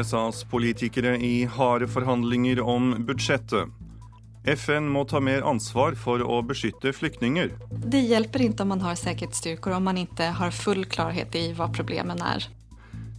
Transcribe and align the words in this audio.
USAs 0.00 0.44
politikere 0.48 1.18
i 1.20 1.44
harde 1.44 1.88
forhandlinger 1.88 2.60
om 2.60 2.94
budsjettet. 3.06 3.68
FN 4.48 4.86
må 4.88 5.04
ta 5.04 5.20
mer 5.20 5.44
ansvar 5.44 5.92
for 6.00 6.22
å 6.24 6.38
beskytte 6.48 6.94
flyktninger. 6.96 7.50
Det 7.92 8.00
hjelper 8.08 8.46
ikke 8.46 8.64
om 8.64 8.72
man 8.72 8.84
har 8.86 8.96
sikkerhetsstyrker 8.96 9.76
om 9.76 9.84
man 9.90 10.00
ikke 10.00 10.30
har 10.38 10.56
full 10.56 10.86
klarhet 10.88 11.36
i 11.36 11.50
hva 11.58 11.68
problemene 11.68 12.32
er. 12.38 12.48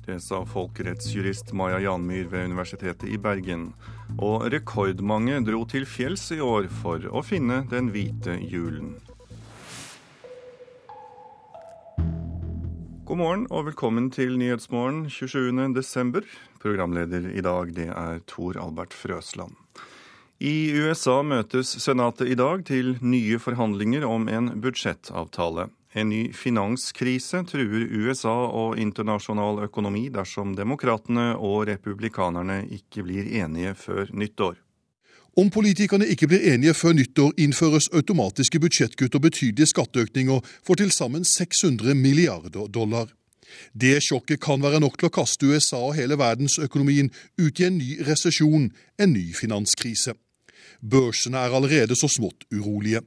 Det 0.07 0.17
sa 0.25 0.41
folkerettsjurist 0.49 1.53
Maja 1.53 1.77
Janmyr 1.83 2.25
ved 2.31 2.49
Universitetet 2.49 3.05
i 3.05 3.19
Bergen. 3.21 3.69
Og 4.17 4.47
rekordmange 4.49 5.37
dro 5.45 5.61
til 5.69 5.85
fjells 5.85 6.25
i 6.33 6.41
år 6.41 6.65
for 6.81 7.05
å 7.05 7.21
finne 7.21 7.61
den 7.69 7.93
hvite 7.93 8.39
julen. 8.41 8.95
God 13.11 13.19
morgen 13.19 13.41
og 13.51 13.65
velkommen 13.67 14.05
til 14.07 14.37
Nyhetsmorgen 14.39 15.01
27.12. 15.11 16.21
Programleder 16.63 17.25
i 17.35 17.41
dag 17.43 17.73
det 17.75 17.89
er 17.91 18.21
Tor 18.23 18.55
Albert 18.55 18.95
Frøsland. 18.95 19.51
I 20.39 20.71
USA 20.79 21.17
møtes 21.19 21.73
Senatet 21.83 22.31
i 22.31 22.37
dag 22.39 22.63
til 22.69 22.93
nye 23.03 23.35
forhandlinger 23.35 24.07
om 24.07 24.29
en 24.31 24.47
budsjettavtale. 24.63 25.67
En 25.91 26.07
ny 26.07 26.21
finanskrise 26.31 27.43
truer 27.51 27.83
USA 27.91 28.37
og 28.47 28.79
internasjonal 28.79 29.59
økonomi 29.67 30.05
dersom 30.07 30.55
demokratene 30.55 31.33
og 31.35 31.65
republikanerne 31.67 32.61
ikke 32.79 33.03
blir 33.09 33.27
enige 33.43 33.75
før 33.75 34.07
nyttår. 34.15 34.55
Om 35.37 35.49
politikerne 35.49 36.07
ikke 36.11 36.27
blir 36.27 36.43
enige 36.53 36.73
før 36.75 36.91
nyttår, 36.97 37.31
innføres 37.39 37.87
automatiske 37.95 38.59
budsjettkutt 38.59 39.15
og 39.15 39.21
betydelige 39.29 39.69
skatteøkninger 39.71 40.41
for 40.67 40.75
til 40.75 40.91
sammen 40.91 41.23
600 41.23 41.95
milliarder 41.95 42.67
dollar. 42.67 43.07
Det 43.71 44.01
sjokket 44.03 44.41
kan 44.43 44.63
være 44.63 44.81
nok 44.83 44.97
til 44.99 45.07
å 45.07 45.13
kaste 45.15 45.47
USA 45.47 45.79
og 45.79 45.95
hele 45.95 46.17
verdensøkonomien 46.19 47.11
ut 47.39 47.59
i 47.59 47.67
en 47.67 47.79
ny 47.79 48.01
resesjon, 48.07 48.67
en 48.99 49.13
ny 49.13 49.31
finanskrise. 49.35 50.17
Børsene 50.81 51.39
er 51.39 51.55
allerede 51.55 51.95
så 51.95 52.11
smått 52.11 52.43
urolige. 52.51 53.03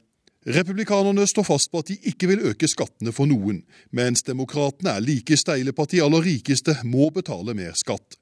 Republikanerne 0.46 1.26
står 1.28 1.48
fast 1.48 1.70
på 1.72 1.80
at 1.80 1.92
de 1.92 1.96
ikke 2.08 2.28
vil 2.28 2.44
øke 2.50 2.68
skattene 2.68 3.12
for 3.12 3.28
noen, 3.28 3.62
mens 3.92 4.24
demokratene 4.24 4.96
er 4.96 5.04
like 5.04 5.36
steile 5.40 5.72
på 5.72 5.84
at 5.84 5.92
de 5.92 6.02
aller 6.04 6.24
rikeste 6.24 6.76
må 6.84 7.08
betale 7.12 7.56
mer 7.56 7.72
skatt. 7.76 8.16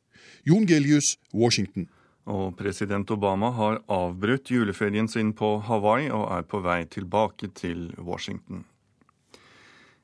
Jon 0.47 0.67
Gelius, 0.67 1.17
Washington. 1.35 1.89
Og 2.31 2.53
president 2.59 3.11
Obama 3.11 3.51
har 3.57 3.81
avbrutt 3.91 4.51
juleferien 4.51 5.09
sin 5.09 5.33
på 5.35 5.57
Hawaii 5.67 6.11
og 6.15 6.29
er 6.37 6.45
på 6.47 6.61
vei 6.63 6.85
tilbake 6.87 7.51
til 7.59 7.91
Washington. 7.99 8.65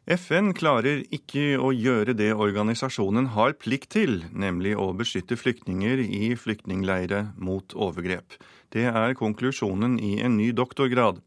FN 0.08 0.54
klarer 0.56 1.02
ikke 1.12 1.58
å 1.60 1.68
gjøre 1.68 2.14
det 2.16 2.30
organisasjonen 2.32 3.26
har 3.34 3.52
plikt 3.60 3.90
til, 3.92 4.22
nemlig 4.32 4.72
å 4.72 4.94
beskytte 4.96 5.36
flyktninger 5.36 6.00
i 6.00 6.30
flyktningleire 6.32 7.26
mot 7.36 7.76
overgrep. 7.76 8.38
Det 8.72 8.86
er 8.88 9.18
konklusjonen 9.20 9.98
i 10.00 10.16
en 10.24 10.38
ny 10.40 10.48
doktorgrad. 10.56 11.20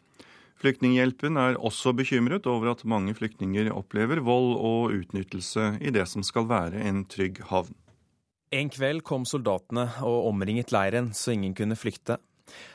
Flyktninghjelpen 0.61 1.38
er 1.42 1.59
også 1.61 1.94
bekymret 1.98 2.50
over 2.50 2.73
at 2.73 2.81
mange 2.81 3.14
flyktninger 3.17 3.70
opplever 3.73 4.20
vold 4.26 4.58
og 4.58 4.98
utnyttelse 4.98 5.76
i 5.78 5.94
det 5.94 6.08
som 6.09 6.26
skal 6.26 6.50
være 6.50 6.81
en 6.81 7.05
trygg 7.05 7.38
havn. 7.53 7.78
En 8.52 8.68
kveld 8.68 9.06
kom 9.08 9.24
soldatene 9.24 9.86
og 10.04 10.26
omringet 10.28 10.74
leiren 10.76 11.14
så 11.16 11.32
ingen 11.32 11.54
kunne 11.56 11.78
flykte. 11.80 12.18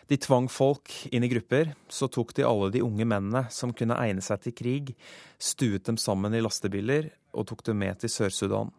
De 0.08 0.16
tvang 0.16 0.46
folk 0.48 0.88
inn 1.12 1.26
i 1.26 1.28
grupper, 1.28 1.74
så 1.92 2.08
tok 2.08 2.32
de 2.38 2.46
alle 2.48 2.70
de 2.72 2.80
unge 2.80 3.04
mennene 3.04 3.42
som 3.52 3.74
kunne 3.76 3.98
egne 4.00 4.24
seg 4.24 4.40
til 4.40 4.54
krig, 4.56 4.94
stuet 5.36 5.84
dem 5.84 5.98
sammen 6.00 6.32
i 6.32 6.40
lastebiler 6.40 7.10
og 7.36 7.50
tok 7.50 7.66
dem 7.68 7.82
med 7.84 8.00
til 8.00 8.12
Sør-Sudan. 8.14 8.72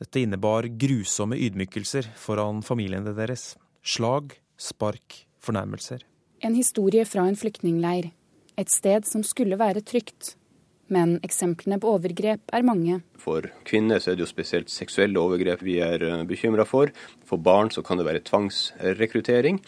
Dette 0.00 0.22
innebar 0.22 0.70
grusomme 0.80 1.36
ydmykelser 1.36 2.06
foran 2.16 2.62
familiene 2.62 3.10
deres. 3.16 3.56
Slag, 3.82 4.38
spark, 4.56 5.24
fornærmelser. 5.42 6.06
En 6.40 6.54
historie 6.54 7.02
fra 7.04 7.26
en 7.26 7.36
flyktningleir. 7.36 8.12
Et 8.56 8.70
sted 8.70 9.10
som 9.10 9.26
skulle 9.26 9.58
være 9.58 9.82
trygt. 9.82 10.36
Men 10.90 11.18
eksemplene 11.22 11.78
på 11.80 11.92
overgrep 11.94 12.50
er 12.52 12.66
mange. 12.66 12.98
For 13.20 13.46
kvinner 13.68 14.02
så 14.02 14.12
er 14.12 14.18
det 14.18 14.24
jo 14.24 14.30
spesielt 14.30 14.72
seksuelle 14.72 15.20
overgrep 15.22 15.62
vi 15.62 15.78
er 15.84 16.02
eh, 16.02 16.24
bekymra 16.26 16.66
for. 16.66 16.90
For 17.28 17.38
barn 17.38 17.70
så 17.70 17.84
kan 17.86 18.00
det 18.00 18.08
være 18.08 18.24
tvangsrekruttering, 18.26 19.60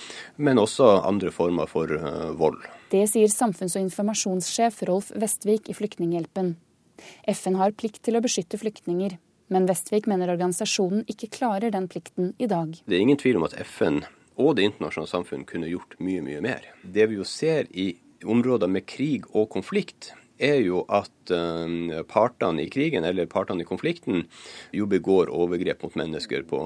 men 0.42 0.58
også 0.58 0.88
andre 1.06 1.30
former 1.30 1.70
for 1.70 1.92
uh, 1.94 2.32
vold. 2.38 2.58
Det 2.90 3.04
sier 3.10 3.30
samfunns- 3.30 3.76
og 3.78 3.86
informasjonssjef 3.86 4.82
Rolf 4.90 5.12
Vestvik 5.14 5.70
i 5.70 5.76
Flyktninghjelpen. 5.78 6.56
FN 7.30 7.58
har 7.60 7.76
plikt 7.78 8.02
til 8.02 8.18
å 8.18 8.22
beskytte 8.24 8.58
flyktninger, 8.58 9.14
men 9.52 9.68
Vestvik 9.70 10.08
mener 10.10 10.32
organisasjonen 10.34 11.06
ikke 11.10 11.30
klarer 11.38 11.72
den 11.74 11.86
plikten 11.90 12.32
i 12.42 12.50
dag. 12.50 12.74
Det 12.86 12.98
er 12.98 13.04
ingen 13.04 13.20
tvil 13.20 13.38
om 13.38 13.46
at 13.46 13.56
FN 13.62 14.02
og 14.40 14.56
det 14.56 14.66
internasjonale 14.66 15.10
samfunn 15.10 15.46
kunne 15.48 15.70
gjort 15.70 15.98
mye, 16.00 16.22
mye 16.24 16.42
mer. 16.44 16.66
Det 16.82 17.06
vi 17.10 17.20
jo 17.20 17.26
ser 17.28 17.68
i 17.70 17.92
områder 18.22 18.70
med 18.70 18.86
krig 18.88 19.26
og 19.32 19.50
konflikt, 19.52 20.12
er 20.38 20.60
jo 20.64 20.82
at 20.92 21.32
uh, 21.34 22.02
partene 22.08 22.64
i 22.64 22.70
krigen 22.72 23.04
eller 23.08 23.28
partene 23.30 23.64
i 23.64 23.68
konflikten 23.68 24.26
jo 24.72 24.86
begår 24.90 25.32
overgrep 25.32 25.82
mot 25.84 25.98
mennesker 25.98 26.46
på, 26.48 26.60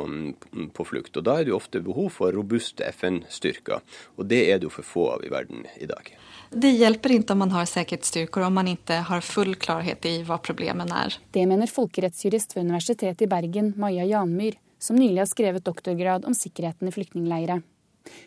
på, 0.73 0.87
flukt. 0.89 1.17
Og 1.17 1.27
Da 1.27 1.39
er 1.39 1.47
det 1.47 1.55
jo 1.55 1.61
ofte 1.61 1.83
behov 1.85 2.11
for 2.19 2.35
robuste 2.37 2.87
FN-styrker, 2.93 3.83
og 4.17 4.29
det 4.31 4.43
er 4.51 4.61
det 4.61 4.69
jo 4.69 4.75
for 4.77 4.87
få 4.87 5.09
av 5.17 5.25
i 5.27 5.33
verden 5.33 5.67
i 5.81 5.89
dag. 5.91 6.13
Det 6.51 6.71
hjelper 6.71 7.17
ikke 7.17 7.35
om 7.35 7.43
man 7.43 7.57
har 7.57 7.67
sikkerhetsstyrker 7.67 8.45
om 8.47 8.55
man 8.55 8.71
ikke 8.71 9.01
har 9.09 9.25
full 9.27 9.57
klarhet 9.59 10.07
i 10.07 10.21
hva 10.27 10.39
problemet 10.39 10.93
er. 10.95 11.19
Det 11.35 11.43
mener 11.49 11.71
folkerettsjurist 11.71 12.55
ved 12.55 12.69
Universitetet 12.69 13.27
i 13.27 13.31
Bergen, 13.31 13.75
Maja 13.77 14.07
Janmyr 14.07 14.61
som 14.79 14.97
nylig 14.97 15.21
har 15.21 15.31
skrevet 15.31 15.65
doktorgrad 15.65 16.25
om 16.25 16.35
sikkerheten 16.35 16.89
i 16.89 16.95
flyktningleire. 16.95 17.61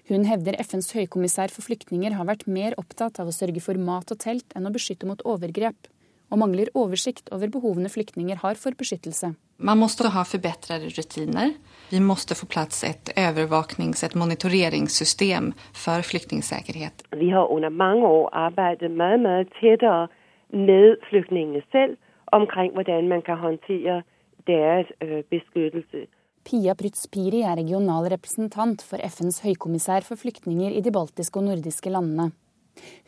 Hun 0.10 0.26
hevder 0.30 0.58
FNs 0.64 0.92
høykommissær 0.96 1.54
for 1.54 1.66
flyktninger 1.66 2.16
har 2.18 2.28
vært 2.30 2.48
mer 2.48 2.76
opptatt 2.82 3.20
av 3.22 3.30
å 3.30 3.36
sørge 3.36 3.64
for 3.64 3.80
mat 3.80 4.12
og 4.12 4.20
telt 4.24 4.56
enn 4.56 4.68
å 4.70 4.74
beskytte 4.74 5.10
mot 5.10 5.22
overgrep, 5.28 5.90
og 6.30 6.42
mangler 6.42 6.70
oversikt 6.78 7.32
over 7.34 7.50
behovene 7.50 7.90
flyktninger 7.90 8.42
har 8.44 8.60
for 8.60 8.78
beskyttelse. 8.78 9.34
Man 9.60 9.82
må 9.82 9.88
ha 9.90 10.24
forbedrede 10.24 10.88
rutiner. 10.96 11.56
Vi 11.92 12.00
må 12.00 12.16
få 12.16 12.46
plass 12.48 12.84
et 12.84 13.12
overvåknings- 13.18 14.04
og 14.08 14.16
monitoreringssystem 14.16 15.54
for 15.74 16.02
flyktningsikkerhet. 16.02 17.04
Vi 17.18 17.30
har 17.30 17.52
under 17.52 17.70
mange 17.70 18.08
år 18.08 18.30
arbeidet 18.32 18.92
mye, 18.92 19.18
mye 19.18 19.46
tettere 19.60 20.08
med 20.52 20.96
flyktningene 21.10 21.62
selv 21.72 21.98
omkring 22.32 22.72
hvordan 22.74 23.10
man 23.10 23.22
kan 23.22 23.38
håndtere 23.38 24.04
deres 24.48 24.88
øh, 25.02 25.24
beskyttelse. 25.30 26.08
Pia 26.50 26.74
Prytz-Piri 26.74 27.44
er 27.46 27.60
regional 27.60 28.08
representant 28.10 28.82
for 28.82 28.98
FNs 29.06 29.44
høykommissær 29.44 30.02
for 30.02 30.18
flyktninger 30.18 30.74
i 30.74 30.80
de 30.82 30.90
baltiske 30.90 31.38
og 31.38 31.46
nordiske 31.46 31.92
landene. 31.94 32.32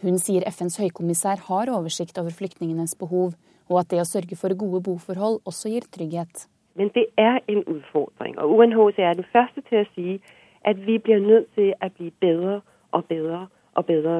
Hun 0.03 0.19
sier 0.21 0.45
FNs 0.45 0.77
høykommissær 0.77 1.41
har 1.47 1.71
oversikt 1.73 2.19
over 2.21 2.35
flyktningenes 2.37 2.93
behov, 2.99 3.33
og 3.65 3.79
at 3.81 3.89
det 3.89 4.03
å 4.03 4.05
sørge 4.05 4.37
for 4.37 4.53
gode 4.53 4.83
boforhold 4.85 5.39
også 5.49 5.71
gir 5.73 5.87
trygghet. 5.89 6.45
Men 6.77 6.93
det 6.93 7.07
er 7.17 7.39
en 7.49 7.63
utfordring, 7.65 8.37
og 8.37 8.53
UNHCR 8.59 9.09
er 9.09 9.17
den 9.23 9.29
første 9.33 9.65
til 9.71 9.81
å 9.81 9.89
si 9.95 10.19
at 10.61 10.77
vi 10.85 10.99
blir 11.01 11.25
nødt 11.25 11.49
til 11.57 11.73
å 11.81 11.89
bli 11.97 12.11
bedre 12.21 12.59
og 12.93 13.09
bedre 13.09 13.47
og 13.73 13.89
bedre 13.89 14.19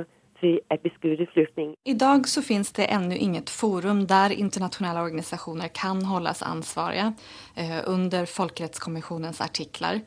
I 1.84 1.94
dag 1.94 2.28
så 2.28 2.42
finnes 2.42 2.72
det 2.72 2.86
ennå 2.86 3.16
inget 3.16 3.50
forum 3.50 4.08
der 4.08 4.30
internationella 4.30 5.04
organisasjoner 5.04 5.68
kan 5.68 6.06
hållas 6.06 6.42
ansvariga 6.42 7.14
eh, 7.56 7.80
under 7.88 8.26
folkrättskommissionens 8.26 9.42
artikler. 9.42 10.02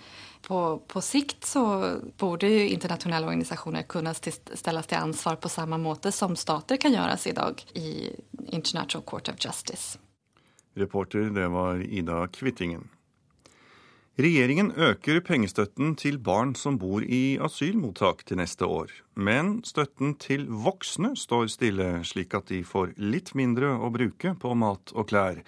På, 0.46 0.82
på, 0.86 1.00
sikt 1.00 1.44
så 1.44 1.94
borde 2.18 2.68
internationella 2.68 3.26
organisasjoner 3.26 3.82
kunne 3.82 4.14
ställas 4.14 4.86
til 4.86 4.98
ansvar 4.98 5.36
på 5.36 5.48
samme 5.48 5.78
måte 5.78 6.12
som 6.12 6.36
stater 6.36 6.76
kan 6.76 6.92
gjøres 6.92 7.26
i 7.26 7.32
dag 7.32 7.64
i 7.74 8.10
International 8.52 9.04
Court 9.04 9.28
of 9.28 9.40
Justice. 9.40 9.98
Reporter 10.74 11.30
det 11.30 11.48
var 11.48 11.80
Ida 11.80 12.26
Kvittingen. 12.26 12.88
Regjeringen 14.14 14.68
øker 14.78 15.18
pengestøtten 15.26 15.96
til 15.98 16.20
barn 16.22 16.52
som 16.54 16.76
bor 16.78 17.02
i 17.02 17.34
asylmottak 17.42 18.20
til 18.28 18.38
neste 18.38 18.62
år. 18.62 18.92
Men 19.18 19.56
støtten 19.66 20.14
til 20.22 20.44
voksne 20.46 21.16
står 21.18 21.48
stille, 21.50 21.88
slik 22.06 22.36
at 22.38 22.46
de 22.52 22.60
får 22.62 22.92
litt 23.02 23.32
mindre 23.34 23.72
å 23.74 23.90
bruke 23.90 24.36
på 24.38 24.54
mat 24.54 24.94
og 24.94 25.08
klær. 25.10 25.42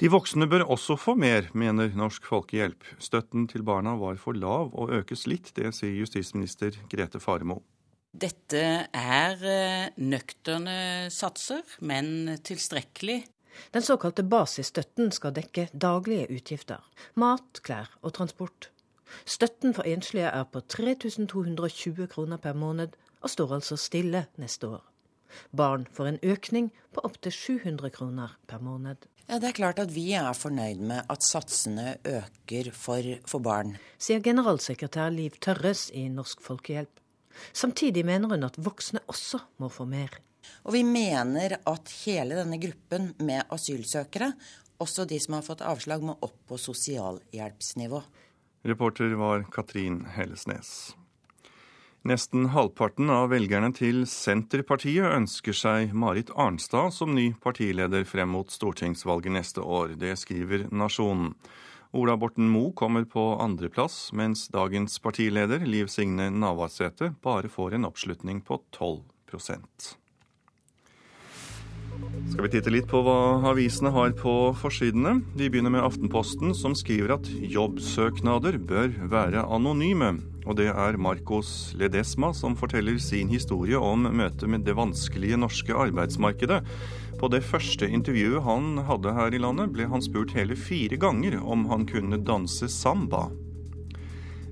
De 0.00 0.08
voksne 0.08 0.48
bør 0.48 0.64
også 0.72 0.96
få 0.96 1.18
mer, 1.20 1.50
mener 1.52 1.92
Norsk 1.92 2.24
Folkehjelp. 2.24 2.80
Støtten 2.96 3.44
til 3.50 3.66
barna 3.66 3.92
var 4.00 4.16
for 4.16 4.32
lav 4.32 4.72
og 4.72 4.94
økes 5.02 5.28
litt, 5.28 5.52
det 5.52 5.74
sier 5.76 6.00
justisminister 6.00 6.80
Grete 6.88 7.20
Faremo. 7.20 7.60
Dette 8.08 8.88
er 8.88 9.42
eh, 9.44 9.90
nøkterne 10.00 11.10
satser, 11.12 11.60
men 11.84 12.38
tilstrekkelig 12.40 13.26
den 13.74 13.82
såkalte 13.82 14.22
basisstøtten 14.22 15.12
skal 15.12 15.34
dekke 15.36 15.68
daglige 15.72 16.28
utgifter. 16.30 16.84
Mat, 17.14 17.62
klær 17.62 17.90
og 18.02 18.14
transport. 18.18 18.70
Støtten 19.24 19.74
for 19.74 19.88
enslige 19.88 20.28
er 20.28 20.44
på 20.52 20.60
3220 20.60 22.06
kroner 22.06 22.36
per 22.36 22.52
måned, 22.52 22.96
og 23.20 23.30
står 23.30 23.54
altså 23.58 23.76
stille 23.76 24.26
neste 24.36 24.68
år. 24.68 24.84
Barn 25.56 25.86
får 25.92 26.06
en 26.06 26.18
økning 26.22 26.70
på 26.94 27.04
opptil 27.04 27.32
700 27.32 27.90
kroner 27.90 28.36
per 28.48 28.58
måned. 28.58 29.08
Ja, 29.28 29.38
Det 29.38 29.48
er 29.48 29.52
klart 29.52 29.78
at 29.78 29.94
vi 29.94 30.12
er 30.16 30.32
fornøyd 30.32 30.80
med 30.80 31.02
at 31.10 31.24
satsene 31.24 31.96
øker 32.04 32.70
for, 32.72 33.02
for 33.26 33.44
barn. 33.44 33.76
Sier 33.98 34.22
generalsekretær 34.24 35.10
Liv 35.12 35.36
Tørres 35.40 35.90
i 35.92 36.08
Norsk 36.08 36.40
Folkehjelp. 36.40 37.00
Samtidig 37.52 38.06
mener 38.06 38.28
hun 38.28 38.42
at 38.48 38.56
voksne 38.56 39.00
også 39.06 39.38
må 39.58 39.68
få 39.68 39.84
mer. 39.84 40.16
Og 40.66 40.74
vi 40.76 40.84
mener 40.86 41.58
at 41.68 41.92
hele 42.04 42.38
denne 42.38 42.60
gruppen 42.62 43.12
med 43.24 43.48
asylsøkere, 43.54 44.32
også 44.78 45.08
de 45.10 45.18
som 45.20 45.38
har 45.38 45.46
fått 45.46 45.64
avslag, 45.66 46.04
må 46.04 46.14
opp 46.22 46.38
på 46.48 46.58
sosialhjelpsnivå. 46.60 48.02
Reporter 48.68 49.14
var 49.18 49.44
Katrin 49.54 50.04
Hellesnes. 50.14 50.94
Nesten 52.06 52.46
halvparten 52.54 53.10
av 53.10 53.32
velgerne 53.32 53.72
til 53.74 54.04
Senterpartiet 54.08 55.10
ønsker 55.10 55.56
seg 55.56 55.94
Marit 55.98 56.30
Arnstad 56.38 56.94
som 56.94 57.14
ny 57.16 57.32
partileder 57.42 58.06
frem 58.06 58.30
mot 58.32 58.54
stortingsvalget 58.54 59.34
neste 59.34 59.64
år. 59.64 59.96
Det 59.98 60.14
skriver 60.20 60.68
Nasjonen. 60.70 61.34
Ola 61.98 62.16
Borten 62.20 62.48
Moe 62.52 62.72
kommer 62.76 63.04
på 63.08 63.24
andreplass, 63.40 64.12
mens 64.12 64.46
dagens 64.52 64.98
partileder, 65.00 65.64
Liv 65.64 65.88
Signe 65.88 66.28
Navarsete, 66.30 67.14
bare 67.24 67.48
får 67.48 67.74
en 67.78 67.88
oppslutning 67.88 68.44
på 68.44 68.60
12 68.76 69.00
skal 72.30 72.44
vi 72.44 72.50
titte 72.52 72.70
litt 72.72 72.86
på 72.90 73.00
hva 73.02 73.40
avisene 73.50 73.90
har 73.94 74.12
på 74.18 74.32
forsidene. 74.60 75.18
Vi 75.38 75.48
begynner 75.50 75.72
med 75.74 75.84
Aftenposten, 75.86 76.52
som 76.54 76.74
skriver 76.76 77.16
at 77.16 77.26
jobbsøknader 77.28 78.60
bør 78.60 78.92
være 79.10 79.42
anonyme. 79.46 80.12
Og 80.48 80.56
det 80.60 80.68
er 80.70 81.00
Marcos 81.00 81.74
Ledesma 81.76 82.30
som 82.36 82.56
forteller 82.56 83.00
sin 83.02 83.28
historie 83.32 83.80
om 83.80 84.06
møtet 84.06 84.48
med 84.48 84.64
det 84.68 84.76
vanskelige 84.78 85.40
norske 85.40 85.76
arbeidsmarkedet. 85.76 86.62
På 87.18 87.28
det 87.32 87.42
første 87.44 87.88
intervjuet 87.90 88.44
han 88.46 88.78
hadde 88.86 89.16
her 89.16 89.34
i 89.34 89.42
landet, 89.42 89.72
ble 89.74 89.88
han 89.90 90.04
spurt 90.04 90.32
hele 90.36 90.56
fire 90.56 91.00
ganger 91.00 91.40
om 91.42 91.66
han 91.72 91.88
kunne 91.90 92.22
danse 92.22 92.70
samba. 92.72 93.26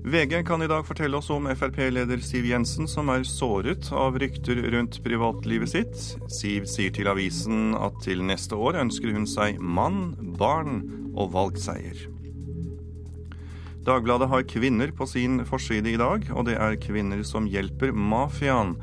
VG 0.07 0.45
kan 0.47 0.61
i 0.61 0.67
dag 0.67 0.85
fortelle 0.87 1.17
oss 1.17 1.27
om 1.35 1.49
Frp-leder 1.51 2.21
Siv 2.23 2.45
Jensen, 2.47 2.87
som 2.87 3.09
er 3.11 3.25
såret 3.27 3.89
av 3.91 4.15
rykter 4.15 4.61
rundt 4.71 5.01
privatlivet 5.03 5.71
sitt. 5.73 6.03
Siv 6.31 6.63
sier 6.71 6.93
til 6.95 7.09
avisen 7.11 7.73
at 7.75 7.97
til 8.05 8.21
neste 8.23 8.55
år 8.55 8.77
ønsker 8.85 9.11
hun 9.11 9.25
seg 9.27 9.57
mann, 9.59 10.13
barn 10.39 10.77
og 11.11 11.33
valgseier. 11.33 12.05
Dagbladet 13.87 14.29
har 14.31 14.45
kvinner 14.47 14.93
på 14.95 15.09
sin 15.11 15.41
forside 15.49 15.91
i 15.91 15.99
dag, 15.99 16.29
og 16.31 16.47
det 16.47 16.55
er 16.55 16.79
kvinner 16.79 17.19
som 17.27 17.49
hjelper 17.51 17.91
mafiaen. 17.91 18.77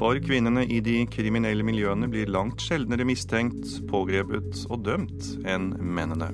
For 0.00 0.16
kvinnene 0.24 0.64
i 0.64 0.80
de 0.84 1.02
kriminelle 1.12 1.66
miljøene 1.66 2.08
blir 2.08 2.32
langt 2.32 2.64
sjeldnere 2.64 3.04
mistenkt, 3.08 3.82
pågrepet 3.92 4.64
og 4.70 4.80
dømt 4.88 5.28
enn 5.44 5.74
mennene. 5.76 6.30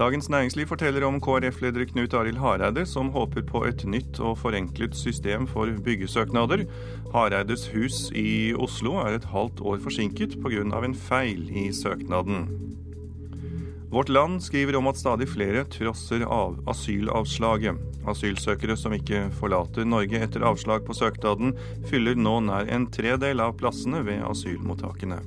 Dagens 0.00 0.30
Næringsliv 0.32 0.64
forteller 0.66 1.04
om 1.04 1.18
KrF-leder 1.20 1.84
Knut 1.84 2.14
Arild 2.16 2.38
Hareide, 2.40 2.86
som 2.88 3.10
håper 3.12 3.42
på 3.44 3.60
et 3.68 3.82
nytt 3.84 4.16
og 4.24 4.38
forenklet 4.40 4.94
system 4.96 5.44
for 5.46 5.68
byggesøknader. 5.84 6.62
Hareides 7.12 7.66
hus 7.74 8.06
i 8.16 8.54
Oslo 8.56 8.94
er 9.02 9.18
et 9.18 9.26
halvt 9.28 9.60
år 9.60 9.76
forsinket 9.84 10.38
pga. 10.40 10.62
en 10.84 10.94
feil 10.94 11.50
i 11.52 11.68
søknaden. 11.68 12.48
Vårt 13.92 14.08
Land 14.08 14.40
skriver 14.40 14.76
om 14.78 14.86
at 14.86 14.96
stadig 14.96 15.28
flere 15.28 15.64
trosser 15.64 16.24
av 16.24 16.56
asylavslaget. 16.66 17.76
Asylsøkere 18.08 18.76
som 18.76 18.96
ikke 18.96 19.28
forlater 19.36 19.84
Norge 19.84 20.16
etter 20.16 20.40
avslag 20.40 20.86
på 20.86 20.96
søknaden, 20.96 21.52
fyller 21.84 22.14
nå 22.16 22.40
nær 22.40 22.72
en 22.72 22.86
tredel 22.86 23.40
av 23.40 23.52
plassene 23.60 24.00
ved 24.06 24.24
asylmottakene. 24.24 25.20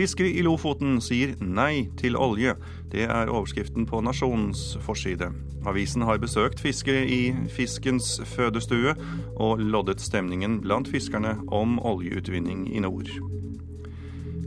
Fiskere 0.00 0.30
i 0.32 0.40
Lofoten 0.40 0.94
sier 1.04 1.34
nei 1.44 1.90
til 2.00 2.14
olje. 2.16 2.54
Det 2.88 3.02
er 3.04 3.28
overskriften 3.28 3.84
på 3.84 3.98
Nasjonens 4.00 4.78
forside. 4.80 5.28
Avisen 5.68 6.06
har 6.08 6.22
besøkt 6.22 6.62
fiskere 6.64 7.02
i 7.04 7.34
fiskens 7.52 8.14
fødestue 8.32 8.94
og 9.36 9.60
loddet 9.60 10.00
stemningen 10.00 10.62
blant 10.64 10.88
fiskerne 10.88 11.34
om 11.52 11.76
oljeutvinning 11.84 12.64
i 12.72 12.80
nord. 12.80 13.12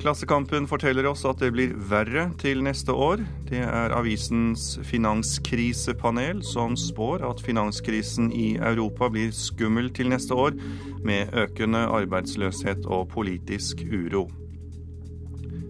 Klassekampen 0.01 0.65
forteller 0.65 1.05
oss 1.05 1.21
at 1.29 1.45
det 1.45 1.53
blir 1.53 1.77
verre 1.77 2.31
til 2.41 2.65
neste 2.65 2.97
år. 2.97 3.21
Det 3.45 3.61
er 3.61 3.93
avisens 3.93 4.79
finanskrisepanel 4.89 6.41
som 6.41 6.73
spår 6.73 7.29
at 7.29 7.45
finanskrisen 7.45 8.33
i 8.33 8.55
Europa 8.57 9.13
blir 9.13 9.29
skummel 9.37 9.93
til 9.93 10.09
neste 10.09 10.33
år, 10.33 10.57
med 11.05 11.29
økende 11.45 11.85
arbeidsløshet 11.93 12.89
og 12.89 13.11
politisk 13.13 13.85
uro. 13.85 14.31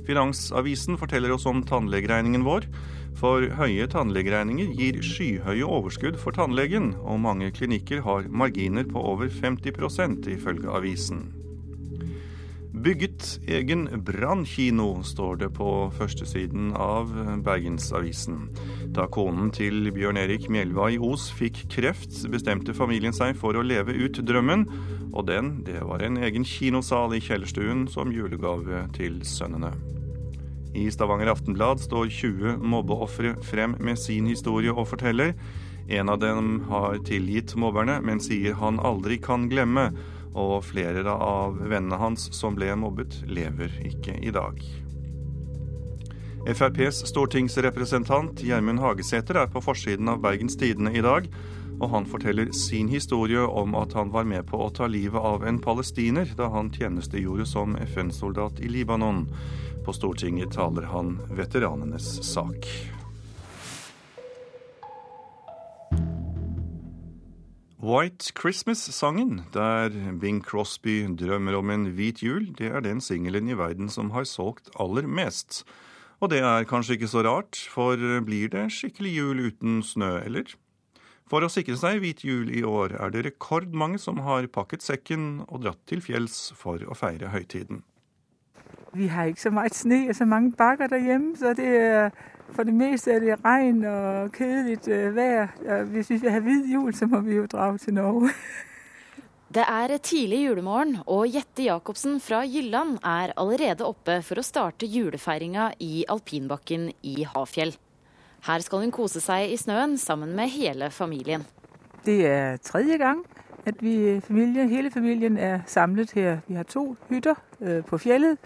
Finansavisen 0.07 0.97
forteller 0.99 1.35
oss 1.35 1.45
om 1.49 1.61
tannlegeregningen 1.67 2.43
vår. 2.47 2.67
For 3.19 3.45
høye 3.59 3.85
tannlegeregninger 3.91 4.73
gir 4.77 4.99
skyhøye 5.05 5.67
overskudd 5.67 6.17
for 6.19 6.35
tannlegen, 6.35 6.93
og 7.03 7.21
mange 7.23 7.51
klinikker 7.55 8.03
har 8.07 8.27
marginer 8.29 8.87
på 8.89 9.03
over 9.13 9.29
50% 9.31 10.27
ifølge 10.33 10.71
avisen. 10.73 11.42
Bygget 12.83 13.39
egen 13.47 13.85
brannkino, 14.03 15.03
står 15.07 15.37
det 15.39 15.47
på 15.55 15.67
førstesiden 15.95 16.73
av 16.75 17.13
Bergensavisen. 17.45 18.49
Da 18.91 19.05
konen 19.07 19.53
til 19.55 19.87
Bjørn 19.95 20.19
Erik 20.19 20.49
Mjelva 20.51 20.89
i 20.91 20.97
Os 20.99 21.29
fikk 21.31 21.61
kreft, 21.71 22.17
bestemte 22.33 22.75
familien 22.75 23.15
seg 23.15 23.37
for 23.39 23.55
å 23.55 23.63
leve 23.63 23.95
ut 23.95 24.19
drømmen, 24.27 24.65
og 25.13 25.29
den, 25.29 25.53
det 25.63 25.79
var 25.79 26.03
en 26.03 26.19
egen 26.27 26.43
kinosal 26.43 27.15
i 27.15 27.21
kjellerstuen 27.23 27.85
som 27.93 28.11
julegave 28.11 28.81
til 28.97 29.21
sønnene. 29.23 29.71
I 30.75 30.89
Stavanger 30.91 31.31
Aftenblad 31.31 31.79
står 31.85 32.11
20 32.11 32.57
mobbeofre 32.67 33.37
frem 33.47 33.77
med 33.79 34.01
sin 34.01 34.27
historie 34.27 34.73
og 34.75 34.89
forteller. 34.91 35.37
En 35.87 36.11
av 36.11 36.19
dem 36.19 36.65
har 36.67 36.99
tilgitt 37.07 37.55
mobberne, 37.55 38.01
men 38.03 38.19
sier 38.19 38.59
han 38.59 38.81
aldri 38.83 39.21
kan 39.23 39.47
glemme. 39.47 39.93
Og 40.33 40.63
flere 40.65 41.03
av 41.13 41.59
vennene 41.61 41.99
hans 42.01 42.29
som 42.33 42.55
ble 42.57 42.73
mobbet, 42.79 43.21
lever 43.29 43.73
ikke 43.85 44.17
i 44.21 44.33
dag. 44.33 44.61
FrPs 46.43 47.05
stortingsrepresentant 47.07 48.41
Gjermund 48.43 48.81
Hagesæter 48.83 49.37
er 49.39 49.51
på 49.51 49.61
forsiden 49.63 50.09
av 50.11 50.19
Bergens 50.25 50.57
Tidende 50.59 50.91
i 50.91 51.03
dag, 51.05 51.29
og 51.79 51.89
han 51.93 52.07
forteller 52.09 52.51
sin 52.55 52.89
historie 52.91 53.41
om 53.43 53.75
at 53.79 53.95
han 53.95 54.11
var 54.11 54.27
med 54.27 54.45
på 54.49 54.59
å 54.59 54.71
ta 54.75 54.89
livet 54.91 55.19
av 55.19 55.45
en 55.47 55.61
palestiner 55.63 56.33
da 56.37 56.49
han 56.53 56.71
tjenestegjorde 56.73 57.47
som 57.49 57.77
FN-soldat 57.85 58.59
i 58.59 58.71
Libanon. 58.71 59.25
På 59.85 59.95
Stortinget 59.95 60.53
taler 60.55 60.89
han 60.91 61.15
veteranenes 61.31 62.19
sak. 62.27 62.67
White 67.83 68.31
Christmas-sangen, 68.33 69.41
der 69.51 69.89
Bing 70.15 70.41
Crosby 70.41 71.03
drømmer 71.19 71.57
om 71.57 71.69
en 71.69 71.89
hvit 71.97 72.21
jul, 72.23 72.45
det 72.55 72.69
er 72.71 72.79
den 72.79 73.01
singelen 73.03 73.49
i 73.51 73.57
verden 73.59 73.89
som 73.91 74.13
har 74.15 74.23
solgt 74.23 74.69
aller 74.79 75.03
mest. 75.03 75.65
Og 76.23 76.31
det 76.31 76.39
er 76.47 76.63
kanskje 76.63 76.95
ikke 76.95 77.09
så 77.11 77.25
rart, 77.27 77.59
for 77.73 77.99
blir 78.23 78.47
det 78.53 78.69
skikkelig 78.71 79.11
jul 79.17 79.41
uten 79.49 79.81
snø, 79.83 80.13
eller? 80.23 80.55
For 81.27 81.43
å 81.43 81.51
sikre 81.51 81.75
seg 81.75 81.99
hvit 81.99 82.23
jul 82.23 82.53
i 82.55 82.63
år 82.63 82.95
er 83.03 83.11
det 83.11 83.25
rekordmange 83.27 83.99
som 83.99 84.23
har 84.23 84.47
pakket 84.47 84.85
sekken 84.85 85.41
og 85.49 85.65
dratt 85.65 85.83
til 85.91 85.99
fjells 85.99 86.53
for 86.55 86.79
å 86.87 86.95
feire 86.95 87.35
høytiden. 87.35 87.83
Vi 88.95 89.11
har 89.11 89.27
ikke 89.27 89.49
så 89.49 89.51
mye 89.51 89.75
snø 89.75 90.05
og 90.07 90.15
så 90.15 90.29
mange 90.29 90.55
bakker 90.55 90.87
derhjemme, 90.87 91.35
så 91.35 91.51
det 91.57 91.67
er, 91.67 92.15
for 92.55 92.67
det 92.67 92.73
meste 92.73 93.11
er 93.11 93.23
det 93.23 93.39
regn 93.45 93.83
og 93.85 94.31
kjedelig 94.35 94.77
øh, 94.87 95.15
vær. 95.15 95.83
Hvis 95.91 96.09
vi 96.09 96.17
vil 96.21 96.31
ha 96.31 96.39
hvit 96.39 96.69
jul, 96.73 96.93
så 96.95 97.07
må 97.09 97.19
vi 97.25 97.35
jo 97.35 97.45
dra 97.45 97.71
til 97.77 97.93
Norge. 97.93 98.29
Det 99.53 99.65
er 99.69 99.97
tidlig 100.01 100.39
julemorgen, 100.47 100.97
og 101.05 101.27
Jette 101.29 101.67
Jacobsen 101.67 102.17
fra 102.19 102.41
Jylland 102.41 102.97
er 103.05 103.35
allerede 103.37 103.85
oppe 103.85 104.15
for 104.25 104.41
å 104.41 104.45
starte 104.45 104.89
julefeiringa 104.89 105.67
i 105.79 106.05
alpinbakken 106.09 106.87
i 107.05 107.27
Hafjell. 107.35 107.75
Her 108.47 108.65
skal 108.65 108.81
hun 108.81 108.91
kose 108.91 109.21
seg 109.21 109.53
i 109.53 109.59
snøen 109.61 109.93
sammen 110.01 110.33
med 110.35 110.49
hele 110.55 110.89
familien. 110.89 111.45
Det 112.05 112.25
er 112.25 112.57
tredje 112.65 112.97
gang 112.97 113.21
at 113.65 113.77
vi, 113.79 114.19
familien, 114.25 114.69
hele 114.69 114.91
familien 114.91 115.37
er 115.37 115.61
samlet 115.67 116.11
her. 116.11 116.41
Vi 116.47 116.57
har 116.57 116.63
to 116.63 116.95
hytter 117.09 117.35
øh, 117.61 117.83
på 117.85 117.97
fjellet. 117.97 118.37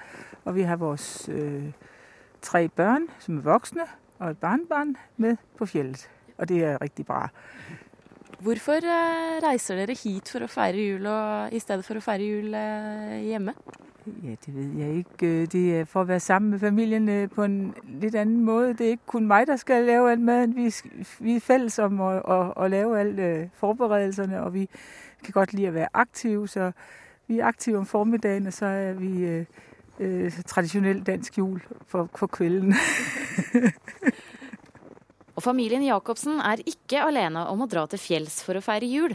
Og 0.46 0.56
vi 0.56 0.62
har 0.62 0.76
vores 0.76 1.30
øh, 1.34 1.64
tre 2.42 2.68
børn, 2.70 3.08
som 3.20 3.38
er 3.38 3.42
voksne, 3.42 3.88
og 4.20 4.30
et 4.30 4.38
barnebarn 4.38 4.96
med 5.18 5.38
på 5.58 5.66
fjellet. 5.66 6.10
Og 6.38 6.50
det 6.50 6.64
er 6.64 6.82
riktig 6.82 7.06
bra. 7.06 7.30
Hvorfor 8.40 8.74
øh, 8.74 9.44
reiser 9.44 9.76
dere 9.76 9.96
hit 10.04 10.30
for 10.30 10.46
å 10.46 10.52
feire 10.52 10.78
jul 10.78 11.06
og, 11.10 11.54
i 11.54 11.60
stedet 11.60 11.86
for 11.86 11.98
å 11.98 12.04
feire 12.06 12.26
jul 12.26 12.54
øh, 12.54 13.16
hjemme? 13.26 13.54
Ja, 14.24 14.36
Det 14.46 14.56
vet 14.56 14.80
jeg 14.80 14.98
ikke. 14.98 15.46
Det 15.46 15.80
er 15.80 15.86
for 15.86 16.02
å 16.02 16.08
være 16.08 16.20
sammen 16.20 16.52
med 16.52 16.60
familien 16.60 17.30
på 17.30 17.44
en 17.44 17.58
litt 18.02 18.16
annen 18.16 18.46
måte. 18.46 18.74
Det 18.78 18.86
er 18.86 18.96
ikke 18.96 19.12
kun 19.14 19.28
meg 19.28 19.48
der 19.48 19.58
skal 19.58 19.84
lave 19.84 20.12
all 20.12 20.22
maten. 20.22 20.56
Vi, 20.56 20.70
vi 21.20 21.36
er 21.36 21.44
felles 21.44 21.80
om 21.80 22.00
å, 22.00 22.12
å, 22.22 22.38
å 22.56 22.68
lave 22.72 23.00
alle 23.00 23.50
forberedelsene, 23.60 24.40
og 24.42 24.54
vi 24.54 24.68
kan 25.26 25.34
godt 25.42 25.54
lide 25.58 25.74
å 25.74 25.78
være 25.80 25.90
aktive. 25.94 26.48
Så 26.48 26.72
vi 27.28 27.42
er 27.42 27.50
aktive 27.50 27.82
om 27.82 27.86
formiddagen, 27.86 28.48
og 28.48 28.54
så 28.54 28.66
er 28.66 28.94
vi 29.02 29.26
øh, 30.00 30.42
tradisjonell 30.48 31.04
dansk 31.06 31.38
jul 31.38 31.62
for, 31.88 32.10
for 32.16 32.28
kvelden. 32.32 32.76
Og 35.38 35.44
familien 35.46 35.86
Jacobsen 35.86 36.40
er 36.42 36.64
ikke 36.66 37.04
alene 37.06 37.46
om 37.52 37.62
å 37.62 37.70
dra 37.70 37.86
til 37.90 38.02
fjells 38.02 38.40
for 38.46 38.58
å 38.58 38.64
feire 38.66 38.90
jul. 38.90 39.14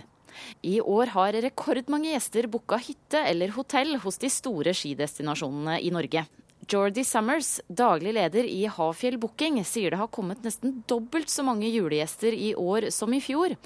I 0.64 0.78
år 0.80 1.10
har 1.16 1.36
rekordmange 1.44 2.12
gjester 2.12 2.46
booka 2.48 2.78
hytte 2.80 3.20
eller 3.28 3.52
hotell 3.56 3.98
hos 4.04 4.20
de 4.22 4.30
store 4.32 4.72
skidestinasjonene 4.76 5.80
i 5.82 5.90
Norge. 5.92 6.24
Jordi 6.70 7.02
Summers, 7.04 7.56
daglig 7.66 8.12
leder 8.14 8.46
i 8.46 8.62
Hafjell 8.70 9.18
Booking, 9.20 9.58
sier 9.66 9.90
det 9.92 9.98
har 9.98 10.10
kommet 10.14 10.44
nesten 10.46 10.78
dobbelt 10.88 11.28
så 11.28 11.42
mange 11.44 11.66
julegjester 11.68 12.32
i 12.32 12.52
år 12.54 12.86
som 12.94 13.12
i 13.12 13.20
fjor. 13.20 13.56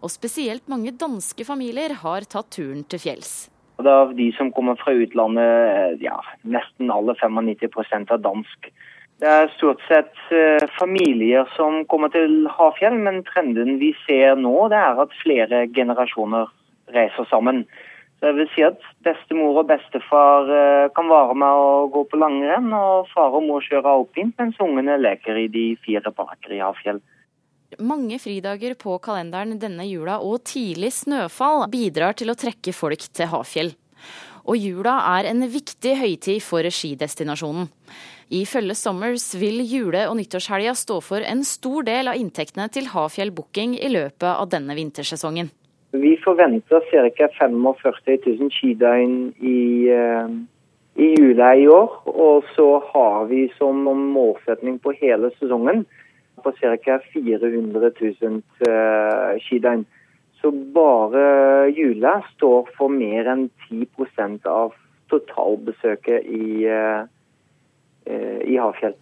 Og 0.00 0.10
spesielt 0.10 0.64
mange 0.72 0.94
danske 0.96 1.44
familier 1.46 1.94
har 2.00 2.24
tatt 2.24 2.48
turen 2.56 2.82
til 2.88 3.02
fjells. 3.02 3.34
Og 3.76 3.86
Av 3.92 4.12
de 4.16 4.30
som 4.32 4.52
kommer 4.56 4.78
fra 4.80 4.94
utlandet, 4.96 6.00
ja, 6.00 6.16
nesten 6.48 6.90
alle 6.90 7.12
95% 7.20 8.12
er 8.12 8.22
dansk. 8.24 8.70
Det 9.20 9.28
er 9.28 9.52
stort 9.56 9.80
sett 9.88 10.12
uh, 10.28 10.64
familier 10.76 11.48
som 11.56 11.84
kommer 11.88 12.12
til 12.12 12.44
Hafjell, 12.52 12.98
men 13.00 13.22
trenden 13.24 13.78
vi 13.80 13.94
ser 14.04 14.36
nå, 14.36 14.54
det 14.72 14.80
er 14.80 15.00
at 15.00 15.14
flere 15.22 15.62
generasjoner 15.72 16.50
reiser 16.92 17.28
sammen. 17.30 17.64
Så 18.16 18.30
jeg 18.30 18.36
vil 18.36 18.50
si 18.52 18.64
at 18.64 18.84
bestemor 19.04 19.62
og 19.62 19.70
bestefar 19.70 20.52
uh, 20.52 20.92
kan 20.96 21.08
være 21.08 21.36
med 21.40 21.62
å 21.64 21.86
gå 21.92 22.04
på 22.10 22.20
langrenn, 22.20 22.68
og 22.76 23.08
far 23.12 23.32
og 23.36 23.44
mor 23.48 23.64
kjører 23.64 23.88
alpint, 23.92 24.36
mens 24.40 24.60
ungene 24.60 24.98
leker 25.00 25.40
i 25.40 25.48
de 25.52 25.66
fire 25.84 26.12
parker 26.12 26.52
i 26.52 26.60
Hafjell. 26.64 27.00
Mange 27.82 28.20
fridager 28.22 28.76
på 28.78 28.94
kalenderen 29.02 29.58
denne 29.58 29.84
jula 29.88 30.20
og 30.22 30.44
tidlig 30.46 30.92
snøfall 30.94 31.64
bidrar 31.72 32.14
til 32.14 32.30
å 32.30 32.36
trekke 32.38 32.70
folk 32.72 33.02
til 33.10 33.26
Hafjell. 33.32 33.72
Og 34.46 34.54
jula 34.62 35.00
er 35.16 35.26
en 35.32 35.42
viktig 35.50 35.96
høytid 35.98 36.44
for 36.46 36.62
skidestinasjonen. 36.62 37.66
Ifølge 38.30 38.74
Summers 38.78 39.26
vil 39.38 39.58
jule- 39.66 40.06
og 40.06 40.16
nyttårshelga 40.18 40.76
stå 40.78 41.00
for 41.02 41.26
en 41.26 41.42
stor 41.42 41.82
del 41.86 42.10
av 42.10 42.18
inntektene 42.18 42.68
til 42.70 42.86
Hafjell 42.94 43.34
Booking 43.34 43.74
i 43.74 43.90
løpet 43.90 44.30
av 44.30 44.46
denne 44.54 44.78
vintersesongen. 44.78 45.50
Vi 45.90 46.14
forventer 46.22 46.86
ca. 46.90 47.28
45 47.38 47.58
000 48.26 48.50
skidøgn 48.54 49.14
i, 49.42 49.90
uh, 49.90 50.30
i 51.02 51.12
jula 51.18 51.54
i 51.58 51.66
år. 51.66 52.02
Og 52.14 52.46
så 52.54 52.70
har 52.94 53.26
vi 53.26 53.48
som 53.58 53.82
målsetning 53.86 54.78
på 54.78 54.94
hele 55.02 55.34
sesongen 55.40 55.86
på 56.46 56.54
ca. 56.60 56.98
400 57.12 57.90
000 58.22 58.42
uh, 58.68 59.34
skidøgn. 59.42 59.84
Så 60.38 60.52
bare 60.74 61.72
jula 61.74 62.20
står 62.36 62.70
for 62.76 62.92
mer 62.92 63.26
enn 63.32 63.48
10% 63.66 64.46
av 64.46 64.76
totalbesøket 65.10 66.28
i, 66.30 66.68
uh, 66.70 67.02
i 68.46 68.58
Hafjell. 68.60 68.94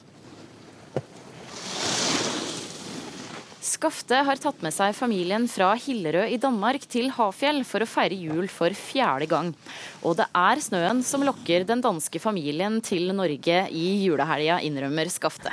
Skafte 3.74 4.20
har 4.26 4.38
tatt 4.38 4.60
med 4.62 4.74
seg 4.74 4.92
familien 4.94 5.46
fra 5.50 5.72
Hillerød 5.80 6.30
i 6.30 6.38
Danmark 6.38 6.84
til 6.90 7.08
Hafjell 7.14 7.62
for 7.66 7.82
å 7.82 7.88
feire 7.88 8.14
jul 8.14 8.46
for 8.52 8.74
fjerde 8.76 9.26
gang. 9.30 9.50
Og 10.06 10.14
det 10.20 10.28
er 10.30 10.62
snøen 10.62 11.00
som 11.06 11.24
lokker 11.26 11.66
den 11.66 11.82
danske 11.82 12.20
familien 12.22 12.78
til 12.84 13.10
Norge 13.16 13.64
i 13.74 13.88
julehelga, 14.04 14.60
innrømmer 14.68 15.10
Skafte. 15.10 15.50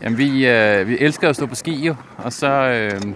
Jamen, 0.00 0.18
vi, 0.18 0.28
øh, 0.48 0.82
vi, 0.88 0.98
elsker 1.04 1.30
å 1.30 1.36
stå 1.36 1.46
på 1.50 1.60
ski, 1.60 1.76
jo. 1.90 1.94
Og 2.24 2.34
så 2.34 2.50
øh, 2.74 3.08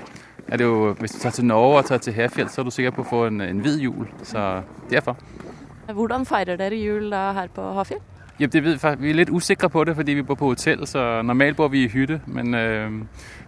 er 0.46 0.60
det 0.60 0.68
jo 0.68 0.94
Hvis 1.00 1.16
du 1.16 1.22
tar 1.24 1.34
til 1.34 1.48
Norge 1.50 1.80
og 1.80 1.90
tar 1.90 2.04
til 2.04 2.14
Hafjell, 2.14 2.50
så 2.52 2.62
er 2.62 2.68
du 2.68 2.74
sikker 2.76 2.94
på 2.94 3.02
å 3.02 3.10
få 3.10 3.26
en, 3.32 3.42
en 3.42 3.64
hvit 3.64 3.82
jul. 3.88 4.06
Så 4.22 4.62
derfor. 4.92 5.18
Hvordan 5.90 6.28
feirer 6.28 6.60
dere 6.60 6.78
jul 6.78 7.10
da 7.10 7.32
her 7.40 7.50
på 7.50 7.72
Hafjell? 7.80 8.04
Ja, 8.40 8.46
det 8.46 8.64
ved, 8.64 8.96
vi 8.98 9.10
er 9.10 9.14
litt 9.14 9.30
usikre 9.30 9.68
på 9.70 9.84
det 9.86 9.94
fordi 9.94 10.16
vi 10.18 10.22
bor 10.26 10.34
på 10.34 10.48
hotell, 10.50 10.86
så 10.90 11.22
normalt 11.22 11.56
bor 11.56 11.68
vi 11.70 11.84
i 11.84 11.88
hytte. 11.88 12.20
Men 12.26 12.54
øh, 12.54 12.92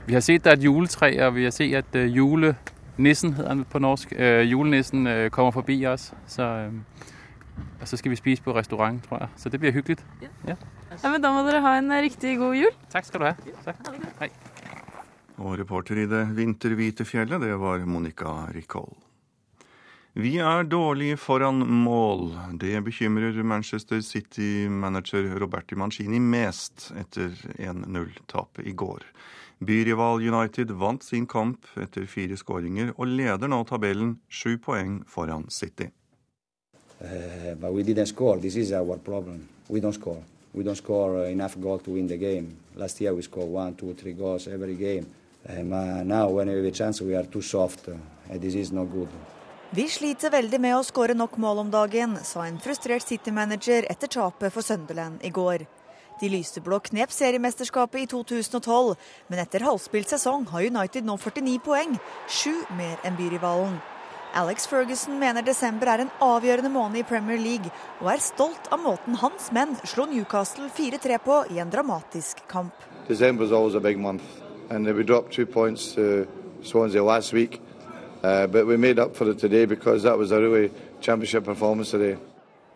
vi 0.06 0.14
har 0.14 0.20
sett 0.20 0.44
det 0.44 0.52
er 0.52 0.56
et 0.56 0.64
juletre, 0.64 1.10
og 1.26 1.34
vi 1.34 1.44
har 1.44 1.50
sett 1.50 1.74
at 1.74 1.96
øh, 1.98 2.16
julenissen, 2.16 3.32
hedder 3.32 3.48
han 3.48 3.64
på 3.64 3.78
norsk, 3.78 4.12
øh, 4.16 4.50
julenissen 4.50 5.06
øh, 5.06 5.30
kommer 5.30 5.50
forbi 5.50 5.86
oss. 5.86 6.14
Så, 6.26 6.70
og 7.80 7.88
så 7.88 7.96
skal 7.96 8.10
vi 8.10 8.16
spise 8.16 8.42
på 8.42 8.54
restaurant, 8.54 9.04
tror 9.08 9.18
jeg. 9.18 9.28
Så 9.36 9.48
det 9.48 9.60
blir 9.60 9.72
hyggelig. 9.72 9.96
Ja. 10.22 10.28
Ja. 10.48 10.54
ja. 11.02 11.10
men 11.10 11.22
Da 11.22 11.32
må 11.32 11.42
dere 11.48 11.60
ha 11.60 11.78
en 11.78 11.90
riktig 11.92 12.38
god 12.38 12.54
jul. 12.54 12.78
Takk 12.92 13.04
skal 13.04 13.20
du 13.20 13.24
ha. 13.24 13.32
Tak. 13.64 13.76
Hej. 14.20 14.30
Og 15.36 15.58
reporter 15.58 15.98
i 15.98 16.06
det 16.06 16.36
vinterhvite 16.36 17.04
fjellet, 17.04 17.40
det 17.40 17.58
var 17.60 17.84
Monica 17.84 18.46
Ricoll. 18.54 19.05
Vi 20.16 20.38
er 20.40 20.64
dårlige 20.64 21.18
foran 21.20 21.58
mål. 21.68 22.30
Det 22.56 22.80
bekymrer 22.85 23.42
Manchester 23.42 24.00
City-manager 24.00 25.37
Roberti 25.38 25.76
Mancini 25.76 26.18
mest 26.18 26.87
etter 26.96 27.35
1-0-tapet 27.58 28.64
i 28.64 28.73
går. 28.73 29.04
Byrival 29.61 30.25
United 30.25 30.73
vant 30.73 31.04
sin 31.04 31.26
kamp 31.28 31.68
etter 31.76 32.08
fire 32.08 32.40
skåringer 32.40 32.94
og 32.96 33.12
leder 33.12 33.52
nå 33.52 33.61
tabellen 33.68 34.16
sju 34.32 34.56
poeng 34.56 35.02
foran 35.04 35.44
City. 35.52 35.90
Uh, 36.96 37.52
but 37.61 37.76
we 37.76 37.82
didn't 37.82 38.08
score. 38.08 38.40
This 38.40 38.56
is 38.56 38.73
our 38.73 38.96
problem. 38.96 39.46
We 39.68 39.80
don't 39.80 39.92
score. 39.92 40.23
We 40.54 40.64
don't 40.64 40.80
score 40.80 41.26
enough 41.28 41.61
goals 41.61 41.82
to 41.82 41.90
win 41.90 42.08
the 42.08 42.16
game. 42.16 42.56
Last 42.75 43.02
year 43.02 43.12
we 43.12 43.20
scored 43.20 43.52
one, 43.52 43.75
two, 43.75 43.92
three 43.92 44.14
goals 44.14 44.49
every 44.49 44.76
game. 44.76 45.04
Um, 45.46 45.75
uh, 45.75 46.02
now 46.04 46.30
when 46.30 46.49
we 46.49 46.54
have 46.54 46.64
a 46.64 46.70
chance 46.70 47.02
we 47.02 47.14
are 47.14 47.26
too 47.26 47.42
soft. 47.42 47.88
Uh, 47.88 47.96
and 48.30 48.40
this 48.40 48.54
is 48.54 48.73
not. 48.73 48.88
Vi 49.75 49.88
sliter 49.90 50.30
veldig 50.30 50.61
med 50.62 50.76
å 50.76 50.85
skåre 50.87 51.14
nok 51.18 51.32
mål 51.42 51.64
om 51.64 51.70
dagen, 51.73 52.12
sa 52.23 52.44
en 52.46 52.61
frustrert 52.62 53.02
City-manager 53.02 53.88
etter 53.90 54.06
tapet 54.06 54.54
for 54.54 54.62
Sunderland 54.62 55.25
i 55.26 55.32
går. 55.35 55.64
De 56.20 56.30
lyseblå 56.30 56.78
knep 56.87 57.11
seriemesterskapet 57.11 58.04
i 58.04 58.06
2012, 58.12 58.94
men 59.26 59.42
etter 59.42 59.66
halvspilt 59.66 60.14
sesong 60.14 60.46
har 60.52 60.68
United 60.70 61.04
nå 61.04 61.18
49 61.18 61.58
poeng, 61.66 61.99
sju 62.30 62.54
mer 62.78 63.02
enn 63.02 63.18
byrivalen. 63.18 63.80
Alex 64.38 64.70
Ferguson 64.70 65.18
mener 65.18 65.42
desember 65.42 65.90
er 65.90 66.06
en 66.06 66.14
avgjørende 66.23 66.70
måned 66.70 67.02
i 67.02 67.06
Premier 67.11 67.42
League, 67.42 67.75
og 67.99 68.14
er 68.14 68.23
stolt 68.23 68.70
av 68.70 68.85
måten 68.87 69.18
hans 69.18 69.50
menn 69.50 69.75
slo 69.82 70.06
Newcastle 70.06 70.70
4-3 70.78 71.18
på 71.26 71.42
i 71.50 71.58
en 71.58 71.75
dramatisk 71.75 72.46
kamp. 72.46 72.87
December 73.08 73.44
is 73.44 73.52
always 73.52 73.75
a 73.75 73.80
big 73.80 73.99
month, 73.99 74.23
and 74.70 74.87
we 74.87 75.02
dropped 75.02 75.35
two 75.35 75.46
points 75.46 75.92
to 75.99 76.28
Swansea 76.62 77.02
last 77.02 77.35
week. 77.35 77.65
Uh, 78.26 78.47
but 78.47 78.66
we 78.66 78.76
made 78.76 78.99
up 78.99 79.16
for 79.16 79.30
it 79.30 79.38
today 79.38 79.66
because 79.66 80.02
that 80.02 80.18
was 80.18 80.33
a 80.33 80.40
really 80.40 80.71
championship 81.00 81.45
performance 81.45 81.90
today. 81.90 82.16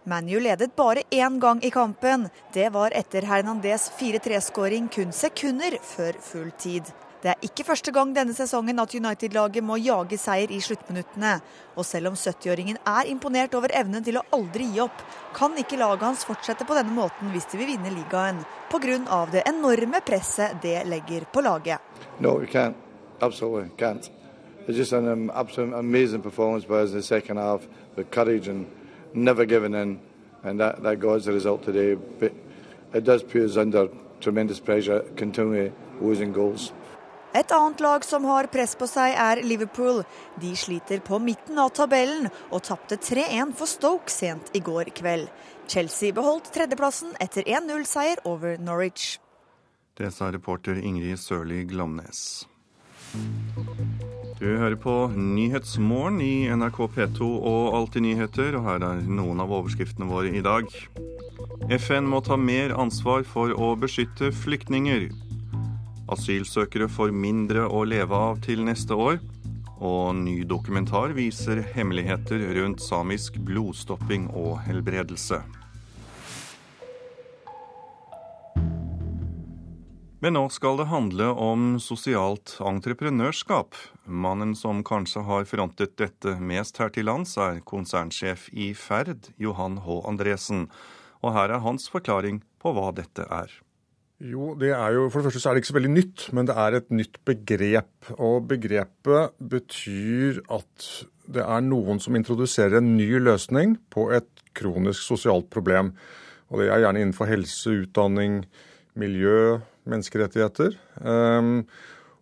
ManU 0.05 0.41
ledet 0.41 0.77
bare 0.77 1.03
én 1.11 1.41
gang 1.41 1.65
i 1.65 1.71
kampen. 1.71 2.29
Det 2.53 2.69
var 2.69 2.91
etter 2.91 3.23
Hernandez 3.23 3.91
4-3-skåring 3.99 4.89
kun 4.89 5.13
sekunder 5.13 5.79
før 5.83 6.13
full 6.21 6.51
tid. 6.51 6.83
Det 7.23 7.29
er 7.29 7.43
ikke 7.45 7.65
første 7.65 7.93
gang 7.93 8.15
denne 8.15 8.33
sesongen 8.33 8.79
at 8.81 8.95
United-laget 8.95 9.65
må 9.65 9.77
jage 9.77 10.17
seier 10.19 10.53
i 10.55 10.61
sluttminuttene. 10.61 11.35
Og 11.77 11.85
selv 11.85 12.13
om 12.13 12.15
70-åringen 12.15 12.79
er 12.87 13.11
imponert 13.11 13.55
over 13.59 13.75
evnen 13.75 14.05
til 14.07 14.21
å 14.21 14.25
aldri 14.33 14.71
gi 14.71 14.81
opp, 14.87 15.03
kan 15.37 15.59
ikke 15.59 15.81
laget 15.83 16.07
hans 16.07 16.25
fortsette 16.29 16.65
på 16.65 16.79
denne 16.79 16.95
måten 16.95 17.35
hvis 17.35 17.51
de 17.51 17.59
vil 17.61 17.75
vinne 17.75 17.93
ligaen, 17.97 18.39
pga. 18.71 19.27
det 19.33 19.43
enorme 19.51 20.01
presset 20.07 20.63
det 20.63 20.85
legger 20.87 21.27
på 21.33 21.43
laget. 21.43 21.81
No, 22.21 22.39
we 22.39 22.47
can't. 22.47 22.77
Absolutely 23.21 23.69
can't. 23.77 24.11
It's 24.69 24.77
just 24.77 24.93
an 24.93 25.09
um, 25.09 25.33
absolute 25.35 25.75
amazing 25.75 26.23
performance 26.23 26.65
by 26.65 26.81
us 26.81 26.91
in 26.91 26.97
the 26.97 27.03
second 27.03 27.39
half 27.39 27.67
with 27.97 28.11
courage 28.11 28.49
and 28.49 28.67
never 29.15 29.45
giving 29.45 29.75
in. 29.75 30.01
And 30.45 30.61
that, 30.61 30.83
that 30.83 31.01
got 31.01 31.17
us 31.17 31.25
the 31.25 31.33
result 31.33 31.63
today. 31.63 31.95
But 31.95 32.33
it 32.95 33.05
does 33.05 33.23
put 33.23 33.43
us 33.43 33.57
under 33.57 33.89
tremendous 34.21 34.61
pressure, 34.61 35.01
continually 35.17 35.73
losing 36.01 36.33
goals. 36.33 36.73
Et 37.33 37.53
annet 37.53 37.81
lag 37.81 38.05
som 38.05 38.25
har 38.27 38.49
press 38.51 38.75
på 38.75 38.89
seg, 38.91 39.15
er 39.15 39.43
Liverpool. 39.47 40.03
De 40.43 40.51
sliter 40.59 40.99
på 40.99 41.21
midten 41.23 41.61
av 41.63 41.71
tabellen 41.79 42.27
og 42.51 42.65
tapte 42.67 42.99
3-1 42.99 43.55
for 43.55 43.71
Stoke 43.71 44.11
sent 44.11 44.51
i 44.53 44.63
går 44.67 44.91
kveld. 44.99 45.31
Chelsea 45.71 46.11
beholdt 46.13 46.51
tredjeplassen 46.51 47.15
etter 47.23 47.47
1-0-seier 47.47 48.25
over 48.27 48.59
Norwich. 48.59 49.21
Det 49.95 50.11
sa 50.11 50.33
reporter 50.35 50.83
Ingrid 50.83 51.23
Sørli 51.23 51.63
Glomnes. 51.71 52.49
Du 54.41 54.47
hører 54.57 54.79
på 54.81 54.93
Nyhetsmorgen 55.13 56.23
i 56.25 56.49
NRK 56.49 56.79
P2 56.95 57.27
og 57.29 57.75
Alltid 57.77 58.07
nyheter, 58.07 58.55
og 58.57 58.65
her 58.65 58.87
er 58.87 59.03
noen 59.05 59.43
av 59.45 59.53
overskriftene 59.53 60.09
våre 60.09 60.31
i 60.33 60.41
dag. 60.41 60.65
FN 61.77 62.09
må 62.09 62.23
ta 62.25 62.39
mer 62.41 62.73
ansvar 62.73 63.27
for 63.29 63.53
å 63.53 63.75
beskytte 63.77 64.31
flyktninger. 64.33 65.11
Asylsøkere 66.17 66.89
får 66.89 67.13
mindre 67.13 67.67
å 67.69 67.85
leve 67.85 68.17
av 68.17 68.41
til 68.47 68.65
neste 68.65 68.97
år. 68.97 69.21
Og 69.77 70.17
ny 70.25 70.39
dokumentar 70.49 71.13
viser 71.13 71.61
hemmeligheter 71.77 72.41
rundt 72.57 72.81
samisk 72.81 73.37
blodstopping 73.45 74.31
og 74.33 74.63
helbredelse. 74.65 75.45
Men 80.21 80.35
nå 80.37 80.43
skal 80.53 80.77
det 80.77 80.91
handle 80.91 81.31
om 81.33 81.79
sosialt 81.81 82.59
entreprenørskap. 82.61 83.73
Mannen 84.05 84.53
som 84.53 84.83
kanskje 84.85 85.23
har 85.25 85.47
frontet 85.49 85.95
dette 85.97 86.35
mest 86.45 86.77
her 86.77 86.93
til 86.93 87.09
lands, 87.09 87.39
er 87.41 87.63
konsernsjef 87.65 88.51
i 88.53 88.75
Ferd, 88.77 89.31
Johan 89.41 89.79
H. 89.87 89.97
Andresen. 90.11 90.67
Og 91.25 91.33
her 91.33 91.57
er 91.57 91.65
hans 91.65 91.89
forklaring 91.89 92.43
på 92.61 92.75
hva 92.77 92.91
dette 92.93 93.25
er. 93.33 93.55
Jo, 94.21 94.53
det 94.61 94.75
er 94.77 94.99
jo, 94.99 95.07
For 95.09 95.23
det 95.23 95.31
første 95.31 95.41
så 95.41 95.49
er 95.49 95.57
det 95.57 95.65
ikke 95.65 95.71
så 95.71 95.79
veldig 95.79 95.95
nytt, 95.95 96.27
men 96.37 96.53
det 96.53 96.59
er 96.67 96.77
et 96.77 96.93
nytt 96.93 97.17
begrep. 97.25 98.13
Og 98.21 98.45
begrepet 98.53 99.41
betyr 99.41 100.45
at 100.53 100.91
det 101.33 101.49
er 101.49 101.65
noen 101.65 101.97
som 102.03 102.21
introduserer 102.21 102.83
en 102.83 102.93
ny 102.99 103.09
løsning 103.25 103.79
på 103.89 104.11
et 104.13 104.29
kronisk 104.53 105.01
sosialt 105.01 105.49
problem. 105.49 105.95
Og 106.53 106.61
det 106.61 106.69
er 106.69 106.85
gjerne 106.85 107.07
innenfor 107.07 107.33
helse, 107.33 107.73
utdanning, 107.87 108.43
miljø, 109.01 109.63
menneskerettigheter. 109.91 110.77
Um, 111.03 111.65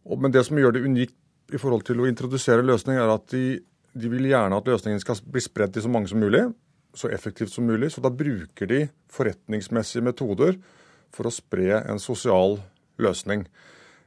men 0.09 0.35
det 0.35 0.45
som 0.49 0.59
gjør 0.59 0.77
det 0.77 0.85
unikt 0.87 1.17
i 1.53 1.61
forhold 1.61 1.85
til 1.89 2.03
å 2.03 2.09
introdusere 2.09 2.65
løsning, 2.65 2.99
er 3.01 3.13
at 3.13 3.29
de, 3.33 3.61
de 3.97 4.11
vil 4.13 4.29
gjerne 4.31 4.59
at 4.59 4.69
løsningen 4.69 5.01
skal 5.03 5.21
bli 5.25 5.43
spredt 5.45 5.77
til 5.77 5.85
så 5.85 5.93
mange 5.93 6.11
som 6.11 6.21
mulig, 6.21 6.45
så 6.97 7.11
effektivt 7.13 7.53
som 7.53 7.69
mulig. 7.69 7.93
Så 7.93 8.05
da 8.05 8.13
bruker 8.13 8.69
de 8.69 8.83
forretningsmessige 9.13 10.05
metoder 10.05 10.59
for 11.15 11.29
å 11.29 11.35
spre 11.35 11.81
en 11.81 12.01
sosial 12.03 12.59
løsning. 13.01 13.47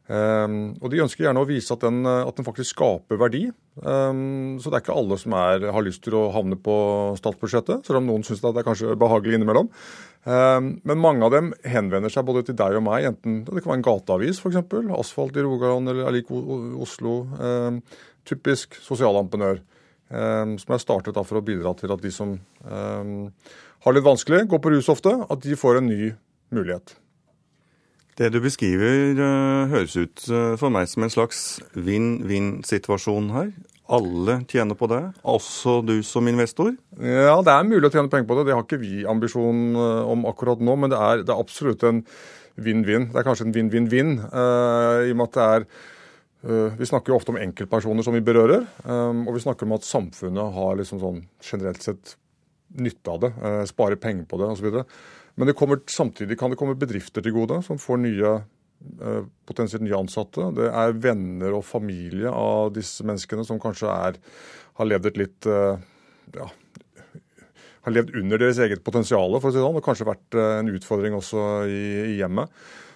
Um, 0.10 0.74
og 0.82 0.90
De 0.92 1.00
ønsker 1.04 1.24
gjerne 1.24 1.44
å 1.44 1.48
vise 1.48 1.72
at 1.72 1.84
den, 1.86 2.02
at 2.04 2.36
den 2.36 2.46
faktisk 2.46 2.74
skaper 2.74 3.20
verdi. 3.22 3.46
Um, 3.80 4.58
så 4.60 4.72
det 4.72 4.80
er 4.80 4.84
ikke 4.84 4.98
alle 4.98 5.18
som 5.22 5.36
er, 5.38 5.68
har 5.72 5.86
lyst 5.86 6.02
til 6.04 6.18
å 6.18 6.26
havne 6.34 6.58
på 6.60 6.76
statsbudsjettet, 7.20 7.86
selv 7.88 8.02
om 8.02 8.10
noen 8.10 8.26
syns 8.28 8.42
det 8.44 8.52
er 8.52 8.68
kanskje 8.68 8.98
behagelig 9.00 9.38
innimellom. 9.38 9.70
Um, 10.26 10.72
men 10.88 11.02
mange 11.02 11.28
av 11.28 11.36
dem 11.36 11.52
henvender 11.64 12.12
seg 12.14 12.28
både 12.28 12.44
til 12.50 12.58
deg 12.60 12.80
og 12.80 12.86
meg, 12.90 13.08
enten 13.14 13.42
det 13.48 13.62
kan 13.62 13.74
være 13.74 13.80
en 13.80 13.88
gateavis 13.88 14.42
f.eks., 14.42 14.60
Asfalt 14.98 15.38
i 15.40 15.46
Rogaland 15.46 15.94
eller 15.94 16.10
Alik 16.10 16.32
Oslo. 16.32 17.16
typisk 18.28 18.76
sosialentreprenør. 18.84 19.62
som 20.12 20.74
er 20.76 20.82
startet 20.84 21.16
for 21.16 21.40
å 21.40 21.42
bidra 21.42 21.72
til 21.74 21.92
at 21.94 22.02
de 22.04 22.12
som 22.12 22.36
har 22.62 23.96
litt 23.96 24.06
vanskelig, 24.06 24.44
går 24.52 24.60
på 24.62 24.74
rus 24.76 24.90
ofte, 24.92 25.14
at 25.30 25.42
de 25.42 25.56
får 25.58 25.80
en 25.80 25.88
ny 25.88 26.12
mulighet. 26.54 27.01
Det 28.20 28.28
du 28.34 28.42
beskriver 28.44 29.16
uh, 29.16 29.72
høres 29.72 29.96
ut 29.96 30.24
uh, 30.28 30.56
for 30.60 30.74
meg 30.74 30.90
som 30.92 31.06
en 31.06 31.14
slags 31.14 31.62
vinn-vinn-situasjon 31.80 33.30
her. 33.32 33.54
Alle 33.92 34.38
tjener 34.52 34.76
på 34.80 34.88
det, 34.92 35.00
også 35.28 35.80
du 35.84 35.98
som 36.06 36.28
investor? 36.28 36.74
Ja, 37.00 37.38
det 37.44 37.54
er 37.56 37.68
mulig 37.68 37.88
å 37.88 37.94
tjene 37.94 38.12
penger 38.12 38.28
på 38.28 38.38
det. 38.38 38.46
Det 38.48 38.56
har 38.56 38.66
ikke 38.66 38.82
vi 38.84 39.06
ambisjon 39.08 39.64
uh, 39.80 40.04
om 40.12 40.28
akkurat 40.30 40.60
nå, 40.64 40.76
men 40.80 40.92
det 40.92 41.00
er, 41.00 41.24
det 41.24 41.34
er 41.34 41.44
absolutt 41.44 41.86
en 41.88 42.04
vinn-vinn. 42.62 43.10
Det 43.14 43.22
er 43.22 43.28
kanskje 43.28 43.48
en 43.48 43.56
vinn-vinn-vinn, 43.56 44.18
i 44.20 45.12
og 45.14 45.18
med 45.18 45.30
at 45.30 45.38
det 45.38 45.48
er 45.48 45.68
vi 46.42 46.88
snakker 46.90 47.14
jo 47.14 47.20
ofte 47.20 47.30
om 47.30 47.38
enkeltpersoner 47.38 48.02
som 48.02 48.16
vi 48.18 48.24
berører, 48.26 48.64
og 48.90 49.28
vi 49.36 49.44
snakker 49.44 49.68
om 49.68 49.76
at 49.76 49.86
samfunnet 49.86 50.56
har 50.56 50.80
liksom 50.80 50.98
sånn 50.98 51.20
generelt 51.46 51.86
sett 51.86 52.16
nytte 52.82 53.14
av 53.14 53.20
det, 53.22 53.30
sparer 53.70 54.00
penger 54.02 54.26
på 54.26 54.40
det 54.42 54.48
osv. 54.50 54.80
Men 55.40 55.54
kommer, 55.58 55.80
samtidig 55.88 56.38
kan 56.40 56.52
det 56.52 56.60
komme 56.60 56.78
bedrifter 56.80 57.24
til 57.24 57.36
gode 57.36 57.62
som 57.66 57.80
får 57.82 58.02
nye, 58.04 58.34
eh, 59.02 59.22
potensielt 59.48 59.86
nye 59.86 60.00
ansatte. 60.00 60.50
Det 60.58 60.68
er 60.68 60.98
venner 60.98 61.56
og 61.58 61.66
familie 61.66 62.32
av 62.32 62.74
disse 62.76 63.06
menneskene 63.08 63.46
som 63.48 63.62
kanskje 63.62 63.92
er, 63.92 64.20
har 64.80 64.90
levd 64.90 65.12
et 65.12 65.22
litt 65.24 65.50
eh, 65.50 65.80
ja, 66.36 66.50
har 67.82 67.96
levd 67.96 68.16
under 68.20 68.42
deres 68.42 68.60
eget 68.62 68.84
potensial, 68.86 69.34
for 69.40 69.50
å 69.50 69.54
si 69.54 69.58
det 69.58 69.66
sånn, 69.66 69.80
og 69.80 69.86
kanskje 69.86 70.10
vært 70.10 70.38
eh, 70.38 70.58
en 70.60 70.72
utfordring 70.76 71.18
også 71.18 71.46
i, 71.66 71.84
i 72.14 72.18
hjemmet. 72.20 72.52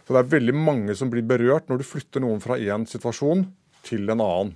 Så 0.06 0.14
det 0.14 0.22
er 0.22 0.34
veldig 0.36 0.54
mange 0.58 0.96
som 0.98 1.10
blir 1.10 1.26
berørt 1.26 1.72
når 1.72 1.82
du 1.82 1.88
flytter 1.88 2.22
noen 2.22 2.44
fra 2.44 2.60
én 2.62 2.86
situasjon 2.90 3.48
til 3.88 4.06
en 4.14 4.22
annen. 4.22 4.52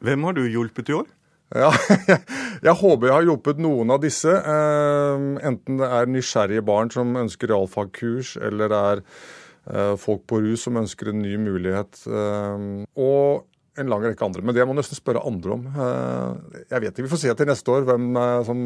Hvem 0.00 0.28
har 0.28 0.36
du 0.36 0.44
hjulpet 0.46 0.92
i 0.92 0.96
år? 1.00 1.08
Ja, 1.50 1.70
jeg, 2.66 2.74
håper 2.78 3.08
jeg 3.08 3.14
har 3.16 3.26
hjulpet 3.26 3.60
noen 3.62 3.90
av 3.90 4.02
disse. 4.04 4.30
Eh, 4.30 5.24
enten 5.48 5.80
det 5.80 5.88
er 5.90 6.10
nysgjerrige 6.10 6.62
barn 6.66 6.92
som 6.94 7.16
ønsker 7.18 7.50
realfagkurs, 7.50 8.36
eller 8.38 8.70
det 8.70 8.80
er 8.92 9.02
eh, 9.02 9.94
folk 9.98 10.22
på 10.30 10.38
rus 10.44 10.68
som 10.68 10.78
ønsker 10.78 11.10
en 11.10 11.22
ny 11.24 11.34
mulighet. 11.42 12.04
Eh, 12.06 12.68
og 13.02 13.80
en 13.80 13.90
lang 13.90 14.04
rekke 14.04 14.26
andre. 14.26 14.44
Men 14.46 14.54
det 14.54 14.66
må 14.68 14.76
nesten 14.78 14.98
spørre 14.98 15.24
andre 15.26 15.56
om. 15.56 15.66
Jeg 15.72 16.82
vet 16.82 16.90
ikke, 16.90 17.04
Vi 17.06 17.10
får 17.10 17.22
se 17.22 17.34
til 17.38 17.48
neste 17.48 17.70
år 17.72 17.86
hvem 17.88 18.08
som, 18.44 18.58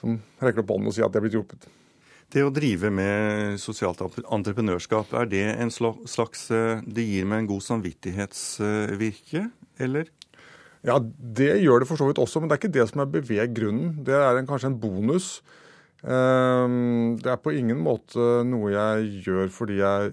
som 0.00 0.16
rekker 0.42 0.64
opp 0.64 0.72
hånden 0.74 0.90
og 0.90 0.96
sier 0.96 1.06
at 1.06 1.12
de 1.14 1.20
er 1.20 1.24
blitt 1.26 1.36
hjulpet. 1.36 1.68
Det 2.32 2.42
å 2.44 2.50
drive 2.52 2.90
med 2.92 3.60
sosialt 3.62 4.00
entreprenørskap, 4.02 5.12
er 5.16 5.28
det 5.30 5.44
en 5.54 5.70
slags 5.70 6.48
Det 6.50 7.04
gir 7.04 7.28
meg 7.28 7.44
en 7.44 7.50
god 7.52 7.64
samvittighetsvirke, 7.68 9.44
eller? 9.86 10.10
Ja, 10.86 10.98
det 11.00 11.56
gjør 11.62 11.82
det 11.82 11.88
for 11.88 12.00
så 12.00 12.06
vidt 12.06 12.20
også, 12.22 12.40
men 12.40 12.50
det 12.50 12.56
er 12.56 12.62
ikke 12.62 12.76
det 12.76 12.86
som 12.90 13.02
er 13.02 13.10
beveggrunnen. 13.10 13.96
Det 14.06 14.14
er 14.14 14.38
en, 14.38 14.46
kanskje 14.46 14.70
en 14.70 14.78
bonus. 14.80 15.38
Ehm, 16.06 17.16
det 17.18 17.32
er 17.32 17.40
på 17.42 17.54
ingen 17.58 17.80
måte 17.82 18.44
noe 18.46 18.70
jeg 18.70 19.24
gjør 19.26 19.50
fordi 19.50 19.80
jeg 19.80 20.12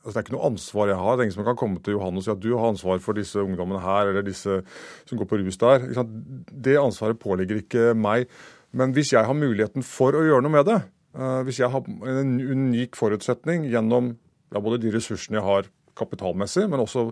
altså 0.00 0.16
Det 0.16 0.16
er 0.16 0.24
ikke 0.24 0.34
noe 0.34 0.48
ansvar 0.48 0.88
jeg 0.88 0.96
har. 0.96 1.12
Det 1.12 1.20
er 1.20 1.28
ingen 1.28 1.36
som 1.36 1.46
kan 1.46 1.58
komme 1.60 1.82
til 1.84 1.94
Johan 1.98 2.16
og 2.16 2.24
si 2.24 2.30
at 2.32 2.40
du 2.40 2.54
har 2.56 2.70
ansvar 2.70 3.02
for 3.04 3.18
disse 3.18 3.36
ungdommene 3.36 3.82
her, 3.84 4.08
eller 4.08 4.24
disse 4.24 4.62
som 5.04 5.20
går 5.20 5.28
på 5.28 5.38
rus 5.42 5.60
der. 5.60 5.84
Det 6.48 6.78
ansvaret 6.80 7.20
påligger 7.20 7.60
ikke 7.60 7.90
meg. 7.94 8.24
Men 8.72 8.94
hvis 8.96 9.12
jeg 9.12 9.28
har 9.28 9.36
muligheten 9.36 9.84
for 9.84 10.16
å 10.16 10.24
gjøre 10.24 10.46
noe 10.46 10.54
med 10.54 10.66
det, 10.70 10.78
eh, 11.20 11.42
hvis 11.44 11.60
jeg 11.60 11.68
har 11.74 11.84
en 11.84 12.32
unik 12.40 12.96
forutsetning 12.96 13.68
gjennom 13.68 14.14
ja, 14.54 14.62
både 14.62 14.80
de 14.80 14.94
ressursene 14.94 15.36
jeg 15.36 15.46
har 15.46 15.68
kapitalmessig, 16.00 16.64
men 16.70 16.80
også 16.80 17.10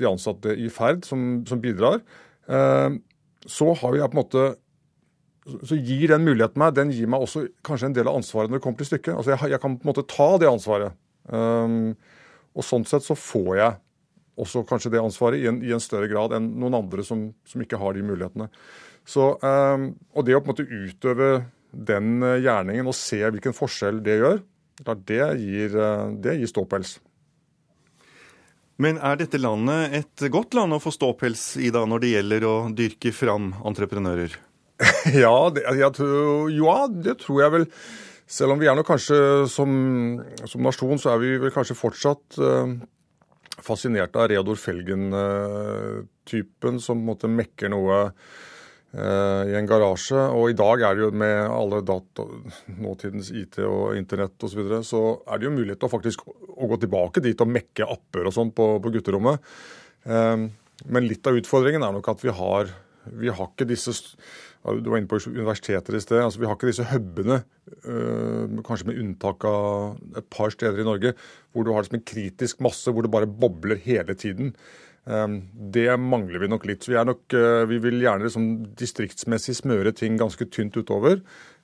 de 0.00 0.08
ansatte 0.10 0.56
i 0.58 0.66
ferd 0.72 1.04
som, 1.06 1.44
som 1.46 1.62
bidrar, 1.62 2.02
så 2.44 3.66
har 3.80 3.96
jeg 3.96 4.10
på 4.12 4.16
en 4.16 4.20
måte 4.20 4.44
så 5.44 5.76
gir 5.76 6.08
den 6.08 6.24
muligheten 6.24 6.60
meg, 6.60 6.74
den 6.76 6.92
gir 6.94 7.08
meg 7.10 7.24
også 7.24 7.46
kanskje 7.66 7.90
en 7.90 7.96
del 7.96 8.08
av 8.08 8.16
ansvaret 8.16 8.50
når 8.50 8.58
det 8.58 8.64
kommer 8.64 8.80
til 8.80 8.88
stykket. 8.88 9.12
Altså 9.14 9.34
jeg, 9.34 9.50
jeg 9.52 9.60
kan 9.60 9.76
på 9.76 9.84
en 9.84 9.90
måte 9.90 10.06
ta 10.08 10.28
det 10.40 10.48
ansvaret. 10.48 10.96
Um, 11.28 11.92
og 12.54 12.64
sånn 12.64 12.86
sett 12.88 13.04
så 13.04 13.16
får 13.18 13.50
jeg 13.58 13.76
også 14.40 14.64
kanskje 14.68 14.94
det 14.94 15.02
ansvaret 15.02 15.42
i 15.42 15.48
en, 15.50 15.60
i 15.62 15.74
en 15.74 15.82
større 15.82 16.08
grad 16.10 16.34
enn 16.36 16.48
noen 16.60 16.78
andre 16.80 17.04
som, 17.06 17.28
som, 17.46 17.62
ikke 17.62 17.78
har 17.80 17.94
de 17.96 18.06
mulighetene. 18.06 18.48
Så, 19.04 19.34
um, 19.44 19.90
og 20.16 20.26
det 20.26 20.36
å 20.36 20.40
på 20.40 20.48
en 20.48 20.54
måte 20.54 20.66
utøve 20.68 21.30
den 21.74 22.22
eh, 22.22 22.40
gjerningen 22.44 22.88
og 22.88 22.96
se 22.96 23.18
hvilken 23.20 23.56
forskjell 23.56 23.98
det 24.06 24.20
gjør, 24.20 24.42
det 25.06 25.24
gir, 25.42 25.74
det 26.22 26.36
gir 26.38 26.50
ståpels. 26.50 26.96
Men 28.82 28.98
er 28.98 29.14
dette 29.20 29.38
landet 29.38 29.94
et 30.00 30.18
godt 30.34 30.56
land 30.58 30.74
å 30.74 30.82
få 30.82 30.90
ståpels 30.94 31.42
i 31.62 31.70
da, 31.74 31.84
når 31.86 31.98
det 32.02 32.12
gjelder 32.14 32.40
å 32.48 32.54
dyrke 32.74 33.12
fram 33.14 33.52
entreprenører? 33.62 34.32
ja, 35.24 35.50
det, 35.54 35.62
tror, 35.94 36.50
ja, 36.50 36.88
det 36.90 37.14
tror 37.22 37.38
jeg 37.44 37.50
vel. 37.54 37.66
Selv 38.26 38.52
om 38.54 38.58
vi 38.58 38.66
er 38.70 38.76
nok 38.78 38.88
kanskje 38.88 39.18
som, 39.52 39.70
som 40.48 40.62
nasjon, 40.64 40.98
så 40.98 41.08
er 41.12 41.18
vi 41.22 41.40
vel 41.42 41.52
kanskje 41.54 41.76
fortsatt 41.78 42.38
uh, 42.40 42.66
fascinert 43.62 44.16
av 44.18 44.28
Reodor 44.32 44.58
Felgen-typen, 44.58 46.80
som 46.82 46.96
på 46.98 47.02
en 47.04 47.10
måte 47.12 47.28
mekker 47.30 47.68
noe 47.70 47.96
Eh, 48.04 48.10
i 48.94 49.54
en 49.58 49.66
garasje. 49.66 50.20
Og 50.38 50.52
i 50.52 50.56
dag 50.58 50.84
er 50.86 50.94
det 50.94 51.02
jo 51.02 51.10
med 51.18 51.48
alle 51.50 51.80
data, 51.82 52.26
nåtidens 52.78 53.32
IT 53.34 53.58
og 53.66 53.96
internett 53.98 54.36
osv., 54.38 54.52
så, 54.52 54.60
videre, 54.60 54.80
så 54.86 55.00
er 55.26 55.40
det 55.40 55.48
jo 55.48 55.54
mulighet 55.56 55.80
til 55.82 55.88
å 55.88 55.94
faktisk 55.96 56.22
å 56.54 56.70
gå 56.70 56.80
tilbake 56.84 57.22
dit 57.24 57.42
og 57.42 57.50
mekke 57.50 57.88
apper 57.96 58.28
og 58.28 58.36
sånn 58.36 58.52
på, 58.54 58.68
på, 58.82 58.92
gutterommet. 58.94 59.52
Eh, 60.06 60.46
men 60.90 61.08
litt 61.08 61.26
av 61.26 61.38
utfordringen 61.38 61.84
er 61.84 61.94
nok 61.94 62.10
at 62.12 62.24
vi 62.24 62.34
har, 62.34 62.72
vi 63.10 63.32
har 63.32 63.50
ikke 63.50 63.68
disse 63.68 63.94
Du 64.64 64.88
var 64.88 64.96
inne 64.96 65.10
på 65.10 65.18
universiteter 65.28 65.92
i 65.92 66.00
sted. 66.00 66.22
altså 66.24 66.40
Vi 66.40 66.46
har 66.48 66.56
ikke 66.56 66.70
disse 66.70 66.86
hubene, 66.88 67.42
eh, 67.84 68.62
kanskje 68.64 68.88
med 68.88 69.00
unntak 69.02 69.44
av 69.44 69.98
et 70.16 70.30
par 70.32 70.54
steder 70.54 70.80
i 70.80 70.86
Norge, 70.86 71.12
hvor 71.52 71.64
du 71.66 71.72
har 71.72 71.84
liksom 71.84 71.98
en 71.98 72.08
kritisk 72.08 72.62
masse 72.64 72.88
hvor 72.88 73.04
det 73.04 73.12
bare 73.12 73.28
bobler 73.28 73.76
hele 73.84 74.16
tiden. 74.16 74.54
Ehm, 75.06 75.40
det 75.52 75.96
mangler 76.00 76.38
vi 76.38 76.48
nok 76.48 76.64
litt. 76.68 76.88
Vi, 76.88 76.96
nok, 76.96 77.26
eh, 77.36 77.64
vi 77.68 77.78
vil 77.82 78.00
gjerne 78.00 78.24
liksom 78.24 78.48
distriktsmessig 78.78 79.58
smøre 79.60 79.92
ting 79.92 80.16
ganske 80.20 80.46
tynt 80.48 80.76
utover. 80.76 81.20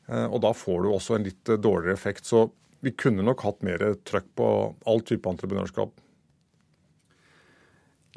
Eh, 0.09 0.27
og 0.27 0.43
da 0.45 0.53
får 0.57 0.85
du 0.85 0.91
også 0.93 1.17
en 1.17 1.27
litt 1.29 1.49
eh, 1.49 1.61
dårligere 1.61 1.97
effekt. 1.97 2.29
Så 2.29 2.51
vi 2.85 2.93
kunne 2.93 3.25
nok 3.25 3.45
hatt 3.47 3.65
mer 3.65 3.85
trøkk 4.09 4.29
på 4.37 4.49
all 4.89 5.05
type 5.09 5.29
entreprenørskap. 5.29 5.93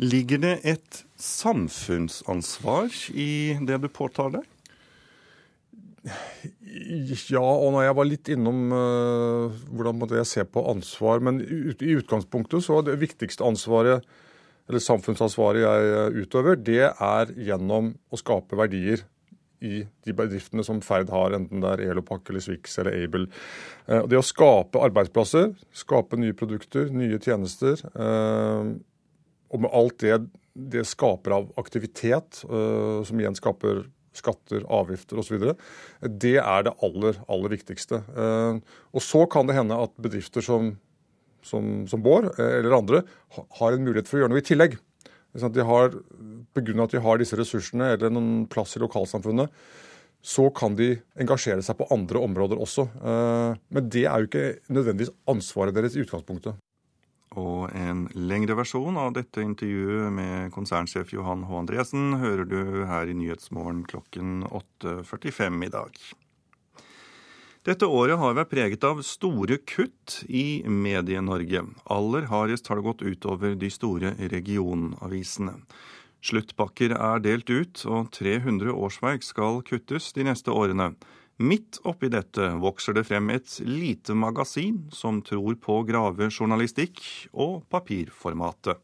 Ligger 0.01 0.39
det 0.41 0.55
et 0.65 1.03
samfunnsansvar 1.21 2.89
i 3.13 3.59
det 3.61 3.77
du 3.83 3.91
påtar 3.93 4.33
deg? 4.33 4.47
Ja, 7.29 7.43
og 7.43 7.69
når 7.75 7.85
jeg 7.85 7.95
var 7.95 8.07
litt 8.09 8.31
innom 8.33 8.73
uh, 8.75 9.53
hvordan 9.71 10.01
jeg 10.17 10.27
se 10.27 10.43
på 10.43 10.59
ansvar 10.67 11.21
Men 11.23 11.37
i 11.39 11.93
utgangspunktet 11.95 12.65
så 12.65 12.81
er 12.81 12.89
det 12.89 12.97
viktigste 13.05 13.45
ansvaret 13.47 14.03
eller 14.69 14.83
samfunnsansvaret 14.83 15.63
jeg 15.65 16.23
utøver, 16.23 16.59
det 16.59 16.85
er 16.91 17.33
gjennom 17.35 17.93
å 18.13 18.19
skape 18.19 18.57
verdier 18.59 19.03
i 19.63 19.81
de 20.03 20.15
bedriftene 20.15 20.63
som 20.67 20.81
Ferd 20.83 21.11
har, 21.13 21.35
enten 21.37 21.63
det 21.63 21.71
er 21.71 21.85
Elopak 21.93 22.27
eller 22.29 22.43
Swix 22.43 22.77
eller 22.81 22.97
Able. 22.99 23.29
Eh, 23.87 24.03
det 24.11 24.19
å 24.19 24.25
skape 24.25 24.81
arbeidsplasser, 24.83 25.53
skape 25.75 26.19
nye 26.19 26.35
produkter, 26.35 26.89
nye 26.91 27.19
tjenester, 27.23 27.79
eh, 27.95 28.73
og 29.53 29.63
med 29.63 29.71
alt 29.71 29.99
det 30.03 30.17
det 30.53 30.83
skaper 30.85 31.33
av 31.33 31.51
aktivitet, 31.57 32.43
eh, 32.45 33.03
som 33.07 33.19
igjen 33.19 33.37
skaper 33.37 33.87
skatter, 34.13 34.61
avgifter 34.69 35.17
osv. 35.17 35.47
Det 36.05 36.35
er 36.37 36.65
det 36.67 36.75
aller, 36.85 37.17
aller 37.27 37.53
viktigste. 37.55 38.03
Eh, 38.13 38.59
og 38.93 39.01
så 39.01 39.25
kan 39.25 39.49
det 39.49 39.57
hende 39.57 39.79
at 39.81 39.95
bedrifter 39.97 40.45
som, 40.45 40.75
som, 41.45 41.83
som 41.91 42.03
Bård 42.03 42.31
eh, 42.33 42.59
eller 42.59 42.77
andre 42.79 43.03
har 43.59 43.75
en 43.75 43.85
mulighet 43.85 44.09
for 44.09 44.19
å 44.19 44.23
gjøre 44.23 44.33
noe 44.33 44.43
i 44.43 44.47
tillegg. 44.47 44.77
De 45.33 45.65
har, 45.65 45.95
av 45.95 46.83
at 46.83 46.93
de 46.93 47.01
har 47.01 47.21
disse 47.21 47.37
ressursene 47.37 47.95
eller 47.95 48.13
noen 48.13 48.43
plass 48.51 48.75
i 48.77 48.83
lokalsamfunnet, 48.83 49.49
så 50.23 50.47
kan 50.55 50.77
de 50.79 50.93
engasjere 51.19 51.63
seg 51.65 51.75
på 51.79 51.89
andre 51.91 52.21
områder 52.23 52.61
også. 52.63 52.87
Eh, 52.95 53.63
men 53.75 53.89
det 53.91 54.05
er 54.07 54.21
jo 54.21 54.29
ikke 54.29 54.45
nødvendigvis 54.71 55.15
ansvaret 55.29 55.75
deres 55.75 55.97
i 55.97 56.05
utgangspunktet. 56.05 56.61
Og 57.39 57.71
en 57.73 58.05
lengre 58.13 58.55
versjon 58.59 58.97
av 59.01 59.15
dette 59.15 59.41
intervjuet 59.41 60.13
med 60.13 60.51
konsernsjef 60.53 61.15
Johan 61.15 61.47
H. 61.49 61.55
Andresen 61.63 62.19
hører 62.21 62.45
du 62.45 62.59
her 62.89 63.09
i 63.09 63.15
Nyhetsmorgen 63.17 63.81
klokken 63.89 64.43
8.45 64.51 65.65
i 65.65 65.71
dag. 65.73 65.97
Dette 67.63 67.87
året 67.87 68.19
har 68.19 68.33
vært 68.35 68.49
preget 68.51 68.83
av 68.83 68.97
store 69.07 69.55
kutt 69.63 70.17
i 70.27 70.65
Medie-Norge. 70.67 71.61
Aller 71.95 72.25
hardest 72.27 72.67
har 72.67 72.81
det 72.81 72.83
gått 72.89 73.03
utover 73.07 73.55
de 73.55 73.69
store 73.71 74.11
regionavisene. 74.19 75.53
Sluttpakker 76.23 76.91
er 76.97 77.23
delt 77.23 77.47
ut, 77.47 77.85
og 77.87 78.11
300 78.19 78.75
årsverk 78.75 79.23
skal 79.23 79.61
kuttes 79.63 80.11
de 80.11 80.27
neste 80.27 80.51
årene. 80.51 80.91
Midt 81.39 81.79
oppi 81.87 82.11
dette 82.11 82.51
vokser 82.59 82.99
det 82.99 83.07
frem 83.07 83.31
et 83.31 83.55
lite 83.63 84.11
magasin 84.11 84.83
som 84.91 85.23
tror 85.23 85.55
på 85.55 85.79
gravejournalistikk 85.87 86.99
og 87.31 87.61
papirformatet. 87.71 88.75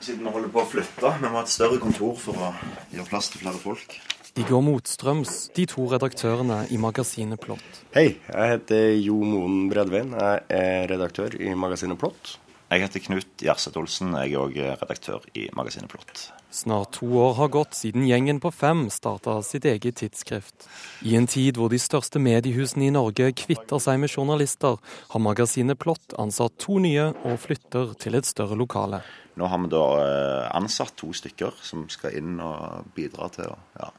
Siden 0.00 0.24
vi 0.24 0.32
holder 0.32 0.52
på 0.56 0.64
å 0.64 0.68
flytte, 0.72 1.16
vi 1.20 1.28
må 1.28 1.36
ha 1.36 1.44
et 1.44 1.52
større 1.52 1.84
kontor 1.84 2.16
for 2.20 2.48
å 2.48 2.54
gjøre 2.96 3.10
plass 3.12 3.28
til 3.32 3.44
flere 3.44 3.60
folk. 3.60 4.00
De 4.36 4.44
går 4.44 4.60
motstrøms, 4.60 5.30
de 5.56 5.64
to 5.64 5.86
redaktørene 5.88 6.66
i 6.68 6.76
magasinet 6.76 7.40
Plott. 7.40 7.78
Hei, 7.94 8.18
jeg 8.20 8.50
heter 8.50 8.90
Jo 9.00 9.16
Moen 9.24 9.70
Bredvein. 9.70 10.10
Jeg 10.12 10.42
er 10.52 10.84
redaktør 10.90 11.38
i 11.40 11.54
magasinet 11.56 11.96
Plott. 11.96 12.34
Jeg 12.68 12.82
heter 12.82 13.00
Knut 13.06 13.40
Gjerseth 13.40 13.80
Olsen. 13.80 14.12
Jeg 14.20 14.34
er 14.34 14.42
òg 14.42 14.60
redaktør 14.82 15.24
i 15.32 15.46
magasinet 15.56 15.88
Plott. 15.88 16.26
Snart 16.52 16.98
to 16.98 17.08
år 17.16 17.32
har 17.40 17.54
gått 17.56 17.80
siden 17.80 18.04
gjengen 18.04 18.42
på 18.44 18.52
fem 18.52 18.90
starta 18.92 19.38
sitt 19.40 19.64
eget 19.72 20.02
tidsskrift. 20.02 20.68
I 21.08 21.16
en 21.16 21.32
tid 21.32 21.56
hvor 21.56 21.72
de 21.72 21.80
største 21.80 22.20
mediehusene 22.20 22.90
i 22.90 22.92
Norge 22.92 23.32
kvitter 23.40 23.80
seg 23.80 24.04
med 24.04 24.12
journalister, 24.12 24.76
har 25.16 25.28
magasinet 25.32 25.80
Plott 25.80 26.12
ansatt 26.20 26.60
to 26.60 26.76
nye 26.76 27.14
og 27.24 27.40
flytter 27.40 27.96
til 28.04 28.20
et 28.20 28.28
større 28.28 28.60
lokale. 28.60 29.00
Nå 29.40 29.48
har 29.48 29.64
vi 29.64 29.72
da 29.72 29.86
eh, 30.04 30.56
ansatt 30.60 30.92
to 31.00 31.16
stykker 31.16 31.56
som 31.64 31.88
skal 31.88 32.20
inn 32.20 32.36
og 32.36 32.92
bidra 32.96 33.32
til 33.32 33.48
å 33.48 33.62
ja, 33.80 33.94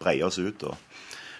breie 0.00 0.24
oss 0.26 0.38
ut 0.38 0.64
og 0.68 0.76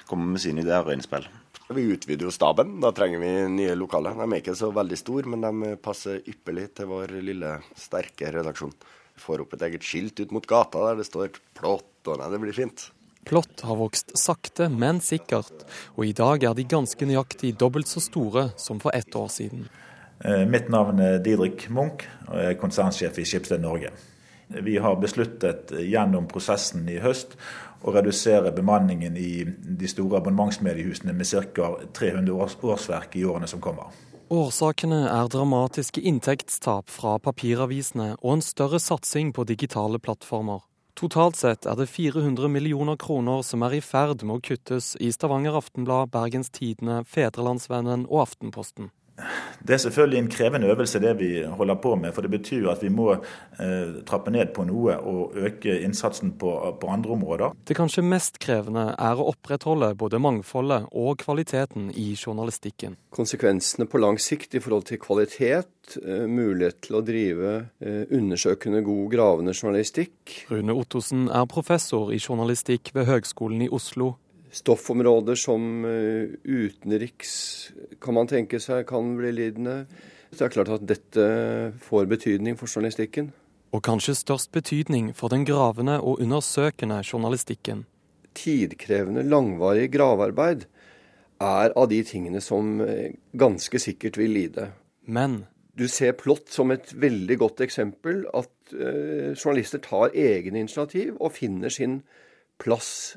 komme 0.09 0.33
med 0.35 0.43
sine 0.43 0.65
ideer 0.65 0.87
og 0.87 0.95
innspill. 0.95 1.29
Vi 1.69 1.85
utvider 1.93 2.25
jo 2.25 2.33
staben. 2.33 2.79
Da 2.81 2.95
trenger 2.97 3.21
vi 3.21 3.33
nye 3.53 3.75
lokaler. 3.77 4.17
De 4.17 4.25
er 4.25 4.41
ikke 4.41 4.57
så 4.57 4.71
veldig 4.73 4.97
store, 4.97 5.29
men 5.29 5.45
de 5.45 5.75
passer 5.85 6.23
ypperlig 6.25 6.71
til 6.79 6.89
vår 6.89 7.19
lille, 7.21 7.59
sterke 7.77 8.31
redaksjon 8.33 8.73
Vi 8.73 9.21
får 9.21 9.43
opp 9.45 9.53
et 9.57 9.67
eget 9.69 9.85
skilt 9.85 10.21
ut 10.21 10.33
mot 10.33 10.47
gata 10.47 10.87
der 10.87 11.03
det 11.03 11.09
står 11.11 11.35
'plott', 11.59 12.09
og 12.09 12.19
nei, 12.19 12.31
det 12.33 12.41
blir 12.41 12.57
fint. 12.57 12.91
Plott 13.29 13.61
har 13.61 13.77
vokst 13.77 14.15
sakte, 14.17 14.71
men 14.73 15.03
sikkert, 15.05 15.67
og 15.97 16.07
i 16.07 16.15
dag 16.17 16.45
er 16.45 16.55
de 16.55 16.65
ganske 16.65 17.05
nøyaktig 17.05 17.59
dobbelt 17.61 17.91
så 17.91 18.01
store 18.01 18.53
som 18.57 18.81
for 18.81 18.95
ett 18.95 19.13
år 19.13 19.29
siden. 19.29 19.69
Eh, 20.25 20.47
mitt 20.47 20.71
navn 20.71 21.01
er 21.01 21.19
Didrik 21.19 21.69
Munch, 21.69 22.07
og 22.29 22.39
jeg 22.41 22.55
er 22.55 22.63
konsernsjef 22.63 23.19
i 23.19 23.27
Skipsted 23.29 23.61
Norge. 23.61 23.93
Vi 24.49 24.79
har 24.81 24.97
besluttet 24.97 25.75
gjennom 25.85 26.25
prosessen 26.27 26.89
i 26.89 26.97
høst 27.05 27.37
å 27.83 27.95
redusere 27.95 28.53
bemanningen 28.55 29.17
i 29.17 29.45
de 29.47 29.89
store 29.91 30.19
abonnementsmediehusene 30.21 31.15
med 31.15 31.31
ca. 31.55 31.71
300 31.95 32.35
årsverk 32.63 33.17
i 33.17 33.25
årene 33.25 33.49
som 33.51 33.63
kommer. 33.63 33.93
Årsakene 34.29 35.07
er 35.09 35.29
dramatiske 35.33 36.03
inntektstap 36.05 36.91
fra 36.93 37.15
papiravisene 37.23 38.11
og 38.19 38.35
en 38.35 38.43
større 38.45 38.81
satsing 38.83 39.33
på 39.33 39.47
digitale 39.49 40.01
plattformer. 40.03 40.67
Totalt 40.99 41.39
sett 41.39 41.65
er 41.65 41.79
det 41.79 41.87
400 41.89 42.51
millioner 42.51 42.99
kroner 42.99 43.45
som 43.47 43.63
er 43.63 43.79
i 43.79 43.81
ferd 43.81 44.25
med 44.27 44.41
å 44.41 44.45
kuttes 44.51 44.97
i 45.01 45.13
Stavanger 45.15 45.55
Aftenblad, 45.57 46.11
Bergens 46.11 46.51
Tidende, 46.51 47.05
Fedrelandsvennen 47.07 48.05
og 48.11 48.25
Aftenposten. 48.25 48.91
Det 49.69 49.75
er 49.75 49.81
selvfølgelig 49.83 50.19
en 50.19 50.31
krevende 50.31 50.69
øvelse 50.71 51.01
det 51.03 51.15
vi 51.19 51.31
holder 51.45 51.75
på 51.83 51.95
med. 51.95 52.13
For 52.13 52.25
det 52.25 52.31
betyr 52.31 52.63
jo 52.63 52.71
at 52.71 52.83
vi 52.83 52.91
må 52.93 53.11
eh, 53.15 53.99
trappe 54.07 54.33
ned 54.35 54.53
på 54.57 54.65
noe 54.69 54.97
og 54.99 55.37
øke 55.37 55.75
innsatsen 55.85 56.33
på, 56.41 56.53
på, 56.81 56.91
andre 56.93 57.11
områder. 57.17 57.57
Det 57.69 57.77
kanskje 57.77 58.05
mest 58.07 58.39
krevende 58.43 58.93
er 58.95 59.19
å 59.19 59.29
opprettholde 59.33 59.95
både 59.99 60.21
mangfoldet 60.23 60.89
og 60.93 61.19
kvaliteten 61.25 61.91
i 61.91 62.13
journalistikken. 62.15 62.97
Konsekvensene 63.15 63.89
på 63.91 64.01
lang 64.01 64.21
sikt 64.23 64.55
i 64.55 64.63
forhold 64.63 64.89
til 64.89 65.03
kvalitet, 65.03 65.99
eh, 66.03 66.25
mulighet 66.29 66.81
til 66.87 67.01
å 67.01 67.05
drive 67.05 67.57
eh, 67.81 68.05
undersøkende 68.15 68.85
god 68.87 69.11
gravende 69.13 69.57
journalistikk. 69.57 70.47
Rune 70.53 70.79
Ottosen 70.79 71.29
er 71.29 71.51
professor 71.51 72.15
i 72.15 72.23
journalistikk 72.23 72.95
ved 72.95 73.11
Høgskolen 73.11 73.67
i 73.67 73.73
Oslo 73.73 74.15
stoffområder 74.55 75.39
som 75.39 75.85
eh, 75.85 76.35
utenriks 76.45 77.33
kan 78.01 78.17
man 78.17 78.31
tenke 78.31 78.61
seg 78.63 78.87
kan 78.89 79.17
bli 79.19 79.33
lidende. 79.35 79.83
Så 80.31 80.39
Det 80.39 80.47
er 80.47 80.55
klart 80.57 80.73
at 80.77 80.87
dette 80.89 81.27
får 81.85 82.09
betydning 82.09 82.59
for 82.61 82.69
journalistikken. 82.69 83.33
Og 83.73 83.85
kanskje 83.85 84.17
størst 84.17 84.53
betydning 84.53 85.13
for 85.17 85.33
den 85.33 85.45
gravende 85.45 85.99
og 86.01 86.21
undersøkende 86.25 87.03
journalistikken. 87.05 87.85
Tidkrevende, 88.37 89.25
langvarig 89.25 89.91
gravearbeid 89.93 90.65
er 91.41 91.73
av 91.77 91.89
de 91.91 92.01
tingene 92.05 92.41
som 92.45 92.81
eh, 92.81 93.15
ganske 93.33 93.81
sikkert 93.81 94.19
vil 94.21 94.35
lide. 94.37 94.71
Men 95.07 95.45
du 95.79 95.87
ser 95.89 96.17
plott 96.19 96.51
som 96.51 96.73
et 96.75 96.91
veldig 96.95 97.39
godt 97.39 97.63
eksempel. 97.63 98.25
At 98.35 98.51
uh, 98.75 99.31
journalister 99.39 99.79
tar 99.79 100.11
egne 100.11 100.65
initiativ 100.65 101.15
og 101.21 101.37
finner 101.37 101.71
sin 101.73 102.01
plass 102.59 103.17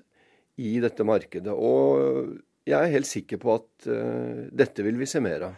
i 0.60 0.80
dette 0.84 1.06
markedet. 1.08 1.54
Og 1.54 2.36
jeg 2.68 2.78
er 2.78 2.94
helt 2.94 3.10
sikker 3.10 3.40
på 3.42 3.56
at 3.56 3.88
uh, 3.90 4.48
dette 4.52 4.86
vil 4.86 5.00
vi 5.00 5.10
se 5.10 5.24
mer 5.24 5.48
av. 5.50 5.56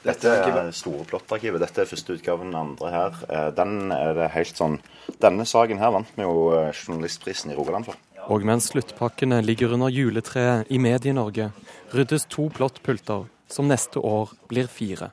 Dette 0.00 0.30
er 0.32 0.70
store 0.72 1.04
plottarkivet. 1.04 1.60
Dette 1.60 1.82
er 1.82 1.88
første 1.88 2.14
utgaven, 2.16 2.48
den 2.48 2.60
andre 2.60 2.92
her. 2.94 3.18
Eh, 3.28 3.48
den 3.52 3.92
er 3.92 4.14
det 4.16 4.30
helt 4.32 4.56
sånn 4.56 4.78
Denne 5.20 5.44
saken 5.44 5.80
her 5.82 5.92
vant 5.92 6.08
vi 6.16 6.24
jo 6.24 6.46
eh, 6.56 6.70
journalistprisen 6.72 7.52
i 7.52 7.56
Rogaland 7.58 7.90
for. 7.90 7.98
Og 8.32 8.46
mens 8.48 8.70
sluttpakkene 8.70 9.42
ligger 9.44 9.74
under 9.76 9.92
juletreet 9.92 10.70
i 10.72 10.80
Medie-Norge, 10.80 11.50
ryddes 11.92 12.24
to 12.32 12.48
plottpulter, 12.56 13.26
som 13.50 13.68
neste 13.68 14.00
år 14.00 14.32
blir 14.48 14.70
fire. 14.72 15.10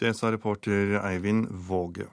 Det 0.00 0.14
sa 0.16 0.30
reporter 0.32 0.96
Eivind 1.02 1.50
Våge. 1.68 2.08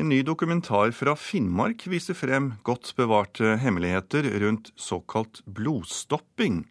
En 0.00 0.08
ny 0.08 0.22
dokumentar 0.24 0.94
fra 0.96 1.12
Finnmark 1.12 1.82
viser 1.92 2.16
frem 2.16 2.46
godt 2.64 2.94
bevarte 2.96 3.58
hemmeligheter 3.60 4.24
rundt 4.40 4.70
såkalt 4.80 5.42
blodstopping. 5.44 6.62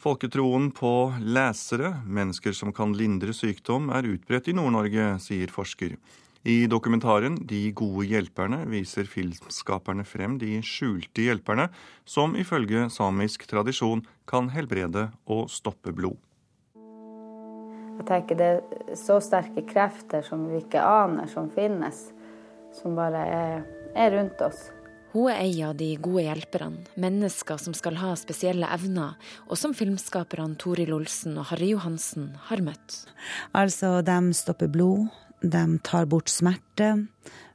Folketroen 0.00 0.70
på 0.72 1.12
lesere, 1.20 1.90
mennesker 2.08 2.56
som 2.56 2.72
kan 2.72 2.94
lindre 2.96 3.34
sykdom, 3.36 3.90
er 3.92 4.08
utbredt 4.14 4.48
i 4.48 4.54
Nord-Norge, 4.56 5.18
sier 5.20 5.52
forsker. 5.52 5.98
I 6.48 6.64
dokumentaren 6.64 7.36
De 7.44 7.60
gode 7.76 8.06
hjelperne 8.08 8.62
viser 8.72 9.04
filmskaperne 9.04 10.08
frem 10.08 10.40
de 10.40 10.54
skjulte 10.64 11.28
hjelperne, 11.28 11.68
som 12.08 12.32
ifølge 12.40 12.86
samisk 12.88 13.44
tradisjon 13.52 14.00
kan 14.24 14.48
helbrede 14.56 15.10
og 15.28 15.52
stoppe 15.52 15.92
blod. 15.92 16.16
Jeg 18.00 18.08
tenker 18.08 18.40
Det 18.40 18.50
er 18.56 18.96
så 18.96 19.20
sterke 19.20 19.68
krefter 19.68 20.24
som 20.24 20.48
vi 20.48 20.64
ikke 20.64 20.80
aner, 20.80 21.28
som 21.28 21.52
finnes 21.52 22.06
som 22.76 22.96
bare 22.98 23.24
er, 23.28 23.66
er 23.94 24.14
rundt 24.16 24.40
oss. 24.44 24.70
Hun 25.12 25.28
er 25.28 25.42
ei 25.42 25.58
av 25.60 25.74
de 25.76 25.90
gode 26.00 26.24
hjelperne, 26.24 26.86
mennesker 26.96 27.58
som 27.60 27.74
skal 27.76 27.98
ha 28.00 28.14
spesielle 28.16 28.68
evner, 28.72 29.18
og 29.44 29.58
som 29.60 29.74
filmskaperne 29.76 30.56
Toril 30.60 30.94
Olsen 30.96 31.36
og 31.36 31.50
Harry 31.50 31.74
Johansen 31.74 32.30
har 32.48 32.62
møtt. 32.64 33.02
Altså, 33.52 33.98
de 34.06 34.16
stopper 34.36 34.72
blod, 34.72 35.10
de 35.44 35.64
tar 35.84 36.08
bort 36.08 36.32
smerte. 36.32 36.94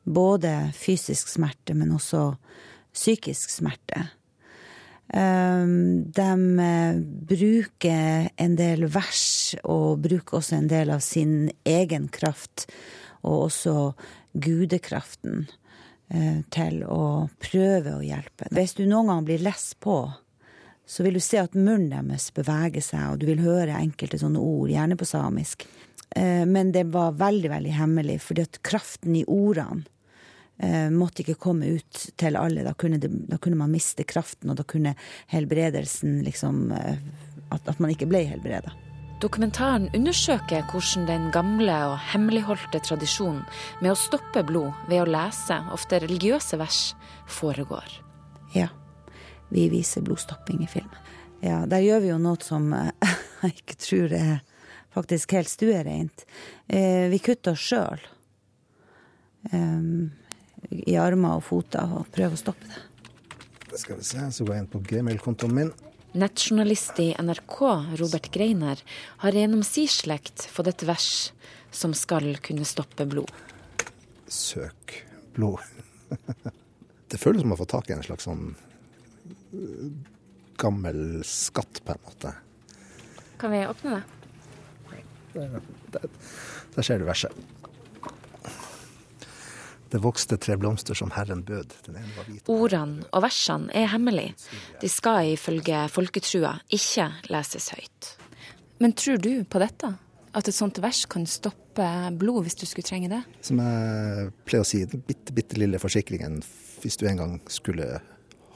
Både 0.05 0.69
fysisk 0.77 1.33
smerte, 1.33 1.73
men 1.75 1.95
også 1.97 2.35
psykisk 2.93 3.51
smerte. 3.57 4.05
Ehm, 5.15 6.05
de 6.11 6.29
eh, 6.61 7.01
bruker 7.33 8.29
en 8.37 8.55
del 8.59 8.85
vers, 8.91 9.55
og 9.63 10.03
bruker 10.03 10.39
også 10.39 10.59
en 10.59 10.69
del 10.71 10.91
av 10.93 11.01
sin 11.03 11.49
egen 11.65 12.09
kraft, 12.11 12.67
og 13.27 13.47
også 13.47 13.75
gudekraften 14.37 15.47
eh, 16.13 16.43
til 16.53 16.81
å 16.87 17.27
prøve 17.41 17.97
å 17.97 18.05
hjelpe. 18.05 18.49
Hvis 18.55 18.77
du 18.77 18.85
noen 18.87 19.11
gang 19.11 19.27
blir 19.27 19.43
less 19.43 19.73
på, 19.79 19.99
så 20.87 21.03
vil 21.03 21.19
du 21.19 21.23
se 21.23 21.41
at 21.41 21.57
munnen 21.57 21.91
deres 21.91 22.29
beveger 22.35 22.83
seg, 22.83 23.11
og 23.11 23.19
du 23.19 23.27
vil 23.29 23.43
høre 23.43 23.75
enkelte 23.75 24.19
sånne 24.21 24.39
ord, 24.39 24.71
gjerne 24.71 24.97
på 24.99 25.09
samisk. 25.09 25.67
Eh, 26.15 26.45
men 26.47 26.71
det 26.75 26.87
var 26.93 27.19
veldig, 27.19 27.51
veldig 27.51 27.75
hemmelig, 27.75 28.21
fordi 28.23 28.47
at 28.47 28.61
kraften 28.65 29.17
i 29.19 29.25
ordene 29.27 29.83
eh, 30.63 30.87
måtte 30.93 31.25
ikke 31.25 31.39
komme 31.49 31.75
ut 31.75 32.07
til 32.15 32.39
alle. 32.39 32.63
Da 32.63 32.75
kunne, 32.79 33.01
det, 33.03 33.11
da 33.27 33.39
kunne, 33.41 33.59
man 33.59 33.75
miste 33.75 34.07
kraften, 34.07 34.53
og 34.53 34.61
da 34.61 34.67
kunne 34.67 34.95
helbredelsen 35.33 36.21
liksom 36.27 36.69
at, 36.71 37.67
at, 37.67 37.79
man 37.79 37.91
ikke 37.91 38.07
ble 38.09 38.23
helbreda. 38.31 38.71
Dokumentaren 39.17 39.87
undersøker 39.97 40.61
hvordan 40.69 41.07
den 41.09 41.23
gamle 41.33 41.73
og 41.89 41.95
hemmeligholdte 42.11 42.77
tradisjonen 42.85 43.39
med 43.81 43.95
å 43.95 43.97
stoppe 43.97 44.43
blod 44.45 44.75
ved 44.91 45.01
å 45.01 45.07
lese 45.09 45.57
ofte 45.73 45.97
religiøse 46.03 46.59
vers 46.61 46.81
foregår. 47.39 47.95
Ja. 48.53 48.67
Vi 49.49 49.63
viser 49.73 50.05
blodstopping 50.05 50.61
i 50.61 50.69
filmen. 50.69 51.01
Ja, 51.41 51.63
der 51.65 51.81
gjør 51.81 52.03
vi 52.03 52.11
jo 52.11 52.19
noe 52.21 52.37
som 52.45 52.69
jeg 53.41 53.55
ikke 53.55 53.79
tror 53.81 54.13
er 54.13 54.37
faktisk 54.93 55.33
helt 55.33 55.49
stuereint. 55.49 56.25
Eh, 56.69 57.09
vi 57.09 57.17
kutter 57.23 57.57
oss 57.57 57.65
sjøl 57.71 58.05
um, 59.49 60.11
i 60.69 60.93
armer 61.01 61.39
og 61.39 61.45
føtter 61.47 61.97
og 61.97 62.09
prøver 62.13 62.37
å 62.37 62.43
stoppe 62.43 62.69
det. 62.69 62.85
Det 63.67 63.81
skal 63.81 63.97
vi 63.97 64.05
se, 64.05 64.29
så 64.29 64.45
går 64.45 64.59
jeg 64.59 64.67
inn 64.67 64.73
på 64.77 64.85
gmail-kontoen 64.93 65.57
min. 65.57 65.73
Nettjournalist 66.15 66.99
i 67.03 67.09
NRK, 67.19 67.57
Robert 67.99 68.31
Greiner, 68.31 68.79
har 69.17 69.35
gjennom 69.35 69.63
si 69.67 69.87
slekt 69.91 70.45
fått 70.51 70.71
et 70.71 70.85
vers 70.87 71.09
som 71.71 71.93
skal 71.97 72.37
kunne 72.43 72.65
stoppe 72.65 73.05
blod. 73.09 73.31
Søk 74.27 74.95
blod. 75.35 75.59
det 77.11 77.19
føles 77.19 77.43
som 77.43 77.53
å 77.53 77.59
få 77.59 77.67
tak 77.69 77.91
i 77.91 77.97
en 77.97 78.05
slags 78.05 78.27
sånn 78.27 78.53
gammel 80.57 81.21
skatt, 81.27 81.83
på 81.85 81.93
en 81.93 82.05
måte. 82.07 82.33
Kan 83.37 83.53
vi 83.53 83.65
åpne 83.67 83.97
det? 83.97 84.03
Der, 85.35 85.59
der, 85.93 86.09
der 86.73 86.85
ser 86.87 86.97
du 86.97 87.05
verset. 87.05 87.35
Det 89.91 90.01
vokste 90.03 90.37
tre 90.41 90.57
blomster 90.59 90.97
som 90.97 91.11
Herren 91.15 91.43
bød. 91.47 91.75
Ordene 92.51 93.07
og 93.11 93.23
versene 93.23 93.71
er 93.75 93.87
hemmelige. 93.93 94.35
De 94.81 94.89
skal 94.91 95.33
ifølge 95.33 95.85
folketrua 95.91 96.57
ikke 96.73 97.09
leses 97.31 97.71
høyt. 97.75 98.11
Men 98.83 98.93
tror 98.93 99.17
du 99.21 99.31
på 99.49 99.61
dette? 99.63 99.93
At 100.37 100.49
et 100.49 100.55
sånt 100.55 100.77
vers 100.83 101.05
kan 101.09 101.25
stoppe 101.25 101.87
blod 102.19 102.45
hvis 102.45 102.59
du 102.59 102.65
skulle 102.69 102.85
trenge 102.85 103.09
det? 103.09 103.23
Som 103.41 103.61
jeg 103.63 104.29
pleier 104.45 104.65
å 104.65 104.67
si, 104.67 104.83
den 104.85 105.01
bitte, 105.07 105.33
bitte 105.33 105.57
lille 105.57 105.81
forsikringen 105.81 106.41
hvis 106.83 106.99
du 106.99 107.07
en 107.09 107.23
gang 107.23 107.37
skulle 107.49 107.87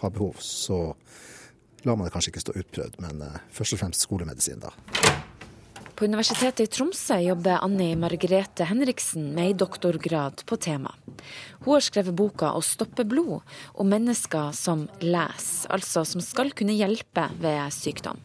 ha 0.01 0.09
behov, 0.09 0.37
så 0.45 0.91
lar 1.85 1.97
man 1.97 2.05
det 2.05 2.13
kanskje 2.13 2.35
ikke 2.35 2.43
stå 2.45 2.57
utprøvd, 2.61 2.99
men 3.01 3.23
uh, 3.25 3.39
først 3.53 3.77
og 3.77 3.81
fremst 3.81 4.05
skolemedisin, 4.05 4.61
da. 4.61 4.69
På 6.01 6.05
Universitetet 6.05 6.59
i 6.59 6.65
Tromsø 6.67 7.13
jobber 7.21 7.59
Anni 7.61 7.91
Margrethe 7.93 8.65
Henriksen 8.65 9.27
med 9.35 9.51
ei 9.51 9.53
doktorgrad 9.53 10.41
på 10.49 10.57
temaet. 10.57 10.97
Hun 11.61 11.75
har 11.75 11.83
skrevet 11.85 12.15
boka 12.17 12.49
'Å 12.49 12.63
stoppe 12.65 13.05
blod' 13.05 13.45
om 13.75 13.85
mennesker 13.85 14.49
som 14.51 14.87
leser, 14.99 15.69
altså 15.69 16.01
som 16.03 16.21
skal 16.25 16.49
kunne 16.57 16.73
hjelpe 16.73 17.27
ved 17.37 17.69
sykdom. 17.69 18.17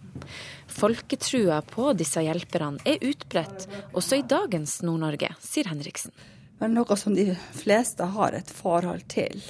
Folketrua 0.67 1.61
på 1.61 1.93
disse 1.93 2.25
hjelperne 2.25 2.81
er 2.87 3.05
utbredt 3.05 3.69
også 3.93 4.23
i 4.23 4.25
dagens 4.25 4.81
Nord-Norge, 4.81 5.37
sier 5.39 5.69
Henriksen. 5.69 6.12
Men 6.59 6.73
noe 6.73 6.97
som 6.97 7.15
de 7.15 7.37
fleste 7.53 8.05
har 8.05 8.33
et 8.33 8.49
forhold 8.49 9.07
til. 9.07 9.43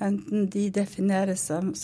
Enten 0.00 0.50
de 0.50 0.68
definerer 0.68 1.36
seg, 1.38 1.76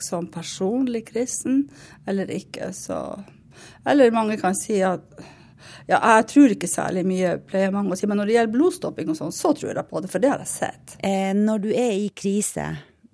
som 0.00 0.26
personlig 0.26 1.04
kristen 1.12 1.68
eller 2.06 2.24
ikke, 2.30 2.72
så 2.72 3.22
Eller 3.86 4.14
mange 4.14 4.38
kan 4.40 4.56
si 4.58 4.80
at 4.84 5.04
ja, 5.86 5.98
jeg 5.98 6.26
tror 6.32 6.52
ikke 6.54 6.68
særlig 6.70 7.04
mye, 7.06 7.36
pleier 7.46 7.72
mange 7.74 7.94
å 7.94 7.98
si, 7.98 8.08
men 8.10 8.18
når 8.18 8.28
det 8.28 8.34
gjelder 8.36 8.54
blodstopping 8.56 9.10
og 9.12 9.18
sånn, 9.18 9.34
så 9.34 9.52
tror 9.54 9.72
jeg 9.72 9.88
på 9.90 10.02
det, 10.02 10.10
for 10.10 10.22
det 10.22 10.32
har 10.32 10.42
jeg 10.42 10.50
sett. 10.50 10.96
Eh, 11.06 11.30
når 11.38 11.62
du 11.62 11.68
er 11.70 11.94
i 11.94 12.08
krise, 12.10 12.66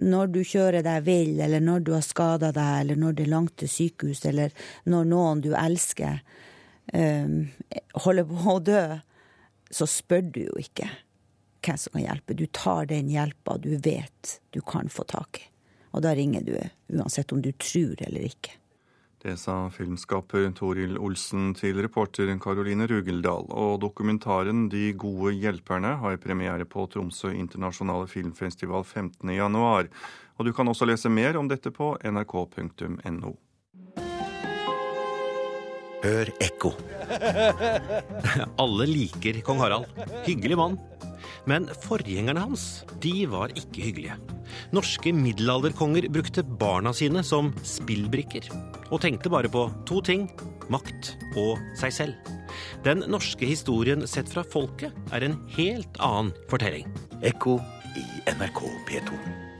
når 0.03 0.33
du 0.33 0.41
kjører 0.41 0.85
deg 0.85 1.05
vill, 1.07 1.37
eller 1.45 1.63
når 1.65 1.85
du 1.85 1.93
har 1.95 2.05
skada 2.07 2.53
deg, 2.55 2.73
eller 2.81 3.01
når 3.03 3.19
det 3.19 3.27
er 3.27 3.33
langt 3.35 3.57
til 3.61 3.71
sykehus, 3.71 4.25
eller 4.31 4.57
når 4.89 5.09
noen 5.13 5.45
du 5.45 5.51
elsker, 5.53 6.23
eh, 6.97 7.37
holder 8.07 8.29
på 8.33 8.57
å 8.57 8.59
dø, 8.73 8.85
så 9.73 9.89
spør 9.89 10.27
du 10.33 10.43
jo 10.47 10.59
ikke 10.61 10.89
hvem 11.63 11.79
som 11.79 11.95
kan 11.95 12.07
hjelpe. 12.07 12.37
Du 12.37 12.47
tar 12.47 12.89
den 12.91 13.13
hjelpa 13.13 13.59
du 13.63 13.77
vet 13.77 14.39
du 14.51 14.61
kan 14.61 14.89
få 14.93 15.05
tak 15.09 15.41
i. 15.41 15.47
Og 15.93 16.03
da 16.05 16.15
ringer 16.17 16.45
du 16.45 16.57
uansett 16.97 17.33
om 17.33 17.43
du 17.45 17.53
tror 17.53 18.01
eller 18.01 18.25
ikke. 18.27 18.57
Det 19.23 19.37
sa 19.39 19.69
filmskaper 19.71 20.49
Toril 20.59 20.97
Olsen 20.99 21.53
til 21.55 21.79
reporter 21.85 22.27
Karoline 22.43 22.89
Rugeldal. 22.91 23.47
Og 23.55 23.77
dokumentaren 23.85 24.65
De 24.73 24.89
gode 24.99 25.37
hjelperne 25.37 25.93
har 26.01 26.19
premiere 26.19 26.67
på 26.67 26.89
Tromsø 26.91 27.31
internasjonale 27.31 28.11
filmfestival 28.11 28.83
15.1. 28.83 29.89
Og 30.39 30.49
du 30.49 30.51
kan 30.57 30.67
også 30.67 30.89
lese 30.91 31.13
mer 31.13 31.39
om 31.39 31.47
dette 31.47 31.71
på 31.71 31.93
nrk.no. 32.03 33.33
Hør 36.03 36.35
ekko. 36.43 36.73
Alle 38.65 38.91
liker 38.91 39.39
kong 39.47 39.63
Harald. 39.63 39.87
Hyggelig 40.27 40.59
mann. 40.59 40.81
Men 41.49 41.68
forgjengerne 41.85 42.45
hans, 42.45 42.85
de 43.03 43.27
var 43.31 43.53
ikke 43.59 43.87
hyggelige. 43.88 44.18
Norske 44.75 45.12
middelalderkonger 45.16 46.09
brukte 46.12 46.45
barna 46.45 46.92
sine 46.97 47.25
som 47.27 47.53
spillbrikker, 47.66 48.49
og 48.90 49.03
tenkte 49.05 49.33
bare 49.33 49.51
på 49.53 49.66
to 49.88 50.03
ting 50.05 50.29
makt 50.73 51.14
og 51.40 51.61
seg 51.79 51.95
selv. 51.97 52.33
Den 52.85 53.05
norske 53.11 53.47
historien 53.49 54.05
sett 54.11 54.31
fra 54.33 54.45
folket 54.45 54.92
er 55.14 55.25
en 55.27 55.38
helt 55.57 56.03
annen 56.03 56.35
fortelling. 56.51 56.90
Ekko 57.23 57.59
i 57.97 58.05
NRK 58.35 58.66
P2. 58.88 59.52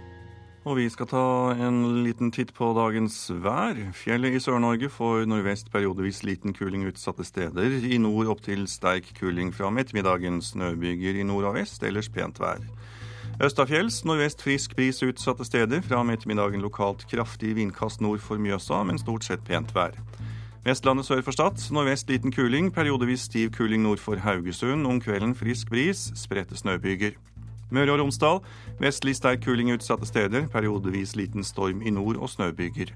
Og 0.63 0.77
vi 0.79 0.85
skal 0.87 1.09
ta 1.11 1.23
en 1.59 2.05
liten 2.05 2.31
titt 2.31 2.53
på 2.55 2.69
dagens 2.77 3.17
vær. 3.43 3.75
Fjellet 3.99 4.37
i 4.37 4.41
Sør-Norge 4.43 4.87
får 4.95 5.25
nordvest 5.27 5.73
periodevis 5.75 6.21
liten 6.23 6.55
kuling 6.55 6.85
utsatte 6.87 7.27
steder. 7.27 7.81
I 7.83 7.99
nord 7.99 8.31
opptil 8.31 8.69
sterk 8.71 9.09
kuling 9.19 9.51
fra 9.51 9.73
ettermiddagen. 9.83 10.39
Snøbyger 10.39 11.19
i 11.19 11.27
nord 11.27 11.49
og 11.51 11.57
vest, 11.59 11.83
ellers 11.83 12.07
pent 12.15 12.39
vær. 12.39 12.63
Østafjells 13.43 14.05
nordvest 14.07 14.47
frisk 14.47 14.77
bris 14.79 15.03
utsatte 15.03 15.43
steder. 15.49 15.83
Fra 15.83 16.05
ettermiddagen 16.15 16.63
lokalt 16.63 17.09
kraftig 17.11 17.57
vindkast 17.59 17.99
nord 18.01 18.23
for 18.23 18.39
Mjøsa, 18.39 18.85
men 18.87 19.03
stort 19.03 19.27
sett 19.27 19.43
pent 19.43 19.75
vær. 19.75 19.99
Vestlandet 20.63 21.11
sør 21.11 21.27
for 21.27 21.35
Stad 21.35 21.59
nordvest 21.75 22.07
liten 22.07 22.31
kuling. 22.31 22.71
Periodevis 22.71 23.27
stiv 23.27 23.51
kuling 23.59 23.83
nord 23.83 23.99
for 23.99 24.15
Haugesund. 24.15 24.87
Om 24.87 25.03
kvelden 25.03 25.35
frisk 25.35 25.75
bris, 25.75 26.13
spredte 26.15 26.55
snøbyger. 26.55 27.19
Møre 27.73 27.95
og 27.95 28.03
Romsdal 28.03 28.43
vestlig 28.83 29.15
sterk 29.17 29.47
kuling 29.47 29.73
utsatte 29.73 30.07
steder. 30.07 30.45
Periodevis 30.53 31.17
liten 31.17 31.45
storm 31.47 31.81
i 31.81 31.91
nord 31.91 32.21
og 32.21 32.29
snøbyger. 32.29 32.93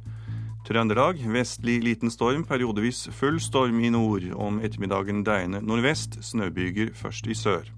Trøndelag 0.67 1.23
vestlig 1.33 1.79
liten 1.85 2.11
storm, 2.11 2.45
periodevis 2.45 3.07
full 3.15 3.41
storm 3.41 3.81
i 3.81 3.91
nord. 3.95 4.27
Om 4.35 4.61
ettermiddagen 4.61 5.25
deiende 5.25 5.63
nordvest, 5.63 6.19
snøbyger 6.27 6.93
først 6.95 7.27
i 7.31 7.35
sør. 7.39 7.71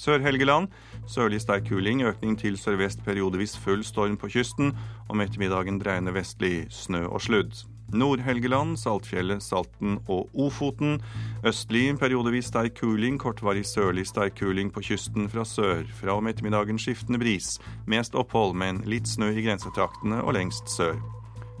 Sør-Helgeland 0.00 0.70
sørlig 1.06 1.42
sterk 1.44 1.68
kuling, 1.68 2.02
økning 2.02 2.38
til 2.40 2.56
sørvest 2.58 3.04
periodevis 3.04 3.58
full 3.60 3.84
storm 3.84 4.16
på 4.16 4.32
kysten. 4.32 4.72
Om 5.08 5.20
ettermiddagen 5.20 5.78
dreiende 5.78 6.14
vestlig 6.16 6.64
snø 6.72 7.04
og 7.06 7.20
sludd. 7.20 7.69
Nord-Helgeland, 7.96 8.78
Saltfjellet, 8.78 9.42
Salten 9.42 9.98
og 10.10 10.28
Ofoten. 10.34 10.98
Østlig 11.46 11.86
periodevis 12.00 12.50
sterk 12.52 12.78
kuling, 12.80 13.18
kortvarig 13.20 13.64
sørlig 13.68 14.06
sterk 14.10 14.38
kuling 14.40 14.72
på 14.74 14.82
kysten 14.90 15.28
fra 15.32 15.44
sør. 15.48 15.84
Fra 16.00 16.16
om 16.18 16.28
ettermiddagen 16.30 16.80
skiftende 16.80 17.20
bris. 17.22 17.58
Mest 17.90 18.14
opphold, 18.18 18.54
men 18.58 18.82
litt 18.90 19.10
snø 19.10 19.32
i 19.34 19.46
grensetraktene 19.46 20.22
og 20.24 20.36
lengst 20.38 20.70
sør. 20.72 20.98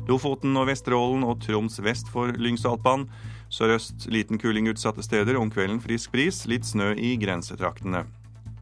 Lofoten 0.08 0.56
og 0.56 0.70
Vesterålen 0.70 1.26
og 1.26 1.42
Troms 1.44 1.78
vest 1.84 2.08
for 2.12 2.32
Lyngsalpan. 2.34 3.06
Sørøst 3.50 4.06
liten 4.10 4.38
kuling 4.38 4.70
utsatte 4.70 5.02
steder, 5.04 5.36
om 5.38 5.50
kvelden 5.50 5.82
frisk 5.82 6.14
bris, 6.14 6.44
litt 6.50 6.66
snø 6.66 6.92
i 6.94 7.16
grensetraktene. 7.20 8.06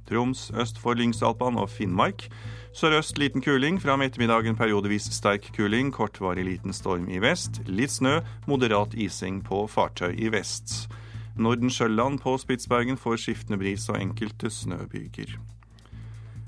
Troms 0.09 0.49
øst 0.57 0.81
for 0.81 0.97
Lyngsalpan 0.97 1.59
og 1.61 1.69
Finnmark. 1.71 2.27
Sørøst 2.79 3.17
liten 3.19 3.43
kuling, 3.43 3.81
fra 3.83 3.97
ettermiddagen 4.05 4.55
periodevis 4.55 5.09
sterk 5.11 5.49
kuling, 5.57 5.89
kortvarig 5.91 6.45
liten 6.47 6.71
storm 6.77 7.09
i 7.11 7.19
vest. 7.19 7.59
Litt 7.67 7.91
snø, 7.91 8.21
moderat 8.47 8.95
ising 8.95 9.41
på 9.43 9.65
fartøy 9.67 10.15
i 10.15 10.31
vest. 10.31 10.87
Norden-Sjølland 11.35 12.21
på 12.23 12.37
Spitsbergen 12.39 13.01
får 13.01 13.19
skiftende 13.25 13.59
bris 13.59 13.89
og 13.91 13.99
enkelte 13.99 14.47
snøbyger. 14.55 15.35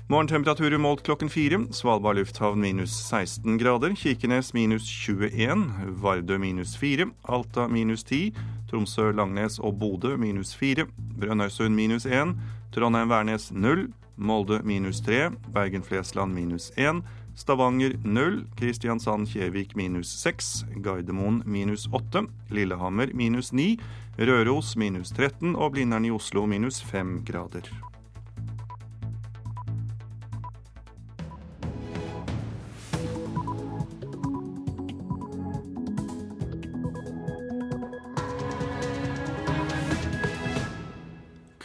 Morgentemperaturer 0.07 0.79
målt 0.79 1.03
klokken 1.03 1.27
fire. 1.27 1.65
Svalbard 1.75 2.21
lufthavn 2.21 2.63
minus 2.63 2.95
16 3.09 3.59
grader. 3.59 3.91
Kirkenes 3.99 4.53
minus 4.55 4.87
21. 4.87 5.67
Vardø 5.99 6.39
minus 6.39 6.77
4. 6.79 7.11
Alta 7.27 7.67
minus 7.67 8.07
10. 8.07 8.31
Tromsø, 8.71 9.11
Langnes 9.11 9.59
og 9.59 9.75
Bodø 9.83 10.15
minus 10.15 10.55
4. 10.55 10.87
Brønnøysund 11.19 11.75
minus 11.75 12.07
1. 12.07 12.37
Trondheim-Værnes 12.71 13.51
0. 13.51 13.89
Molde 14.21 14.61
minus 14.63 15.01
3. 15.01 15.31
Bergen-Flesland 15.53 16.33
minus 16.33 16.71
1. 16.77 17.01
Stavanger 17.35 17.97
0. 18.03 18.45
Kristiansand-Kjevik 18.55 19.75
minus 19.75 20.13
6. 20.21 20.65
Gardermoen 20.75 21.41
minus 21.45 21.87
8. 21.91 22.27
Lillehammer 22.49 23.09
minus 23.13 23.51
9. 23.51 23.77
Røros 24.17 24.75
minus 24.77 25.11
13. 25.11 25.55
Og 25.55 25.71
Blindern 25.71 26.05
i 26.05 26.11
Oslo 26.11 26.45
minus 26.45 26.81
5 26.81 27.23
grader. 27.25 27.90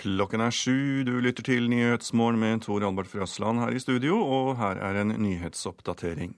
Klokken 0.07 0.39
er 0.45 0.53
sju, 0.55 1.03
du 1.03 1.17
lytter 1.19 1.43
til 1.43 1.65
Nyhetsmorgen 1.67 2.39
med 2.39 2.61
Tor 2.63 2.85
Albert 2.87 3.09
Frøsland 3.11 3.59
her 3.59 3.75
i 3.75 3.81
studio, 3.83 4.21
og 4.23 4.53
her 4.61 4.79
er 4.79 5.01
en 5.01 5.11
nyhetsoppdatering. 5.19 6.37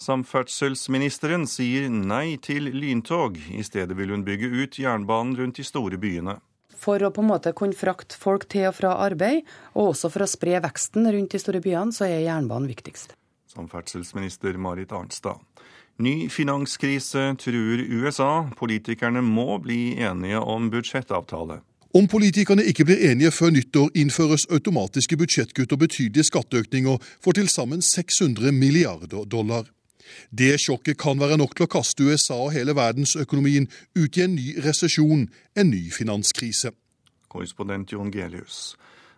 Samferdselsministeren 0.00 1.44
sier 1.44 1.90
nei 1.92 2.38
til 2.40 2.70
lyntog. 2.72 3.36
I 3.36 3.60
stedet 3.66 3.98
vil 3.98 4.14
hun 4.14 4.24
bygge 4.24 4.48
ut 4.48 4.80
jernbanen 4.80 5.36
rundt 5.36 5.60
de 5.60 5.68
store 5.68 6.00
byene. 6.00 6.38
For 6.72 7.04
å 7.04 7.12
på 7.12 7.20
en 7.20 7.28
måte 7.34 7.52
kunne 7.52 7.76
frakte 7.76 8.16
folk 8.16 8.48
til 8.48 8.70
og 8.70 8.78
fra 8.78 8.96
arbeid, 9.04 9.44
og 9.76 9.92
også 9.92 10.08
for 10.16 10.24
å 10.24 10.32
spre 10.38 10.56
veksten 10.64 11.12
rundt 11.12 11.36
de 11.36 11.44
store 11.44 11.60
byene, 11.60 11.92
så 11.92 12.08
er 12.08 12.24
jernbanen 12.24 12.72
viktigst. 12.72 13.12
Samferdselsminister 13.52 14.56
Marit 14.56 14.96
Arnstad. 14.96 15.44
Ny 16.00 16.30
finanskrise 16.32 17.34
truer 17.36 17.84
USA. 17.84 18.46
Politikerne 18.56 19.20
må 19.20 19.60
bli 19.60 19.98
enige 20.00 20.40
om 20.40 20.72
budsjettavtale. 20.72 21.60
Om 21.94 22.06
politikerne 22.06 22.62
ikke 22.70 22.84
blir 22.86 23.00
enige 23.10 23.32
før 23.34 23.50
nyttår, 23.50 23.88
innføres 23.98 24.44
automatiske 24.54 25.16
budsjettkutt 25.18 25.72
og 25.74 25.80
betydelige 25.82 26.28
skatteøkninger 26.28 27.00
for 27.18 27.34
til 27.34 27.48
sammen 27.50 27.82
600 27.82 28.52
milliarder 28.54 29.24
dollar. 29.26 29.64
Det 30.30 30.54
sjokket 30.62 30.98
kan 31.02 31.18
være 31.18 31.38
nok 31.38 31.56
til 31.56 31.66
å 31.66 31.70
kaste 31.70 32.06
USA 32.06 32.36
og 32.44 32.52
hele 32.54 32.76
verdensøkonomien 32.78 33.66
ut 33.98 34.18
i 34.18 34.22
en 34.22 34.36
ny 34.38 34.54
resesjon, 34.62 35.26
en 35.58 35.70
ny 35.70 35.82
finanskrise. 35.94 36.70
Korrespondent 37.30 37.90
Jon 37.94 38.10
Gelius. 38.14 38.76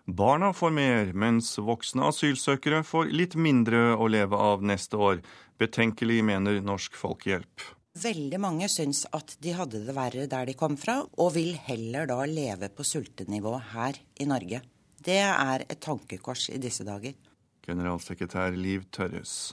Barna 0.09 0.51
får 0.57 0.73
mer, 0.75 1.13
mens 1.13 1.53
voksne 1.61 2.09
asylsøkere 2.09 2.83
får 2.89 3.13
litt 3.13 3.37
mindre 3.37 3.93
å 3.95 4.09
leve 4.09 4.37
av 4.37 4.65
neste 4.65 4.97
år. 4.97 5.21
Betenkelig, 5.61 6.23
mener 6.25 6.61
Norsk 6.65 6.97
Folkehjelp. 6.99 7.69
Veldig 7.93 8.39
mange 8.41 8.69
syns 8.73 9.03
at 9.13 9.35
de 9.45 9.53
hadde 9.53 9.83
det 9.85 9.93
verre 9.93 10.25
der 10.31 10.47
de 10.49 10.55
kom 10.57 10.79
fra, 10.81 11.03
og 11.21 11.35
vil 11.35 11.53
heller 11.67 12.09
da 12.09 12.23
leve 12.25 12.71
på 12.73 12.87
sultenivå 12.89 13.53
her 13.75 13.99
i 14.17 14.25
Norge. 14.29 14.63
Det 15.03 15.19
er 15.21 15.67
et 15.69 15.81
tankekors 15.83 16.49
i 16.49 16.61
disse 16.63 16.87
dager. 16.89 17.13
Generalsekretær 17.63 18.57
Liv 18.57 18.87
Tørres. 18.91 19.53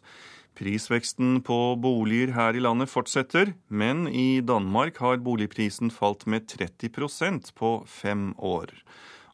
Prisveksten 0.56 1.42
på 1.46 1.76
boliger 1.80 2.32
her 2.36 2.56
i 2.56 2.64
landet 2.64 2.90
fortsetter, 2.92 3.52
men 3.68 4.08
i 4.08 4.40
Danmark 4.40 4.98
har 5.04 5.20
boligprisen 5.24 5.92
falt 5.92 6.26
med 6.28 6.48
30% 6.48 7.52
på 7.60 7.74
fem 7.88 8.32
år. 8.40 8.72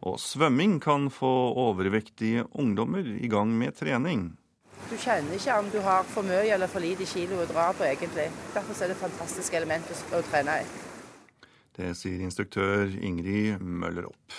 Og 0.05 0.17
svømming 0.21 0.79
kan 0.81 1.11
få 1.13 1.31
overvektige 1.61 2.47
ungdommer 2.53 3.05
i 3.05 3.29
gang 3.29 3.53
med 3.53 3.77
trening. 3.77 4.33
Du 4.89 4.97
kjenner 4.97 5.33
ikke 5.33 5.53
om 5.59 5.69
du 5.73 5.79
har 5.81 6.03
for 6.03 6.21
mye 6.27 6.53
eller 6.53 6.69
for 6.69 6.83
lite 6.83 7.05
kilo 7.09 7.41
å 7.41 7.47
dra 7.49 7.71
på, 7.73 7.83
egentlig. 7.87 8.27
Derfor 8.53 8.77
er 8.83 8.91
det 8.91 8.97
et 8.97 9.01
fantastisk 9.01 9.53
element 9.57 9.89
å, 10.13 10.21
trene 10.29 10.59
i. 10.61 10.67
Det 11.75 11.91
sier 11.97 12.21
instruktør 12.23 12.93
Ingrid 13.01 13.59
Møller 13.59 14.05
Opp. 14.11 14.37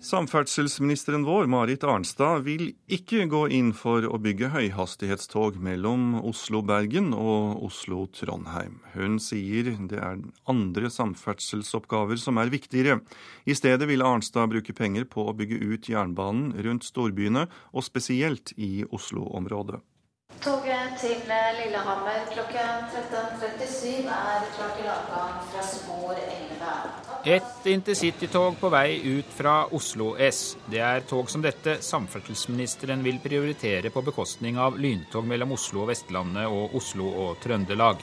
Samferdselsministeren 0.00 1.24
vår, 1.24 1.46
Marit 1.46 1.84
Arnstad, 1.84 2.40
vil 2.46 2.70
ikke 2.88 3.26
gå 3.28 3.42
inn 3.52 3.74
for 3.76 4.06
å 4.08 4.16
bygge 4.16 4.48
høyhastighetstog 4.54 5.58
mellom 5.60 6.14
Oslo-Bergen 6.24 7.10
og 7.12 7.60
Oslo-Trondheim. 7.66 8.78
Hun 8.94 9.18
sier 9.20 9.68
det 9.90 10.00
er 10.00 10.22
andre 10.48 10.88
samferdselsoppgaver 10.88 12.16
som 12.16 12.40
er 12.40 12.48
viktigere. 12.48 13.02
I 13.44 13.52
stedet 13.52 13.90
vil 13.92 14.00
Arnstad 14.00 14.48
bruke 14.54 14.72
penger 14.72 15.04
på 15.04 15.28
å 15.28 15.36
bygge 15.36 15.60
ut 15.68 15.92
jernbanen 15.92 16.56
rundt 16.64 16.88
storbyene, 16.88 17.44
og 17.76 17.84
spesielt 17.84 18.56
i 18.56 18.86
Oslo-området. 18.88 19.82
Toget 20.40 20.96
til 20.96 21.20
Lillehammer 21.28 22.24
klokken 22.32 22.88
13.37 22.96 24.08
er 24.08 24.48
klart 24.56 24.78
til 24.80 24.88
avgang 24.96 25.40
fra 25.52 25.70
spor 25.76 26.16
11. 26.16 27.09
Et 27.24 27.66
intercitytog 27.68 28.54
på 28.60 28.68
vei 28.72 28.96
ut 29.04 29.26
fra 29.36 29.66
Oslo 29.76 30.14
S. 30.16 30.56
Det 30.72 30.78
er 30.80 31.02
tog 31.04 31.28
som 31.28 31.42
dette 31.44 31.74
samferdselsministeren 31.84 33.02
vil 33.04 33.18
prioritere 33.20 33.90
på 33.92 34.00
bekostning 34.06 34.56
av 34.56 34.78
lyntog 34.80 35.26
mellom 35.28 35.52
Oslo 35.52 35.82
og 35.82 35.90
Vestlandet 35.90 36.48
og 36.48 36.78
Oslo 36.80 37.10
og 37.10 37.42
Trøndelag. 37.42 38.00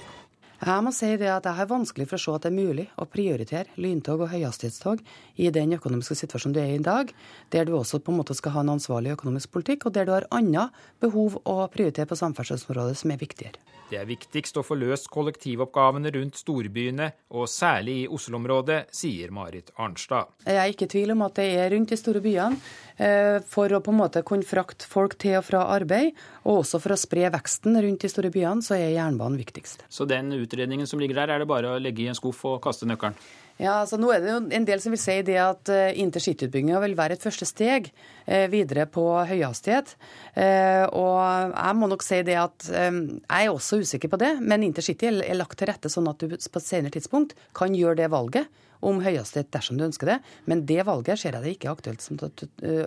Jeg 0.62 0.84
må 0.86 0.94
si 0.94 1.10
det 1.18 1.32
at 1.34 1.50
jeg 1.50 1.58
har 1.58 1.70
vanskelig 1.70 2.06
for 2.12 2.18
å 2.18 2.22
se 2.22 2.36
at 2.36 2.46
det 2.46 2.52
er 2.52 2.58
mulig 2.60 2.86
å 2.94 3.08
prioritere 3.10 3.82
lyntog 3.82 4.22
og 4.22 4.32
høyhastighetstog 4.36 5.02
i 5.42 5.50
den 5.54 5.74
økonomiske 5.80 6.20
situasjonen 6.22 6.54
du 6.54 6.62
er 6.62 6.76
i 6.76 6.78
i 6.78 6.86
dag, 6.86 7.10
der 7.50 7.66
du 7.66 7.74
også 7.78 7.98
på 7.98 8.14
en 8.14 8.22
måte 8.22 8.38
skal 8.38 8.54
ha 8.54 8.62
en 8.62 8.76
ansvarlig 8.78 9.16
økonomisk 9.18 9.50
politikk, 9.54 9.86
og 9.90 9.98
der 9.98 10.06
du 10.06 10.14
har 10.14 10.30
andre 10.30 10.70
behov 11.02 11.42
å 11.42 11.58
prioritere 11.74 12.06
på 12.06 12.22
samferdselsområdet 12.22 13.02
som 13.02 13.14
er 13.14 13.22
viktigere. 13.22 13.58
Det 13.88 13.96
er 13.96 14.08
viktigst 14.08 14.58
å 14.60 14.66
få 14.68 14.76
løst 14.76 15.08
kollektivoppgavene 15.14 16.12
rundt 16.12 16.36
storbyene, 16.42 17.08
og 17.40 17.48
særlig 17.48 18.02
i 18.02 18.10
Oslo-området, 18.12 18.82
sier 18.92 19.32
Marit 19.32 19.72
Arnstad. 19.80 20.34
Jeg 20.44 20.60
er 20.60 20.74
ikke 20.74 20.90
i 20.90 20.92
tvil 20.92 21.14
om 21.16 21.24
at 21.24 21.40
det 21.40 21.48
er 21.56 21.72
rundt 21.72 21.94
de 21.94 22.00
store 22.00 22.20
byene 22.24 22.60
eh, 23.00 23.40
for 23.48 23.72
å 23.72 23.80
på 23.84 23.94
en 23.96 24.02
måte 24.02 24.26
kunne 24.28 24.48
frakte 24.48 24.90
folk 24.92 25.16
til 25.24 25.38
og 25.40 25.48
fra 25.48 25.64
arbeid, 25.78 26.12
og 26.44 26.66
også 26.66 26.84
for 26.84 26.98
å 26.98 27.00
spre 27.00 27.32
veksten 27.32 27.80
rundt 27.80 28.04
de 28.04 28.12
store 28.12 28.32
byene, 28.34 28.66
så 28.66 28.76
er 28.76 28.92
jernbanen 28.98 29.40
viktigst. 29.40 29.88
Så 29.88 30.08
den 30.10 30.36
utredningen 30.36 30.90
som 30.90 31.00
ligger 31.00 31.24
der, 31.24 31.38
er 31.38 31.44
det 31.44 31.50
bare 31.50 31.78
å 31.78 31.82
legge 31.82 32.04
i 32.04 32.12
en 32.12 32.20
skuff 32.20 32.44
og 32.50 32.60
kaste 32.68 32.90
nøkkelen? 32.90 33.16
Ja, 33.58 33.80
altså 33.82 33.98
nå 33.98 34.12
er 34.14 34.22
det 34.22 34.30
jo 34.30 34.42
en 34.54 34.66
del 34.68 34.82
som 34.84 34.94
vil 34.94 35.02
si 35.02 35.16
det 35.26 35.38
at 35.42 35.70
uh, 35.74 35.90
intercityutbygginga 35.98 36.78
vil 36.84 36.94
være 36.98 37.18
et 37.18 37.24
første 37.24 37.46
steg 37.50 37.90
uh, 37.90 38.46
videre 38.54 38.86
på 38.90 39.04
høyhastighet. 39.30 39.96
Uh, 40.38 40.86
og 40.94 41.56
jeg 41.56 41.80
må 41.80 41.90
nok 41.90 42.06
si 42.06 42.22
det 42.28 42.38
at 42.38 42.68
jeg 42.70 43.48
er 43.48 43.50
også 43.50 43.82
usikker 43.82 44.14
på 44.14 44.20
det, 44.22 44.36
men 44.46 44.66
intercity 44.68 45.10
er, 45.10 45.24
er 45.26 45.40
lagt 45.40 45.58
til 45.58 45.72
rette 45.72 45.90
sånn 45.90 46.10
at 46.12 46.22
du 46.22 46.38
på 46.38 46.62
et 46.62 46.68
senere 46.68 46.94
tidspunkt 46.94 47.34
kan 47.58 47.74
gjøre 47.74 48.04
det 48.04 48.12
valget 48.14 48.52
om 48.86 49.02
høyhastighet 49.02 49.50
dersom 49.56 49.80
du 49.80 49.88
ønsker 49.88 50.14
det. 50.14 50.20
Men 50.46 50.62
det 50.70 50.86
valget 50.86 51.18
ser 51.18 51.34
jeg 51.34 51.42
det 51.48 51.56
ikke 51.58 51.74
aktuelt 51.74 52.04
som, 52.06 52.20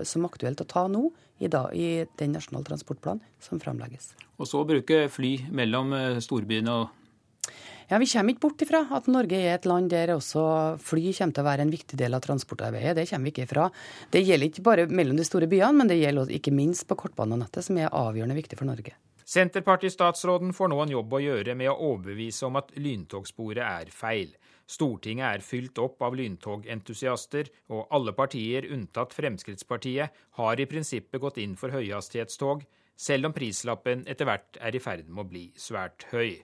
som 0.06 0.28
aktuelt 0.28 0.62
å 0.62 0.68
ta 0.70 0.86
nå 0.86 1.08
i, 1.42 1.50
dag, 1.50 1.74
i 1.74 2.06
den 2.20 2.36
nasjonale 2.36 2.68
transportplanen 2.68 3.24
som 3.42 3.58
framlegges. 3.58 4.12
Og 4.38 4.46
så 4.46 4.62
bruke 4.68 5.02
fly 5.10 5.32
mellom 5.50 5.90
storbyene 6.22 6.78
og 6.78 6.94
ja, 7.90 7.98
Vi 7.98 8.06
kommer 8.06 8.32
ikke 8.32 8.44
bort 8.46 8.62
ifra 8.62 8.84
at 8.96 9.08
Norge 9.10 9.36
er 9.36 9.56
et 9.56 9.66
land 9.66 9.90
der 9.90 10.14
også 10.14 10.42
fly 10.78 11.10
kommer 11.16 11.34
til 11.34 11.42
å 11.42 11.48
være 11.48 11.66
en 11.66 11.72
viktig 11.74 11.98
del 11.98 12.14
av 12.14 12.22
transportarbeidet. 12.22 12.96
Det 12.96 13.06
kommer 13.10 13.26
vi 13.26 13.34
ikke 13.34 13.46
ifra. 13.48 13.68
Det 14.14 14.22
gjelder 14.22 14.46
ikke 14.46 14.66
bare 14.68 14.86
mellom 14.86 15.18
de 15.18 15.26
store 15.26 15.50
byene, 15.50 15.74
men 15.80 15.90
det 15.90 15.98
gjelder 15.98 16.30
ikke 16.38 16.54
minst 16.54 16.86
på 16.86 16.98
kortbanenettet, 17.02 17.66
som 17.66 17.80
er 17.82 17.90
avgjørende 17.90 18.38
viktig 18.38 18.58
for 18.60 18.70
Norge. 18.70 18.94
Senterpartistatsråden 19.30 20.54
får 20.54 20.70
nå 20.72 20.78
en 20.82 20.92
jobb 20.96 21.12
å 21.14 21.22
gjøre 21.22 21.54
med 21.58 21.70
å 21.70 21.76
overbevise 21.92 22.48
om 22.48 22.58
at 22.58 22.72
lyntogsporet 22.78 23.62
er 23.62 23.92
feil. 23.94 24.32
Stortinget 24.70 25.26
er 25.26 25.42
fylt 25.42 25.78
opp 25.82 26.02
av 26.06 26.14
lyntogentusiaster, 26.18 27.50
og 27.74 27.90
alle 27.94 28.14
partier 28.14 28.66
unntatt 28.70 29.14
Fremskrittspartiet 29.14 30.22
har 30.38 30.62
i 30.62 30.66
prinsippet 30.70 31.22
gått 31.22 31.38
inn 31.42 31.56
for 31.58 31.74
høyhastighetstog, 31.74 32.62
selv 32.98 33.30
om 33.30 33.34
prislappen 33.34 34.06
etter 34.10 34.30
hvert 34.30 34.58
er 34.62 34.78
i 34.78 34.82
ferd 34.82 35.10
med 35.10 35.24
å 35.24 35.30
bli 35.30 35.44
svært 35.58 36.06
høy. 36.10 36.38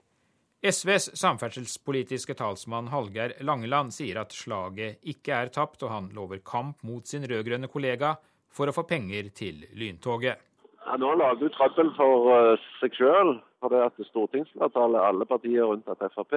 SVs 0.67 1.11
samferdselspolitiske 1.15 2.33
talsmann 2.35 2.89
Hallgeir 2.91 3.37
Langeland 3.47 3.93
sier 3.95 4.19
at 4.19 4.33
slaget 4.35 4.99
ikke 5.07 5.35
er 5.35 5.51
tapt, 5.53 5.83
og 5.85 5.93
han 5.93 6.09
lover 6.15 6.41
kamp 6.43 6.83
mot 6.83 7.07
sin 7.07 7.23
rød-grønne 7.29 7.69
kollega 7.71 8.15
for 8.51 8.67
å 8.67 8.75
få 8.75 8.83
penger 8.89 9.29
til 9.37 9.63
lyntoget. 9.79 10.41
Ja, 10.83 10.97
nå 10.99 11.13
lager 11.19 11.39
du 11.39 11.47
trøbbel 11.55 11.93
for 11.95 12.27
uh, 12.33 12.67
seg 12.81 12.99
sjøl, 12.99 13.37
for 13.61 13.71
det 13.71 13.85
at 13.85 14.03
stortingsflertallet, 14.09 14.99
alle 15.03 15.29
partier 15.29 15.71
unntatt 15.71 16.03
Frp, 16.15 16.35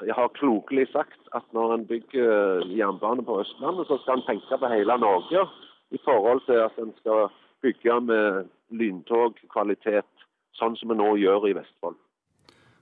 har 0.00 0.34
klokelig 0.38 0.88
sagt 0.90 1.32
at 1.36 1.46
når 1.54 1.74
en 1.76 1.86
bygger 1.86 2.66
jernbane 2.66 3.26
på 3.26 3.40
Østlandet, 3.44 3.86
så 3.86 3.98
skal 4.02 4.18
en 4.18 4.26
tenke 4.26 4.58
på 4.58 4.74
hele 4.74 4.98
Norge 5.02 5.46
i 5.94 6.02
forhold 6.04 6.42
til 6.46 6.62
at 6.66 6.78
en 6.82 6.94
skal 6.98 7.26
bygge 7.62 8.00
med 8.10 8.46
lyntogkvalitet, 8.70 10.10
sånn 10.58 10.78
som 10.78 10.90
vi 10.94 10.98
nå 10.98 11.14
gjør 11.20 11.50
i 11.50 11.58
Vestfold. 11.58 11.98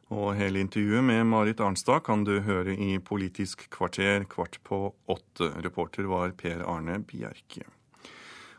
Og 0.09 0.33
hele 0.39 0.63
intervjuet 0.65 1.05
med 1.05 1.27
Marit 1.29 1.59
Arnstad 1.61 2.01
kan 2.07 2.23
du 2.25 2.39
høre 2.41 2.73
i 2.73 2.95
Politisk 2.97 3.67
kvarter 3.75 4.23
kvart 4.25 4.57
på 4.65 4.87
åtte. 5.05 5.51
Reporter 5.61 6.09
var 6.09 6.33
Per 6.33 6.63
Arne 6.65 7.03
Bjerke. 7.05 7.67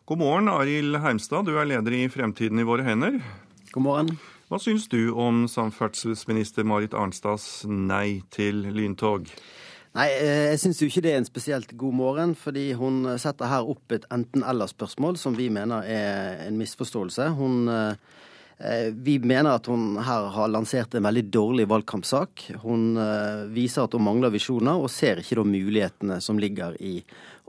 God 0.06 0.22
morgen, 0.22 0.50
Arild 0.50 1.00
Heimstad. 1.02 1.50
Du 1.50 1.58
er 1.58 1.66
leder 1.66 1.96
i 1.98 2.04
Fremtiden 2.10 2.62
i 2.62 2.68
våre 2.70 2.86
hender. 2.86 3.18
God 3.74 3.86
morgen. 3.86 4.12
Hva 4.50 4.62
syns 4.62 4.86
du 4.94 5.10
om 5.18 5.48
samferdselsminister 5.50 6.70
Marit 6.70 6.94
Arnstads 6.94 7.66
nei 7.66 8.22
til 8.30 8.68
lyntog? 8.70 9.26
Nei, 9.98 10.08
eh, 10.22 10.46
jeg 10.52 10.62
syns 10.62 10.84
jo 10.84 10.92
ikke 10.92 11.02
det 11.02 11.16
er 11.16 11.22
en 11.24 11.26
spesielt 11.26 11.74
god 11.82 11.98
morgen, 11.98 12.38
fordi 12.38 12.72
hun 12.78 13.08
setter 13.18 13.50
her 13.50 13.66
opp 13.66 13.90
et 13.98 14.06
enten-eller-spørsmål 14.14 15.18
som 15.18 15.34
vi 15.38 15.50
mener 15.50 15.82
er 15.82 16.46
en 16.46 16.62
misforståelse. 16.62 17.32
Hun 17.42 17.66
eh, 17.74 18.20
vi 18.94 19.20
mener 19.20 19.56
at 19.56 19.66
hun 19.72 19.96
her 20.04 20.26
har 20.36 20.50
lansert 20.52 20.96
en 20.96 21.06
veldig 21.08 21.24
dårlig 21.32 21.66
valgkampsak. 21.72 22.50
Hun 22.60 22.98
eh, 23.00 23.46
viser 23.56 23.86
at 23.86 23.96
hun 23.96 24.04
mangler 24.04 24.34
visjoner, 24.34 24.76
og 24.76 24.92
ser 24.92 25.22
ikke 25.22 25.38
de 25.40 25.46
mulighetene 25.48 26.20
som 26.22 26.42
ligger 26.42 26.76
i 26.84 26.98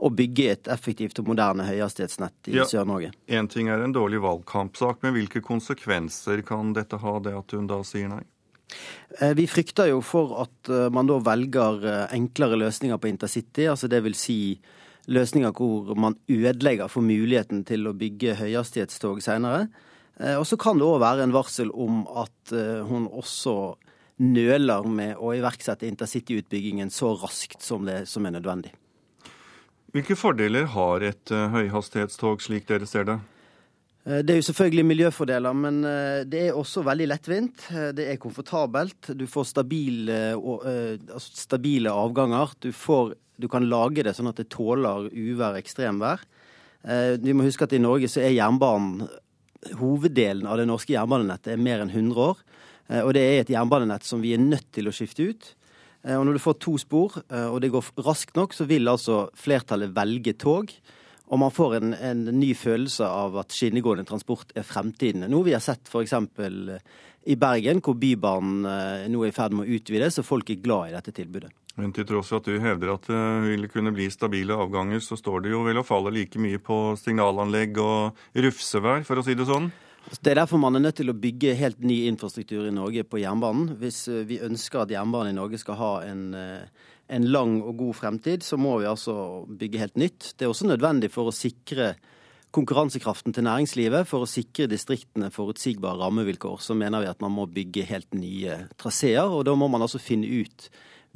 å 0.01 0.09
bygge 0.15 0.45
et 0.53 0.69
effektivt 0.71 1.19
og 1.19 1.27
moderne 1.33 1.67
høyhastighetsnett 1.67 2.49
i 2.49 2.55
ja, 2.55 2.65
Sør-Norge. 2.65 3.11
Én 3.27 3.51
ting 3.51 3.67
er 3.69 3.83
en 3.83 3.93
dårlig 3.93 4.23
valgkampsak, 4.23 5.03
men 5.03 5.17
hvilke 5.17 5.43
konsekvenser 5.45 6.45
kan 6.47 6.71
dette 6.77 7.01
ha, 7.03 7.17
det 7.19 7.35
at 7.37 7.57
hun 7.57 7.67
da 7.69 7.81
sier 7.85 8.09
nei? 8.09 8.23
Vi 9.35 9.43
frykter 9.51 9.89
jo 9.89 9.99
for 9.99 10.37
at 10.45 10.69
man 10.95 11.09
da 11.09 11.17
velger 11.19 11.83
enklere 12.15 12.55
løsninger 12.55 12.97
på 13.03 13.09
intercity. 13.11 13.65
altså 13.67 13.91
det 13.91 13.99
vil 14.05 14.15
si 14.15 14.37
løsninger 15.11 15.51
hvor 15.51 15.91
man 15.99 16.15
ødelegger 16.31 16.87
for 16.87 17.03
muligheten 17.03 17.65
til 17.67 17.89
å 17.89 17.97
bygge 17.99 18.39
høyhastighetstog 18.39 19.19
senere. 19.21 19.67
Og 20.19 20.43
så 20.45 20.57
kan 20.59 20.77
det 20.77 20.85
òg 20.85 20.99
være 21.01 21.23
en 21.25 21.33
varsel 21.33 21.71
om 21.71 22.03
at 22.19 22.51
hun 22.85 23.07
også 23.07 23.53
nøler 24.21 24.85
med 24.85 25.17
å 25.17 25.31
iverksette 25.33 25.87
intercityutbyggingen 25.89 26.91
så 26.93 27.15
raskt 27.17 27.63
som 27.65 27.87
det 27.87 28.03
som 28.11 28.27
er 28.27 28.35
nødvendig. 28.35 28.73
Hvilke 29.91 30.15
fordeler 30.15 30.69
har 30.71 31.03
et 31.03 31.31
eh, 31.35 31.47
høyhastighetstog, 31.51 32.39
slik 32.43 32.67
dere 32.69 32.87
ser 32.87 33.09
det? 33.09 33.17
Eh, 34.05 34.21
det 34.23 34.33
er 34.33 34.39
jo 34.39 34.45
selvfølgelig 34.47 34.85
miljøfordeler, 34.87 35.57
men 35.57 35.81
eh, 35.87 36.19
det 36.31 36.45
er 36.45 36.59
også 36.59 36.85
veldig 36.87 37.09
lettvint. 37.11 37.65
Det 37.97 38.05
er 38.07 38.21
komfortabelt. 38.21 39.11
Du 39.19 39.25
får 39.27 39.49
stabile, 39.49 40.21
altså 40.37 41.43
stabile 41.43 41.91
avganger. 41.91 42.55
Du, 42.63 42.69
får, 42.71 43.17
du, 43.35 43.49
kan 43.51 43.67
lage 43.67 44.05
det 44.07 44.15
sånn 44.15 44.31
at 44.31 44.39
det 44.39 44.47
tåler 44.53 45.09
uvær, 45.11 45.57
og 45.57 45.59
ekstremvær. 45.59 46.23
Vi 47.21 47.33
må 47.37 47.43
huske 47.45 47.67
at 47.67 47.75
i 47.77 47.81
Norge 47.83 48.07
så 48.09 48.23
er 48.23 48.31
jernbanen 48.33 49.03
Hoveddelen 49.77 50.47
av 50.49 50.57
det 50.57 50.67
norske 50.69 50.95
jernbanenettet 50.95 51.53
er 51.53 51.61
mer 51.61 51.83
enn 51.83 51.91
100 51.93 52.21
år. 52.23 52.39
Og 53.05 53.11
det 53.15 53.21
er 53.23 53.37
et 53.39 53.51
jernbanenett 53.53 54.03
som 54.03 54.19
vi 54.19 54.33
er 54.35 54.41
nødt 54.41 54.71
til 54.75 54.89
å 54.89 54.93
skifte 54.95 55.27
ut. 55.29 55.51
Eh, 56.03 56.17
og 56.17 56.25
når 56.25 56.37
du 56.37 56.43
får 56.43 56.57
to 56.61 56.75
spor, 56.81 57.21
eh, 57.29 57.47
og 57.47 57.61
det 57.61 57.71
går 57.73 57.93
raskt 58.05 58.35
nok, 58.35 58.55
så 58.57 58.65
vil 58.69 58.89
altså 58.89 59.27
flertallet 59.37 59.93
velge 59.95 60.33
tog. 60.33 60.73
Og 61.31 61.39
man 61.39 61.53
får 61.53 61.77
en, 61.77 61.93
en 61.93 62.25
ny 62.35 62.51
følelse 62.57 63.07
av 63.07 63.37
at 63.39 63.55
skinnegående 63.55 64.05
transport 64.07 64.51
er 64.57 64.67
fremtiden. 64.67 65.29
Noe 65.31 65.47
vi 65.47 65.55
har 65.55 65.63
sett 65.63 65.87
f.eks. 65.87 66.17
i 67.31 67.37
Bergen, 67.39 67.79
hvor 67.85 67.95
Bybanen 67.95 68.65
eh, 68.67 69.07
nå 69.11 69.23
er 69.23 69.31
i 69.31 69.35
ferd 69.35 69.55
med 69.55 69.67
å 69.67 69.77
utvides, 69.77 70.19
og 70.19 70.27
folk 70.27 70.51
er 70.51 70.63
glad 70.63 70.89
i 70.89 70.97
dette 70.97 71.15
tilbudet. 71.21 71.53
Men 71.79 71.93
til 71.95 72.07
tross 72.07 72.31
for 72.31 72.41
at 72.41 72.49
du 72.49 72.57
hevder 72.59 72.91
at 72.93 73.07
det 73.07 73.21
vil 73.45 73.69
kunne 73.71 73.93
bli 73.95 74.09
stabile 74.11 74.57
avganger, 74.59 74.99
så 75.03 75.15
står 75.19 75.45
det 75.45 75.53
jo 75.53 75.63
vel 75.67 75.79
og 75.79 75.87
faller 75.87 76.13
like 76.15 76.41
mye 76.41 76.59
på 76.59 76.97
signalanlegg 76.99 77.79
og 77.79 78.19
rufsevær, 78.45 79.05
for 79.07 79.21
å 79.21 79.25
si 79.25 79.37
det 79.39 79.47
sånn? 79.47 79.71
Det 80.09 80.33
er 80.33 80.41
derfor 80.41 80.59
man 80.59 80.75
er 80.75 80.83
nødt 80.83 80.97
til 80.99 81.11
å 81.11 81.17
bygge 81.17 81.53
helt 81.59 81.83
ny 81.85 82.01
infrastruktur 82.09 82.65
i 82.67 82.73
Norge 82.73 83.05
på 83.07 83.21
jernbanen. 83.21 83.75
Hvis 83.79 84.03
eh, 84.11 84.25
vi 84.27 84.41
ønsker 84.43 84.83
at 84.83 84.91
jernbanen 84.91 85.31
i 85.31 85.37
Norge 85.37 85.59
skal 85.61 85.77
ha 85.79 85.91
en, 86.07 86.23
eh, 86.35 86.87
en 87.15 87.27
lang 87.31 87.59
og 87.61 87.77
god 87.79 87.99
fremtid, 87.99 88.43
så 88.43 88.59
må 88.59 88.79
vi 88.81 88.89
altså 88.89 89.45
bygge 89.47 89.83
helt 89.83 90.01
nytt. 90.01 90.33
Det 90.35 90.47
er 90.47 90.51
også 90.51 90.71
nødvendig 90.71 91.11
for 91.13 91.29
å 91.29 91.35
sikre 91.35 91.93
konkurransekraften 92.51 93.31
til 93.31 93.45
næringslivet, 93.47 94.09
for 94.09 94.25
å 94.25 94.29
sikre 94.29 94.67
distriktene 94.67 95.31
forutsigbare 95.31 96.01
rammevilkår, 96.01 96.57
så 96.59 96.75
mener 96.75 97.05
vi 97.05 97.11
at 97.13 97.21
man 97.23 97.31
må 97.37 97.45
bygge 97.47 97.87
helt 97.87 98.11
nye 98.17 98.65
traseer. 98.81 99.31
Og 99.31 99.45
da 99.47 99.55
må 99.55 99.69
man 99.71 99.85
altså 99.85 100.01
finne 100.01 100.27
ut 100.27 100.67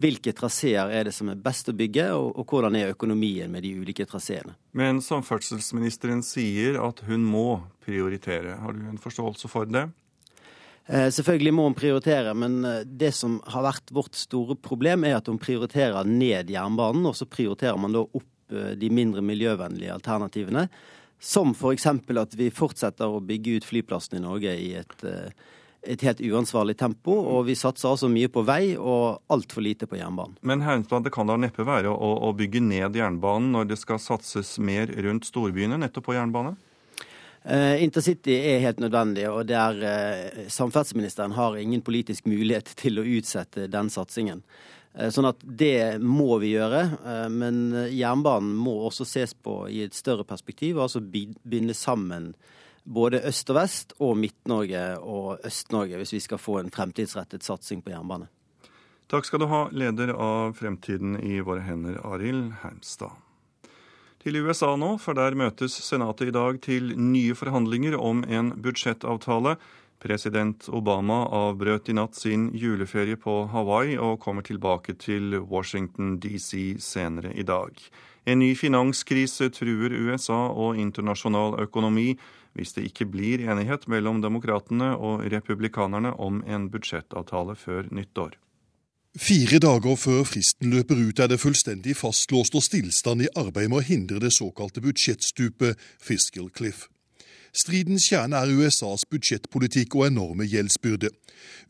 hvilke 0.02 0.34
traseer 0.36 0.91
er 0.91 1.08
det 1.08 1.14
som 1.16 1.30
er 1.32 1.39
best 1.39 1.70
å 1.72 1.76
bygge, 1.76 2.10
og, 2.18 2.34
og 2.36 2.52
hvordan 2.52 2.76
er 2.76 2.93
økonomien 2.93 3.52
med 3.52 3.64
de 3.64 3.76
ulike 3.80 4.08
traseene. 4.10 4.56
Men 4.76 5.00
samferdselsministeren 5.04 6.24
sier 6.26 6.80
at 6.84 7.04
hun 7.08 7.24
må 7.24 7.62
prioritere. 7.86 8.58
Har 8.62 8.76
du 8.76 8.84
en 8.89 9.00
forståelse 9.02 9.52
for 9.52 9.70
det? 9.72 9.88
Eh, 10.86 11.08
selvfølgelig 11.10 11.54
må 11.56 11.70
hun 11.70 11.78
prioritere, 11.78 12.36
men 12.38 12.60
eh, 12.68 12.84
det 12.86 13.14
som 13.18 13.39
har 13.50 13.66
vært 13.66 13.93
vårt 13.96 14.18
store 14.20 14.58
problem, 14.60 15.08
er 15.08 15.18
at 15.18 15.32
hun 15.32 15.41
prioriterer 15.41 16.06
ned 16.06 16.52
jernbanen, 16.54 17.08
og 17.10 17.16
så 17.18 17.26
prioriterer 17.30 17.80
man 17.82 17.96
da 17.96 18.04
opp 18.06 18.54
eh, 18.54 18.76
de 18.78 18.91
mindre 18.93 19.24
miljøvennlige 19.26 19.96
alternativene. 19.96 20.68
Som 21.18 21.56
f.eks. 21.56 21.88
at 21.88 22.36
vi 22.38 22.52
fortsetter 22.54 23.10
å 23.10 23.24
bygge 23.24 23.58
ut 23.58 23.66
flyplassen 23.66 24.20
i 24.20 24.26
Norge 24.26 24.52
i 24.60 24.74
et 24.78 25.06
et 25.86 26.02
helt 26.06 26.22
uansvarlig 26.22 26.78
tempo, 26.80 27.14
og 27.14 27.46
vi 27.50 27.56
satser 27.58 27.92
altså 27.92 28.10
mye 28.12 28.30
på 28.32 28.44
vei 28.48 28.76
og 28.76 29.22
altfor 29.32 29.64
lite 29.66 29.88
på 29.90 30.00
jernbanen. 30.00 30.38
Men 30.42 30.64
det 30.66 31.14
kan 31.14 31.30
da 31.30 31.38
neppe 31.40 31.66
være 31.68 31.92
å, 31.92 32.12
å, 32.28 32.32
bygge 32.38 32.62
ned 32.64 32.98
jernbanen 32.98 33.52
når 33.56 33.72
det 33.72 33.80
skal 33.82 34.02
satses 34.02 34.58
mer 34.60 34.92
rundt 35.06 35.28
storbyene, 35.30 35.80
nettopp 35.82 36.10
på 36.10 36.18
jernbane? 36.18 36.56
Uh, 37.46 37.78
Intercity 37.84 38.34
er 38.40 38.64
helt 38.64 38.80
nødvendig, 38.82 39.28
og 39.30 39.46
der 39.46 39.78
uh, 39.78 40.46
samferdselsministeren 40.50 41.36
har 41.38 41.60
ingen 41.62 41.84
politisk 41.86 42.26
mulighet 42.26 42.74
til 42.82 42.98
å 42.98 43.06
utsette 43.06 43.68
den 43.70 43.92
satsingen. 43.94 44.42
Uh, 44.98 45.12
sånn 45.14 45.30
at 45.30 45.44
det 45.46 46.02
må 46.02 46.40
vi 46.42 46.56
gjøre, 46.56 46.82
men 47.30 47.88
jernbanen 47.94 48.56
må 48.58 48.80
også 48.88 49.06
ses 49.06 49.36
på 49.38 49.66
i 49.70 49.84
et 49.86 49.94
større 49.94 50.26
perspektiv, 50.26 50.82
altså 50.82 51.04
binde 51.06 51.78
sammen 51.78 52.34
både 52.86 53.22
øst 53.26 53.50
og 53.50 53.60
vest, 53.60 53.94
og 54.00 54.16
Midt-Norge 54.18 54.86
og 55.02 55.44
Øst-Norge, 55.46 55.98
hvis 55.98 56.14
vi 56.14 56.22
skal 56.24 56.42
få 56.42 56.60
en 56.62 56.72
fremtidsrettet 56.72 57.44
satsing 57.44 57.84
på 57.84 57.92
jernbane. 57.92 58.30
Takk 59.10 59.28
skal 59.28 59.44
du 59.44 59.50
ha, 59.52 59.68
leder 59.70 60.14
av 60.14 60.56
Fremtiden 60.58 61.20
i 61.22 61.40
våre 61.46 61.62
hender, 61.66 62.00
Arild 62.06 62.56
Hermstad. 62.64 63.14
Til 64.26 64.40
USA 64.42 64.72
nå, 64.74 64.96
for 64.98 65.14
der 65.14 65.38
møtes 65.38 65.76
Senatet 65.86 66.32
i 66.32 66.34
dag 66.34 66.58
til 66.66 66.96
nye 66.98 67.36
forhandlinger 67.38 67.94
om 68.02 68.24
en 68.26 68.56
budsjettavtale. 68.58 69.60
President 70.02 70.66
Obama 70.74 71.20
avbrøt 71.30 71.92
i 71.94 71.96
natt 71.98 72.18
sin 72.18 72.48
juleferie 72.58 73.20
på 73.22 73.44
Hawaii 73.54 74.00
og 74.02 74.18
kommer 74.26 74.42
tilbake 74.46 74.98
til 74.98 75.38
Washington 75.38 76.18
DC 76.18 76.82
senere 76.82 77.36
i 77.38 77.46
dag. 77.46 77.78
En 78.26 78.39
ny 78.41 78.55
finanskrise 78.57 79.51
truer 79.53 79.93
USA 79.93 80.47
og 80.49 80.80
internasjonal 80.82 81.59
økonomi 81.65 82.15
hvis 82.55 82.73
det 82.73 82.88
ikke 82.88 83.05
blir 83.11 83.43
enighet 83.51 83.86
mellom 83.91 84.21
demokratene 84.23 84.93
og 84.95 85.26
republikanerne 85.32 86.15
om 86.23 86.41
en 86.47 86.69
budsjettavtale 86.71 87.57
før 87.59 87.91
nyttår. 87.91 88.38
Fire 89.15 89.59
dager 89.63 89.95
før 89.95 90.26
fristen 90.28 90.73
løper 90.73 90.99
ut, 90.99 91.19
er 91.19 91.30
det 91.32 91.39
fullstendig 91.39 91.95
fastlåst 91.95 92.55
og 92.55 92.63
stillstand 92.65 93.23
i 93.23 93.32
arbeidet 93.39 93.71
med 93.71 93.80
å 93.80 93.88
hindre 93.88 94.19
det 94.23 94.34
såkalte 94.36 94.84
budsjettstupet 94.84 95.80
Fiscal 96.03 96.49
Cliff. 96.51 96.89
Stridens 97.55 98.09
kjerne 98.09 98.41
er 98.41 98.51
USAs 98.51 99.05
budsjettpolitikk 99.07 99.95
og 99.95 100.09
enorme 100.09 100.47
gjeldsbyrde. 100.51 101.13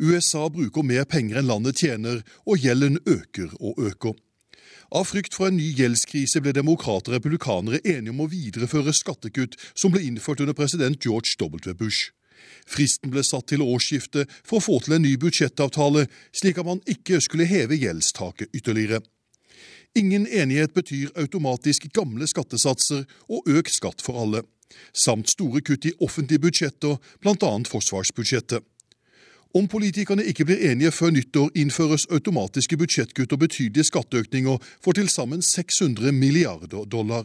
USA 0.01 0.47
bruker 0.49 0.85
mer 0.85 1.05
penger 1.05 1.41
enn 1.41 1.51
landet 1.51 1.83
tjener, 1.83 2.23
og 2.49 2.65
gjelden 2.65 2.97
øker 3.05 3.53
og 3.59 3.77
øker. 3.91 4.17
Av 4.95 5.03
frykt 5.03 5.33
for 5.35 5.49
en 5.49 5.57
ny 5.59 5.73
gjeldskrise 5.75 6.39
ble 6.39 6.53
demokrater 6.55 7.11
og 7.11 7.17
republikanere 7.17 7.81
enige 7.83 8.13
om 8.13 8.21
å 8.23 8.29
videreføre 8.31 8.93
skattekutt 8.95 9.57
som 9.73 9.91
ble 9.91 10.05
innført 10.07 10.39
under 10.39 10.55
president 10.55 11.03
George 11.03 11.33
W. 11.41 11.73
Bush. 11.75 12.13
Fristen 12.63 13.11
ble 13.11 13.23
satt 13.27 13.49
til 13.51 13.63
årsskiftet 13.65 14.31
for 14.47 14.61
å 14.61 14.63
få 14.63 14.77
til 14.85 14.95
en 14.95 15.03
ny 15.03 15.17
budsjettavtale, 15.19 16.05
slik 16.31 16.61
at 16.61 16.69
man 16.69 16.79
ikke 16.87 17.19
skulle 17.19 17.47
heve 17.49 17.75
gjeldstaket 17.75 18.55
ytterligere. 18.55 19.01
Ingen 19.99 20.29
enighet 20.31 20.71
betyr 20.75 21.11
automatisk 21.19 21.89
gamle 21.95 22.27
skattesatser 22.31 23.03
og 23.27 23.51
økt 23.51 23.75
skatt 23.75 24.03
for 24.05 24.21
alle, 24.23 24.45
samt 24.95 25.27
store 25.31 25.59
kutt 25.59 25.89
i 25.91 25.95
offentlige 25.99 26.45
budsjetter, 26.47 26.95
bl.a. 27.19 27.51
forsvarsbudsjettet. 27.67 28.63
Om 29.55 29.67
politikerne 29.67 30.25
ikke 30.27 30.45
blir 30.45 30.71
enige 30.71 30.91
før 30.91 31.13
nyttår, 31.15 31.49
innføres 31.55 32.03
automatiske 32.11 32.75
budsjettkutt 32.77 33.31
og 33.31 33.39
betydelige 33.39 33.87
skatteøkninger 33.87 34.57
for 34.83 34.91
til 34.91 35.07
sammen 35.09 35.41
600 35.41 36.11
milliarder 36.11 36.83
dollar. 36.83 37.23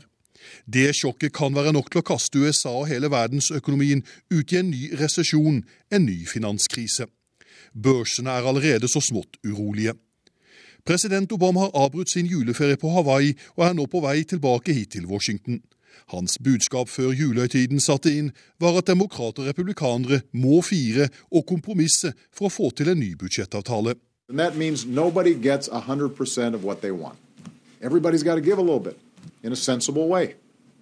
Det 0.75 0.95
sjokket 0.97 1.33
kan 1.35 1.55
være 1.55 1.73
nok 1.73 1.91
til 1.91 2.01
å 2.01 2.07
kaste 2.07 2.39
USA 2.39 2.71
og 2.71 2.87
hele 2.89 3.11
verdensøkonomien 3.11 4.05
ut 4.31 4.53
i 4.53 4.61
en 4.61 4.71
ny 4.71 4.93
resesjon, 5.01 5.65
en 5.91 6.07
ny 6.07 6.21
finanskrise. 6.27 7.09
Børsene 7.75 8.31
er 8.31 8.47
allerede 8.47 8.89
så 8.89 9.03
smått 9.03 9.43
urolige. 9.43 9.97
President 10.87 11.33
Obama 11.33 11.67
har 11.67 11.75
avbrutt 11.75 12.15
sin 12.15 12.31
juleferie 12.31 12.79
på 12.79 12.95
Hawaii 12.95 13.35
og 13.57 13.67
er 13.67 13.75
nå 13.75 13.91
på 13.91 14.07
vei 14.07 14.23
tilbake 14.23 14.73
hit 14.73 14.95
til 14.95 15.11
Washington. 15.11 15.61
Hans 16.13 16.39
budskap 16.39 16.89
før 16.89 17.13
julehøytiden 17.15 17.81
satte 17.81 18.13
inn, 18.13 18.33
var 18.61 18.79
at 18.79 18.91
demokrater 18.91 19.43
og 19.45 19.49
republikanere 19.51 20.23
må 20.33 20.61
fire 20.63 21.09
og 21.31 21.47
kompromisse 21.49 22.13
for 22.33 22.49
å 22.49 22.55
få 22.55 22.71
til 22.77 22.93
en 22.93 23.01
ny 23.01 23.15
budsjettavtale. 23.19 23.97
Everybody's 27.83 28.23
got 28.23 28.35
to 28.35 28.43
give 28.43 28.59
a 28.59 28.63
little 28.63 28.81
bit 28.81 28.99
in 29.43 29.53
a 29.53 29.57
sensible 29.57 30.07
way. 30.07 30.35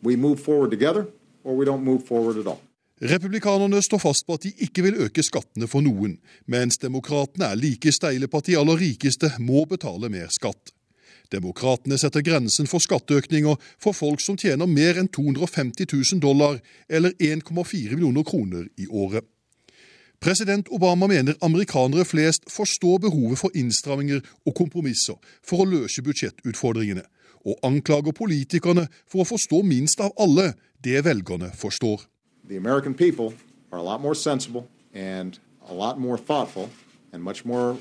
We 0.03 0.17
move 0.17 0.41
forward 0.41 0.71
together, 0.71 1.07
or 1.45 1.57
we 1.57 1.65
don't 1.65 1.85
move 1.85 2.05
forward 2.05 2.39
at 2.39 2.47
all. 2.47 2.61
Republikanerne 3.03 3.83
står 3.83 3.99
fast 3.99 4.27
på 4.27 4.35
at 4.35 4.43
de 4.43 4.51
ikke 4.59 4.83
vil 4.83 4.97
øke 5.07 5.23
skattene 5.23 5.69
for 5.71 5.85
noen, 5.87 6.17
mens 6.51 6.81
demokratene 6.83 7.47
er 7.47 7.61
like 7.61 7.93
steile 7.95 8.27
på 8.27 8.41
at 8.41 8.49
de 8.49 8.57
aller 8.59 8.81
rikeste 8.81 9.31
må 9.39 9.63
betale 9.71 10.11
mer 10.11 10.33
skatt. 10.35 10.73
Demokratene 11.33 11.99
setter 12.01 12.24
grensen 12.24 12.66
for 12.66 12.81
skatteøkninger 12.81 13.57
for 13.81 13.97
folk 13.97 14.22
som 14.24 14.39
tjener 14.41 14.68
mer 14.70 14.97
enn 15.01 15.11
250 15.12 15.89
000 15.93 16.22
dollar, 16.24 16.61
eller 16.89 17.12
1,4 17.20 17.97
millioner 17.97 18.24
kroner 18.24 18.68
i 18.76 18.87
året. 18.89 19.24
President 20.20 20.68
Obama 20.74 21.07
mener 21.07 21.37
amerikanere 21.41 22.05
flest 22.05 22.49
forstår 22.51 22.99
behovet 22.99 23.39
for 23.39 23.55
innstramminger 23.55 24.24
og 24.47 24.55
kompromisser 24.59 25.14
for 25.47 25.62
å 25.62 25.68
løse 25.68 26.03
budsjettutfordringene, 26.03 27.05
og 27.47 27.61
anklager 27.62 28.16
politikerne 28.16 28.89
for 29.07 29.22
å 29.22 29.29
forstå 29.29 29.62
minst 29.62 30.01
av 30.03 30.16
alle 30.18 30.55
det 30.83 31.05
velgerne 31.07 31.53
forstår. 31.55 32.03
The 32.49 32.57
American 32.57 32.95
people 32.95 33.35
are 33.70 33.79
a 33.79 33.85
lot 33.85 34.01
more 34.01 34.14
sensible 34.14 34.66
and 34.95 35.39
a 35.68 35.74
lot 35.74 36.01
more 36.01 36.18
thoughtful 36.18 36.70
and 37.12 37.22
much 37.22 37.45
more 37.45 37.76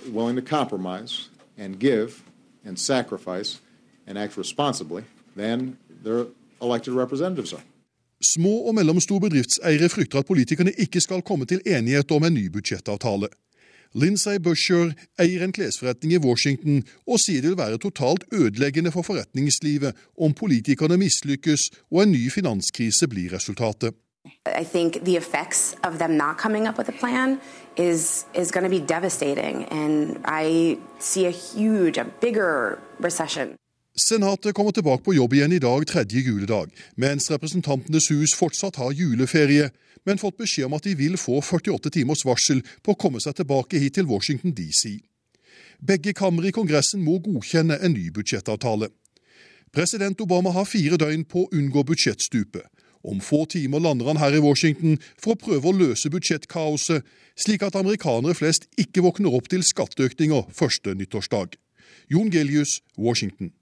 and 1.58 1.80
give 1.80 2.27
and 2.68 2.78
sacrifice 2.78 3.60
and 4.08 4.18
act 4.18 4.38
responsibly 4.38 5.04
than 5.36 5.78
their 6.04 6.26
elected 6.62 6.94
representatives 6.94 7.54
are. 7.54 7.64
Små 8.22 8.50
og 8.50 8.76
mellomstore 8.76 9.22
bedriftseiere 9.22 9.90
frykter 9.90 10.20
at 10.20 10.26
politikerne 10.26 10.72
ikke 10.78 11.02
skal 11.02 11.22
komme 11.22 11.46
til 11.46 11.62
enighet 11.66 12.12
om 12.12 12.24
en 12.24 12.34
ny 12.34 12.48
budsjettavtale. 12.50 13.28
Lindsay 13.96 14.40
Busher 14.44 14.92
eier 15.22 15.44
en 15.44 15.54
klesforretning 15.54 16.14
i 16.14 16.20
Washington 16.22 16.82
og 17.08 17.22
sier 17.24 17.42
det 17.42 17.54
vil 17.54 17.60
være 17.60 17.78
totalt 17.78 18.26
ødeleggende 18.34 18.92
for 18.92 19.06
forretningslivet 19.06 19.96
om 20.18 20.34
politikerne 20.34 20.98
mislykkes 20.98 21.70
og 21.92 22.04
en 22.04 22.12
ny 22.12 22.28
finanskrise 22.34 23.08
blir 23.08 23.34
resultatet. 23.38 23.94
I 24.62 24.66
think 24.66 25.04
the 25.04 25.18
effects 25.18 25.76
of 25.84 25.98
them 25.98 26.18
not 26.18 26.38
coming 26.38 26.68
up 26.68 26.78
with 26.78 26.90
a 26.90 27.00
plan 27.00 27.40
is 27.76 28.26
is 28.34 28.52
going 28.52 28.64
to 28.64 28.70
be 28.70 28.80
devastating, 28.80 29.66
and 29.72 30.18
I 30.26 30.78
see 31.00 31.26
a 31.28 31.32
huge, 31.32 31.98
a 31.98 32.06
bigger 32.22 32.80
recession. 33.00 33.56
Senatet 33.98 34.54
kommer 34.54 34.72
tilbake 34.72 35.04
på 35.04 35.14
jobb 35.14 35.34
igjen 35.34 35.52
i 35.52 35.60
dag, 35.60 35.88
tredje 35.88 36.20
juledag, 36.22 36.70
mens 36.96 37.32
Representantenes 37.32 38.12
hus 38.12 38.36
fortsatt 38.38 38.76
har 38.76 38.92
juleferie, 38.94 39.72
men 40.06 40.22
fått 40.22 40.38
beskjed 40.38 40.70
om 40.70 40.76
at 40.78 40.86
de 40.86 40.94
vil 40.96 41.18
få 41.18 41.40
48 41.42 41.90
timers 41.96 42.22
varsel 42.26 42.62
på 42.86 42.94
å 42.94 43.00
komme 43.02 43.20
seg 43.24 43.40
tilbake 43.40 43.82
hit 43.82 43.98
til 43.98 44.06
Washington 44.06 44.54
DC. 44.54 45.00
Begge 45.82 46.14
kamre 46.14 46.50
i 46.50 46.54
Kongressen 46.54 47.02
må 47.02 47.18
godkjenne 47.26 47.80
en 47.82 47.98
ny 47.98 48.12
budsjettavtale. 48.14 48.92
President 49.74 50.22
Obama 50.22 50.54
har 50.54 50.70
fire 50.70 50.98
døgn 51.02 51.26
på 51.26 51.48
å 51.48 51.50
unngå 51.54 51.84
budsjettstupet. 51.90 52.70
Om 53.04 53.22
få 53.24 53.46
timer 53.46 53.84
lander 53.84 54.10
han 54.12 54.22
her 54.22 54.38
i 54.38 54.42
Washington 54.44 54.98
for 55.20 55.36
å 55.36 55.42
prøve 55.42 55.70
å 55.70 55.78
løse 55.78 56.12
budsjettkaoset, 56.14 57.06
slik 57.38 57.64
at 57.66 57.78
amerikanere 57.78 58.38
flest 58.38 58.70
ikke 58.82 59.06
våkner 59.06 59.36
opp 59.38 59.52
til 59.52 59.66
skatteøkninger 59.66 60.50
første 60.56 60.96
nyttårsdag. 60.98 61.56
Jon 62.10 62.32
Gelius, 62.34 62.82
Washington. 62.98 63.54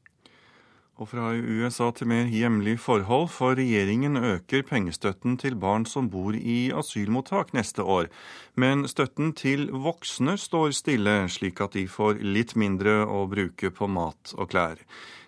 Og 0.96 1.10
fra 1.12 1.34
USA 1.36 1.90
til 1.92 2.08
mer 2.08 2.30
hjemlige 2.32 2.80
forhold, 2.80 3.28
for 3.36 3.58
regjeringen 3.60 4.16
øker 4.16 4.64
pengestøtten 4.64 5.36
til 5.38 5.58
barn 5.60 5.84
som 5.86 6.08
bor 6.10 6.32
i 6.32 6.72
asylmottak 6.72 7.52
neste 7.54 7.84
år. 7.84 8.08
Men 8.56 8.88
støtten 8.88 9.34
til 9.36 9.68
voksne 9.74 10.38
står 10.40 10.72
stille, 10.72 11.18
slik 11.28 11.60
at 11.60 11.76
de 11.76 11.84
får 11.92 12.24
litt 12.24 12.56
mindre 12.56 13.02
å 13.04 13.26
bruke 13.28 13.74
på 13.76 13.90
mat 13.92 14.32
og 14.40 14.54
klær. 14.56 14.80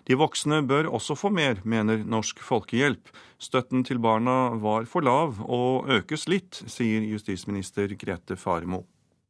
De 0.08 0.16
voksne 0.16 0.62
bør 0.64 0.88
også 0.96 1.14
få 1.18 1.28
mer, 1.28 1.60
mener 1.68 2.00
Norsk 2.00 2.40
Folkehjelp. 2.40 3.10
Støtten 3.38 3.84
til 3.84 4.00
barna 4.00 4.54
var 4.56 4.88
for 4.88 5.04
lav 5.04 5.42
og 5.44 5.90
økes 5.98 6.24
litt, 6.32 6.62
sier 6.64 7.04
justisminister 7.04 7.92
Grete 8.00 8.38
Faremo. 8.40 8.86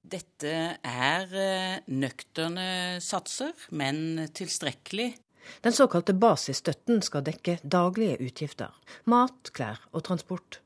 Dette 0.09 0.53
er 0.79 1.35
eh, 1.37 1.81
nøkterne 1.91 3.03
satser, 3.05 3.53
men 3.75 4.29
tilstrekkelig 4.33 5.11
den 5.65 5.73
såkalte 5.73 6.15
basisstøtten 6.15 7.03
skal 7.03 7.25
dekke 7.27 7.59
daglige 7.65 8.19
utgifter. 8.29 8.75
Mat, 9.09 9.51
klær 9.57 9.81
og 9.93 10.05
transport. 10.09 10.61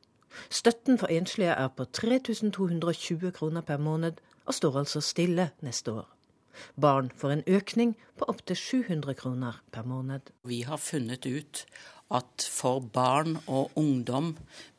Støtten 0.50 0.98
for 0.98 1.12
enslige 1.12 1.54
er 1.54 1.68
på 1.76 1.84
3220 1.84 3.32
kroner 3.36 3.62
per 3.62 3.78
måned, 3.78 4.20
og 4.46 4.54
står 4.54 4.78
altså 4.82 5.00
stille 5.00 5.50
neste 5.62 5.92
år. 5.92 6.08
Barn 6.80 7.10
får 7.16 7.36
en 7.36 7.44
økning 7.46 7.96
på 8.18 8.28
opptil 8.30 8.58
700 8.58 9.16
kroner 9.18 9.60
per 9.72 9.86
måned. 9.88 10.32
Vi 10.48 10.62
har 10.68 10.80
funnet 10.82 11.26
ut 11.26 11.64
at 12.12 12.44
for 12.44 12.82
barn 12.92 13.38
og 13.46 13.72
ungdom 13.78 14.34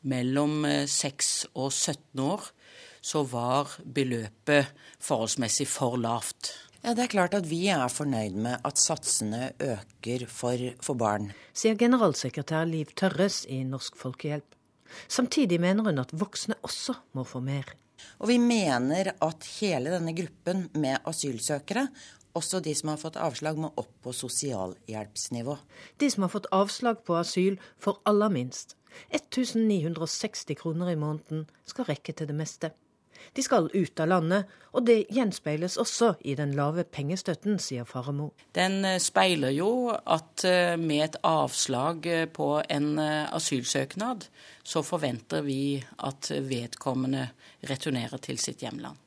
mellom 0.06 0.62
6 0.88 1.32
og 1.54 1.72
17 1.72 2.22
år, 2.22 2.46
så 3.04 3.24
var 3.28 3.74
beløpet 3.84 4.70
forholdsmessig 5.02 5.66
for 5.68 5.98
lavt. 6.00 6.54
Ja, 6.84 6.92
Det 6.94 7.04
er 7.04 7.12
klart 7.12 7.34
at 7.34 7.46
vi 7.48 7.66
er 7.72 7.88
fornøyd 7.88 8.36
med 8.44 8.60
at 8.64 8.78
satsene 8.78 9.52
øker 9.60 10.26
for, 10.28 10.60
for 10.84 10.94
barn. 10.94 11.30
Sier 11.56 11.78
generalsekretær 11.80 12.68
Liv 12.68 12.92
Tørres 12.96 13.46
i 13.48 13.62
Norsk 13.64 13.96
Folkehjelp. 13.96 14.54
Samtidig 15.08 15.60
mener 15.60 15.88
hun 15.88 15.98
at 15.98 16.12
voksne 16.12 16.54
også 16.62 16.94
må 17.16 17.24
få 17.24 17.40
mer. 17.40 17.72
Og 18.20 18.30
vi 18.30 18.38
mener 18.42 19.12
at 19.22 19.48
hele 19.58 19.92
denne 19.94 20.14
gruppen 20.16 20.68
med 20.74 21.02
asylsøkere, 21.08 21.88
også 22.34 22.60
de 22.64 22.74
som 22.74 22.90
har 22.90 22.98
fått 22.98 23.18
avslag, 23.20 23.58
må 23.60 23.70
opp 23.78 23.92
på 24.02 24.14
sosialhjelpsnivå. 24.16 25.56
De 26.02 26.08
som 26.10 26.26
har 26.26 26.32
fått 26.32 26.50
avslag 26.54 27.04
på 27.06 27.18
asyl, 27.20 27.60
får 27.78 28.00
aller 28.10 28.32
minst. 28.34 28.76
1960 29.14 30.58
kroner 30.58 30.90
i 30.92 30.98
måneden 30.98 31.46
skal 31.68 31.88
rekke 31.90 32.14
til 32.14 32.30
det 32.30 32.38
meste. 32.38 32.72
De 33.32 33.42
skal 33.42 33.70
ut 33.72 34.00
av 34.00 34.10
landet, 34.10 34.50
og 34.74 34.86
det 34.88 35.04
gjenspeiles 35.14 35.78
også 35.80 36.14
i 36.26 36.34
den 36.38 36.54
lave 36.58 36.84
pengestøtten, 36.84 37.60
sier 37.62 37.86
Faremo. 37.88 38.32
Den 38.56 38.82
eh, 38.84 38.98
speiler 39.02 39.54
jo 39.54 39.92
at 39.94 40.44
eh, 40.48 40.74
med 40.80 41.04
et 41.08 41.20
avslag 41.26 42.06
eh, 42.10 42.26
på 42.26 42.48
en 42.68 42.98
asylsøknad, 42.98 44.26
så 44.62 44.82
forventer 44.86 45.44
vi 45.46 45.78
at 46.06 46.32
vedkommende 46.44 47.28
returnerer 47.70 48.20
til 48.22 48.40
sitt 48.42 48.64
hjemland. 48.64 48.98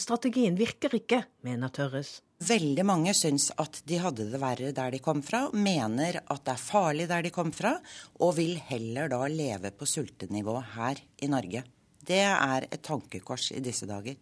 Strategien 0.00 0.54
virker 0.56 0.94
ikke, 0.96 1.24
mener 1.44 1.72
Tørres. 1.74 2.20
Veldig 2.40 2.84
mange 2.88 3.12
syns 3.12 3.50
at 3.60 3.82
de 3.84 3.98
hadde 4.00 4.30
det 4.30 4.38
verre 4.40 4.70
der 4.72 4.94
de 4.94 5.00
kom 5.02 5.20
fra, 5.26 5.42
mener 5.52 6.22
at 6.22 6.46
det 6.46 6.54
er 6.54 6.62
farlig 6.62 7.08
der 7.10 7.26
de 7.26 7.32
kom 7.34 7.50
fra, 7.52 7.74
og 8.22 8.38
vil 8.38 8.54
heller 8.70 9.10
da 9.12 9.26
leve 9.28 9.74
på 9.76 9.88
sultenivå 9.88 10.56
her 10.78 11.02
i 11.20 11.28
Norge. 11.28 11.66
Det 12.06 12.22
er 12.24 12.66
et 12.70 12.82
tankekors 12.82 13.50
i 13.52 13.60
disse 13.60 13.86
dager. 13.88 14.16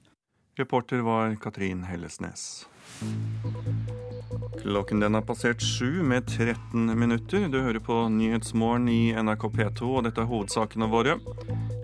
Reporter 0.59 1.05
var 1.07 1.37
Katrin 1.39 1.85
Hellesnes. 1.87 2.67
Klokken 4.59 5.01
den 5.01 5.15
har 5.15 5.23
passert 5.23 5.63
sju 5.63 6.03
med 6.03 6.27
13 6.27 6.99
minutter. 6.99 7.47
Du 7.49 7.61
hører 7.63 7.79
på 7.79 8.01
Nyhetsmorgen 8.11 8.89
i 8.91 9.13
NRK 9.15 9.47
P2, 9.55 9.87
og 9.87 10.05
dette 10.09 10.25
er 10.25 10.31
hovedsakene 10.31 10.89
våre. 10.91 11.15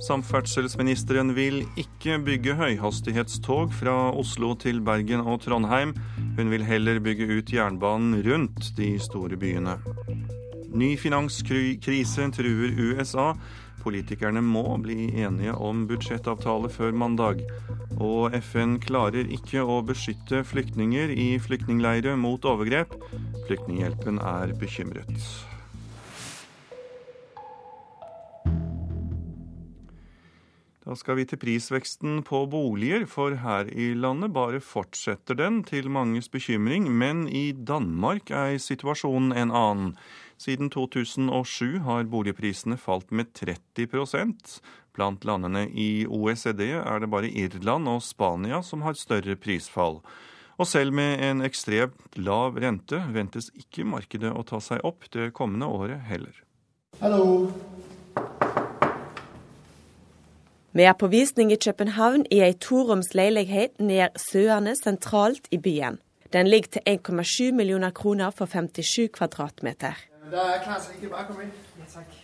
Samferdselsministeren 0.02 1.30
vil 1.36 1.62
ikke 1.78 2.18
bygge 2.26 2.56
høyhastighetstog 2.58 3.70
fra 3.78 3.94
Oslo 4.10 4.56
til 4.58 4.82
Bergen 4.84 5.22
og 5.22 5.44
Trondheim. 5.46 5.94
Hun 6.34 6.50
vil 6.50 6.66
heller 6.66 6.98
bygge 7.04 7.30
ut 7.38 7.54
jernbanen 7.54 8.18
rundt 8.26 8.72
de 8.76 8.96
store 8.98 9.38
byene. 9.38 9.78
Ny 10.74 10.96
finanskrise 10.98 12.26
truer 12.34 12.74
USA. 12.74 13.30
Politikerne 13.84 14.40
må 14.40 14.64
bli 14.80 15.10
enige 15.20 15.52
om 15.60 15.84
budsjettavtale 15.90 16.70
før 16.72 16.94
mandag. 16.96 17.44
Og 18.00 18.34
FN 18.40 18.78
klarer 18.82 19.28
ikke 19.28 19.62
å 19.62 19.82
beskytte 19.86 20.40
flyktninger 20.48 21.12
i 21.12 21.34
flyktningleirer 21.44 22.16
mot 22.16 22.48
overgrep. 22.48 22.96
Flyktninghjelpen 23.44 24.22
er 24.24 24.56
bekymret. 24.60 25.12
Da 30.84 30.92
skal 31.00 31.16
vi 31.16 31.24
til 31.24 31.40
prisveksten 31.40 32.18
på 32.28 32.42
boliger, 32.52 33.06
for 33.08 33.38
her 33.40 33.70
i 33.72 33.94
landet 33.96 34.34
bare 34.36 34.60
fortsetter 34.60 35.38
den, 35.38 35.62
til 35.64 35.88
manges 35.88 36.28
bekymring. 36.28 36.90
Men 36.92 37.24
i 37.28 37.52
Danmark 37.56 38.28
er 38.28 38.58
situasjonen 38.60 39.32
en 39.32 39.54
annen. 39.54 39.94
Siden 40.44 40.68
2007 40.68 41.78
har 41.86 42.04
boligprisene 42.12 42.76
falt 42.76 43.14
med 43.14 43.30
30% 43.32 44.58
Blant 44.94 45.24
landene 45.24 45.64
i 45.72 46.04
OECD 46.06 46.60
er 46.76 47.00
det 47.00 47.08
bare 47.10 47.30
Irland 47.30 47.88
og 47.88 48.02
Spania 48.04 48.60
som 48.62 48.84
har 48.84 48.94
større 48.98 49.34
prisfall. 49.40 49.98
Og 50.54 50.68
selv 50.70 50.94
med 50.94 51.22
en 51.24 51.42
ekstremt 51.42 52.18
lav 52.20 52.60
rente 52.62 53.00
ventes 53.16 53.48
ikke 53.58 53.86
markedet 53.88 54.30
å 54.30 54.44
ta 54.46 54.60
seg 54.62 54.84
opp 54.86 55.08
det 55.16 55.32
kommende 55.34 55.66
året 55.66 56.04
heller. 56.06 56.36
Hallo. 57.00 57.50
Vi 60.74 60.86
er 60.86 60.94
på 60.98 61.10
visning 61.10 61.50
i 61.54 61.58
København 61.58 62.28
i 62.30 62.42
ei 62.44 62.54
toroms 62.54 63.14
leilighet 63.18 63.80
nær 63.82 64.12
Søane 64.28 64.76
sentralt 64.78 65.50
i 65.50 65.58
byen. 65.58 65.98
Den 66.34 66.50
ligger 66.50 66.78
til 66.78 66.98
1,7 66.98 67.54
millioner 67.54 67.94
kroner 67.94 68.34
for 68.34 68.50
57 68.50 69.08
kvadratmeter. 69.14 69.98
Der 70.30 70.54
er 70.54 70.62
klar, 70.64 70.80
så 70.80 70.92
I 71.02 71.08
bare 71.08 71.26
kom 71.28 71.40
inn. 71.42 71.50
Ja, 71.78 71.88
takk. 71.92 72.14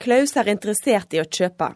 Klaus 0.00 0.36
er 0.36 0.48
interessert 0.48 1.12
i 1.12 1.20
å 1.20 1.28
kjøpe, 1.28 1.74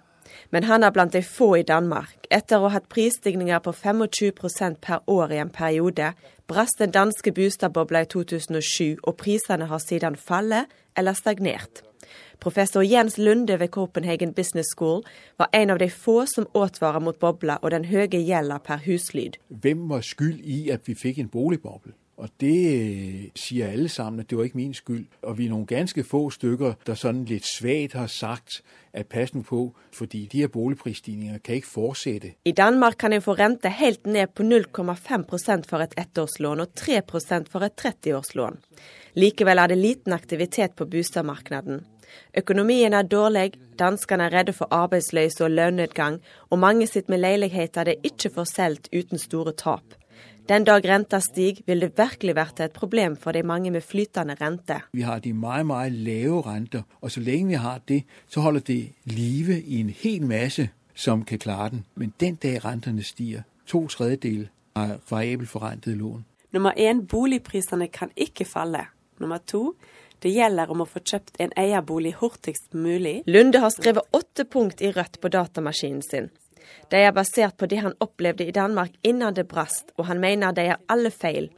men 0.52 0.64
han 0.64 0.84
er 0.84 0.92
blant 0.92 1.12
de 1.12 1.22
få 1.24 1.50
i 1.58 1.64
Danmark. 1.66 2.28
Etter 2.32 2.60
å 2.60 2.68
ha 2.68 2.78
hatt 2.78 2.88
prisstigninger 2.92 3.60
på 3.64 3.72
25% 3.72 4.80
per 4.84 5.02
år 5.10 5.32
i 5.32 5.40
en 5.42 5.52
periode, 5.52 6.12
brast 6.48 6.80
den 6.80 6.92
danske 6.92 7.32
boligbobla 7.36 8.04
i 8.04 8.08
2007, 8.12 9.00
og 9.02 9.16
prisene 9.20 9.68
har 9.68 9.82
siden 9.84 10.16
fallet 10.16 10.72
eller 10.96 11.16
stagnert. 11.16 11.82
Professor 12.40 12.82
Jens 12.84 13.16
Lunde 13.18 13.56
ved 13.60 13.70
Copenhagen 13.72 14.34
Business 14.34 14.72
School 14.76 15.04
var 15.38 15.48
en 15.52 15.70
av 15.70 15.78
de 15.78 15.88
få 15.90 16.26
som 16.26 16.48
advarer 16.54 17.00
mot 17.00 17.18
bobla 17.18 17.58
og 17.62 17.70
den 17.72 17.86
høye 17.88 18.20
gjelda 18.20 18.58
per 18.60 18.82
huslyd. 18.84 19.38
Hvem 19.48 19.88
var 19.88 20.04
skyld 20.04 20.40
i 20.44 20.70
at 20.74 20.84
vi 20.88 20.96
fikk 20.98 21.22
en 21.22 21.30
boligboble? 21.32 21.94
Og 22.16 22.28
det 22.40 23.32
sier 23.38 23.72
alle 23.72 23.88
sammen 23.88 24.20
at 24.20 24.30
det 24.30 24.38
var 24.38 24.44
ikke 24.44 24.56
min 24.56 24.74
skyld. 24.74 25.06
Og 25.22 25.38
vi 25.38 25.46
er 25.46 25.50
noen 25.50 25.66
ganske 25.66 26.04
få 26.06 26.28
stykker 26.30 26.76
der 26.86 26.98
sånn 26.98 27.24
litt 27.28 27.46
svakt 27.48 27.96
har 27.98 28.10
sagt 28.12 28.60
at 28.94 29.08
pass 29.10 29.32
nå 29.34 29.42
på, 29.42 29.64
fordi 29.92 30.26
de 30.30 30.44
her 30.44 30.52
boligprisstigninger 30.54 31.40
kan 31.42 31.58
ikke 31.58 31.70
fortsette. 31.72 32.34
I 32.44 32.52
Danmark 32.52 32.98
kan 32.98 33.12
en 33.12 33.24
få 33.24 33.34
rente 33.34 33.68
helt 33.68 34.06
ned 34.06 34.30
på 34.34 34.46
0,5% 34.46 35.66
for 35.66 35.82
et 35.82 35.96
ettårslån 35.98 36.62
og 36.62 36.76
3% 36.78 37.50
for 37.50 37.66
et 37.66 37.74
30-årslån. 37.80 38.60
Likevel 39.18 39.58
er 39.58 39.72
det 39.72 39.78
liten 39.78 40.14
aktivitet 40.14 40.76
på 40.78 40.86
boligmarkedet. 40.86 41.82
Økonomien 42.38 42.94
er 42.94 43.02
dårlig, 43.02 43.56
danskene 43.78 44.28
er 44.28 44.38
redde 44.38 44.52
for 44.54 44.70
arbeidsløse 44.70 45.44
og 45.44 45.50
lønnedgang, 45.50 46.20
og 46.50 46.58
mange 46.62 46.86
sitter 46.86 47.10
med 47.10 47.24
leiligheter 47.24 47.84
de 47.84 47.96
ikke 48.04 48.30
får 48.36 48.50
solgt 48.52 48.88
uten 48.94 49.18
store 49.18 49.52
tap. 49.52 49.96
Den 50.48 50.64
dag 50.64 50.84
renta 50.84 51.20
stiger, 51.20 51.62
vil 51.66 51.80
det 51.80 51.94
virkelig 51.96 52.34
bli 52.34 52.64
et 52.64 52.72
problem 52.72 53.16
for 53.16 53.32
de 53.32 53.42
mange 53.42 53.70
med 53.70 53.80
flytende 53.80 54.34
rente. 54.40 54.80
Vi 54.92 55.00
har 55.00 55.18
de 55.18 55.32
meget, 55.32 55.66
meget 55.66 55.92
lave 55.92 56.42
renter, 56.42 56.82
og 57.00 57.10
så 57.10 57.20
lenge 57.20 57.48
vi 57.48 57.54
har 57.54 57.80
det, 57.88 58.04
så 58.28 58.40
holder 58.40 58.60
det 58.60 58.92
live 59.04 59.62
i 59.62 59.80
en 59.80 59.88
hel 59.88 60.26
masse 60.26 60.68
som 60.94 61.24
kan 61.24 61.38
klare 61.38 61.70
den. 61.70 61.84
Men 61.94 62.12
den 62.20 62.34
dag 62.34 62.64
rentene 62.64 63.02
stiger, 63.02 63.42
to 63.66 63.86
tredjedeler 63.86 64.46
har 64.76 64.98
variabelforrentede 65.10 65.96
lån. 65.96 66.24
Nummer 66.52 66.72
én, 66.76 67.06
boligprisene 67.06 67.88
kan 67.88 68.10
ikke 68.16 68.44
falle. 68.44 68.86
Nummer 69.20 69.38
to, 69.46 69.74
det 70.22 70.30
gjelder 70.32 70.70
om 70.70 70.80
å 70.80 70.84
få 70.88 71.00
kjøpt 71.00 71.40
en 71.40 71.52
eierbolig 71.56 72.14
hurtigst 72.20 72.74
mulig. 72.74 73.22
Lunde 73.26 73.58
har 73.58 73.70
skrevet 73.70 74.04
åtte 74.12 74.44
punkt 74.44 74.80
i 74.80 74.92
rødt 74.92 75.20
på 75.20 75.28
datamaskinen 75.28 76.02
sin. 76.02 76.30
De 76.90 77.00
er 77.00 77.12
basert 77.16 77.56
på 77.58 77.66
det 77.70 77.82
han 77.84 77.96
opplevde 78.00 78.46
i 78.46 78.54
Danmark 78.54 78.94
innan 79.02 79.34
det 79.34 79.48
brast, 79.48 79.92
og 79.96 80.06
han 80.06 80.20
mener 80.20 80.52
de 80.52 80.68
er 80.74 80.80
alle 80.88 81.10
feil. 81.10 81.50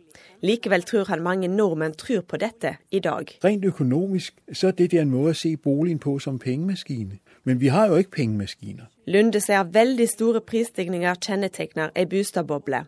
Likevel 0.43 0.83
tror 0.83 1.09
han 1.09 1.23
mange 1.23 1.49
nordmenn 1.49 1.95
tror 1.97 2.23
på 2.29 2.37
dette 2.41 2.77
i 2.91 3.01
dag. 3.01 3.31
Rent 3.45 3.65
økonomisk 3.65 4.37
så 4.53 4.69
er 4.69 4.77
det 4.79 5.01
en 5.01 5.13
måte 5.13 5.33
å 5.33 5.41
se 5.41 5.55
boligen 5.57 6.01
på 6.03 6.19
som 6.21 6.39
pengemaskine. 6.39 7.21
Men 7.45 7.61
vi 7.61 7.71
har 7.71 7.89
jo 7.89 8.01
ikke 8.03 8.17
pengemaskiner. 8.19 8.91
Lunde 9.07 9.41
sier 9.41 9.69
veldig 9.73 10.09
store 10.11 10.43
prisstigninger 10.43 11.21
kjennetegner 11.23 11.93
ei 11.95 12.07
boligboble. 12.11 12.85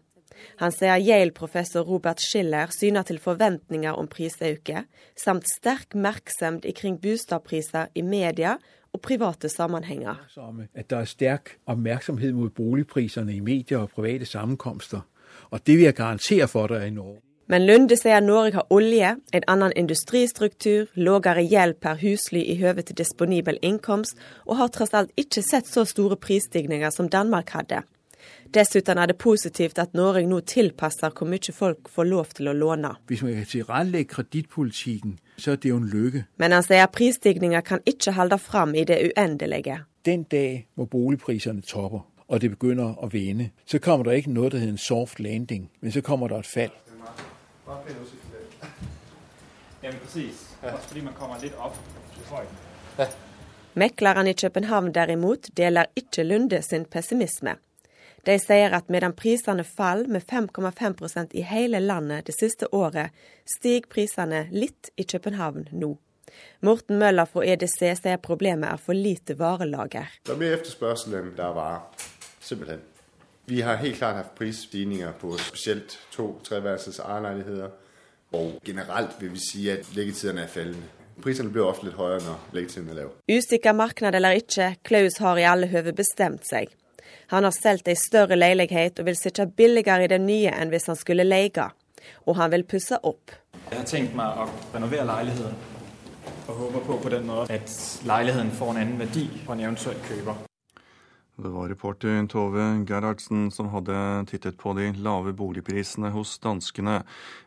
Han 0.59 0.75
sier 0.75 1.01
Yale-professor 1.03 1.87
Robert 1.87 2.23
Schiller 2.23 2.71
syner 2.75 3.07
til 3.07 3.19
forventninger 3.23 3.95
om 3.99 4.09
prisøkning, 4.11 4.87
samt 5.19 5.49
sterk 5.51 5.95
merksemd 5.95 6.66
ikring 6.69 7.01
boligpriser 7.03 7.91
i 7.95 8.03
media 8.07 8.59
og 8.99 9.05
private 9.07 9.49
sammenhenger. 9.49 10.18
At 10.74 10.90
det 10.90 10.99
er 10.99 11.05
sterk 11.05 11.55
oppmerksomhet 11.66 12.34
mot 12.34 12.53
boligprisene 12.55 13.36
i 13.36 13.40
medier 13.40 13.78
og 13.78 13.94
private 13.94 14.26
sammenkomster. 14.26 15.07
Og 15.51 15.66
det 15.66 15.76
vil 15.76 15.84
jeg 15.84 15.94
garantere 15.94 16.49
for 16.49 16.66
dere 16.66 16.88
i 16.88 16.90
Norge. 16.90 17.20
Men 17.49 17.64
Lunde 17.64 17.96
sier 17.96 18.20
Norge 18.20 18.59
har 18.59 18.66
olje, 18.70 19.14
en 19.32 19.44
annen 19.49 19.72
industristruktur, 19.76 20.90
lavere 21.01 21.46
gjeld 21.49 21.78
per 21.80 21.96
husly 22.03 22.42
i 22.44 22.59
høve 22.61 22.84
til 22.84 22.99
disponibel 22.99 23.57
inkomst, 23.64 24.18
og 24.44 24.59
har 24.59 24.68
tross 24.68 24.92
alt 24.92 25.14
ikke 25.16 25.40
sett 25.46 25.70
så 25.70 25.86
store 25.88 26.18
prisstigninger 26.20 26.92
som 26.92 27.09
Danmark 27.09 27.55
hadde. 27.57 27.80
Dessuten 28.55 28.99
er 28.99 29.07
det 29.07 29.19
positivt 29.19 29.79
at 29.79 29.95
Norge 29.95 30.27
nå 30.27 30.41
tilpasser 30.41 31.11
hvor 31.11 31.29
mye 31.29 31.53
folk 31.53 31.89
får 31.93 32.09
lov 32.09 32.35
til 32.39 32.49
å 32.49 32.57
låne. 32.57 32.95
Hvis 33.09 33.23
man 33.23 33.35
kan 33.37 33.49
tilrettelegge 33.51 34.11
kredittpolitikken, 34.14 35.19
så 35.37 35.53
er 35.53 35.57
det 35.62 35.73
jo 35.73 35.77
en 35.77 35.89
lykke. 35.93 36.25
Men 36.39 36.53
han 36.57 36.66
sier 36.66 36.87
prisstigninger 36.93 37.61
kan 37.61 37.85
ikke 37.87 38.12
holde 38.16 38.39
fram 38.39 38.75
i 38.75 38.85
det 38.85 38.99
uendelige. 39.11 39.83
Den 40.05 40.23
dag 40.23 40.66
hvor 40.75 40.87
boligprisene 40.87 41.62
topper, 41.62 42.07
og 42.29 42.41
det 42.41 42.51
begynner 42.57 42.97
å 43.01 43.09
vende, 43.12 43.51
så 43.66 43.79
kommer 43.79 44.09
det 44.09 44.23
ikke 44.23 44.33
noe 44.33 44.51
som 44.51 44.61
heter 44.61 44.73
en 44.73 44.79
soft 44.79 45.21
landing, 45.21 45.71
men 45.81 45.93
så 45.93 46.01
kommer 46.01 46.29
det 46.29 46.39
et 46.39 46.47
fall. 46.47 46.75
Ja, 49.83 49.91
precis. 50.03 50.49
Fordi 50.61 51.01
man 51.01 51.14
kommer 51.14 51.39
litt 51.43 51.55
opp 51.57 51.77
i 52.16 52.25
høyden. 52.29 53.16
Meklerne 53.79 54.31
i 54.31 54.35
København 54.35 54.93
derimot 54.95 55.51
deler 55.57 55.87
ikke 55.97 56.25
Lunde 56.25 56.62
sin 56.62 56.85
pessimisme. 56.85 57.55
De 58.29 58.35
sier 58.37 58.74
at 58.76 58.91
medan 58.93 59.14
prisene 59.16 59.64
faller 59.64 60.11
med 60.12 60.22
5,5% 60.29 61.33
i 61.33 61.45
hele 61.49 61.81
landet 61.81 62.26
det 62.26 62.35
siste 62.37 62.66
året, 62.76 63.14
stiger 63.49 63.89
prisene 63.89 64.43
litt 64.53 64.91
i 65.01 65.07
København 65.09 65.70
nå. 65.72 65.95
Morten 66.61 66.99
Møller 67.01 67.24
fra 67.24 67.47
EDC 67.49 67.79
sier 68.03 68.18
problemet 68.20 68.68
er 68.68 68.83
for 68.85 68.93
lite 68.93 69.39
varelager. 69.39 70.11
Det 70.26 70.35
er 70.35 70.41
mer 70.43 70.59
etterspørsel 70.59 71.16
enn 71.16 71.31
det 71.39 71.45
er 71.47 71.55
varer. 71.57 72.09
Simpelthen. 72.45 72.83
Vi 73.49 73.62
har 73.64 73.81
helt 73.81 73.97
klart 73.97 74.18
hatt 74.18 74.35
prisstigninger 74.37 75.14
på 75.16 75.33
spesielt 75.41 75.97
to 76.12 76.35
treværelses 76.45 77.01
ejerleiligheter. 77.01 77.70
Og 78.37 78.59
generelt 78.64 79.14
vil 79.22 79.33
vi 79.33 79.41
si 79.41 79.62
at 79.72 79.89
liggetidene 79.97 80.45
er 80.45 80.53
fallende. 80.53 80.91
Prisene 81.24 81.49
blir 81.55 81.64
ofte 81.64 81.89
litt 81.89 81.97
høyere 81.97 82.20
når 82.26 82.45
liggetiden 82.53 82.93
er 82.93 83.01
lav. 83.01 83.16
Usikker 83.24 83.72
marked 83.72 84.20
eller 84.20 84.37
ikke, 84.37 84.74
Klaus 84.85 85.16
har 85.24 85.41
i 85.41 85.49
alle 85.49 85.70
høve 85.72 85.97
bestemt 85.97 86.45
seg. 86.47 86.68
Han 87.31 87.45
har 87.45 87.53
solgt 87.53 87.89
ei 87.93 87.97
større 88.01 88.39
leilighet 88.39 89.03
og 89.03 89.09
vil 89.11 89.16
sitte 89.18 89.45
billigere 89.47 90.07
i 90.07 90.09
den 90.14 90.24
nye 90.24 90.49
enn 90.49 90.72
hvis 90.72 90.89
han 90.89 90.97
skulle 90.97 91.26
leie. 91.29 91.66
Og 92.24 92.39
han 92.41 92.55
vil 92.55 92.64
pusse 92.64 92.97
opp. 93.05 93.35
Jeg 93.68 93.76
har 93.76 93.89
tenkt 93.91 94.16
meg 94.16 94.41
å 94.41 94.49
renovere 94.72 95.05
leiligheten, 95.11 95.59
og 96.49 96.61
håper 96.64 96.87
på 96.89 97.01
på 97.05 97.12
den 97.12 97.29
måten 97.29 97.53
at 97.53 97.79
leiligheten 98.09 98.55
får 98.57 98.70
en 98.72 98.85
annen 98.85 99.01
verdi 99.05 99.29
for 99.45 99.53
en 99.53 99.66
eventuell 99.66 100.01
kjøper. 100.09 100.47
Det 101.39 101.49
var 101.49 101.68
reporter 101.68 102.26
Tove 102.26 102.64
Gerhardsen 102.82 103.51
som 103.55 103.68
hadde 103.70 103.95
tittet 104.26 104.57
på 104.59 104.72
de 104.74 104.89
lave 104.99 105.30
boligprisene 105.39 106.11
hos 106.11 106.32
danskene. 106.43 106.97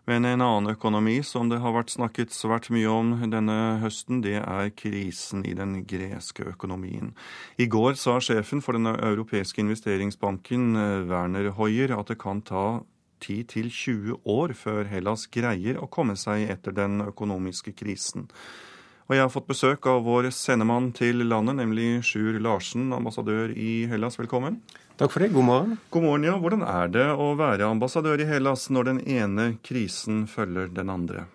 Men 0.08 0.24
en 0.30 0.44
annen 0.46 0.72
økonomi 0.72 1.18
som 1.28 1.50
det 1.52 1.60
har 1.60 1.76
vært 1.76 1.92
snakket 1.92 2.32
svært 2.32 2.70
mye 2.72 2.88
om 2.88 3.12
denne 3.34 3.58
høsten, 3.84 4.22
det 4.24 4.38
er 4.40 4.72
krisen 4.80 5.44
i 5.44 5.52
den 5.60 5.82
greske 5.84 6.48
økonomien. 6.54 7.12
I 7.60 7.68
går 7.68 8.00
sa 8.00 8.16
sjefen 8.24 8.64
for 8.64 8.80
den 8.80 8.88
europeiske 8.94 9.60
investeringsbanken, 9.60 10.72
Werner 11.12 11.52
Hoyer, 11.60 11.92
at 12.00 12.16
det 12.16 12.22
kan 12.24 12.40
ta 12.48 12.86
10-20 13.20 14.22
år 14.24 14.56
før 14.56 14.88
Hellas 14.88 15.28
greier 15.28 15.84
å 15.84 15.92
komme 15.92 16.16
seg 16.16 16.48
etter 16.48 16.80
den 16.80 17.04
økonomiske 17.12 17.76
krisen. 17.76 18.30
Og 19.12 19.18
jeg 19.18 19.26
har 19.26 19.32
fått 19.34 19.50
besøk 19.50 19.84
av 19.92 20.06
vår 20.06 20.30
sendemann 20.32 20.86
til 20.96 21.26
landet, 21.28 21.58
nemlig 21.60 21.98
Sjur 22.08 22.38
Larsen, 22.40 22.94
ambassadør 22.96 23.52
i 23.52 23.84
Hellas. 23.92 24.16
Velkommen. 24.16 24.62
Takk 24.96 25.12
for 25.12 25.20
det. 25.20 25.34
God 25.34 25.44
morgen. 25.50 25.74
God 25.92 26.06
morgen, 26.06 26.28
ja. 26.30 26.38
Hvordan 26.40 26.64
er 26.64 26.94
det 26.94 27.08
å 27.20 27.26
være 27.36 27.68
ambassadør 27.68 28.24
i 28.24 28.30
Hellas 28.30 28.70
når 28.72 28.88
den 28.88 29.02
ene 29.04 29.50
krisen 29.68 30.24
følger 30.32 30.72
den 30.72 30.88
andre? 30.94 31.26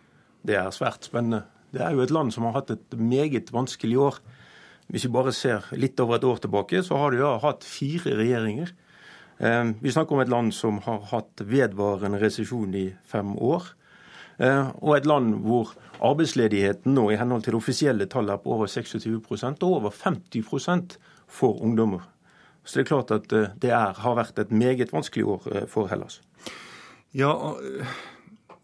Det 0.41 0.57
er 0.57 0.73
svært 0.73 1.05
spennende. 1.05 1.43
Det 1.77 1.85
er 1.85 1.93
jo 1.93 2.01
et 2.07 2.17
land 2.17 2.33
som 2.33 2.49
har 2.49 2.57
hatt 2.57 2.73
et 2.73 2.97
meget 2.97 3.53
vanskelig 3.53 4.01
år. 4.07 4.21
Hvis 4.89 5.05
vi 5.05 5.15
bare 5.21 5.37
ser 5.37 5.69
litt 5.77 6.01
over 6.01 6.17
et 6.17 6.25
år 6.33 6.41
tilbake, 6.47 6.81
så 6.81 6.97
har 6.97 7.13
de 7.13 7.21
ja 7.21 7.37
hatt 7.45 7.69
fire 7.69 8.17
regjeringer. 8.17 8.73
Vi 9.85 9.93
snakker 9.93 10.17
om 10.17 10.25
et 10.25 10.33
land 10.33 10.57
som 10.57 10.81
har 10.89 11.05
hatt 11.13 11.45
vedvarende 11.45 12.25
resesjon 12.25 12.73
i 12.73 12.89
fem 13.05 13.37
år. 13.37 13.69
Og 14.39 14.91
et 14.97 15.07
land 15.09 15.35
hvor 15.47 15.71
arbeidsledigheten 16.05 16.93
nå 16.93 17.07
i 17.11 17.17
henhold 17.17 17.47
til 17.47 17.57
offisielle 17.57 18.05
tall 18.13 18.29
er 18.29 18.41
på 18.43 18.53
over 18.53 18.69
26% 18.69 19.63
og 19.65 19.71
over 19.79 19.95
50% 19.97 20.99
for 21.27 21.63
ungdommer. 21.65 22.05
Så 22.65 22.79
det 22.79 22.85
er 22.85 22.91
klart 22.91 23.15
at 23.15 23.31
det 23.63 23.71
er, 23.71 23.95
har 23.97 24.19
vært 24.19 24.39
et 24.43 24.53
meget 24.53 24.93
vanskelig 24.93 25.25
år 25.25 25.49
for 25.73 25.89
Hellas. 25.89 26.21
Ja, 27.17 27.33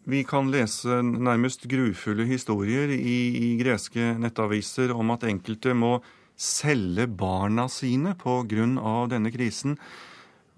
vi 0.03 0.23
kan 0.27 0.49
lese 0.51 0.99
nærmest 1.01 1.63
grufulle 1.71 2.25
historier 2.27 2.91
i, 2.91 3.17
i 3.39 3.51
greske 3.61 4.13
nettaviser 4.19 4.91
om 4.91 5.13
at 5.15 5.23
enkelte 5.29 5.71
må 5.73 5.95
selge 6.35 7.07
barna 7.07 7.69
sine 7.71 8.15
pga. 8.19 8.65
denne 9.07 9.31
krisen. 9.31 9.77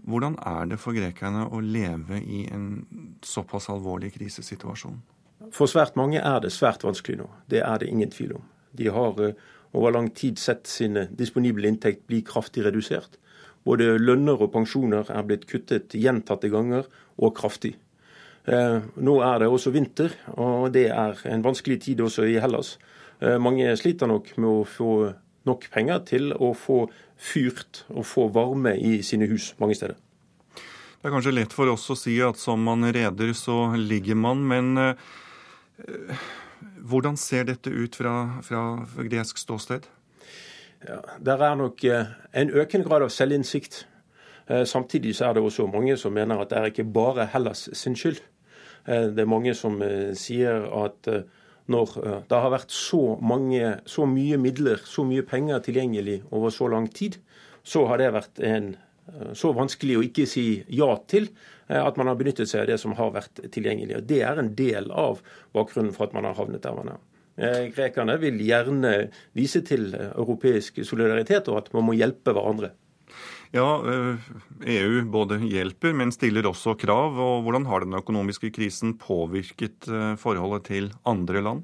Hvordan 0.05 0.37
er 0.45 0.69
det 0.69 0.79
for 0.81 0.93
grekerne 0.93 1.47
å 1.49 1.59
leve 1.63 2.19
i 2.21 2.45
en 2.53 2.85
såpass 3.25 3.69
alvorlig 3.73 4.13
krisesituasjon? 4.15 4.99
For 5.53 5.69
svært 5.69 5.97
mange 5.97 6.21
er 6.21 6.39
det 6.43 6.53
svært 6.53 6.85
vanskelig 6.85 7.19
nå. 7.23 7.29
Det 7.49 7.61
er 7.65 7.81
det 7.81 7.89
ingen 7.89 8.11
tvil 8.13 8.37
om. 8.37 8.45
De 8.77 8.89
har 8.93 9.19
over 9.75 9.91
lang 9.91 10.11
tid 10.15 10.39
sett 10.39 10.69
sine 10.69 11.07
disponible 11.17 11.67
inntekt 11.67 12.05
bli 12.07 12.21
kraftig 12.25 12.63
redusert. 12.65 13.17
Både 13.65 13.95
lønner 13.97 14.39
og 14.45 14.53
pensjoner 14.53 15.09
er 15.09 15.25
blitt 15.25 15.47
kuttet 15.49 15.95
gjentatte 15.97 16.51
ganger, 16.53 16.85
og 17.17 17.33
kraftig. 17.37 17.73
Nå 18.45 19.13
er 19.25 19.39
det 19.41 19.49
også 19.49 19.71
vinter, 19.73 20.13
og 20.37 20.69
det 20.75 20.89
er 20.93 21.21
en 21.31 21.45
vanskelig 21.45 21.79
tid 21.87 22.03
også 22.05 22.27
i 22.29 22.37
Hellas. 22.43 22.75
Mange 23.41 23.71
sliter 23.79 24.11
nok 24.11 24.33
med 24.37 24.49
å 24.51 24.65
få 24.67 24.91
nok 25.47 25.67
penger 25.73 26.03
til 26.09 26.33
å 26.33 26.51
få 26.57 26.85
fyrt 27.17 27.83
og 27.89 28.05
få 28.07 28.27
varme 28.33 28.75
i 28.77 28.99
sine 29.03 29.27
hus 29.29 29.53
mange 29.59 29.77
steder. 29.77 29.95
Det 30.55 31.09
er 31.09 31.13
kanskje 31.13 31.35
lett 31.35 31.53
for 31.53 31.69
oss 31.69 31.85
å 31.93 31.97
si 31.99 32.15
at 32.25 32.39
som 32.41 32.63
man 32.65 32.85
reder, 32.89 33.33
så 33.37 33.75
ligger 33.77 34.17
man. 34.17 34.41
Men 34.49 34.77
eh, 34.81 36.23
hvordan 36.81 37.17
ser 37.17 37.45
dette 37.51 37.69
ut 37.69 37.95
fra, 37.95 38.41
fra 38.45 38.63
gresk 39.05 39.37
ståsted? 39.37 39.85
Ja, 40.85 41.01
der 41.21 41.43
er 41.45 41.55
nok 41.57 41.81
en 41.85 42.51
økende 42.53 42.85
grad 42.85 43.05
av 43.05 43.13
selvinnsikt. 43.13 43.85
Samtidig 44.69 45.15
så 45.17 45.29
er 45.29 45.37
det 45.37 45.41
også 45.41 45.65
mange 45.65 45.95
som 45.97 46.13
mener 46.13 46.37
at 46.41 46.51
det 46.51 46.57
er 46.59 46.69
ikke 46.69 46.85
bare 46.93 47.25
Hellas 47.33 47.63
sin 47.73 47.95
skyld. 47.97 48.19
Det 48.85 49.23
er 49.23 49.29
mange 49.29 49.55
som 49.57 49.79
sier 50.13 50.67
at 50.83 51.09
når 51.71 51.95
det 52.29 52.39
har 52.43 52.51
vært 52.53 52.73
så, 52.73 53.15
mange, 53.21 53.77
så 53.89 54.05
mye 54.09 54.37
midler, 54.41 54.81
så 54.85 55.05
mye 55.07 55.25
penger 55.25 55.63
tilgjengelig 55.65 56.19
over 56.29 56.53
så 56.53 56.69
lang 56.69 56.85
tid, 56.93 57.17
så 57.65 57.87
har 57.89 58.01
det 58.01 58.11
vært 58.13 58.41
en, 58.45 58.67
så 59.33 59.49
vanskelig 59.57 59.97
å 59.97 60.05
ikke 60.05 60.27
si 60.29 60.45
ja 60.69 60.91
til 61.09 61.31
at 61.65 61.97
man 61.97 62.11
har 62.11 62.19
benyttet 62.19 62.51
seg 62.51 62.61
av 62.61 62.69
det 62.69 62.77
som 62.81 62.93
har 62.99 63.09
vært 63.15 63.41
tilgjengelig. 63.49 63.97
Og 63.97 64.07
Det 64.09 64.21
er 64.21 64.37
en 64.37 64.53
del 64.57 64.91
av 64.93 65.23
bakgrunnen 65.57 65.93
for 65.95 66.05
at 66.05 66.13
man 66.13 66.29
har 66.29 66.37
havnet 66.37 66.61
der 66.61 66.77
man 66.77 66.93
er. 66.93 67.03
Eh, 67.35 67.65
grekerne 67.75 68.15
vil 68.21 68.37
gjerne 68.39 68.93
vise 69.35 69.59
til 69.67 69.89
europeisk 69.95 70.79
solidaritet 70.87 71.49
og 71.51 71.63
at 71.63 71.73
man 71.75 71.89
må 71.89 71.97
hjelpe 71.97 72.31
hverandre. 72.35 72.71
Ja, 73.53 73.67
EU 74.65 74.97
eh, 74.97 75.01
e 75.01 75.05
både 75.11 75.37
hjelper, 75.43 75.93
men 75.93 76.13
stiller 76.13 76.47
også 76.49 76.75
krav. 76.79 77.17
og 77.19 77.45
Hvordan 77.45 77.67
har 77.69 77.85
den 77.85 77.97
økonomiske 77.97 78.51
krisen 78.55 78.95
påvirket 78.97 79.87
eh, 79.87 80.13
forholdet 80.19 80.67
til 80.71 80.91
andre 81.05 81.41
land? 81.41 81.63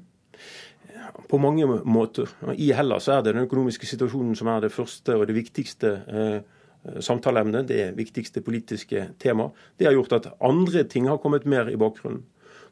På 1.28 1.38
mange 1.42 1.66
måter. 1.66 2.30
I 2.54 2.72
Hellas 2.72 3.08
er 3.08 3.22
det 3.22 3.34
den 3.34 3.44
økonomiske 3.44 3.86
situasjonen 3.86 4.36
som 4.38 4.48
er 4.48 4.62
det 4.64 4.72
første 4.72 5.16
og 5.18 5.26
det 5.28 5.34
viktigste 5.36 5.90
samtaleemnet, 7.04 7.68
det 7.68 7.92
viktigste 7.94 8.40
politiske 8.42 9.04
tema. 9.20 9.50
Det 9.76 9.86
har 9.86 9.94
gjort 9.94 10.14
at 10.16 10.30
andre 10.42 10.84
ting 10.88 11.06
har 11.10 11.20
kommet 11.22 11.44
mer 11.46 11.68
i 11.70 11.76
bakgrunnen. 11.78 12.24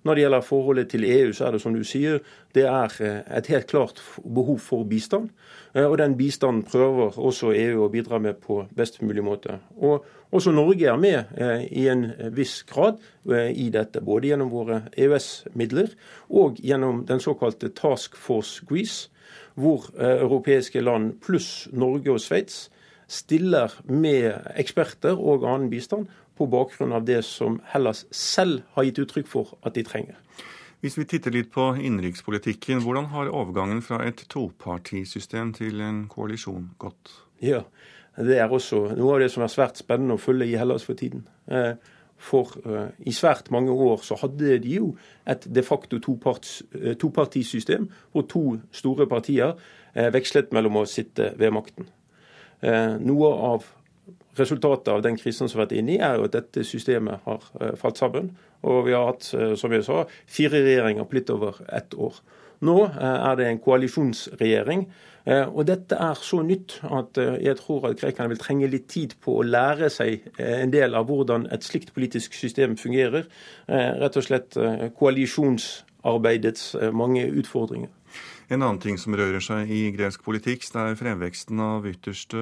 Når 0.02 0.14
det 0.14 0.22
gjelder 0.22 0.40
forholdet 0.40 0.88
til 0.88 1.04
EU, 1.04 1.32
så 1.36 1.46
er 1.46 1.52
det 1.52 1.60
som 1.60 1.74
du 1.76 1.82
sier, 1.84 2.22
det 2.56 2.64
er 2.64 2.94
eh, 3.04 3.18
et 3.36 3.50
helt 3.52 3.66
klart 3.68 4.00
behov 4.24 4.58
for 4.64 4.86
bistand. 4.88 5.28
Eh, 5.74 5.84
og 5.84 5.98
den 6.00 6.16
bistanden 6.16 6.62
prøver 6.64 7.18
også 7.18 7.52
EU 7.52 7.84
å 7.84 7.90
bidra 7.92 8.18
med 8.18 8.40
på 8.40 8.62
best 8.76 9.02
mulig 9.04 9.24
måte. 9.24 9.58
Og 9.76 10.06
også 10.32 10.54
Norge 10.56 10.88
er 10.88 10.96
med 10.96 11.36
eh, 11.36 11.66
i 11.68 11.86
en 11.92 12.06
viss 12.32 12.62
grad 12.64 13.02
i 13.28 13.68
dette, 13.68 14.00
både 14.00 14.30
gjennom 14.30 14.48
våre 14.50 14.82
EØS-midler 14.96 15.92
og 16.30 16.56
gjennom 16.64 17.04
den 17.06 17.20
såkalte 17.20 17.68
Task 17.76 18.16
Force 18.16 18.64
Greece, 18.64 19.10
hvor 19.54 19.90
europeiske 20.00 20.80
land 20.80 21.18
pluss 21.20 21.68
Norge 21.76 22.14
og 22.14 22.22
Sveits 22.22 22.70
stiller 23.10 23.74
med 23.90 24.32
eksperter 24.56 25.18
og 25.18 25.44
annen 25.44 25.68
bistand 25.68 26.08
på 26.40 26.48
bakgrunn 26.48 26.96
av 26.96 27.04
det 27.04 27.20
som 27.28 27.60
Hellas 27.74 28.06
selv 28.14 28.64
har 28.76 28.88
gitt 28.88 29.02
uttrykk 29.04 29.28
for 29.28 29.54
at 29.60 29.76
de 29.76 29.84
trenger. 29.84 30.16
Hvis 30.80 30.96
vi 30.96 31.04
titter 31.04 31.34
litt 31.34 31.50
på 31.52 31.74
innenrikspolitikken, 31.76 32.80
hvordan 32.80 33.10
har 33.12 33.28
overgangen 33.28 33.82
fra 33.84 33.98
et 34.06 34.22
topartisystem 34.32 35.52
til 35.58 35.82
en 35.84 36.06
koalisjon 36.08 36.70
gått? 36.80 37.12
Ja, 37.44 37.66
Det 38.16 38.36
er 38.36 38.50
også 38.52 38.96
noe 38.98 39.14
av 39.14 39.20
det 39.22 39.30
som 39.32 39.44
er 39.44 39.52
svært 39.52 39.78
spennende 39.78 40.16
å 40.16 40.20
følge 40.20 40.48
i 40.50 40.56
Hellas 40.58 40.82
for 40.84 40.98
tiden. 40.98 41.22
Eh, 41.46 41.76
for 42.20 42.50
uh, 42.66 42.90
i 43.08 43.14
svært 43.16 43.48
mange 43.54 43.72
år 43.72 44.02
så 44.04 44.18
hadde 44.20 44.58
de 44.60 44.74
jo 44.74 44.90
et 45.24 45.46
de 45.46 45.62
facto 45.64 45.96
eh, 45.96 46.96
topartisystem, 47.00 47.86
hvor 48.12 48.26
to 48.28 48.42
store 48.72 49.06
partier 49.08 49.54
vekslet 49.94 50.52
mellom 50.52 50.82
å 50.82 50.84
sitte 50.86 51.32
ved 51.38 51.50
makten. 51.50 51.88
Noe 52.60 53.30
av 53.32 53.64
Resultatet 54.38 54.88
av 54.88 55.02
den 55.02 55.16
krisen 55.18 55.48
som 55.48 55.58
vi 55.58 55.60
har 55.60 55.66
vært 55.66 55.78
inne 55.80 55.94
i, 55.96 56.00
er 56.02 56.18
jo 56.18 56.26
at 56.28 56.36
dette 56.36 56.62
systemet 56.66 57.24
har 57.26 57.46
eh, 57.60 57.74
falt 57.78 57.98
sammen. 57.98 58.30
Og 58.62 58.84
vi 58.86 58.94
har 58.94 59.08
hatt, 59.08 59.26
eh, 59.34 59.54
som 59.58 59.72
jeg 59.74 59.86
sa, 59.86 60.04
fire 60.30 60.60
regjeringer 60.62 61.08
på 61.08 61.18
litt 61.18 61.32
over 61.34 61.58
ett 61.66 61.96
år. 61.98 62.20
Nå 62.66 62.76
eh, 62.86 63.16
er 63.16 63.40
det 63.40 63.48
en 63.48 63.62
koalisjonsregjering. 63.64 64.90
Og 65.30 65.66
dette 65.68 65.94
er 66.00 66.16
så 66.16 66.38
nytt 66.42 66.78
at 66.96 67.18
jeg 67.20 67.52
tror 67.58 67.84
at 67.90 67.98
grekerne 68.00 68.32
vil 68.32 68.38
trenge 68.40 68.70
litt 68.72 68.86
tid 68.90 69.12
på 69.20 69.34
å 69.36 69.44
lære 69.44 69.90
seg 69.92 70.24
en 70.40 70.72
del 70.72 70.96
av 70.96 71.04
hvordan 71.10 71.44
et 71.52 71.62
slikt 71.62 71.92
politisk 71.94 72.34
system 72.34 72.72
fungerer. 72.80 73.28
Rett 73.68 74.16
og 74.16 74.24
slett 74.24 74.56
koalisjonsarbeidets 74.96 76.72
mange 76.96 77.28
utfordringer. 77.28 77.92
En 78.50 78.64
annen 78.64 78.80
ting 78.82 78.96
som 78.98 79.14
rører 79.14 79.42
seg 79.44 79.70
i 79.70 79.84
gresk 79.94 80.24
politikk, 80.26 80.64
det 80.74 80.82
er 80.82 80.98
fremveksten 80.98 81.60
av 81.62 81.84
ytterste 81.86 82.40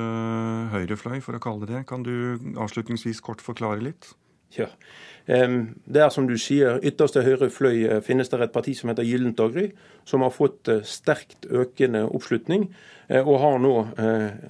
høyrefløy, 0.72 1.18
for 1.20 1.36
å 1.36 1.42
kalle 1.42 1.66
det 1.66 1.74
det. 1.74 1.82
Kan 1.90 2.06
du 2.06 2.40
avslutningsvis 2.56 3.20
kort 3.24 3.44
forklare 3.44 3.84
litt? 3.84 4.14
Ja. 4.56 4.70
Det 5.28 6.00
er 6.00 6.08
som 6.08 6.24
du 6.24 6.38
sier, 6.40 6.78
ytterste 6.80 7.20
høyre 7.20 7.50
fløy 7.52 7.82
eh, 7.84 7.98
finnes 8.00 8.30
det 8.32 8.38
et 8.40 8.52
parti 8.54 8.72
som 8.78 8.88
heter 8.88 9.04
Gyllent 9.04 9.36
daggry, 9.36 9.66
som 10.08 10.24
har 10.24 10.32
fått 10.32 10.70
eh, 10.72 10.80
sterkt 10.88 11.44
økende 11.52 12.06
oppslutning, 12.06 12.64
eh, 13.12 13.20
og 13.20 13.42
har 13.42 13.58
nå 13.60 13.74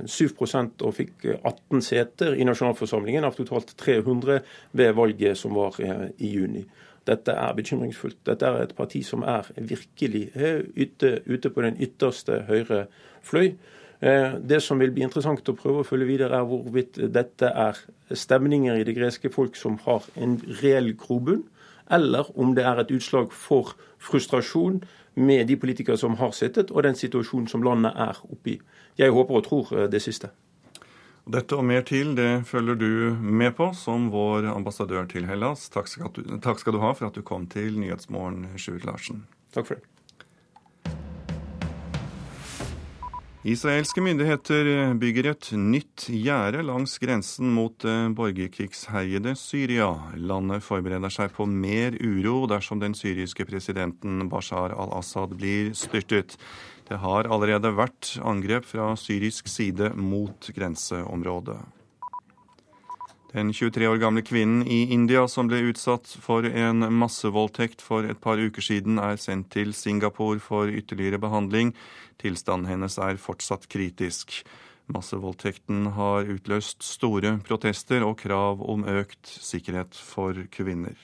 7% 0.06 0.86
og 0.86 0.94
fikk 0.94 1.26
18 1.40 1.82
seter 1.82 2.38
i 2.38 2.46
nasjonalforsamlingen 2.46 3.26
av 3.26 3.34
totalt 3.34 3.74
300 3.82 4.38
ved 4.78 4.94
valget 4.94 5.42
som 5.42 5.58
var 5.58 5.82
i 5.82 6.30
juni. 6.30 6.62
Dette 7.08 7.32
er 7.32 7.56
bekymringsfullt. 7.56 8.20
Dette 8.28 8.46
er 8.46 8.62
et 8.62 8.76
parti 8.76 9.02
som 9.06 9.24
er 9.24 9.48
virkelig 9.56 10.28
ute, 10.76 11.18
ute 11.26 11.50
på 11.50 11.64
den 11.64 11.80
ytterste 11.80 12.42
høyre 12.48 12.84
fløy. 13.24 13.54
Eh, 14.00 14.34
det 14.50 14.62
som 14.62 14.78
vil 14.78 14.92
bli 14.94 15.02
interessant 15.02 15.48
å 15.50 15.56
prøve 15.58 15.82
å 15.82 15.86
følge 15.86 16.06
videre, 16.06 16.38
er 16.38 16.46
hvorvidt 16.46 17.00
dette 17.14 17.50
er 17.50 17.78
stemninger 18.14 18.78
i 18.78 18.84
det 18.86 18.94
greske 18.94 19.30
folk 19.34 19.58
som 19.58 19.78
har 19.86 20.06
en 20.16 20.36
reell 20.62 20.92
grobunn, 20.98 21.42
eller 21.90 22.28
om 22.38 22.54
det 22.54 22.66
er 22.68 22.82
et 22.82 22.92
utslag 22.94 23.32
for 23.32 23.74
frustrasjon 23.98 24.82
med 25.18 25.48
de 25.48 25.56
politikere 25.58 25.98
som 25.98 26.14
har 26.20 26.30
sittet, 26.36 26.70
og 26.70 26.84
den 26.86 26.94
situasjonen 26.94 27.48
som 27.50 27.64
landet 27.66 27.96
er 27.96 28.20
oppe 28.28 28.54
i. 28.54 28.60
Jeg 28.98 29.10
håper 29.10 29.40
og 29.40 29.48
tror 29.48 29.74
eh, 29.74 29.88
det 29.90 30.02
siste. 30.04 30.30
Dette 31.28 31.58
og 31.58 31.66
mer 31.68 31.82
til 31.84 32.14
det 32.16 32.46
følger 32.48 32.78
du 32.80 32.92
med 33.20 33.52
på 33.58 33.66
som 33.76 34.06
vår 34.08 34.46
ambassadør 34.48 35.04
til 35.10 35.26
Hellas. 35.28 35.66
Takk 35.68 35.90
skal 35.92 36.08
du, 36.16 36.22
takk 36.40 36.62
skal 36.62 36.72
du 36.72 36.80
ha 36.80 36.94
for 36.96 37.10
at 37.10 37.20
du 37.20 37.20
kom 37.20 37.44
til 37.52 37.76
Nyhetsmorgen, 37.76 38.46
Sjur 38.56 38.80
Larsen. 38.88 39.26
Takk 39.52 39.68
for 39.68 39.76
det. 39.76 39.84
Israelske 43.48 44.02
myndigheter 44.02 44.96
bygger 44.98 45.28
et 45.30 45.50
nytt 45.54 46.08
gjerde 46.10 46.64
langs 46.66 46.96
grensen 47.00 47.52
mot 47.54 47.76
det 47.84 48.10
borgerkrigsherjede 48.18 49.36
Syria. 49.38 49.92
Landet 50.16 50.64
forbereder 50.66 51.12
seg 51.12 51.36
på 51.36 51.46
mer 51.48 51.94
uro 52.00 52.48
dersom 52.50 52.80
den 52.82 52.96
syriske 52.98 53.46
presidenten 53.48 54.26
Bashar 54.32 54.74
al-Assad 54.74 55.36
blir 55.38 55.70
styrtet. 55.76 56.34
Det 56.88 56.96
har 57.02 57.28
allerede 57.28 57.74
vært 57.76 58.14
angrep 58.24 58.64
fra 58.64 58.94
syrisk 58.96 59.48
side 59.52 59.90
mot 59.96 60.48
grenseområdet. 60.56 61.58
Den 63.28 63.50
23 63.52 63.84
år 63.90 63.98
gamle 64.00 64.22
kvinnen 64.24 64.62
i 64.64 64.86
India 64.94 65.26
som 65.28 65.50
ble 65.50 65.60
utsatt 65.68 66.08
for 66.24 66.46
en 66.48 66.86
massevoldtekt 66.96 67.84
for 67.84 68.08
et 68.08 68.16
par 68.24 68.40
uker 68.40 68.64
siden, 68.64 68.96
er 68.96 69.20
sendt 69.20 69.50
til 69.52 69.74
Singapore 69.76 70.40
for 70.40 70.72
ytterligere 70.72 71.20
behandling. 71.20 71.74
Tilstanden 72.16 72.70
hennes 72.72 72.96
er 72.96 73.20
fortsatt 73.20 73.68
kritisk. 73.68 74.40
Massevoldtekten 74.88 75.90
har 75.92 76.32
utløst 76.32 76.80
store 76.88 77.34
protester 77.44 78.00
og 78.08 78.16
krav 78.24 78.64
om 78.64 78.88
økt 78.88 79.28
sikkerhet 79.28 79.92
for 79.92 80.46
kvinner. 80.48 80.96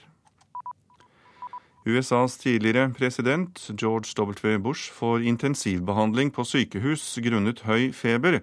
USAs 1.85 2.39
tidligere 2.41 2.89
president 2.97 3.70
George 3.80 4.14
W. 4.16 4.59
Bush 4.59 4.93
får 4.93 5.22
intensivbehandling 5.22 6.30
på 6.32 6.45
sykehus 6.49 7.03
grunnet 7.20 7.61
høy 7.68 7.91
feber. 7.93 8.39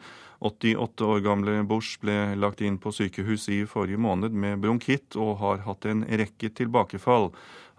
88 0.45 1.05
år 1.05 1.23
gamle 1.25 1.55
Bush 1.65 1.97
ble 2.01 2.35
lagt 2.37 2.61
inn 2.61 2.77
på 2.81 2.93
sykehus 2.93 3.47
i 3.49 3.63
forrige 3.65 3.97
måned 3.97 4.37
med 4.37 4.61
bronkitt 4.61 5.17
og 5.17 5.39
har 5.41 5.65
hatt 5.65 5.89
en 5.89 6.05
rekke 6.05 6.51
tilbakefall. 6.53 7.31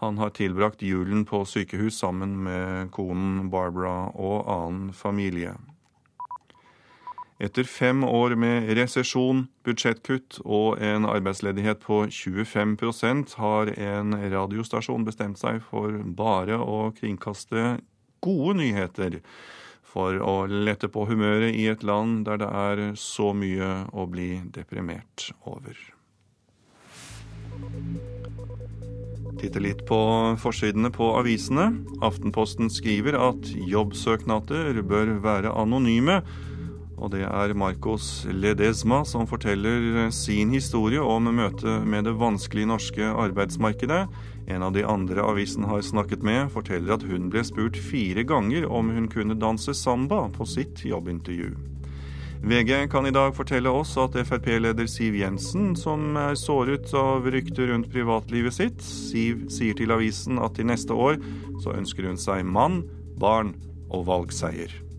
Han 0.02 0.18
har 0.18 0.34
tilbrakt 0.34 0.82
julen 0.82 1.22
på 1.30 1.44
sykehus 1.46 2.00
sammen 2.02 2.40
med 2.42 2.90
konen 2.90 3.46
Barbara 3.50 4.10
og 4.18 4.42
annen 4.50 4.90
familie. 4.90 5.54
Etter 7.42 7.66
fem 7.66 8.04
år 8.06 8.36
med 8.38 8.68
resesjon, 8.78 9.48
budsjettkutt 9.66 10.38
og 10.44 10.78
en 10.78 11.08
arbeidsledighet 11.10 11.80
på 11.82 12.04
25% 12.06 13.34
har 13.42 13.72
en 13.74 14.14
radiostasjon 14.14 15.02
bestemt 15.08 15.40
seg 15.40 15.58
for 15.66 15.96
bare 16.06 16.60
å 16.62 16.92
kringkaste 16.94 17.80
gode 18.22 18.54
nyheter 18.60 19.18
for 19.82 20.20
å 20.22 20.36
lette 20.46 20.86
på 20.86 21.08
humøret 21.10 21.50
i 21.58 21.66
et 21.72 21.82
land 21.82 22.22
der 22.28 22.38
det 22.44 22.52
er 22.60 22.84
så 23.00 23.32
mye 23.34 23.72
å 23.90 24.06
bli 24.06 24.36
deprimert 24.54 25.32
over. 25.42 25.74
Titte 29.42 29.58
litt 29.58 29.82
på 29.88 29.98
forsidene 30.38 30.92
på 30.94 31.10
avisene. 31.18 31.72
Aftenposten 32.06 32.70
skriver 32.70 33.18
at 33.18 33.50
jobbsøknader 33.50 34.78
bør 34.86 35.16
være 35.26 35.50
anonyme 35.58 36.20
og 37.02 37.10
det 37.10 37.24
er 37.26 37.54
Marcos 37.58 38.22
Ledesma 38.30 39.00
som 39.08 39.26
forteller 39.26 40.10
sin 40.14 40.52
historie 40.54 41.02
om 41.02 41.26
møtet 41.34 41.82
med 41.82 42.06
det 42.06 42.14
vanskelige 42.20 42.70
norske 42.70 43.08
arbeidsmarkedet. 43.10 44.04
En 44.46 44.62
av 44.62 44.74
de 44.74 44.84
andre 44.86 45.24
avisen 45.26 45.66
har 45.66 45.82
snakket 45.82 46.22
med, 46.22 46.52
forteller 46.54 46.94
at 46.94 47.06
hun 47.06 47.26
ble 47.32 47.42
spurt 47.46 47.78
fire 47.90 48.22
ganger 48.26 48.68
om 48.70 48.92
hun 48.94 49.10
kunne 49.10 49.38
danse 49.38 49.74
samba 49.74 50.28
på 50.34 50.46
sitt 50.46 50.84
jobbintervju. 50.86 51.50
VG 52.42 52.88
kan 52.90 53.06
i 53.06 53.14
dag 53.14 53.34
fortelle 53.36 53.70
oss 53.70 53.94
at 54.02 54.16
Frp-leder 54.26 54.88
Siv 54.90 55.14
Jensen, 55.14 55.76
som 55.78 56.16
er 56.18 56.38
såret 56.38 56.90
av 56.98 57.26
rykter 57.30 57.70
rundt 57.70 57.90
privatlivet 57.90 58.58
sitt, 58.58 58.82
Siv 58.82 59.46
sier 59.50 59.78
til 59.78 59.94
avisen 59.94 60.42
at 60.42 60.58
til 60.58 60.70
neste 60.70 60.94
år 60.94 61.18
så 61.62 61.74
ønsker 61.78 62.10
hun 62.10 62.18
seg 62.18 62.42
mann, 62.46 62.82
barn 63.18 63.54
og 63.94 64.08
valgseier. 64.10 64.91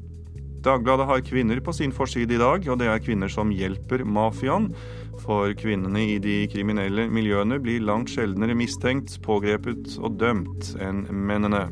Dagbladet 0.63 1.05
har 1.09 1.23
kvinner 1.27 1.59
på 1.59 1.73
sin 1.75 1.91
forside 1.91 2.37
i 2.37 2.39
dag, 2.39 2.67
og 2.71 2.79
det 2.79 2.87
er 2.87 3.01
kvinner 3.03 3.31
som 3.31 3.51
hjelper 3.51 4.05
mafiaen. 4.07 4.69
For 5.23 5.51
kvinnene 5.59 6.05
i 6.15 6.19
de 6.23 6.43
kriminelle 6.51 7.09
miljøene 7.11 7.59
blir 7.63 7.83
langt 7.83 8.13
sjeldnere 8.13 8.55
mistenkt, 8.55 9.17
pågrepet 9.25 9.97
og 9.99 10.15
dømt 10.21 10.73
enn 10.79 11.03
mennene. 11.11 11.67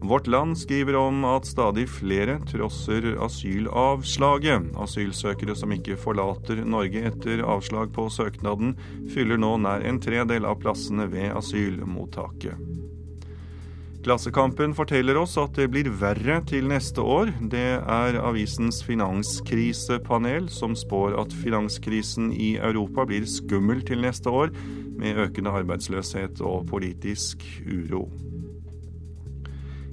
Vårt 0.00 0.28
Land 0.32 0.56
skriver 0.56 0.96
om 0.96 1.24
at 1.28 1.48
stadig 1.48 1.86
flere 1.92 2.38
trosser 2.48 3.18
asylavslaget. 3.20 4.70
Asylsøkere 4.80 5.56
som 5.56 5.72
ikke 5.76 5.98
forlater 6.00 6.62
Norge 6.64 7.04
etter 7.10 7.44
avslag 7.44 7.92
på 7.96 8.06
søknaden, 8.12 8.76
fyller 9.12 9.40
nå 9.40 9.58
nær 9.60 9.84
en 9.84 10.00
tredel 10.00 10.48
av 10.48 10.60
plassene 10.62 11.08
ved 11.12 11.34
asylmottaket. 11.36 12.56
Klassekampen 14.00 14.72
forteller 14.72 15.18
oss 15.20 15.34
at 15.36 15.58
det 15.58 15.66
blir 15.74 15.90
verre 16.00 16.38
til 16.48 16.70
neste 16.70 17.02
år. 17.04 17.34
Det 17.52 17.66
er 17.76 18.16
avisens 18.16 18.78
finanskrisepanel 18.86 20.46
som 20.48 20.72
spår 20.78 21.18
at 21.20 21.34
finanskrisen 21.36 22.30
i 22.32 22.54
Europa 22.56 23.04
blir 23.10 23.28
skummel 23.28 23.84
til 23.84 24.00
neste 24.00 24.32
år, 24.32 24.54
med 25.00 25.20
økende 25.20 25.52
arbeidsløshet 25.52 26.40
og 26.40 26.64
politisk 26.72 27.44
uro. 27.68 28.06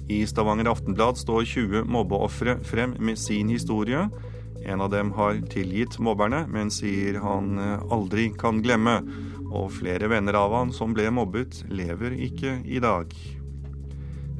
I 0.08 0.22
Stavanger 0.24 0.70
Aftenblad 0.72 1.20
står 1.20 1.44
20 1.44 1.84
mobbeofre 1.84 2.56
frem 2.64 2.96
med 3.00 3.20
sin 3.20 3.52
historie. 3.52 4.06
En 4.64 4.80
av 4.80 4.88
dem 4.92 5.12
har 5.20 5.36
tilgitt 5.52 5.98
mobberne, 6.00 6.46
men 6.48 6.72
sier 6.72 7.20
han 7.20 7.60
aldri 7.92 8.30
kan 8.40 8.64
glemme. 8.64 9.02
Og 9.48 9.68
flere 9.82 10.08
venner 10.08 10.36
av 10.36 10.56
han 10.56 10.72
som 10.72 10.96
ble 10.96 11.10
mobbet, 11.12 11.60
lever 11.68 12.16
ikke 12.16 12.62
i 12.64 12.80
dag. 12.84 13.12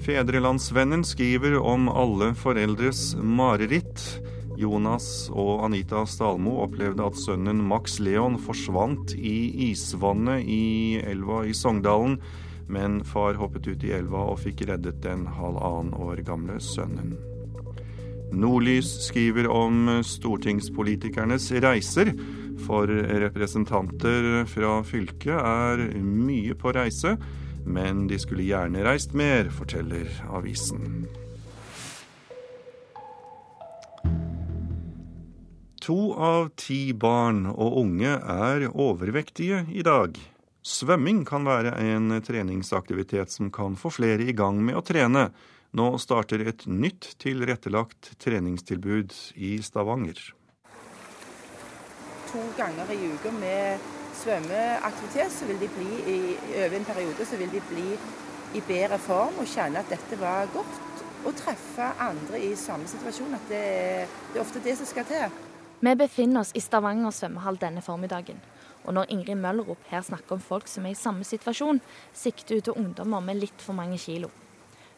Fedrelandsvennen 0.05 1.05
skriver 1.05 1.59
om 1.59 1.89
alle 1.89 2.33
foreldres 2.39 3.15
mareritt. 3.19 4.03
Jonas 4.59 5.29
og 5.31 5.65
Anita 5.67 6.03
Stalmo 6.11 6.59
opplevde 6.65 7.07
at 7.07 7.19
sønnen 7.19 7.61
Max 7.71 8.01
Leon 8.03 8.39
forsvant 8.43 9.15
i 9.15 9.71
isvannet 9.71 10.47
i 10.47 10.99
elva 11.03 11.45
i 11.47 11.55
Sogndalen 11.55 12.19
men 12.69 13.05
far 13.05 13.35
hoppet 13.35 13.67
ut 13.67 13.85
i 13.85 13.95
elva 13.97 14.27
og 14.33 14.43
fikk 14.43 14.67
reddet 14.69 15.01
den 15.05 15.25
halvannen 15.39 15.95
år 15.97 16.21
gamle 16.27 16.59
sønnen. 16.61 17.17
Nordlys 18.29 18.91
skriver 19.07 19.49
om 19.49 20.03
stortingspolitikernes 20.05 21.49
reiser. 21.65 22.13
For 22.67 22.91
representanter 23.23 24.45
fra 24.51 24.81
fylket 24.85 25.33
er 25.39 25.85
mye 26.03 26.57
på 26.59 26.75
reise, 26.77 27.15
men 27.67 28.07
de 28.11 28.19
skulle 28.19 28.47
gjerne 28.47 28.85
reist 28.87 29.15
mer, 29.17 29.51
forteller 29.55 30.11
avisen. 30.29 31.07
To 35.89 36.13
av 36.13 36.51
ti 36.61 36.93
barn 36.93 37.47
og 37.49 37.79
unge 37.81 38.11
er 38.19 38.67
overvektige 38.69 39.63
i 39.73 39.85
dag. 39.87 40.19
Svømming 40.61 41.23
kan 41.25 41.47
være 41.49 41.73
en 41.81 42.13
treningsaktivitet 42.21 43.33
som 43.33 43.49
kan 43.55 43.79
få 43.81 43.89
flere 43.95 44.27
i 44.29 44.35
gang 44.37 44.61
med 44.61 44.77
å 44.77 44.85
trene. 44.85 45.31
Nå 45.73 45.87
starter 46.01 46.45
et 46.45 46.67
nytt 46.69 47.15
tilrettelagt 47.23 48.19
treningstilbud 48.21 49.15
i 49.41 49.55
Stavanger. 49.65 50.21
To 52.29 52.43
ganger 52.59 52.93
i 52.93 53.01
uka 53.15 53.33
med 53.41 53.89
svømmeaktivitet, 54.23 55.33
så 55.33 55.49
vil 55.49 55.61
de 55.61 55.69
bli 55.75 55.89
i, 56.12 56.19
over 56.64 56.77
en 56.79 56.89
periode 56.89 57.27
så 57.27 57.39
vil 57.41 57.53
de 57.53 57.62
bli 57.71 57.89
i 58.57 58.62
bedre 58.64 58.99
form 59.03 59.41
og 59.43 59.51
kjenne 59.51 59.83
at 59.83 59.91
dette 59.93 60.19
var 60.21 60.49
godt. 60.55 60.85
Og 61.27 61.35
treffe 61.37 61.87
andre 62.01 62.39
i 62.41 62.53
samme 62.57 62.87
situasjon. 62.89 63.35
At 63.35 63.51
det, 63.51 63.62
det 64.33 64.39
er 64.39 64.45
ofte 64.45 64.62
det 64.64 64.77
som 64.79 64.87
skal 64.87 65.07
til. 65.09 65.39
Vi 65.81 65.95
befinner 65.99 66.45
oss 66.45 66.55
i 66.55 66.62
Stavanger 66.62 67.14
svømmehall 67.14 67.59
denne 67.61 67.83
formiddagen. 67.85 68.39
Og 68.87 68.95
når 68.95 69.11
Ingrid 69.12 69.37
Møllerup 69.43 69.83
her 69.91 70.03
snakker 70.07 70.37
om 70.37 70.43
folk 70.43 70.71
som 70.71 70.87
er 70.87 70.95
i 70.95 70.99
samme 70.99 71.27
situasjon, 71.27 71.83
sikter 72.16 72.57
hun 72.57 72.64
til 72.69 72.79
ungdommer 72.85 73.25
med 73.25 73.43
litt 73.43 73.62
for 73.62 73.77
mange 73.77 73.99
kilo. 74.01 74.31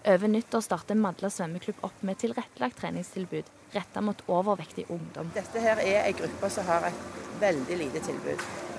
Over 0.08 0.32
nyttår 0.32 0.62
starter 0.64 0.96
Madla 0.96 1.28
svømmeklubb 1.32 1.82
opp 1.88 2.04
med 2.06 2.20
tilrettelagt 2.20 2.78
treningstilbud 2.80 3.48
retta 3.74 4.00
mot 4.00 4.22
overvektig 4.28 4.86
ungdom. 4.88 5.30
Dette 5.34 5.60
her 5.60 5.82
er 5.84 6.06
en 6.06 6.18
gruppe 6.22 6.50
som 6.50 6.66
har 6.66 6.88
et 6.88 7.06
veldig 7.40 7.80
lite 7.84 8.02
tilbud. 8.08 8.69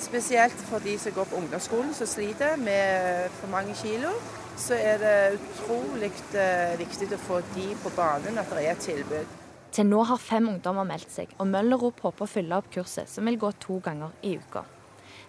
Spesielt 0.00 0.58
for 0.68 0.84
de 0.84 0.98
som 1.00 1.14
går 1.16 1.28
på 1.30 1.38
ungdomsskolen 1.40 1.94
som 1.96 2.08
sliter 2.08 2.56
med 2.60 3.30
for 3.40 3.50
mange 3.52 3.74
kilo. 3.78 4.12
Så 4.56 4.76
er 4.76 5.00
det 5.00 5.16
utrolig 5.36 6.12
eh, 6.36 6.76
viktig 6.80 7.10
å 7.12 7.20
få 7.20 7.40
de 7.54 7.66
på 7.82 7.92
banen, 7.96 8.38
at 8.40 8.52
det 8.52 8.62
er 8.62 8.72
et 8.72 8.86
tilbud. 8.86 9.34
Til 9.76 9.88
nå 9.88 10.00
har 10.08 10.20
fem 10.20 10.46
ungdommer 10.48 10.86
meldt 10.88 11.12
seg, 11.12 11.32
og 11.36 11.50
Møllerop 11.50 12.00
håper 12.06 12.24
å 12.24 12.30
fylle 12.30 12.56
opp 12.56 12.70
kurset, 12.72 13.10
som 13.12 13.28
vil 13.28 13.36
gå 13.40 13.50
to 13.60 13.76
ganger 13.84 14.14
i 14.24 14.38
uka. 14.40 14.62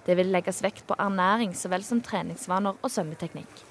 Det 0.07 0.15
vil 0.15 0.31
legges 0.31 0.61
vekt 0.63 0.85
på 0.87 0.95
ernæring 1.03 1.51
så 1.55 1.67
vel 1.71 1.83
som 1.83 1.99
treningsvaner 2.03 2.79
og 2.79 2.93
svømmeteknikk. 2.93 3.65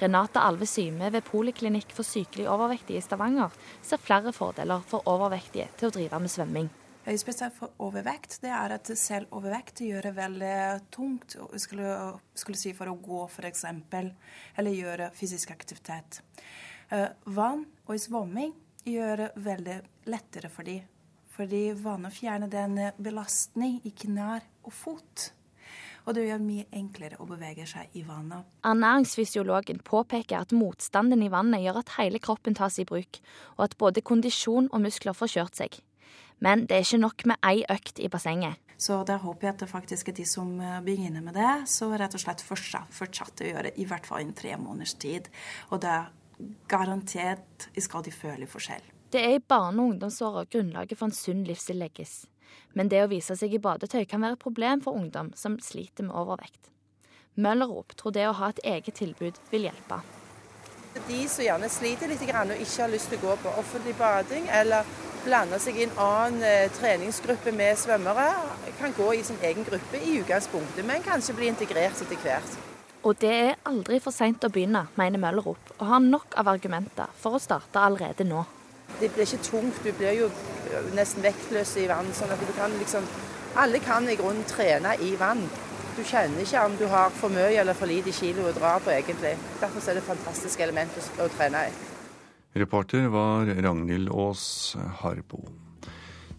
Renate 0.00 0.40
Alve 0.40 0.68
Syme 0.68 1.10
ved 1.12 1.24
Poliklinikk 1.24 1.92
for 1.96 2.04
sykelig 2.04 2.48
overvektige 2.52 3.00
i 3.00 3.04
Stavanger 3.04 3.52
ser 3.84 4.00
flere 4.00 4.32
fordeler 4.36 4.84
for 4.88 5.04
overvektige 5.08 5.68
til 5.76 5.88
å 5.88 5.94
drive 5.94 6.20
med 6.20 6.32
svømming. 6.32 6.72
Spesielt 7.06 7.54
for 7.54 7.70
overvekt, 7.86 8.40
det 8.42 8.50
er 8.50 8.72
at 8.74 8.88
selv 8.98 9.30
overvekt 9.38 9.84
gjør 9.86 10.08
det 10.08 10.14
veldig 10.16 10.56
tungt 10.90 11.36
skulle, 11.62 11.92
skulle 12.34 12.58
si 12.58 12.72
for 12.74 12.90
å 12.90 12.96
gå, 12.98 13.20
f.eks., 13.30 13.62
eller 14.58 14.74
gjøre 14.74 15.12
fysisk 15.14 15.52
aktivitet. 15.54 16.18
Eh, 16.90 17.06
vann 17.30 17.62
og 17.86 18.02
svømming 18.02 18.50
gjør 18.86 19.22
det 19.22 19.30
veldig 19.46 19.78
lettere 20.10 20.50
for 20.50 20.66
dem. 20.66 20.82
Fordi 21.36 21.62
vannet 21.78 22.14
fjerner 22.16 22.50
den 22.50 22.78
belastning 22.98 23.80
i 23.84 23.92
knær 23.94 24.42
og 24.64 24.72
fot. 24.74 25.30
Og 26.06 26.14
det 26.16 26.28
gjør 26.28 26.42
mye 26.42 26.66
enklere 26.74 27.18
å 27.22 27.26
bevege 27.28 27.66
seg 27.70 27.94
i 27.98 28.04
vannet. 28.06 28.46
Ernæringsfysiologen 28.66 29.82
påpeker 29.86 30.38
at 30.40 30.54
motstanden 30.54 31.22
i 31.22 31.30
vannet 31.30 31.62
gjør 31.62 31.82
at 31.82 31.92
hele 32.00 32.22
kroppen 32.22 32.56
tas 32.56 32.78
i 32.82 32.86
bruk, 32.88 33.20
og 33.58 33.66
at 33.66 33.76
både 33.78 34.02
kondisjon 34.06 34.70
og 34.72 34.86
muskler 34.86 35.18
får 35.18 35.34
kjørt 35.34 35.60
seg. 35.62 35.78
Men 36.44 36.66
det 36.66 36.76
er 36.76 36.84
ikke 36.84 37.02
nok 37.02 37.26
med 37.32 37.40
ei 37.46 37.64
økt 37.72 38.00
i 38.02 38.10
bassenget. 38.12 38.60
Så 38.76 38.98
der 39.08 39.22
håper 39.22 39.46
jeg 39.46 39.54
at 39.54 39.62
det 39.64 39.70
faktisk 39.70 40.10
er 40.10 40.16
de 40.18 40.26
som 40.28 40.50
eh, 40.60 40.80
begynner 40.84 41.24
med 41.24 41.34
det, 41.38 41.52
så 41.72 41.88
rett 41.96 42.14
og 42.14 42.20
slett 42.20 42.44
fortsatt 42.44 43.40
å 43.40 43.48
gjøre 43.48 43.72
i 43.80 43.86
hvert 43.88 44.04
fall 44.06 44.20
en 44.20 44.34
tre 44.36 44.52
måneders 44.60 44.92
tid. 45.00 45.30
Og 45.72 45.84
er 45.84 46.10
garantert 46.68 47.70
skal 47.80 48.04
de 48.04 48.12
føle 48.12 48.48
forskjell. 48.50 48.84
Det 49.10 49.22
er 49.22 49.38
i 49.38 49.40
barne- 49.40 49.80
og 49.80 49.94
ungdomsåra 49.94 50.44
grunnlaget 50.44 50.98
for 50.98 51.08
en 51.08 51.16
sunn 51.16 51.44
livsstil 51.48 51.80
legges. 51.80 52.26
Men 52.74 52.90
det 52.92 53.00
å 53.04 53.08
vise 53.08 53.36
seg 53.38 53.54
i 53.54 53.62
badetøy 53.62 54.04
kan 54.04 54.20
være 54.20 54.36
et 54.36 54.44
problem 54.44 54.82
for 54.84 54.98
ungdom 54.98 55.32
som 55.34 55.56
sliter 55.62 56.04
med 56.04 56.16
overvekt. 56.16 56.68
Møllerop 57.36 57.96
tror 57.96 58.12
det 58.12 58.28
å 58.28 58.36
ha 58.36 58.50
et 58.52 58.60
eget 58.64 58.96
tilbud 59.00 59.40
vil 59.50 59.68
hjelpe. 59.68 60.02
De 61.08 61.18
som 61.28 61.44
gjerne 61.44 61.68
sliter 61.68 62.08
litt 62.08 62.22
og 62.24 62.28
ikke 62.56 62.82
har 62.82 62.92
lyst 62.92 63.10
til 63.12 63.20
å 63.20 63.24
gå 63.26 63.36
på 63.42 63.56
offentlig 63.60 63.96
bading 63.98 64.48
eller 64.48 64.84
blande 65.26 65.58
seg 65.62 65.78
i 65.80 65.86
en 65.86 65.98
annen 65.98 66.46
eh, 66.46 66.70
treningsgruppe 66.78 67.52
med 67.54 67.78
svømmere, 67.80 68.30
kan 68.78 68.94
gå 68.96 69.12
i 69.16 69.22
sin 69.26 69.38
egen 69.42 69.66
gruppe 69.66 70.00
i 70.00 70.18
utgangspunktet, 70.20 70.84
men 70.86 71.04
kanskje 71.04 71.34
bli 71.36 71.50
integrert 71.50 72.02
etter 72.04 72.22
hvert. 72.22 72.56
Og 73.06 73.14
det 73.22 73.32
er 73.32 73.58
aldri 73.68 74.00
for 74.02 74.14
seint 74.14 74.42
å 74.42 74.50
begynne, 74.50 74.86
mener 74.98 75.22
Møllerup, 75.22 75.72
og 75.78 75.86
har 75.86 76.02
nok 76.02 76.34
av 76.40 76.50
argumenter 76.50 77.12
for 77.20 77.38
å 77.38 77.42
starte 77.42 77.82
allerede 77.82 78.26
nå. 78.26 78.42
Det 79.00 79.12
blir 79.14 79.26
ikke 79.26 79.44
tungt, 79.44 79.78
du 79.84 79.92
blir 79.94 80.16
jo 80.16 80.30
nesten 80.96 81.22
vektløs 81.22 81.76
i 81.82 81.86
vann. 81.90 82.12
sånn 82.14 82.32
at 82.32 82.40
du 82.40 82.52
kan 82.58 82.74
liksom 82.78 83.06
Alle 83.56 83.78
kan 83.80 84.08
i 84.08 84.16
grunnen 84.16 84.44
trene 84.44 84.90
i 85.00 85.14
vann. 85.16 85.46
Du 85.96 86.02
kjenner 86.04 86.42
ikke 86.42 86.64
om 86.66 86.74
du 86.76 86.84
har 86.92 87.10
for 87.10 87.32
mye 87.32 87.56
eller 87.56 87.72
for 87.72 87.88
lite 87.88 88.12
kilo 88.12 88.44
å 88.44 88.52
dra 88.52 88.74
på, 88.78 88.90
egentlig. 88.92 89.32
Derfor 89.60 89.80
er 89.80 89.96
det 89.96 90.02
et 90.02 90.10
fantastisk 90.10 90.60
element 90.60 90.98
å, 90.98 91.04
å 91.24 91.28
trene 91.32 91.62
i. 91.70 91.95
Reporter 92.56 93.08
var 93.08 93.46
Ragnhild 93.46 94.08
Aas 94.08 94.76
Harbo. 95.00 95.44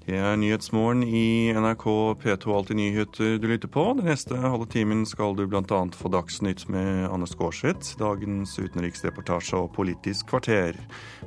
Det 0.08 0.16
er 0.16 0.38
Nyhetsmorgen 0.40 1.04
i 1.04 1.52
NRK 1.52 1.84
P2 2.22 2.54
Alltid 2.56 2.78
nyheter 2.80 3.34
du 3.38 3.48
lytter 3.52 3.68
på. 3.68 3.84
Den 3.98 4.08
neste 4.08 4.38
halve 4.40 4.66
timen 4.72 5.02
skal 5.06 5.36
du 5.36 5.44
bl.a. 5.52 5.82
få 5.94 6.10
Dagsnytt 6.10 6.64
med 6.72 7.10
Anne 7.12 7.28
Skårseth, 7.28 7.98
dagens 8.00 8.56
utenriksreportasje 8.56 9.60
og 9.60 9.74
Politisk 9.76 10.32
kvarter. 10.32 10.80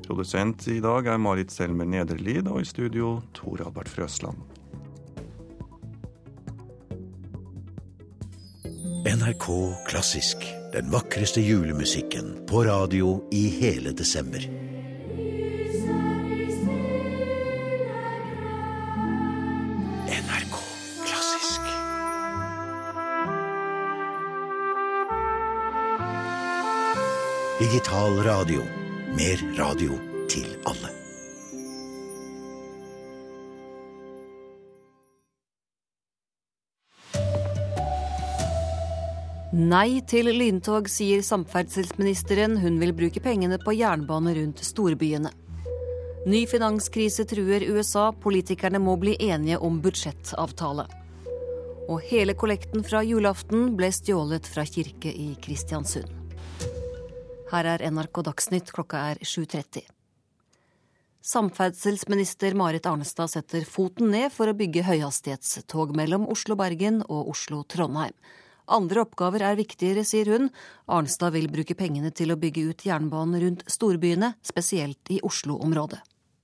Produsent 0.07 0.65
i 0.73 0.79
dag 0.81 1.13
er 1.13 1.21
Marit 1.21 1.53
Selmer 1.53 1.85
Nederlid, 1.85 2.49
og 2.49 2.65
i 2.65 2.71
studio 2.71 3.19
Tor 3.37 3.61
Albert 3.67 3.93
Frøsland. 3.93 4.41
NRK 9.05 9.47
Klassisk. 9.93 10.49
Den 10.73 10.89
vakreste 10.91 11.45
julemusikken 11.45 12.47
på 12.49 12.65
radio 12.65 13.19
i 13.31 13.45
hele 13.61 13.93
desember. 13.93 14.70
Digital 27.71 28.17
radio. 28.27 28.65
Mer 29.15 29.43
radio 29.55 29.95
til 30.27 30.47
alle. 30.67 30.89
Nei 39.55 40.01
til 40.11 40.33
lyntog, 40.35 40.91
sier 40.91 41.23
samferdselsministeren. 41.23 42.59
Hun 42.59 42.83
vil 42.83 42.91
bruke 42.91 43.23
pengene 43.23 43.61
på 43.63 43.77
jernbane 43.79 44.35
rundt 44.41 44.67
storbyene. 44.67 45.31
Ny 46.27 46.45
finanskrise 46.51 47.23
truer 47.31 47.71
USA. 47.71 48.11
Politikerne 48.11 48.83
må 48.83 48.99
bli 48.99 49.15
enige 49.31 49.63
om 49.63 49.79
budsjettavtale. 49.79 50.89
Og 51.87 52.01
hele 52.11 52.35
kollekten 52.35 52.83
fra 52.83 53.07
julaften 53.07 53.77
ble 53.79 53.95
stjålet 53.95 54.51
fra 54.51 54.67
kirke 54.67 55.15
i 55.15 55.37
Kristiansund. 55.39 56.20
Her 57.51 57.67
er 57.67 57.83
NRK 57.91 58.23
Dagsnytt, 58.29 58.69
klokka 58.71 59.01
er 59.11 59.19
7.30. 59.27 59.83
Samferdselsminister 61.21 62.55
Marit 62.55 62.87
Arnestad 62.87 63.33
setter 63.33 63.67
foten 63.69 64.13
ned 64.15 64.31
for 64.33 64.49
å 64.49 64.55
bygge 64.57 64.87
høyhastighetstog 64.87 65.93
mellom 65.99 66.29
Oslo-Bergen 66.31 67.03
og 67.09 67.33
Oslo-Trondheim. 67.35 68.15
Andre 68.71 69.03
oppgaver 69.03 69.43
er 69.49 69.59
viktigere, 69.59 70.07
sier 70.07 70.31
hun. 70.31 70.47
Arnstad 70.87 71.35
vil 71.35 71.51
bruke 71.51 71.75
pengene 71.75 72.15
til 72.15 72.31
å 72.31 72.39
bygge 72.39 72.69
ut 72.71 72.87
jernbanen 72.87 73.43
rundt 73.43 73.67
storbyene, 73.67 74.37
spesielt 74.47 75.11
i 75.11 75.19
Oslo-området. 75.27 75.99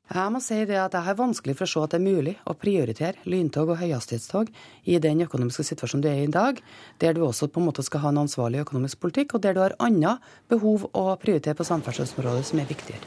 Jeg 0.06 0.30
må 0.30 0.38
si 0.38 0.60
det 0.68 0.76
at 0.78 0.94
jeg 0.94 1.02
har 1.02 1.16
vanskelig 1.18 1.56
for 1.58 1.66
å 1.66 1.70
se 1.70 1.80
at 1.82 1.94
det 1.96 1.98
er 1.98 2.04
mulig 2.04 2.36
å 2.46 2.54
prioritere 2.54 3.26
lyntog 3.26 3.72
og 3.74 3.80
høyhastighetstog 3.80 4.52
i 4.86 5.00
den 5.02 5.24
økonomiske 5.24 5.66
situasjonen 5.66 6.04
du 6.04 6.08
er 6.12 6.20
i 6.22 6.28
i 6.28 6.30
dag, 6.30 6.60
der 7.02 7.16
du 7.16 7.24
også 7.26 7.48
på 7.50 7.58
en 7.58 7.66
måte 7.66 7.82
skal 7.82 8.04
ha 8.04 8.12
en 8.14 8.22
ansvarlig 8.22 8.62
økonomisk 8.62 9.00
politikk, 9.02 9.34
og 9.34 9.42
der 9.42 9.56
du 9.56 9.64
har 9.64 9.74
andre 9.82 10.18
behov 10.48 10.86
å 10.94 11.08
prioritere 11.18 11.58
på 11.58 11.66
samferdselsområdet 11.66 12.46
som 12.46 12.62
er 12.62 12.70
viktigere. 12.70 13.02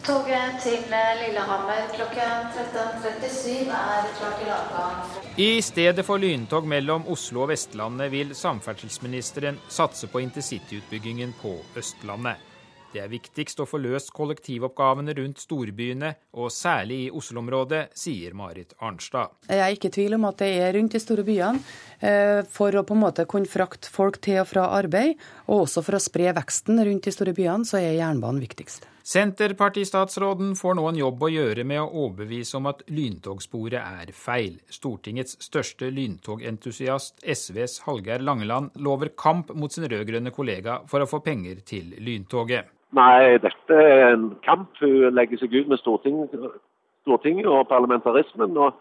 Toget 0.00 0.58
til 0.64 0.80
Lillehammer 1.20 1.90
klokken 1.94 2.46
13.37 2.56 3.68
er 3.68 4.06
klart 4.18 4.38
til 4.40 4.52
avgang. 4.56 5.16
I 5.38 5.50
stedet 5.62 6.06
for 6.08 6.18
lyntog 6.18 6.66
mellom 6.66 7.04
Oslo 7.12 7.44
og 7.44 7.52
Vestlandet 7.52 8.10
vil 8.10 8.34
samferdselsministeren 8.34 9.60
satse 9.68 10.10
på 10.10 10.24
intercityutbyggingen 10.24 11.36
på 11.42 11.58
Østlandet. 11.78 12.49
Det 12.90 12.98
er 12.98 13.10
viktigst 13.10 13.60
å 13.62 13.66
få 13.70 13.78
løst 13.78 14.10
kollektivoppgavene 14.16 15.14
rundt 15.14 15.38
storbyene, 15.38 16.10
og 16.34 16.50
særlig 16.50 17.04
i 17.04 17.10
Oslo-området, 17.14 17.84
sier 17.94 18.34
Marit 18.34 18.74
Arnstad. 18.82 19.36
Jeg 19.46 19.62
er 19.62 19.76
ikke 19.76 19.92
i 19.92 19.94
tvil 19.94 20.16
om 20.18 20.26
at 20.26 20.40
det 20.42 20.50
er 20.58 20.74
rundt 20.74 20.96
de 20.96 21.02
store 21.02 21.22
byene 21.26 21.62
eh, 22.02 22.40
for 22.50 22.74
å 22.74 22.82
på 22.86 22.96
en 22.96 23.04
måte 23.04 23.28
kunne 23.30 23.50
frakte 23.50 23.92
folk 23.94 24.18
til 24.24 24.40
og 24.42 24.50
fra 24.50 24.66
arbeid, 24.80 25.14
og 25.46 25.68
også 25.68 25.84
for 25.86 25.98
å 25.98 26.02
spre 26.02 26.32
veksten 26.34 26.82
rundt 26.82 27.06
de 27.06 27.14
store 27.14 27.36
byene, 27.36 27.68
så 27.68 27.78
er 27.78 27.94
jernbanen 28.00 28.42
viktigst. 28.42 28.88
Senterpartistatsråden 29.10 30.52
får 30.54 30.76
nå 30.78 30.82
en 30.86 30.98
jobb 31.00 31.24
å 31.26 31.28
gjøre 31.32 31.64
med 31.66 31.80
å 31.82 32.02
overbevise 32.04 32.54
om 32.60 32.68
at 32.70 32.84
lyntogsporet 32.94 33.80
er 33.80 34.12
feil. 34.14 34.60
Stortingets 34.70 35.34
største 35.42 35.88
lyntogentusiast, 35.90 37.16
SVs 37.26 37.80
Hallgeir 37.88 38.22
Langeland, 38.22 38.70
lover 38.78 39.10
kamp 39.18 39.50
mot 39.58 39.74
sin 39.74 39.88
rød-grønne 39.90 40.30
kollega 40.36 40.76
for 40.92 41.02
å 41.02 41.08
få 41.10 41.18
penger 41.24 41.58
til 41.66 41.88
lyntoget. 41.98 42.68
Nei, 42.94 43.40
dette 43.42 43.80
er 43.80 44.12
en 44.12 44.28
kamp. 44.46 44.78
Hun 44.78 45.10
legger 45.18 45.42
seg 45.42 45.58
ut 45.58 45.74
med 45.74 45.82
Stortinget, 45.82 46.38
Stortinget 47.02 47.50
og 47.50 47.66
parlamentarismen. 47.72 48.54
og 48.62 48.78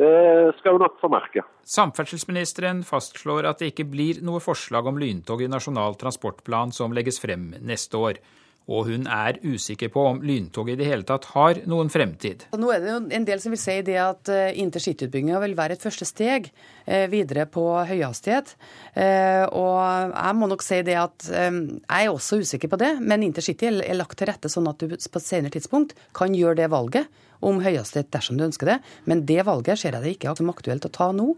det 0.00 0.56
skal 0.56 0.78
hun 0.78 0.86
nok 0.86 0.96
få 1.04 1.12
merke. 1.12 1.44
Samferdselsministeren 1.68 2.80
fastslår 2.84 3.50
at 3.52 3.60
det 3.60 3.74
ikke 3.74 3.88
blir 3.92 4.24
noe 4.24 4.40
forslag 4.40 4.88
om 4.88 4.96
lyntog 5.00 5.44
i 5.44 5.52
Nasjonal 5.52 6.00
transportplan 6.00 6.72
som 6.72 6.96
legges 6.96 7.20
frem 7.20 7.50
neste 7.60 8.00
år. 8.00 8.24
Og 8.66 8.88
hun 8.88 9.04
er 9.06 9.38
usikker 9.46 9.90
på 9.94 10.02
om 10.10 10.16
lyntoget 10.26 10.74
i 10.74 10.80
det 10.80 10.88
hele 10.88 11.06
tatt 11.06 11.28
har 11.36 11.60
noen 11.70 11.90
fremtid. 11.92 12.48
Nå 12.58 12.70
er 12.74 12.82
det 12.82 12.90
jo 12.90 12.96
en 13.18 13.26
del 13.28 13.42
som 13.42 13.54
vil 13.54 13.60
si 13.62 13.76
det 13.86 13.98
at 14.02 14.30
eh, 14.32 14.58
intercityutbygginga 14.62 15.38
vil 15.44 15.54
være 15.58 15.76
et 15.76 15.84
første 15.84 16.08
steg 16.08 16.48
eh, 16.50 17.06
videre 17.12 17.46
på 17.46 17.62
høyhastighet. 17.86 18.56
Eh, 18.98 19.44
og 19.46 20.16
jeg 20.16 20.38
må 20.40 20.50
nok 20.50 20.66
si 20.66 20.80
det 20.86 20.96
at 20.98 21.28
jeg 21.30 22.08
er 22.08 22.10
også 22.10 22.40
usikker 22.42 22.72
på 22.72 22.80
det, 22.82 22.96
men 22.98 23.22
intercity 23.26 23.70
er 23.70 23.98
lagt 23.98 24.18
til 24.18 24.30
rette 24.30 24.50
sånn 24.50 24.66
at 24.70 24.82
du 24.82 24.96
på 24.96 25.20
et 25.22 25.28
senere 25.28 25.54
tidspunkt 25.54 25.94
kan 26.16 26.34
gjøre 26.34 26.58
det 26.62 26.70
valget 26.72 27.06
om 27.46 27.60
høyhastighet 27.62 28.10
dersom 28.14 28.38
du 28.38 28.48
ønsker 28.48 28.72
det. 28.72 28.80
Men 29.06 29.22
det 29.28 29.44
valget 29.46 29.78
ser 29.78 29.94
jeg 29.94 30.02
det 30.02 30.16
ikke 30.16 30.34
som 30.38 30.50
aktuelt 30.50 30.88
å 30.88 30.92
ta 30.92 31.12
nå. 31.14 31.36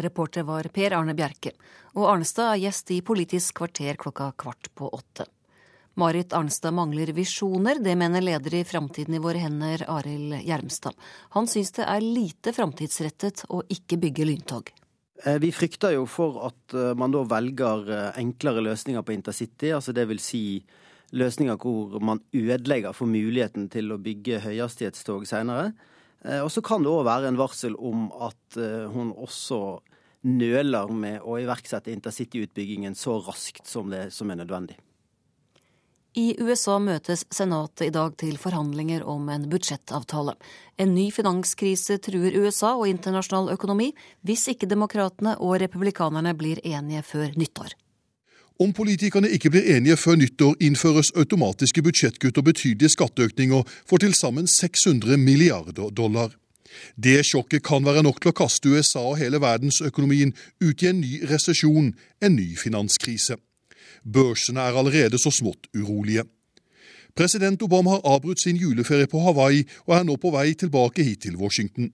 Reporter 0.00 0.46
var 0.46 0.70
Per 0.72 0.94
Arne 0.96 1.16
Bjerke, 1.18 1.52
og 1.98 2.06
Arnestad 2.14 2.54
er 2.54 2.64
gjest 2.64 2.94
i 2.94 3.02
Politisk 3.04 3.58
kvarter 3.60 3.98
klokka 4.00 4.30
kvart 4.38 4.70
på 4.78 4.88
åtte. 4.88 5.26
Marit 5.94 6.32
Arnstad 6.32 6.74
mangler 6.74 7.10
visjoner, 7.12 7.80
det 7.82 7.96
mener 7.98 8.22
leder 8.22 8.54
i 8.60 8.64
Framtiden 8.64 9.14
i 9.14 9.22
våre 9.22 9.42
hender, 9.42 9.82
Arild 9.90 10.36
Gjermstad. 10.46 10.94
Han 11.34 11.48
syns 11.50 11.74
det 11.76 11.86
er 11.88 12.04
lite 12.04 12.54
framtidsrettet 12.54 13.44
å 13.50 13.64
ikke 13.68 13.98
bygge 14.00 14.28
lyntog. 14.28 14.70
Eh, 15.24 15.38
vi 15.42 15.50
frykter 15.52 15.96
jo 15.96 16.06
for 16.08 16.40
at 16.48 16.74
eh, 16.74 16.92
man 16.96 17.12
da 17.12 17.24
velger 17.28 17.90
eh, 17.90 18.20
enklere 18.22 18.62
løsninger 18.64 19.04
på 19.04 19.14
intercity, 19.16 19.72
altså 19.76 19.92
vil 19.92 20.22
si 20.22 20.42
løsninger 21.10 21.58
hvor 21.58 21.98
man 22.00 22.22
ødelegger 22.32 22.94
for 22.94 23.10
muligheten 23.10 23.68
til 23.68 23.90
å 23.92 23.98
bygge 23.98 24.44
høyhastighetstog 24.46 25.26
senere. 25.26 25.72
Og 26.44 26.50
så 26.52 26.60
kan 26.60 26.84
det 26.84 26.90
òg 26.92 27.06
være 27.08 27.30
en 27.30 27.38
varsel 27.40 27.74
om 27.80 28.10
at 28.12 28.58
hun 28.92 29.08
også 29.16 29.80
nøler 30.28 30.92
med 30.92 31.24
å 31.24 31.38
iverksette 31.40 31.90
intercityutbyggingen 31.96 32.94
så 32.94 33.16
raskt 33.24 33.64
som 33.66 33.88
det 33.90 34.10
som 34.12 34.30
er 34.30 34.38
nødvendig. 34.42 34.76
I 36.18 36.34
USA 36.42 36.80
møtes 36.82 37.22
Senatet 37.30 37.84
i 37.86 37.92
dag 37.94 38.16
til 38.18 38.34
forhandlinger 38.40 39.04
om 39.06 39.28
en 39.30 39.44
budsjettavtale. 39.50 40.34
En 40.82 40.90
ny 40.90 41.06
finanskrise 41.14 42.00
truer 42.02 42.34
USA 42.34 42.72
og 42.74 42.88
internasjonal 42.90 43.52
økonomi 43.54 43.92
hvis 44.26 44.48
ikke 44.50 44.66
demokratene 44.66 45.36
og 45.38 45.60
republikanerne 45.62 46.32
blir 46.34 46.58
enige 46.66 47.04
før 47.06 47.36
nyttår. 47.38 47.76
Om 48.60 48.72
politikerne 48.76 49.30
ikke 49.30 49.52
blir 49.54 49.68
enige 49.76 49.96
før 49.96 50.18
nyttår, 50.20 50.56
innføres 50.60 51.12
automatiske 51.16 51.82
budsjettkutt 51.86 52.40
og 52.42 52.48
betydelige 52.50 52.92
skatteøkninger 52.96 53.62
for 53.86 54.02
til 54.02 54.12
sammen 54.14 54.50
600 54.50 55.16
milliarder 55.16 55.94
dollar. 55.94 56.34
Det 56.98 57.22
sjokket 57.26 57.62
kan 57.62 57.86
være 57.86 58.02
nok 58.02 58.18
til 58.20 58.32
å 58.32 58.36
kaste 58.42 58.74
USA 58.74 59.04
og 59.12 59.18
hele 59.22 59.40
verdensøkonomien 59.42 60.34
ut 60.60 60.82
i 60.82 60.90
en 60.90 61.00
ny 61.00 61.22
resesjon, 61.30 61.94
en 62.20 62.36
ny 62.36 62.50
finanskrise. 62.58 63.38
Børsene 64.04 64.60
er 64.60 64.76
allerede 64.78 65.18
så 65.18 65.30
smått 65.30 65.68
urolige. 65.76 66.24
President 67.16 67.62
Obama 67.62 67.90
har 67.90 68.04
avbrutt 68.04 68.40
sin 68.40 68.56
juleferie 68.56 69.06
på 69.06 69.20
Hawaii 69.20 69.64
og 69.86 69.96
er 69.96 70.04
nå 70.06 70.16
på 70.16 70.30
vei 70.34 70.54
tilbake 70.54 71.02
hit 71.04 71.26
til 71.26 71.36
Washington. 71.36 71.90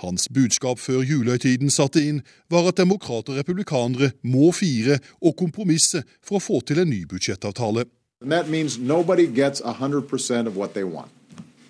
Hans 0.00 0.28
budskap 0.28 0.78
før 0.78 1.02
julehøytiden 1.04 1.70
satte 1.70 2.02
inn, 2.06 2.22
var 2.50 2.68
at 2.68 2.78
demokrater 2.78 3.34
og 3.34 3.38
republikanere 3.40 4.12
må 4.22 4.52
fire 4.52 4.98
og 5.20 5.36
kompromisse 5.36 6.02
for 6.22 6.38
å 6.38 6.44
få 6.44 6.60
til 6.64 6.80
en 6.80 6.90
ny 6.90 7.02
budsjettavtale. 7.08 7.84
That 8.22 8.48
means 8.48 8.78
nobody 8.78 9.26
gets 9.26 9.60
100% 9.60 10.46
of 10.46 10.56
what 10.56 10.74
they 10.74 10.84
want. 10.84 11.10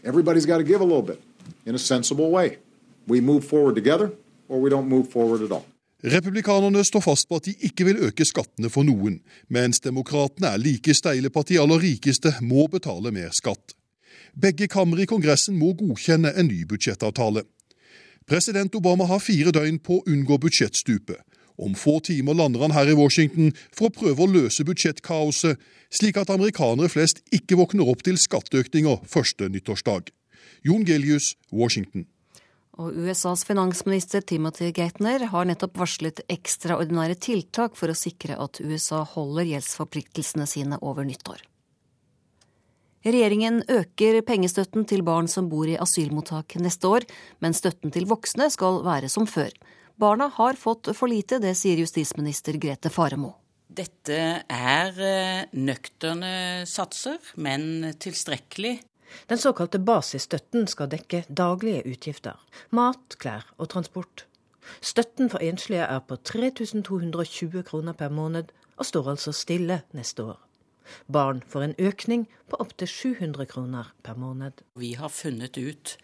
Everybody's 0.05 0.47
got 0.47 0.59
to 0.59 0.65
give 0.65 0.81
a 0.81 0.85
little 0.85 1.03
bit 1.03 1.21
in 1.67 1.75
a 1.75 1.79
sensible 1.79 2.31
way. 2.31 2.59
We 3.07 3.21
move 3.21 3.45
forward 3.45 3.75
together, 3.75 4.11
or 4.49 4.61
we 4.61 4.71
don't 4.71 4.89
move 4.89 5.11
forward 5.11 5.43
at 5.43 5.53
all. 5.53 5.67
Republikanerne 6.03 6.81
står 6.85 7.03
fast 7.05 7.29
på 7.29 7.37
at 7.37 7.45
de 7.45 7.53
ikke 7.69 7.85
vil 7.85 7.99
øke 8.09 8.25
skattene 8.25 8.71
for 8.73 8.89
noen, 8.89 9.19
mens 9.53 9.83
demokratene 9.85 10.49
er 10.49 10.63
like 10.63 10.95
steile 10.97 11.29
på 11.29 11.43
at 11.43 11.51
de 11.51 11.59
aller 11.61 11.83
rikeste 11.83 12.33
må 12.41 12.67
betale 12.73 13.13
mer 13.13 13.35
skatt. 13.37 13.75
Begge 14.33 14.69
kamre 14.71 15.05
i 15.05 15.09
Kongressen 15.11 15.59
må 15.61 15.75
godkjenne 15.77 16.33
en 16.33 16.49
ny 16.49 16.63
budsjettavtale. 16.71 17.43
President 18.27 18.75
Obama 18.79 19.05
har 19.11 19.21
fire 19.21 19.53
døgn 19.53 19.81
på 19.85 19.99
å 19.99 20.07
unngå 20.09 20.39
budsjettstupet. 20.41 21.21
Om 21.61 21.75
få 21.77 21.99
timer 22.01 22.39
lander 22.39 22.63
han 22.65 22.73
her 22.73 22.89
i 22.89 22.97
Washington 22.97 23.51
for 23.69 23.91
å 23.91 23.93
prøve 23.93 24.25
å 24.25 24.31
løse 24.31 24.65
budsjettkaoset, 24.65 25.61
slik 25.93 26.17
at 26.17 26.33
amerikanere 26.33 26.89
flest 26.89 27.21
ikke 27.37 27.59
våkner 27.61 27.91
opp 27.91 28.07
til 28.07 28.17
skatteøkninger 28.17 29.03
første 29.05 29.51
nyttårsdag. 29.53 30.09
Jon 30.65 30.87
Gelius, 30.89 31.35
Washington. 31.53 32.07
Og 32.81 32.97
USAs 32.97 33.43
finansminister 33.45 34.25
Timothy 34.25 34.71
Geithner 34.73 35.27
har 35.29 35.49
nettopp 35.49 35.77
varslet 35.83 36.23
ekstraordinære 36.33 37.19
tiltak 37.21 37.77
for 37.77 37.93
å 37.93 37.99
sikre 37.99 38.39
at 38.41 38.63
USA 38.65 39.03
holder 39.05 39.51
gjeldsforpliktelsene 39.51 40.47
sine 40.49 40.79
over 40.81 41.05
nyttår. 41.05 41.43
Regjeringen 43.05 43.63
øker 43.69 44.21
pengestøtten 44.29 44.87
til 44.89 45.05
barn 45.05 45.29
som 45.29 45.49
bor 45.53 45.69
i 45.69 45.77
asylmottak 45.81 46.57
neste 46.61 46.89
år, 46.89 47.07
men 47.41 47.57
støtten 47.57 47.93
til 47.93 48.09
voksne 48.09 48.49
skal 48.53 48.83
være 48.85 49.09
som 49.13 49.29
før. 49.29 49.53
Barna 50.01 50.31
har 50.33 50.57
fått 50.57 50.93
for 50.97 51.13
lite, 51.13 51.41
det 51.41 51.55
sier 51.61 51.81
justisminister 51.81 52.57
Grete 52.61 52.93
Faremo. 52.93 53.35
Dette 53.71 54.21
er 54.43 54.97
eh, 55.05 55.43
nøkterne 55.53 56.65
satser, 56.69 57.21
men 57.37 57.93
tilstrekkelig 58.01 58.79
den 59.29 59.39
såkalte 59.39 59.79
basisstøtten 59.79 60.67
skal 60.71 60.91
dekke 60.93 61.25
daglige 61.29 61.85
utgifter. 61.91 62.39
Mat, 62.71 63.17
klær 63.19 63.47
og 63.59 63.71
transport. 63.75 64.27
Støtten 64.81 65.31
for 65.31 65.43
enslige 65.43 65.87
er 65.87 65.99
på 66.07 66.17
3220 66.17 67.63
kroner 67.67 67.93
per 67.93 68.09
måned, 68.09 68.53
og 68.77 68.87
står 68.87 69.11
altså 69.15 69.33
stille 69.33 69.83
neste 69.93 70.25
år. 70.25 70.39
Barn 71.13 71.43
får 71.49 71.65
en 71.65 71.75
økning 71.79 72.27
på 72.51 72.59
opptil 72.63 72.89
700 72.89 73.47
kroner 73.51 73.91
per 74.03 74.17
måned. 74.19 74.63
Vi 74.75 74.93
har 74.99 75.13
funnet 75.13 75.59
ut 75.59 75.97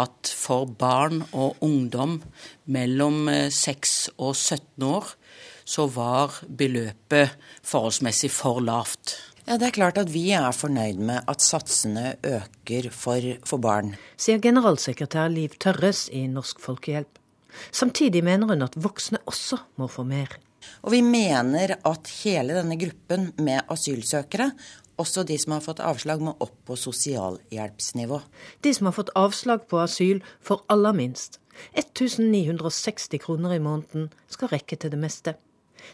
at 0.00 0.30
for 0.36 0.66
barn 0.66 1.22
og 1.32 1.56
ungdom 1.64 2.22
mellom 2.66 3.28
6 3.28 3.94
eh, 4.08 4.14
og 4.18 4.34
17 4.36 4.88
år, 4.88 5.14
så 5.64 5.86
var 5.88 6.40
beløpet 6.48 7.36
forholdsmessig 7.62 8.30
for 8.34 8.60
lavt. 8.60 9.16
Ja, 9.44 9.58
Det 9.58 9.66
er 9.66 9.76
klart 9.76 9.98
at 10.00 10.08
vi 10.08 10.30
er 10.32 10.46
fornøyd 10.56 11.00
med 11.04 11.26
at 11.28 11.42
satsene 11.44 12.14
øker 12.24 12.86
for, 12.88 13.20
for 13.44 13.60
barn. 13.60 13.90
Sier 14.16 14.40
generalsekretær 14.40 15.28
Liv 15.28 15.58
Tørres 15.60 16.06
i 16.08 16.22
Norsk 16.32 16.62
Folkehjelp. 16.64 17.20
Samtidig 17.68 18.24
mener 18.24 18.48
hun 18.48 18.64
at 18.64 18.78
voksne 18.80 19.20
også 19.28 19.60
må 19.76 19.90
få 19.92 20.06
mer. 20.08 20.32
Og 20.80 20.94
vi 20.96 21.02
mener 21.04 21.76
at 21.76 22.08
hele 22.22 22.56
denne 22.56 22.80
gruppen 22.80 23.34
med 23.36 23.68
asylsøkere, 23.68 24.48
også 24.96 25.26
de 25.28 25.36
som 25.36 25.58
har 25.58 25.64
fått 25.68 25.84
avslag, 25.84 26.24
må 26.24 26.38
opp 26.40 26.56
på 26.64 26.80
sosialhjelpsnivå. 26.80 28.22
De 28.64 28.72
som 28.72 28.88
har 28.88 28.96
fått 28.96 29.12
avslag 29.12 29.68
på 29.68 29.84
asyl, 29.84 30.24
får 30.40 30.64
aller 30.72 30.96
minst. 30.96 31.36
1960 31.76 33.20
kroner 33.20 33.58
i 33.58 33.62
måneden 33.62 34.08
skal 34.24 34.56
rekke 34.56 34.80
til 34.80 34.96
det 34.96 35.04
meste. 35.04 35.36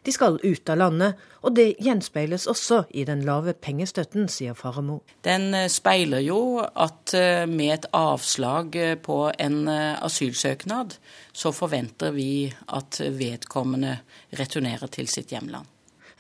De 0.03 0.13
skal 0.15 0.39
ut 0.43 0.73
av 0.73 0.79
landet, 0.81 1.21
og 1.41 1.55
det 1.57 1.67
gjenspeiles 1.81 2.47
også 2.51 2.83
i 2.91 3.05
den 3.09 3.25
lave 3.27 3.55
pengestøtten, 3.55 4.29
sier 4.33 4.57
Faremo. 4.59 5.01
Den 5.27 5.55
eh, 5.57 5.69
speiler 5.73 6.23
jo 6.25 6.61
at 6.61 7.15
eh, 7.17 7.47
med 7.51 7.75
et 7.79 7.91
avslag 7.97 8.77
eh, 8.77 8.95
på 9.01 9.19
en 9.39 9.59
asylsøknad, 9.71 10.97
så 11.33 11.53
forventer 11.55 12.15
vi 12.17 12.51
at 12.69 13.01
vedkommende 13.01 13.99
returnerer 14.39 14.91
til 14.93 15.09
sitt 15.11 15.35
hjemland. 15.35 15.69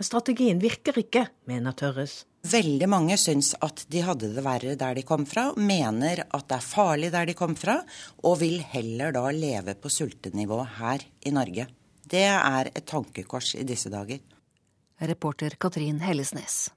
Strategien 0.00 0.60
virker 0.62 0.96
ikke, 0.96 1.26
mener 1.50 1.74
Tørres. 1.76 2.22
Veldig 2.48 2.86
mange 2.88 3.18
syns 3.20 3.50
at 3.60 3.82
de 3.92 4.00
hadde 4.00 4.30
det 4.32 4.44
verre 4.44 4.76
der 4.80 4.96
de 4.96 5.02
kom 5.04 5.26
fra, 5.28 5.50
mener 5.60 6.22
at 6.24 6.46
det 6.48 6.56
er 6.56 6.64
farlig 6.64 7.10
der 7.12 7.28
de 7.28 7.34
kom 7.36 7.52
fra, 7.58 7.76
og 8.24 8.38
vil 8.40 8.62
heller 8.72 9.12
da 9.12 9.26
leve 9.34 9.76
på 9.76 9.92
sultenivå 9.92 10.62
her 10.78 11.04
i 11.28 11.34
Norge. 11.36 11.68
Det 12.10 12.26
er 12.26 12.72
et 12.74 12.86
tankekors 12.90 13.54
i 13.54 13.64
disse 13.66 13.90
dager. 13.92 14.18
Reporter 15.00 15.54
Katrin 15.60 16.00
Hellesnes. 16.02 16.68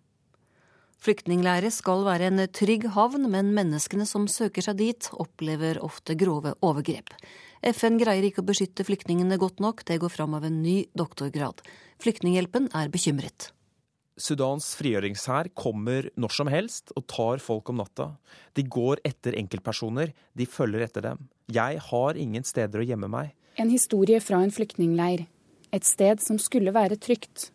Flyktningleirer 1.03 1.73
skal 1.73 2.05
være 2.05 2.29
en 2.29 2.43
trygg 2.53 2.85
havn, 2.95 3.25
men 3.31 3.49
menneskene 3.55 4.05
som 4.07 4.29
søker 4.31 4.63
seg 4.63 4.77
dit, 4.79 5.09
opplever 5.19 5.81
ofte 5.83 6.15
grove 6.15 6.53
overgrep. 6.63 7.11
FN 7.73 7.97
greier 7.99 8.29
ikke 8.29 8.43
å 8.43 8.47
beskytte 8.47 8.85
flyktningene 8.87 9.39
godt 9.41 9.59
nok, 9.63 9.83
det 9.89 9.99
går 9.99 10.13
fram 10.13 10.37
av 10.37 10.45
en 10.47 10.61
ny 10.63 10.85
doktorgrad. 10.95 11.59
Flyktninghjelpen 12.03 12.69
er 12.77 12.93
bekymret. 12.93 13.49
Sudans 14.15 14.69
frigjøringshær 14.77 15.49
kommer 15.57 16.11
når 16.15 16.35
som 16.37 16.49
helst 16.51 16.93
og 16.95 17.07
tar 17.09 17.41
folk 17.41 17.71
om 17.73 17.81
natta. 17.81 18.11
De 18.53 18.63
går 18.63 19.01
etter 19.03 19.35
enkeltpersoner, 19.39 20.13
de 20.37 20.45
følger 20.47 20.85
etter 20.85 21.07
dem. 21.09 21.23
Jeg 21.51 21.81
har 21.89 22.19
ingen 22.21 22.45
steder 22.45 22.83
å 22.83 22.85
gjemme 22.85 23.09
meg. 23.11 23.33
En 23.55 23.69
historie 23.69 24.19
fra 24.21 24.41
en 24.41 24.51
flyktningleir. 24.51 25.27
Et 25.73 25.85
sted 25.85 26.21
som 26.21 26.39
skulle 26.41 26.73
være 26.73 26.97
trygt. 26.97 27.51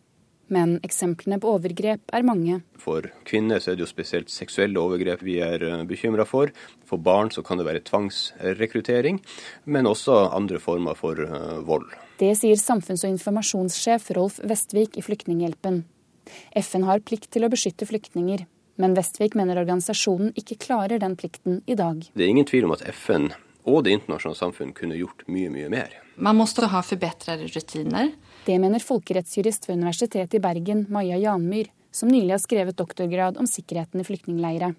Men 0.49 0.79
eksemplene 0.87 1.37
på 1.43 1.51
overgrep 1.59 2.15
er 2.15 2.25
mange. 2.25 2.61
For 2.81 3.05
kvinner 3.29 3.61
så 3.61 3.73
er 3.73 3.77
det 3.77 3.85
jo 3.85 3.91
spesielt 3.91 4.31
seksuelle 4.33 4.81
overgrep 4.81 5.21
vi 5.27 5.37
er 5.45 5.65
eh, 5.67 5.83
bekymra 5.89 6.25
for. 6.29 6.53
For 6.89 7.03
barn 7.03 7.33
så 7.35 7.43
kan 7.45 7.61
det 7.61 7.67
være 7.69 7.83
tvangsrekruttering, 7.85 9.21
men 9.67 9.91
også 9.91 10.31
andre 10.33 10.61
former 10.63 10.97
for 10.97 11.21
uh, 11.21 11.59
vold. 11.69 11.91
Det 12.23 12.31
sier 12.39 12.57
samfunns- 12.57 13.05
og 13.05 13.13
informasjonssjef 13.13 14.09
Rolf 14.17 14.39
Vestvik 14.41 14.97
i 14.97 15.05
Flyktninghjelpen. 15.05 15.83
FN 16.57 16.87
har 16.89 17.05
plikt 17.05 17.29
til 17.35 17.45
å 17.45 17.53
beskytte 17.53 17.89
flyktninger, 17.89 18.47
men 18.81 18.97
Vestvik 18.97 19.37
mener 19.37 19.61
organisasjonen 19.61 20.33
ikke 20.39 20.57
klarer 20.65 21.03
den 21.03 21.19
plikten 21.19 21.61
i 21.69 21.77
dag. 21.77 22.01
Det 22.15 22.25
er 22.25 22.33
ingen 22.33 22.49
tvil 22.49 22.71
om 22.71 22.77
at 22.77 22.87
FN 22.95 23.29
og 23.69 23.85
det 23.87 23.95
internasjonale 23.99 24.41
samfunn 24.41 24.75
kunne 24.77 24.99
gjort 24.99 25.27
mye, 25.29 25.53
mye 25.53 25.69
mer. 25.73 25.95
Man 26.17 26.39
må 26.41 26.47
ha 26.49 26.83
forbedrede 26.83 27.47
rutiner. 27.47 28.13
Det 28.47 28.59
mener 28.59 28.83
folkerettsjurist 28.83 29.69
ved 29.69 29.79
Universitetet 29.79 30.35
i 30.35 30.43
Bergen, 30.43 30.87
Maja 30.91 31.19
Janmyr, 31.21 31.71
som 31.93 32.11
nylig 32.11 32.35
har 32.35 32.43
skrevet 32.43 32.77
doktorgrad 32.77 33.39
om 33.39 33.47
sikkerheten 33.47 34.01
i 34.01 34.07
flyktningleire. 34.09 34.75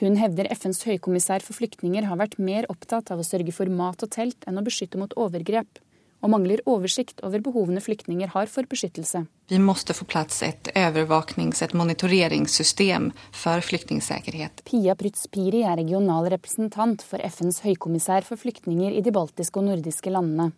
Hun 0.00 0.16
hevder 0.18 0.48
FNs 0.54 0.82
høykommissær 0.86 1.44
for 1.46 1.58
flyktninger 1.58 2.06
har 2.10 2.18
vært 2.18 2.38
mer 2.42 2.66
opptatt 2.72 3.12
av 3.14 3.20
å 3.22 3.26
sørge 3.26 3.54
for 3.54 3.70
mat 3.70 4.02
og 4.02 4.10
telt 4.10 4.46
enn 4.48 4.58
å 4.58 4.66
beskytte 4.66 4.98
mot 4.98 5.14
overgrep 5.16 5.80
og 6.20 6.32
mangler 6.34 6.60
oversikt 6.68 7.22
over 7.26 7.42
behovene 7.44 7.80
flyktninger 7.80 8.32
har 8.34 8.48
for 8.52 8.68
beskyttelse. 8.68 9.24
Vi 9.50 9.58
må 9.58 9.74
få 9.74 10.04
plass 10.06 10.42
et 10.42 10.70
overvåknings- 10.76 11.62
og 11.64 11.74
monitoreringssystem 11.80 13.10
for 13.32 13.60
flyktningsikkerhet. 13.60 14.62
Pia 14.64 14.94
Prytz-Piri 14.94 15.64
er 15.64 15.80
regional 15.80 16.28
representant 16.30 17.02
for 17.02 17.18
FNs 17.18 17.62
høykommissær 17.64 18.22
for 18.22 18.36
flyktninger 18.36 18.92
i 18.92 19.00
de 19.00 19.10
baltiske 19.10 19.58
og 19.58 19.70
nordiske 19.70 20.10
landene. 20.10 20.52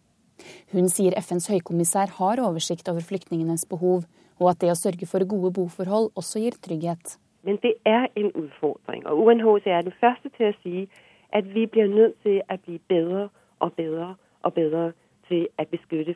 Hun 0.72 0.88
sier 0.88 1.14
FNs 1.20 1.48
høykommissær 1.52 2.16
har 2.18 2.42
oversikt 2.42 2.88
over 2.88 3.04
flyktningenes 3.06 3.64
behov, 3.70 4.04
og 4.40 4.50
at 4.50 4.60
det 4.60 4.72
å 4.72 4.78
sørge 4.78 5.06
for 5.06 5.24
gode 5.28 5.52
boforhold 5.54 6.10
også 6.18 6.42
gir 6.42 6.58
trygghet. 6.58 7.18
Men 7.46 7.58
det 7.62 7.74
er 7.86 8.08
en 8.16 8.30
utfordring, 8.38 9.06
og 9.06 9.18
UNHCR 9.18 9.78
er 9.78 9.86
den 9.86 9.94
første 10.00 10.30
til 10.36 10.50
å 10.50 10.58
si 10.62 10.88
at 11.32 11.46
vi 11.54 11.66
blir 11.66 11.88
nødt 11.90 12.18
til 12.22 12.42
å 12.50 12.58
bli 12.64 12.78
bedre 12.90 13.28
og 13.62 13.72
bedre 13.78 14.14
og 14.42 14.54
bedre 14.54 14.92
til 15.28 15.48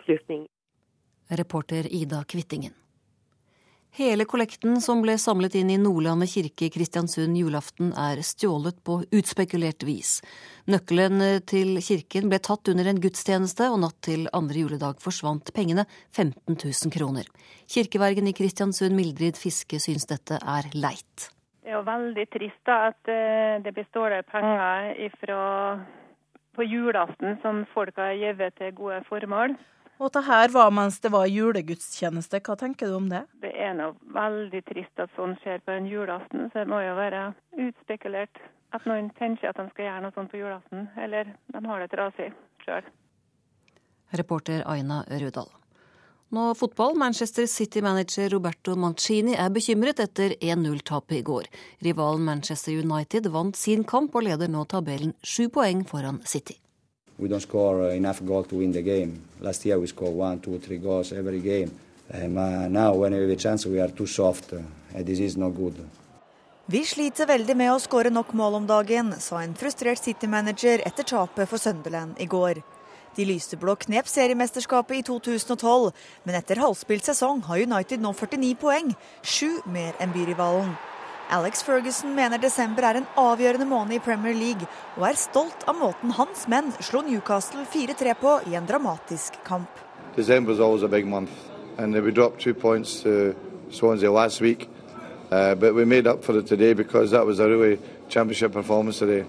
flyktninger. 0.05 0.49
Reporter 1.31 1.87
Ida 1.91 2.25
Kvittingen. 2.25 2.75
Hele 3.97 4.27
kollekten 4.29 4.77
som 4.85 4.99
ble 5.01 5.15
samlet 5.17 5.55
inn 5.57 5.71
i 5.73 5.79
Nordlandet 5.81 6.29
kirke 6.29 6.67
i 6.67 6.73
Kristiansund 6.75 7.39
julaften, 7.39 7.95
er 7.97 8.21
stjålet 8.21 8.83
på 8.85 8.99
utspekulert 9.09 9.87
vis. 9.89 10.19
Nøkkelen 10.69 11.23
til 11.49 11.81
kirken 11.81 12.29
ble 12.29 12.37
tatt 12.45 12.69
under 12.69 12.91
en 12.91 13.01
gudstjeneste, 13.01 13.71
og 13.73 13.81
natt 13.87 13.97
til 14.05 14.29
andre 14.37 14.67
juledag 14.67 15.01
forsvant 15.01 15.49
pengene, 15.57 15.87
15 16.13 16.59
000 16.59 16.93
kroner. 16.93 17.31
Kirkevergen 17.73 18.29
i 18.29 18.37
Kristiansund, 18.37 18.93
Mildrid 18.93 19.41
Fiske, 19.41 19.81
syns 19.81 20.05
dette 20.13 20.43
er 20.45 20.69
leit. 20.77 21.31
Det 21.65 21.73
er 21.73 21.79
jo 21.79 21.87
veldig 21.89 22.27
trist 22.37 22.69
da, 22.69 22.93
at 22.93 23.09
eh, 23.09 23.57
det 23.65 23.73
blir 23.73 23.89
stjålet 23.89 24.29
penger 24.29 24.93
ifra 25.09 25.41
på 26.57 26.67
julaften 26.67 27.39
som 27.43 27.65
folk 27.75 27.97
har 28.01 28.17
gitt 28.17 28.59
til 28.59 28.75
gode 28.77 29.03
formål. 29.09 29.57
Og 29.97 30.13
det 30.13 30.27
her 30.27 30.51
var 30.53 30.73
mens 30.77 30.99
det 31.01 31.13
var 31.13 31.29
julegudstjeneste. 31.31 32.43
Hva 32.45 32.57
tenker 32.61 32.91
du 32.91 32.99
om 32.99 33.07
det? 33.09 33.23
Det 33.41 33.53
er 33.53 33.73
nå 33.79 33.95
veldig 34.13 34.61
trist 34.69 35.01
at 35.01 35.13
sånn 35.17 35.39
skjer 35.41 35.63
på 35.65 35.73
en 35.73 35.89
julaften, 35.89 36.51
så 36.51 36.65
det 36.65 36.69
må 36.69 36.83
jo 36.85 36.93
være 36.99 37.23
utspekulert 37.65 38.43
at 38.77 38.85
noen 38.85 39.09
tenker 39.17 39.49
at 39.49 39.61
de 39.61 39.69
skal 39.71 39.89
gjøre 39.89 40.03
noe 40.05 40.17
sånt 40.17 40.33
på 40.33 40.41
julaften. 40.43 40.89
Eller 41.01 41.33
de 41.53 41.63
har 41.65 41.85
det 41.85 41.93
trasig 41.95 42.33
sjøl. 42.65 42.91
Reporter 44.21 44.67
Aina 44.69 45.01
Rudal. 45.09 45.49
Nå 46.29 46.55
fotball. 46.55 46.97
Manchester 46.99 47.47
City-manager 47.47 48.29
Roberto 48.29 48.75
Mancini 48.77 49.37
er 49.39 49.51
bekymret 49.55 50.01
etter 50.03 50.35
1-0-tapet 50.41 51.21
i 51.21 51.23
går. 51.23 51.47
Rivalen 51.87 52.25
Manchester 52.27 52.75
United 52.75 53.29
vant 53.31 53.57
sin 53.57 53.85
kamp 53.85 54.15
og 54.19 54.27
leder 54.27 54.51
nå 54.51 54.65
tabellen 54.67 55.15
sju 55.23 55.47
poeng 55.55 55.85
foran 55.87 56.19
City. 56.27 56.59
We 57.19 57.29
don't 57.29 57.41
score 57.41 57.95
enough 57.95 58.21
goal 58.27 58.45
to 58.45 58.59
win 58.59 58.73
the 58.73 58.83
game. 58.83 59.23
Last 59.41 59.65
year 59.65 59.79
we 59.79 59.87
scored 59.87 60.17
one, 60.17 60.41
two, 60.41 60.59
three 60.59 60.79
goals 60.79 61.13
every 61.13 61.41
game. 61.41 61.71
Um, 62.13 62.37
uh, 62.37 62.69
now 62.69 62.95
when 62.95 63.13
we 63.13 63.21
have 63.21 63.31
a 63.31 63.37
chance 63.37 63.65
we 63.67 63.81
are 63.81 63.89
too 63.89 64.07
soft. 64.07 64.53
Uh, 64.53 64.59
this 65.03 65.21
is 65.21 65.37
not 65.37 65.55
good. 65.55 65.79
Vi 66.67 66.83
sliter 66.85 67.29
veldig 67.31 67.55
med 67.55 67.71
å 67.71 67.79
skåre 67.79 68.11
nok 68.11 68.33
mål 68.35 68.57
om 68.59 68.65
dagen, 68.67 69.13
sa 69.23 69.39
en 69.39 69.55
frustrert 69.55 70.03
City-manager 70.03 70.83
etter 70.83 71.07
tapet 71.07 71.47
for 71.47 71.63
Sunderland 71.63 72.19
i 72.19 72.27
går. 72.27 72.59
De 73.17 73.25
lyseblå 73.25 73.73
knep 73.81 74.09
seriemesterskapet 74.13 74.99
i 74.99 75.05
2012, 75.07 75.93
men 76.29 76.37
etter 76.37 76.61
halvspilt 76.61 77.07
sesong 77.09 77.41
har 77.47 77.63
United 77.65 78.03
nå 78.05 78.13
49 78.13 78.59
poeng, 78.61 78.91
sju 79.25 79.63
mer 79.73 79.97
enn 80.05 80.13
byrivalen. 80.13 80.75
Alex 81.33 81.65
Ferguson 81.65 82.13
mener 82.15 82.39
desember 82.39 82.85
er 82.85 83.01
en 83.01 83.09
avgjørende 83.19 83.67
måned 83.67 83.97
i 83.97 84.03
Premier 84.05 84.37
League, 84.37 84.69
og 84.99 85.09
er 85.09 85.17
stolt 85.19 85.65
av 85.67 85.79
måten 85.81 86.13
hans 86.19 86.45
menn 86.53 86.69
slo 86.85 87.01
Newcastle 87.07 87.65
4-3 87.73 88.15
på 88.21 88.37
i 88.53 88.55
en 88.55 88.69
dramatisk 88.69 89.41
kamp. 89.49 89.81
December 90.15 90.53
was 90.53 90.61
always 90.61 90.85
a 90.85 90.89
big 90.89 91.07
month, 91.07 91.33
and 91.79 91.97
we 91.97 92.13
dropped 92.13 92.41
two 92.41 92.55
points 92.55 93.01
to 93.03 93.35
Swansea 93.71 94.13
last 94.13 94.41
week. 94.41 94.69
Uh, 95.33 95.55
but 95.55 95.75
we 95.75 95.85
made 95.85 96.07
up 96.07 96.23
for 96.23 96.39
it 96.39 96.47
today 96.47 96.75
because 96.75 97.11
that 97.11 97.27
was 97.27 97.41
a 97.41 97.49
really 97.49 97.79
championship 98.09 98.53
performance 98.53 98.99
today. 98.99 99.25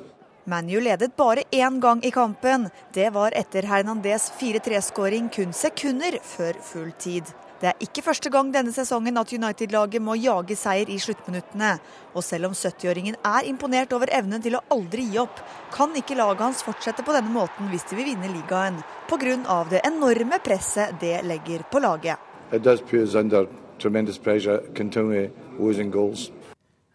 ManU 0.47 0.79
ledet 0.79 1.15
bare 1.15 1.43
én 1.51 1.79
gang 1.79 2.05
i 2.05 2.11
kampen. 2.11 2.69
Det 2.93 3.09
var 3.09 3.33
etter 3.35 3.65
Hernandez 3.67 4.31
4-3-skåring 4.39 5.27
kun 5.29 5.53
sekunder 5.53 6.15
før 6.23 6.55
full 6.63 6.91
tid. 6.95 7.23
Det 7.59 7.67
er 7.67 7.81
ikke 7.83 8.03
første 8.05 8.29
gang 8.31 8.53
denne 8.53 8.71
sesongen 8.71 9.19
at 9.19 9.33
United-laget 9.33 10.03
må 10.05 10.15
jage 10.15 10.55
seier 10.55 10.87
i 10.87 10.95
sluttminuttene. 11.03 11.73
Og 12.15 12.23
selv 12.23 12.47
om 12.47 12.55
70-åringen 12.55 13.17
er 13.27 13.49
imponert 13.49 13.91
over 13.97 14.07
evnen 14.15 14.43
til 14.45 14.55
å 14.55 14.61
aldri 14.71 15.09
gi 15.09 15.19
opp, 15.19 15.41
kan 15.73 15.91
ikke 15.99 16.15
laget 16.15 16.45
hans 16.45 16.61
fortsette 16.63 17.03
på 17.03 17.15
denne 17.17 17.33
måten 17.33 17.67
hvis 17.73 17.83
de 17.89 17.97
vil 17.97 18.07
vinne 18.13 18.29
ligaen, 18.31 18.77
pga. 19.09 19.63
det 19.69 19.81
enorme 19.83 20.39
presset 20.45 20.95
det 21.01 21.25
legger 21.25 21.65
på 21.67 21.81
laget. 21.83 22.15
It 22.53 22.63
does 22.63 22.79
put 22.79 23.01
us 23.01 23.15
under 23.15 23.49
tremendous 23.79 24.17
pressure, 24.17 24.61
continually 24.73 25.29
losing 25.59 25.91
goals. 25.91 26.31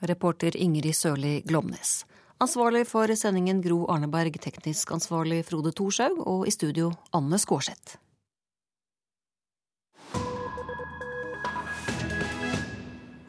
Reporter 0.01 0.57
Ingrid 0.57 0.97
Sørli 0.97 1.43
Glomnes. 1.45 2.07
Ansvarlig 2.43 2.89
for 2.91 3.07
sendingen 3.15 3.61
Gro 3.63 3.85
Arneberg, 3.93 4.35
teknisk 4.43 4.91
ansvarlig 4.91 5.45
Frode 5.47 5.71
Thorshaug, 5.79 6.17
og 6.27 6.49
i 6.49 6.51
studio 6.51 6.89
Anne 7.15 7.39
Skårseth. 7.39 8.01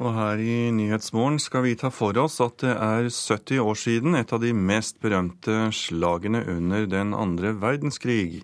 Og 0.01 0.09
her 0.17 0.41
i 0.41 0.55
Nyhetsmorgen 0.73 1.37
skal 1.39 1.61
vi 1.67 1.75
ta 1.77 1.91
for 1.93 2.17
oss 2.23 2.39
at 2.41 2.57
det 2.65 2.73
er 2.73 3.05
70 3.13 3.61
år 3.61 3.77
siden 3.77 4.17
et 4.17 4.33
av 4.33 4.41
de 4.41 4.49
mest 4.57 4.97
berømte 5.03 5.69
slagene 5.77 6.41
under 6.49 6.89
den 6.89 7.13
andre 7.13 7.53
verdenskrig. 7.61 8.41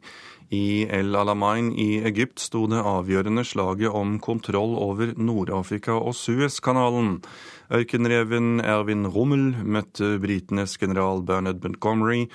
I 0.49 0.87
El 0.89 1.13
Alamein 1.13 1.69
i 1.77 1.99
Egypt 2.09 2.41
sto 2.41 2.63
det 2.71 2.79
avgjørende 2.81 3.43
slaget 3.45 3.93
om 3.93 4.15
kontroll 4.17 4.73
over 4.81 5.13
Nord-Afrika 5.13 5.93
og 5.93 6.15
Suezkanalen. 6.17 7.19
Ørkenreven 7.69 8.57
Erwin 8.65 9.05
Rommel 9.13 9.51
møtte 9.61 10.15
britenes 10.21 10.73
general 10.81 11.21
Bernard 11.21 11.61
Montgomery. 11.61 12.25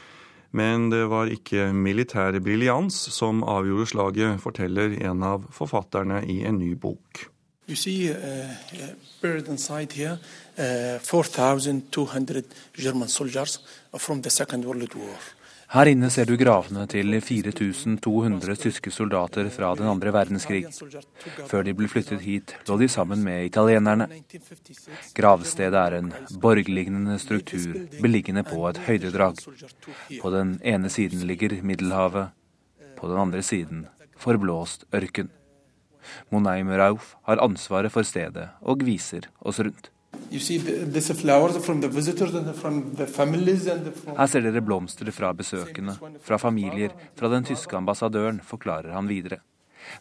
Men 0.54 0.86
det 0.92 1.08
var 1.10 1.32
ikke 1.34 1.72
militær 1.74 2.38
briljans 2.38 2.94
som 3.10 3.42
avgjorde 3.42 3.90
slaget, 3.90 4.38
forteller 4.38 4.94
en 5.02 5.26
av 5.26 5.48
forfatterne 5.50 6.22
i 6.30 6.44
en 6.46 6.60
ny 6.62 6.76
bok. 6.78 7.26
You 7.66 7.74
see, 7.74 8.10
uh, 8.12 8.50
uh 8.76 8.92
buried 9.22 9.48
inside 9.48 9.92
here, 9.92 10.18
uh, 10.58 11.00
4,200 11.00 12.44
German 12.76 13.08
soldiers 13.08 13.58
from 13.98 14.22
the 14.22 14.30
Second 14.30 14.64
World 14.64 14.94
War. 14.94 15.18
Her 15.72 15.88
inne 15.90 16.10
ser 16.12 16.28
du 16.28 16.36
gravene 16.38 16.84
til 16.90 17.14
4200 17.24 18.56
tyske 18.60 18.92
soldater 18.92 19.48
fra 19.50 19.72
den 19.78 19.88
andre 19.88 20.12
verdenskrig. 20.14 20.66
Før 21.48 21.64
de 21.66 21.74
ble 21.74 21.88
flyttet 21.90 22.20
hit, 22.22 22.54
lå 22.68 22.76
de 22.78 22.88
sammen 22.88 23.24
med 23.24 23.46
italienerne. 23.48 24.08
Gravstedet 25.16 25.80
er 25.80 25.98
en 25.98 26.12
borglignende 26.42 27.16
struktur 27.22 27.80
beliggende 28.00 28.44
på 28.46 28.60
et 28.68 28.82
høydedrag. 28.86 29.40
På 30.20 30.34
den 30.34 30.58
ene 30.62 30.92
siden 30.92 31.24
ligger 31.26 31.56
Middelhavet, 31.62 32.34
på 32.98 33.08
den 33.10 33.18
andre 33.20 33.42
siden 33.42 33.86
forblåst 34.20 34.86
ørken. 34.94 35.32
Monaim 36.30 36.68
Rauf 36.68 37.14
har 37.24 37.40
ansvaret 37.42 37.92
for 37.92 38.06
stedet 38.06 38.50
og 38.60 38.84
viser 38.84 39.30
oss 39.40 39.60
rundt. 39.64 39.93
Her 44.18 44.26
ser 44.26 44.44
dere 44.46 44.62
blomster 44.64 45.10
fra 45.14 45.32
besøkende, 45.36 45.94
fra 46.22 46.38
familier, 46.38 46.94
fra 47.18 47.28
den 47.32 47.44
tyske 47.48 47.76
ambassadøren, 47.76 48.40
forklarer 48.44 48.92
han 48.96 49.10
videre. 49.10 49.40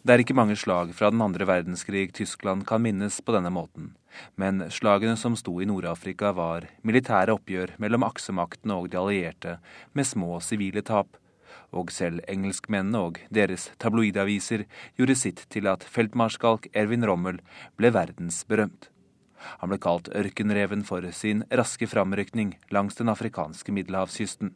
Det 0.02 0.14
er 0.14 0.22
ikke 0.22 0.36
mange 0.36 0.56
slag 0.56 0.94
fra 0.96 1.10
den 1.12 1.20
andre 1.20 1.44
verdenskrig 1.48 2.12
Tyskland 2.16 2.64
kan 2.68 2.80
minnes 2.84 3.20
på 3.20 3.34
denne 3.36 3.52
måten, 3.52 3.92
men 4.40 4.64
slagene 4.72 5.16
som 5.20 5.36
sto 5.36 5.60
i 5.60 5.68
Nord-Afrika 5.68 6.32
var 6.36 6.70
militære 6.82 7.34
oppgjør 7.36 7.76
mellom 7.82 8.06
aksemaktene 8.08 8.78
og 8.80 8.88
de 8.92 9.00
allierte, 9.02 9.58
med 9.92 10.08
små 10.08 10.40
sivile 10.40 10.82
tap 10.82 11.18
og 11.74 11.92
selv 11.92 12.22
engelskmennene 12.30 13.02
og 13.08 13.20
deres 13.34 13.68
tabloidaviser 13.82 14.64
gjorde 14.98 15.18
sitt 15.18 15.44
til 15.52 15.68
at 15.70 15.84
feltmarskalk 15.84 16.70
Erwin 16.72 17.06
Rommel 17.08 17.40
ble 17.78 17.92
verdensberømt. 17.94 18.93
Han 19.60 19.72
ble 19.72 19.78
kalt 19.82 20.10
ørkenreven 20.14 20.84
for 20.88 21.06
sin 21.12 21.44
raske 21.50 21.88
framrykning 21.90 22.54
langs 22.74 22.98
den 23.00 23.12
afrikanske 23.12 23.72
middelhavskysten. 23.74 24.54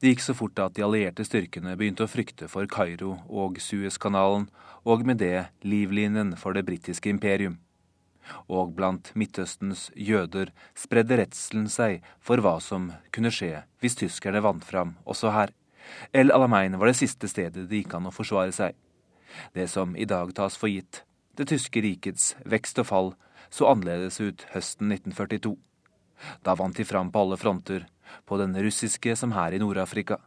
Det 0.00 0.12
gikk 0.12 0.22
så 0.24 0.34
fort 0.34 0.58
at 0.58 0.74
de 0.76 0.84
allierte 0.84 1.24
styrkene 1.24 1.76
begynte 1.78 2.04
å 2.04 2.10
frykte 2.10 2.48
for 2.50 2.68
Kairo 2.70 3.16
og 3.28 3.60
Suezkanalen, 3.62 4.48
og 4.84 5.04
med 5.06 5.20
det 5.20 5.50
livlinjen 5.62 6.34
for 6.40 6.56
det 6.56 6.64
britiske 6.68 7.12
imperium. 7.12 7.58
Og 8.48 8.74
blant 8.76 9.10
Midtøstens 9.18 9.88
jøder 9.96 10.52
spredde 10.78 11.18
redselen 11.20 11.68
seg 11.72 12.04
for 12.22 12.42
hva 12.42 12.58
som 12.62 12.92
kunne 13.14 13.32
skje 13.34 13.64
hvis 13.82 13.98
tyskerne 13.98 14.42
vant 14.44 14.64
fram 14.64 14.94
også 15.04 15.32
her. 15.34 15.52
El 16.14 16.30
Alamein 16.32 16.78
var 16.78 16.90
det 16.90 17.00
siste 17.00 17.28
stedet 17.28 17.66
det 17.68 17.82
gikk 17.82 17.96
an 17.98 18.08
å 18.10 18.14
forsvare 18.14 18.54
seg. 18.54 18.76
Det 19.54 19.66
som 19.70 19.96
i 19.96 20.06
dag 20.06 20.32
tas 20.34 20.56
for 20.58 20.70
gitt, 20.70 21.02
det 21.38 21.48
tyske 21.50 21.82
rikets 21.82 22.34
vekst 22.44 22.80
og 22.82 22.86
fall, 22.86 23.12
så 23.50 23.68
annerledes 23.70 24.20
ut 24.20 24.46
høsten 24.54 24.92
1942. 24.92 25.56
Da 26.44 26.54
vant 26.54 26.76
de 26.76 26.84
fram 26.84 27.10
på 27.12 27.24
alle 27.24 27.38
fronter, 27.40 27.86
på 28.26 28.38
den 28.40 28.56
russiske 28.56 29.16
som 29.16 29.32
her 29.32 29.54
i 29.54 29.60
Nord-Afrika. 29.62 30.18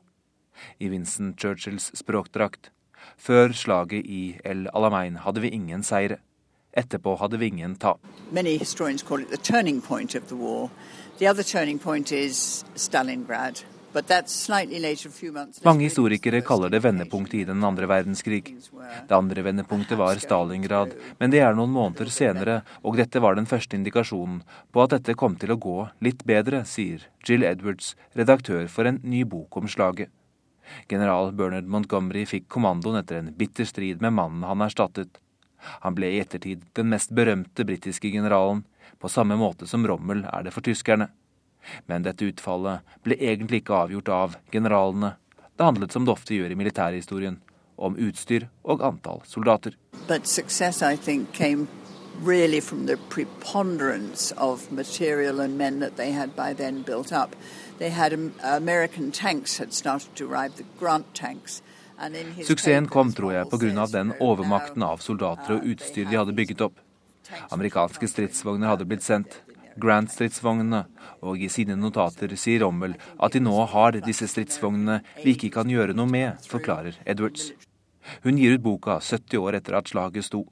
I 0.80 0.90
Vincent 0.90 1.40
Churchills 1.40 1.92
språkdrakt. 1.98 2.72
Før 3.18 3.54
slaget 3.54 4.06
i 4.06 4.38
El 4.46 4.68
Alamein 4.74 5.18
hadde 5.26 5.44
vi 5.44 5.52
ingen 5.56 5.84
seire. 5.84 6.20
Etterpå 6.74 7.18
hadde 7.20 7.38
vi 7.38 7.52
ingen 7.52 7.76
tap. 7.76 8.02
Mange 8.32 8.58
historikere 8.58 9.08
kaller 9.08 9.30
det 9.30 9.44
turning 9.44 9.82
point 9.82 10.16
of 10.16 10.28
the 10.28 10.36
war. 10.36 10.70
The 11.20 11.30
other 11.30 11.44
turning 11.44 11.80
point 11.80 12.12
is 12.12 12.66
Stalingrad. 12.76 13.64
Mange 15.64 15.86
historikere 15.86 16.42
kaller 16.42 16.72
det 16.74 16.82
vendepunktet 16.82 17.36
i 17.40 17.44
den 17.46 17.64
andre 17.64 17.86
verdenskrig. 17.90 18.42
Det 19.08 19.14
andre 19.14 19.44
vendepunktet 19.46 20.00
var 20.00 20.18
Stalingrad, 20.22 20.96
men 21.20 21.34
det 21.34 21.44
er 21.46 21.54
noen 21.54 21.74
måneder 21.76 22.10
senere, 22.10 22.58
og 22.82 22.98
dette 22.98 23.22
var 23.22 23.38
den 23.38 23.50
første 23.50 23.78
indikasjonen 23.78 24.42
på 24.74 24.84
at 24.84 24.96
dette 24.98 25.18
kom 25.20 25.38
til 25.38 25.54
å 25.54 25.60
gå 25.62 25.78
litt 26.06 26.26
bedre, 26.26 26.64
sier 26.66 27.06
Jill 27.28 27.46
Edwards, 27.46 27.94
redaktør 28.18 28.66
for 28.72 28.90
en 28.90 29.00
ny 29.04 29.24
bok 29.30 29.62
om 29.62 29.70
slaget. 29.70 30.10
General 30.90 31.32
Bernard 31.36 31.70
Montgomery 31.70 32.26
fikk 32.26 32.48
kommandoen 32.50 32.98
etter 33.04 33.20
en 33.20 33.34
bitter 33.38 33.68
strid 33.70 34.02
med 34.02 34.16
mannen 34.18 34.46
han 34.48 34.64
erstattet. 34.66 35.20
Han 35.86 35.96
ble 35.96 36.10
i 36.12 36.22
ettertid 36.24 36.66
den 36.76 36.90
mest 36.92 37.14
berømte 37.16 37.66
britiske 37.68 38.10
generalen, 38.12 38.66
på 39.00 39.12
samme 39.12 39.36
måte 39.40 39.68
som 39.68 39.86
Rommel 39.88 40.24
er 40.32 40.48
det 40.48 40.54
for 40.56 40.66
tyskerne. 40.66 41.10
Men 41.86 42.06
dette 42.06 42.26
utfallet 42.26 42.82
ble 43.04 43.18
egentlig 43.20 43.64
ikke 43.64 43.78
avgjort 43.86 44.10
av 44.10 44.36
generalene. 44.52 45.16
Det 45.56 45.64
handlet, 45.64 45.92
som 45.94 46.06
det 46.06 46.14
ofte 46.16 46.36
gjør 46.36 46.54
i 46.54 46.60
militærhistorien, 46.60 47.40
om 47.78 47.98
utstyr 47.98 48.48
og 48.64 48.84
antall 48.86 49.22
soldater. 49.26 49.78
But 50.08 50.28
success, 50.28 50.82
I 50.82 50.96
think, 50.96 51.34
came 51.34 51.68
really 52.22 52.62
from 52.62 52.86
the 52.86 52.98
preponderance 53.10 54.32
of 54.38 54.72
material 54.72 55.40
and 55.40 55.58
men 55.58 55.80
that 55.80 55.96
they 55.96 56.12
had 56.12 56.36
by 56.36 56.54
then 56.54 56.82
built 56.84 57.12
up. 57.12 57.36
They 57.80 57.90
had 57.90 58.14
um, 58.14 58.34
American 58.44 59.12
tanks 59.12 59.58
had 59.58 59.74
started 59.74 60.16
to 60.16 60.26
arrive, 60.26 60.56
the 60.56 60.66
Grant 60.80 61.14
tanks. 61.14 61.62
Suksessen 62.44 62.88
kom, 62.90 63.14
tror 63.14 63.34
jeg, 63.34 63.50
pga. 63.50 63.86
den 63.88 64.14
overmakten 64.20 64.84
av 64.84 64.98
soldater 64.98 65.56
og 65.56 65.68
utstyr 65.72 66.10
de 66.10 66.18
hadde 66.18 66.34
bygget 66.36 66.62
opp. 66.66 66.82
Amerikanske 67.54 68.10
stridsvogner 68.10 68.74
hadde 68.74 68.88
blitt 68.90 69.06
sendt, 69.06 69.38
Grant-stridsvognene, 69.82 70.84
og 71.26 71.42
i 71.42 71.50
sine 71.50 71.76
notater 71.80 72.36
sier 72.38 72.64
Rommel 72.66 72.96
at 73.18 73.34
de 73.34 73.42
nå 73.44 73.54
har 73.74 73.98
disse 74.06 74.28
stridsvognene 74.30 75.00
vi 75.24 75.34
ikke 75.34 75.52
kan 75.58 75.70
gjøre 75.70 75.96
noe 75.98 76.10
med, 76.10 76.42
forklarer 76.50 77.00
Edwards. 77.06 77.52
Hun 78.24 78.38
gir 78.38 78.58
ut 78.58 78.66
boka 78.66 79.00
70 79.00 79.40
år 79.40 79.60
etter 79.60 79.78
at 79.80 79.90
slaget 79.90 80.28
sto. 80.28 80.44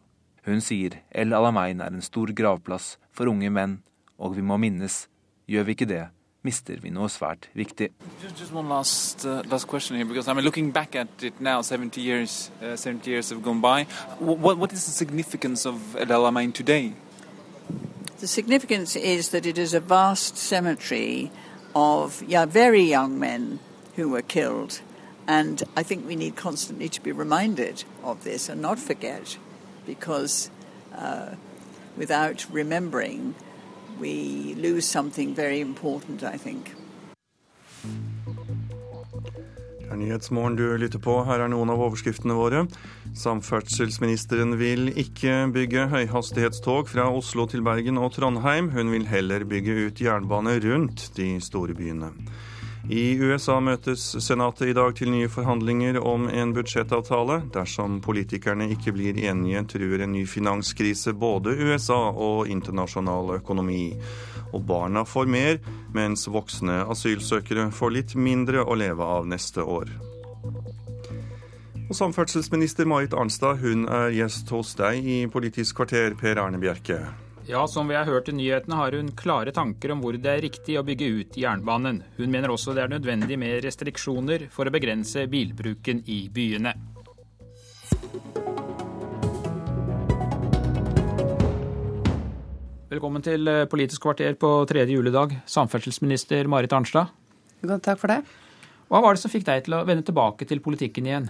Hun 0.48 0.64
sier 0.64 1.02
El 1.12 1.36
Alamein 1.38 1.84
er 1.84 1.94
en 1.94 2.02
stor 2.02 2.32
gravplass 2.34 2.96
for 3.14 3.30
unge 3.30 3.52
menn, 3.54 3.82
og 4.18 4.38
vi 4.38 4.46
må 4.46 4.58
minnes. 4.58 5.06
Gjør 5.52 5.68
vi 5.68 5.76
ikke 5.76 5.90
det, 5.90 6.06
mister 6.48 6.80
vi 6.82 6.90
noe 6.94 7.10
svært 7.12 7.50
viktig. 7.58 7.92
Just 8.24 8.54
one 8.54 8.70
last, 8.70 9.26
uh, 9.26 9.44
last 9.52 9.68
question 9.68 9.98
here, 9.98 10.06
because 10.06 10.28
I 10.28 10.34
mean, 10.34 10.46
looking 10.46 10.72
back 10.72 10.96
at 10.96 11.24
it 11.24 11.40
now, 11.42 11.62
70 11.62 12.02
years, 12.02 12.50
uh, 12.62 12.76
70 12.76 13.12
years 13.12 13.30
have 13.30 13.44
gone 13.44 13.62
by. 13.62 13.86
What, 14.20 14.58
what 14.58 14.72
El 14.72 16.08
Alamein 16.08 16.54
today? 16.54 16.94
The 18.22 18.28
significance 18.28 18.96
is 18.96 19.30
that 19.30 19.48
it 19.48 19.58
is 19.58 19.74
a 19.74 19.80
vast 19.80 20.38
cemetery 20.38 21.32
of 21.74 22.22
yeah, 22.22 22.46
very 22.46 22.84
young 22.84 23.18
men 23.18 23.60
who 23.96 24.10
were 24.10 24.22
killed. 24.22 24.80
And 25.28 25.64
I 25.76 25.82
think 25.82 26.06
we 26.06 26.16
need 26.16 26.36
constantly 26.36 26.88
to 26.90 27.02
be 27.02 27.12
reminded 27.12 27.84
of 28.04 28.24
this 28.24 28.48
and 28.48 28.62
not 28.62 28.78
forget, 28.78 29.40
because 29.88 30.52
uh, 30.96 31.34
without 31.98 32.46
remembering, 32.52 33.34
we 34.00 34.54
lose 34.54 34.86
something 34.86 35.34
very 35.34 35.60
important, 35.60 36.24
I 36.24 36.38
think. 36.38 36.76
Er 39.92 40.00
Nyhetsmorgen 40.00 40.56
du 40.56 40.66
lytter 40.80 41.02
på. 41.04 41.18
Her 41.28 41.44
er 41.44 41.52
noen 41.52 41.72
av 41.74 41.82
overskriftene 41.84 42.36
våre. 42.38 42.64
Samferdselsministeren 43.18 44.56
vil 44.60 44.92
ikke 44.96 45.50
bygge 45.52 45.90
høyhastighetstog 45.92 46.88
fra 46.92 47.10
Oslo 47.12 47.48
til 47.52 47.66
Bergen 47.66 48.00
og 48.00 48.14
Trondheim. 48.16 48.72
Hun 48.72 48.94
vil 48.94 49.10
heller 49.12 49.46
bygge 49.48 49.76
ut 49.88 50.02
jernbane 50.04 50.56
rundt 50.64 51.10
de 51.18 51.34
store 51.44 51.76
byene. 51.78 52.14
I 52.90 53.14
USA 53.22 53.60
møtes 53.62 54.02
Senatet 54.26 54.72
i 54.72 54.74
dag 54.74 54.96
til 54.98 55.12
nye 55.14 55.30
forhandlinger 55.30 56.00
om 56.02 56.26
en 56.34 56.54
budsjettavtale. 56.56 57.44
Dersom 57.54 58.00
politikerne 58.02 58.72
ikke 58.74 58.96
blir 58.96 59.20
enige, 59.22 59.62
truer 59.76 60.02
en 60.02 60.16
ny 60.16 60.24
finanskrise 60.26 61.14
både 61.14 61.54
USA 61.62 62.00
og 62.10 62.50
internasjonal 62.50 63.36
økonomi. 63.38 63.92
Og 64.52 64.64
barna 64.68 65.06
får 65.08 65.30
mer, 65.32 65.60
mens 65.96 66.28
voksne 66.28 66.84
asylsøkere 66.92 67.70
får 67.76 67.98
litt 67.98 68.16
mindre 68.16 68.66
å 68.66 68.78
leve 68.78 69.08
av 69.18 69.28
neste 69.28 69.64
år. 69.64 69.92
Og 71.92 71.98
samferdselsminister 71.98 72.88
Marit 72.88 73.12
Arnstad 73.14 73.60
hun 73.60 73.84
er 73.92 74.14
gjest 74.16 74.52
hos 74.56 74.78
deg 74.80 75.04
i 75.04 75.18
Politisk 75.32 75.82
kvarter, 75.82 76.16
Per 76.16 76.40
Arne 76.40 76.60
Bjerke. 76.62 77.02
Ja, 77.50 77.66
som 77.68 77.90
vi 77.90 77.98
har 77.98 78.06
hørt 78.06 78.30
i 78.30 78.36
nyhetene 78.38 78.78
har 78.80 78.96
hun 78.96 79.10
klare 79.18 79.52
tanker 79.52 79.92
om 79.92 80.00
hvor 80.04 80.16
det 80.16 80.30
er 80.32 80.44
riktig 80.46 80.78
å 80.80 80.86
bygge 80.88 81.10
ut 81.18 81.40
jernbanen. 81.42 82.00
Hun 82.16 82.32
mener 82.32 82.54
også 82.54 82.76
det 82.78 82.86
er 82.86 82.94
nødvendig 82.94 83.36
med 83.42 83.60
restriksjoner 83.66 84.46
for 84.54 84.70
å 84.70 84.74
begrense 84.74 85.26
bilbruken 85.28 86.04
i 86.08 86.22
byene. 86.32 86.76
Velkommen 92.92 93.24
til 93.24 93.48
eh, 93.48 93.64
Politisk 93.72 94.04
kvarter 94.04 94.34
på 94.36 94.48
tredje 94.68 94.92
juledag, 94.98 95.38
samferdselsminister 95.48 96.44
Marit 96.52 96.74
Arnstad. 96.76 97.14
Takk 97.64 98.02
for 98.02 98.12
det. 98.12 98.18
Hva 98.92 99.00
var 99.00 99.16
det 99.16 99.22
som 99.22 99.32
fikk 99.32 99.46
deg 99.48 99.62
til 99.64 99.78
å 99.78 99.86
vende 99.88 100.04
tilbake 100.04 100.44
til 100.50 100.60
politikken 100.60 101.08
igjen? 101.08 101.30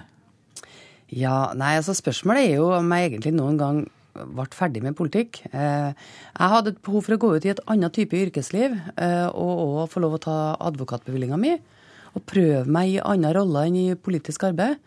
Ja, 1.13 1.51
nei, 1.53 1.75
altså 1.77 1.93
Spørsmålet 1.93 2.47
er 2.47 2.55
jo 2.63 2.71
om 2.79 2.89
jeg 2.97 3.11
egentlig 3.11 3.35
noen 3.37 3.59
gang 3.61 3.83
ble 4.15 4.47
ferdig 4.57 4.81
med 4.81 4.97
politikk. 4.97 5.43
Eh, 5.53 5.93
jeg 5.93 6.55
hadde 6.55 6.73
et 6.73 6.81
behov 6.81 7.05
for 7.05 7.13
å 7.13 7.21
gå 7.21 7.29
ut 7.35 7.45
i 7.45 7.53
et 7.53 7.63
annet 7.69 7.93
type 7.93 8.17
yrkesliv 8.17 8.73
eh, 8.95 9.27
og 9.29 9.61
òg 9.67 9.93
få 9.93 10.01
lov 10.01 10.17
å 10.17 10.23
ta 10.25 10.39
advokatbevillinga 10.65 11.37
mi. 11.45 11.53
Og 12.17 12.25
prøve 12.25 12.65
meg 12.65 12.95
i 12.95 13.01
andre 13.05 13.35
roller 13.37 13.69
enn 13.69 13.77
i 13.83 13.87
politisk 13.93 14.49
arbeid. 14.49 14.81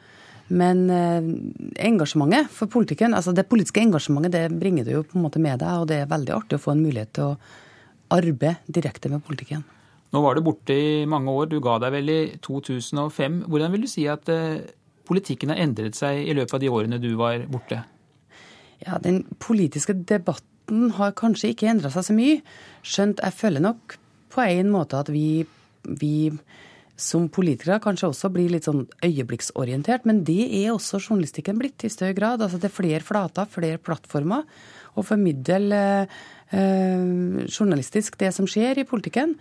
Men 0.52 0.82
eh, 0.92 1.28
engasjementet 1.86 2.50
for 2.52 2.68
politikken, 2.72 3.14
altså 3.16 3.32
det 3.32 3.46
politiske 3.48 3.80
engasjementet 3.80 4.34
det 4.34 4.42
bringer 4.60 4.84
du 4.84 4.90
jo 4.98 5.04
på 5.08 5.16
en 5.16 5.24
måte 5.24 5.40
med 5.40 5.62
deg, 5.62 5.80
og 5.80 5.88
det 5.88 6.02
er 6.02 6.10
veldig 6.10 6.34
artig 6.36 6.58
å 6.58 6.64
få 6.66 6.74
en 6.74 6.82
mulighet 6.84 7.14
til 7.16 7.32
å 7.32 7.38
arbeide 8.14 8.58
direkte 8.68 9.08
med 9.12 9.24
politikken. 9.24 9.64
Nå 10.14 10.20
var 10.22 10.36
du 10.36 10.44
borte 10.46 10.74
i 10.76 11.06
mange 11.10 11.32
år, 11.32 11.48
du 11.50 11.56
ga 11.64 11.78
deg 11.82 11.94
vel 11.96 12.12
i 12.12 12.20
2005. 12.44 13.40
Hvordan 13.50 13.72
vil 13.72 13.86
du 13.86 13.90
si 13.90 14.04
at 14.10 14.28
eh, 14.30 14.60
politikken 15.08 15.50
har 15.50 15.62
endret 15.64 15.98
seg 15.98 16.20
i 16.22 16.36
løpet 16.36 16.58
av 16.58 16.62
de 16.62 16.70
årene 16.70 17.00
du 17.02 17.14
var 17.18 17.46
borte? 17.50 17.80
Ja, 18.84 19.00
Den 19.02 19.24
politiske 19.42 19.96
debatten 19.96 20.92
har 20.98 21.16
kanskje 21.16 21.54
ikke 21.54 21.70
endra 21.72 21.90
seg 21.92 22.06
så 22.06 22.16
mye. 22.16 22.38
Skjønt 22.84 23.24
jeg 23.24 23.38
føler 23.40 23.64
nok 23.64 23.96
på 24.34 24.44
en 24.44 24.70
måte 24.70 25.00
at 25.00 25.10
vi, 25.12 25.46
vi 25.82 26.30
som 26.96 27.26
politikere 27.32 27.80
kanskje 27.82 28.08
også 28.12 28.30
blir 28.30 28.52
litt 28.52 28.68
sånn 28.68 28.84
øyeblikksorientert, 29.02 30.04
men 30.06 30.22
det 30.26 30.46
er 30.60 30.70
også 30.72 31.00
journalistikken 31.00 31.58
blitt 31.58 31.82
i 31.86 31.90
større 31.90 32.14
grad. 32.14 32.42
Altså 32.44 32.60
det 32.62 32.70
er 32.70 32.76
flere 32.76 33.02
flater, 33.02 33.50
flere 33.50 33.80
plattformer 33.82 34.44
å 34.94 35.02
formidle 35.02 35.80
eh, 36.54 37.46
journalistisk 37.50 38.18
det 38.20 38.30
som 38.36 38.46
skjer 38.46 38.78
i 38.78 38.86
politikken. 38.86 39.34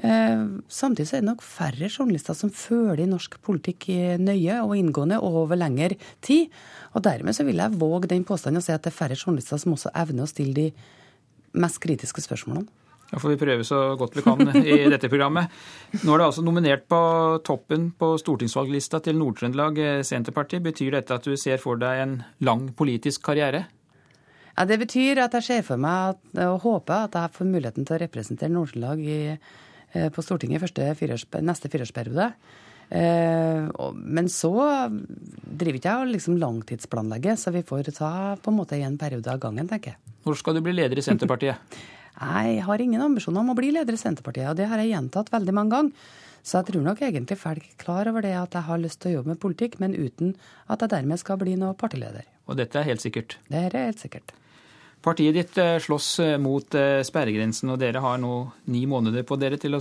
Eh, 0.00 0.46
samtidig 0.72 1.10
så 1.10 1.18
er 1.18 1.24
det 1.24 1.28
nok 1.28 1.44
færre 1.44 1.90
journalister 1.90 2.38
som 2.38 2.52
følger 2.56 3.10
norsk 3.10 3.36
politikk 3.44 3.90
nøye 4.24 4.62
og 4.64 4.72
inngående 4.78 5.20
over 5.20 5.60
lengre 5.60 5.98
tid. 6.24 6.48
Og 6.96 7.04
dermed 7.04 7.36
så 7.36 7.44
vil 7.44 7.60
jeg 7.60 7.80
våge 7.80 8.10
den 8.14 8.24
påstanden 8.24 8.62
å 8.62 8.64
si 8.64 8.72
at 8.72 8.86
det 8.86 8.94
er 8.94 9.00
færre 9.02 9.18
journalister 9.18 9.60
som 9.60 9.76
også 9.76 9.92
evner 9.92 10.24
å 10.24 10.32
stille 10.32 10.56
de 10.56 10.70
mest 11.60 11.82
kritiske 11.84 12.24
spørsmålene. 12.24 12.83
Da 13.14 13.20
får 13.22 13.30
vi 13.30 13.38
prøve 13.38 13.62
så 13.62 13.80
godt 13.94 14.16
vi 14.18 14.24
kan 14.26 14.40
i 14.58 14.80
dette 14.92 15.06
programmet. 15.06 15.52
Nå 16.02 16.16
er 16.16 16.18
det 16.18 16.26
altså 16.26 16.42
nominert 16.42 16.88
på 16.90 16.98
toppen 17.46 17.92
på 17.94 18.08
stortingsvalglista 18.18 18.98
til 19.06 19.20
Nord-Trøndelag 19.20 19.78
Senterparti. 20.02 20.58
Betyr 20.64 20.96
dette 20.96 21.14
at 21.14 21.28
du 21.28 21.36
ser 21.38 21.62
for 21.62 21.78
deg 21.78 22.02
en 22.02 22.16
lang 22.42 22.72
politisk 22.74 23.22
karriere? 23.30 23.68
Ja, 24.56 24.66
Det 24.66 24.80
betyr 24.82 25.22
at 25.22 25.38
jeg 25.38 25.46
ser 25.46 25.62
for 25.66 25.78
meg 25.78 26.16
at, 26.16 26.42
og 26.48 26.66
håper 26.66 27.06
at 27.06 27.14
jeg 27.20 27.36
får 27.38 27.50
muligheten 27.52 27.86
til 27.86 27.94
å 27.94 28.02
representere 28.02 28.54
Nord-Trøndelag 28.56 29.06
eh, 29.06 30.10
på 30.10 30.26
Stortinget 30.26 30.66
i 30.74 30.92
fyrers, 30.98 31.28
neste 31.38 31.70
fireårsperiode. 31.70 32.30
Eh, 32.90 33.70
men 33.94 34.30
så 34.30 34.54
driver 34.90 35.78
ikke 35.78 35.90
jeg 35.90 36.02
og 36.02 36.14
liksom 36.16 36.42
langtidsplanlegger, 36.42 37.38
så 37.38 37.54
vi 37.54 37.62
får 37.66 37.94
ta 37.94 38.14
på 38.42 38.50
en 38.50 38.58
måte 38.58 38.82
en 38.82 38.98
periode 38.98 39.30
av 39.30 39.38
gangen, 39.42 39.70
tenker 39.70 39.94
jeg. 39.94 40.16
Når 40.26 40.42
skal 40.42 40.58
du 40.58 40.66
bli 40.66 40.74
leder 40.82 40.98
i 40.98 41.06
Senterpartiet? 41.06 41.78
Jeg 42.14 42.62
har 42.62 42.82
ingen 42.82 43.02
ambisjoner 43.02 43.42
om 43.42 43.50
å 43.50 43.56
bli 43.58 43.72
leder 43.74 43.96
i 43.96 44.00
Senterpartiet, 44.00 44.52
og 44.52 44.58
det 44.58 44.68
har 44.70 44.78
jeg 44.78 44.92
gjentatt 44.92 45.32
veldig 45.34 45.54
mange 45.56 45.74
ganger. 45.74 46.12
Så 46.44 46.60
jeg 46.60 46.68
tror 46.68 46.82
nok 46.84 47.00
egentlig 47.02 47.38
folk 47.40 47.64
er 47.64 47.76
klar 47.80 48.08
over 48.10 48.22
det 48.22 48.34
at 48.36 48.54
jeg 48.54 48.66
har 48.66 48.80
lyst 48.80 49.00
til 49.00 49.10
å 49.10 49.14
jobbe 49.18 49.32
med 49.32 49.40
politikk, 49.40 49.78
men 49.80 49.96
uten 49.96 50.34
at 50.68 50.84
jeg 50.84 50.92
dermed 50.92 51.20
skal 51.20 51.40
bli 51.40 51.56
noe 51.56 51.72
partileder. 51.78 52.26
Og 52.44 52.58
dette 52.60 52.76
er 52.76 52.86
helt 52.90 53.00
sikkert? 53.00 53.38
Det 53.48 53.62
er 53.70 53.78
helt 53.86 54.02
sikkert. 54.02 54.34
Partiet 55.04 55.36
ditt 55.36 55.56
eh, 55.60 55.78
slåss 55.80 56.10
eh, 56.24 56.36
mot 56.40 56.76
eh, 56.76 57.00
sperregrensen, 57.04 57.72
og 57.72 57.80
dere 57.80 58.00
har 58.04 58.20
nå 58.20 58.34
ni 58.72 58.84
måneder 58.88 59.24
på 59.28 59.36
dere 59.40 59.58
til 59.60 59.76
å 59.76 59.80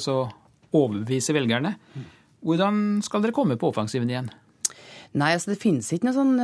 overbevise 0.73 1.35
velgerne. 1.35 1.75
Hvordan 2.43 3.03
skal 3.05 3.23
dere 3.23 3.35
komme 3.35 3.59
på 3.59 3.69
offensiven 3.71 4.09
igjen? 4.11 4.31
Nei, 5.13 5.33
altså 5.35 5.51
det 5.51 5.61
finnes 5.61 5.91
ikke 5.93 6.07
noe 6.07 6.15
sånn, 6.15 6.37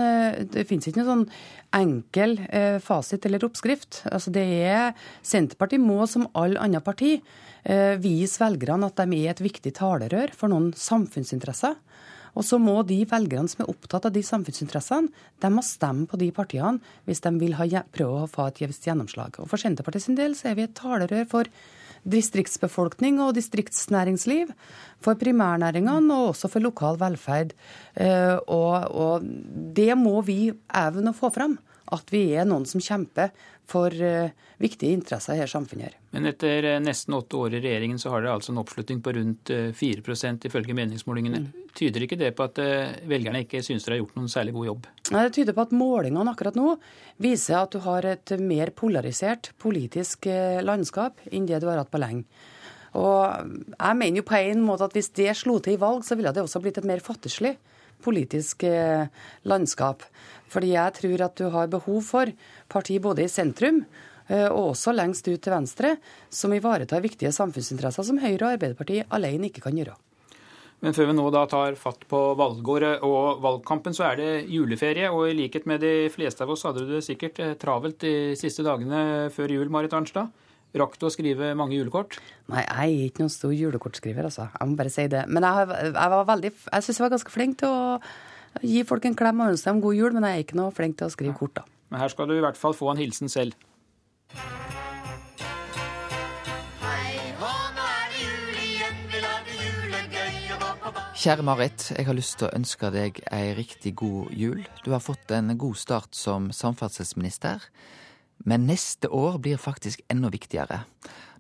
ikke 0.62 1.00
noe 1.00 1.08
sånn 1.08 1.24
enkel 1.74 2.36
eh, 2.54 2.78
fasit 2.84 3.26
eller 3.26 3.46
oppskrift. 3.48 4.04
Altså 4.12 4.34
det 4.34 4.46
er, 4.62 4.92
Senterpartiet 5.26 5.82
må, 5.82 6.04
som 6.10 6.28
alle 6.38 6.62
andre 6.62 6.82
parti, 6.86 7.16
eh, 7.64 7.96
vise 8.02 8.42
velgerne 8.42 8.90
at 8.90 9.02
de 9.02 9.24
er 9.24 9.34
et 9.34 9.42
viktig 9.42 9.74
talerør 9.80 10.36
for 10.38 10.54
noen 10.54 10.70
samfunnsinteresser. 10.78 11.78
Og 12.38 12.46
så 12.46 12.60
må 12.62 12.78
de 12.86 13.02
velgerne 13.10 13.50
som 13.50 13.64
er 13.64 13.72
opptatt 13.74 14.06
av 14.06 14.14
de 14.14 14.22
samfunnsinteressene, 14.26 15.10
de 15.42 15.50
må 15.50 15.66
stemme 15.66 16.06
på 16.10 16.20
de 16.22 16.30
partiene 16.36 16.78
hvis 17.10 17.24
de 17.26 17.34
vil 17.42 17.58
ha, 17.58 17.66
prøve 17.96 18.24
å 18.24 18.30
få 18.30 18.52
et 18.52 18.62
gjennomslag. 18.62 19.42
Og 19.42 19.50
For 19.50 19.62
Senterpartiet 19.62 20.06
sin 20.06 20.20
del 20.20 20.38
så 20.38 20.52
er 20.52 20.60
vi 20.60 20.68
et 20.68 20.78
talerør 20.78 21.26
for 21.32 21.50
distriktsbefolkning 22.08 23.20
og 23.24 23.36
distriktsnæringsliv, 23.38 24.52
for 25.04 25.20
primærnæringene 25.20 26.16
og 26.16 26.34
også 26.34 26.50
for 26.52 26.64
lokal 26.64 27.00
velferd. 27.00 27.56
Eh, 27.96 28.38
og, 28.48 28.90
og 28.92 29.28
det 29.76 29.94
må 30.00 30.20
vi 30.28 30.52
evne 30.52 31.14
å 31.14 31.18
få 31.18 31.32
fram. 31.36 31.58
At 31.90 32.12
vi 32.14 32.28
er 32.38 32.46
noen 32.46 32.68
som 32.70 32.84
kjemper 32.84 33.32
for 33.70 33.94
uh, 33.94 34.32
viktige 34.62 34.96
interesser 34.98 35.38
i 35.38 35.42
dette 35.42 35.54
samfunnet. 35.54 35.96
Men 36.16 36.28
etter 36.30 36.66
uh, 36.66 36.76
nesten 36.84 37.16
åtte 37.18 37.38
år 37.40 37.56
i 37.58 37.62
regjeringen 37.64 38.02
så 38.02 38.14
har 38.14 38.24
dere 38.24 38.36
altså 38.38 38.54
en 38.54 38.62
oppslutning 38.62 39.02
på 39.06 39.14
rundt 39.18 39.54
uh, 39.54 39.70
4 39.78 40.04
ifølge 40.50 40.76
meningsmålingene. 40.78 41.44
Mm. 41.46 41.70
Tyder 41.78 42.06
ikke 42.06 42.20
det 42.20 42.34
på 42.36 42.48
at 42.50 42.58
velgerne 43.08 43.44
ikke 43.46 43.62
syns 43.64 43.86
dere 43.86 43.96
har 43.96 44.02
gjort 44.02 44.16
noen 44.18 44.32
særlig 44.32 44.56
god 44.56 44.66
jobb? 44.68 44.88
Nei, 45.14 45.24
Det 45.28 45.36
tyder 45.38 45.56
på 45.56 45.64
at 45.68 45.76
målingene 45.78 46.34
akkurat 46.34 46.58
nå 46.58 46.74
viser 47.22 47.60
at 47.62 47.72
du 47.72 47.80
har 47.86 48.08
et 48.10 48.34
mer 48.42 48.74
polarisert 48.76 49.52
politisk 49.62 50.26
landskap 50.66 51.22
enn 51.30 51.46
det 51.48 51.62
du 51.62 51.70
har 51.70 51.80
hatt 51.80 51.94
på 51.94 52.02
lenge. 52.02 52.26
Og 52.98 53.54
jeg 53.78 54.00
mener 54.02 54.20
jo 54.20 54.26
på 54.28 54.40
en 54.42 54.66
måte 54.66 54.90
at 54.90 54.98
hvis 54.98 55.12
det 55.16 55.38
slo 55.38 55.60
til 55.62 55.78
i 55.78 55.82
valg, 55.82 56.02
så 56.04 56.18
ville 56.18 56.34
det 56.34 56.42
også 56.42 56.62
blitt 56.64 56.82
et 56.82 56.90
mer 56.90 57.06
fattigslig 57.06 57.54
politisk 58.04 58.64
landskap. 59.48 60.04
Fordi 60.50 60.74
jeg 60.74 60.98
tror 60.98 61.26
at 61.26 61.38
du 61.38 61.50
har 61.54 61.72
behov 61.72 62.02
for 62.06 62.32
parti 62.72 62.98
både 63.02 63.26
i 63.26 63.32
sentrum 63.32 63.84
eh, 64.28 64.48
og 64.48 64.74
også 64.74 64.94
lengst 64.96 65.28
ut 65.30 65.42
til 65.42 65.54
venstre, 65.54 65.96
som 66.30 66.54
ivaretar 66.56 67.04
viktige 67.06 67.34
samfunnsinteresser 67.36 68.08
som 68.08 68.22
Høyre 68.22 68.46
og 68.46 68.54
Arbeiderpartiet 68.56 69.10
alene 69.14 69.50
ikke 69.50 69.66
kan 69.68 69.78
gjøre. 69.78 69.98
Men 70.80 70.96
før 70.96 71.10
vi 71.10 71.16
nå 71.18 71.26
da 71.36 71.42
tar 71.52 71.76
fatt 71.76 72.06
på 72.08 72.20
valgåret 72.40 73.02
og 73.04 73.42
valgkampen, 73.44 73.92
så 73.96 74.06
er 74.08 74.20
det 74.20 74.30
juleferie. 74.48 75.10
Og 75.12 75.28
i 75.28 75.36
likhet 75.36 75.66
med 75.68 75.84
de 75.84 76.08
fleste 76.14 76.46
av 76.46 76.54
oss 76.54 76.64
hadde 76.64 76.86
du 76.86 76.94
det 76.96 77.06
sikkert 77.06 77.42
eh, 77.44 77.58
travelt 77.60 78.00
de 78.06 78.38
siste 78.40 78.66
dagene 78.66 79.28
før 79.36 79.58
jul, 79.60 79.68
Marit 79.74 79.96
Arnstad. 79.98 80.32
Rakk 80.78 81.00
du 81.02 81.08
å 81.08 81.10
skrive 81.10 81.56
mange 81.58 81.74
julekort? 81.74 82.20
Nei, 82.52 82.62
jeg 82.62 82.90
er 82.94 83.06
ikke 83.08 83.24
noen 83.24 83.34
stor 83.34 83.54
julekortskriver, 83.56 84.28
altså. 84.30 84.50
Jeg 84.54 84.70
må 84.70 84.78
bare 84.78 84.92
si 84.94 85.08
det. 85.10 85.24
Men 85.26 85.48
jeg, 85.48 85.70
jeg 85.90 86.14
var 86.14 86.28
veldig, 86.30 86.52
jeg 86.54 86.86
syns 86.86 87.00
jeg 87.00 87.06
var 87.08 87.16
ganske 87.16 87.34
flink 87.34 87.58
til 87.64 87.74
å 87.74 88.62
gi 88.62 88.84
folk 88.86 89.08
en 89.10 89.18
klem 89.18 89.42
og 89.42 89.56
ønske 89.56 89.72
dem 89.72 89.82
god 89.82 89.98
jul, 89.98 90.14
men 90.14 90.28
jeg 90.28 90.38
er 90.38 90.46
ikke 90.46 90.60
noe 90.60 90.76
flink 90.76 91.00
til 91.00 91.10
å 91.10 91.14
skrive 91.14 91.34
kort, 91.38 91.58
da. 91.58 91.66
Men 91.90 92.04
her 92.04 92.14
skal 92.14 92.30
du 92.30 92.36
i 92.38 92.44
hvert 92.44 92.60
fall 92.60 92.78
få 92.78 92.92
en 92.94 93.02
hilsen 93.02 93.32
selv. 93.34 93.58
Kjære 101.20 101.44
Marit, 101.44 101.90
jeg 101.98 102.06
har 102.08 102.16
lyst 102.16 102.38
til 102.40 102.48
å 102.48 102.54
ønske 102.56 102.90
deg 102.94 103.18
ei 103.36 103.50
riktig 103.58 103.92
god 104.00 104.30
jul. 104.32 104.62
Du 104.86 104.94
har 104.94 105.02
fått 105.04 105.34
en 105.36 105.52
god 105.60 105.76
start 105.76 106.16
som 106.16 106.48
samferdselsminister, 106.56 107.66
men 108.46 108.68
neste 108.68 109.10
år 109.10 109.40
blir 109.44 109.58
faktisk 109.58 110.02
enda 110.10 110.30
viktigere. 110.30 110.84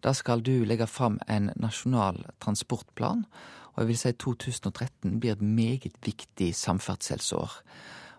Da 0.03 0.13
skal 0.13 0.43
du 0.43 0.65
legge 0.65 0.87
fram 0.87 1.19
en 1.27 1.51
nasjonal 1.55 2.25
transportplan, 2.39 3.25
og 3.73 3.83
jeg 3.83 3.87
vil 3.87 3.99
si 4.01 4.11
2013 4.11 5.19
blir 5.19 5.35
et 5.35 5.41
meget 5.41 5.95
viktig 6.05 6.51
samferdselsår. 6.55 7.51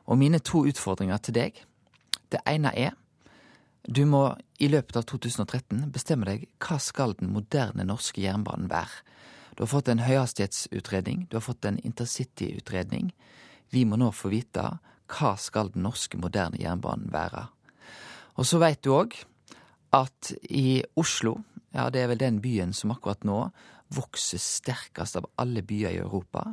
Og 0.07 0.19
mine 0.19 0.39
to 0.39 0.65
utfordringer 0.66 1.19
til 1.19 1.35
deg 1.35 1.66
Det 2.31 2.39
ene 2.47 2.70
er 2.78 2.93
du 3.89 4.05
må 4.07 4.36
i 4.61 4.69
løpet 4.69 4.97
av 4.97 5.07
2013 5.09 5.89
bestemme 5.90 6.27
deg 6.28 6.44
hva 6.61 6.77
skal 6.78 7.15
den 7.19 7.32
moderne 7.32 7.86
norske 7.89 8.20
jernbanen 8.20 8.69
være. 8.70 9.01
Du 9.57 9.65
har 9.65 9.70
fått 9.73 9.89
en 9.89 10.02
høyhastighetsutredning, 10.05 11.27
du 11.31 11.39
har 11.39 11.44
fått 11.44 11.65
en 11.65 11.81
intercityutredning. 11.81 13.11
Vi 13.73 13.85
må 13.85 13.97
nå 13.97 14.12
få 14.12 14.31
vite 14.32 14.66
hva 15.11 15.32
skal 15.40 15.73
den 15.74 15.82
norske 15.89 16.20
moderne 16.20 16.61
jernbanen 16.61 17.11
være. 17.12 17.48
Og 18.41 18.47
så 18.49 18.57
veit 18.57 18.81
du 18.81 18.95
òg 18.97 19.19
at 19.93 20.31
i 20.49 20.81
Oslo, 20.97 21.35
ja 21.77 21.91
det 21.93 22.01
er 22.01 22.09
vel 22.09 22.23
den 22.23 22.39
byen 22.41 22.73
som 22.73 22.95
akkurat 22.95 23.27
nå 23.29 23.43
vokser 23.93 24.41
sterkest 24.41 25.19
av 25.19 25.27
alle 25.43 25.61
byer 25.67 25.93
i 25.93 26.01
Europa. 26.01 26.47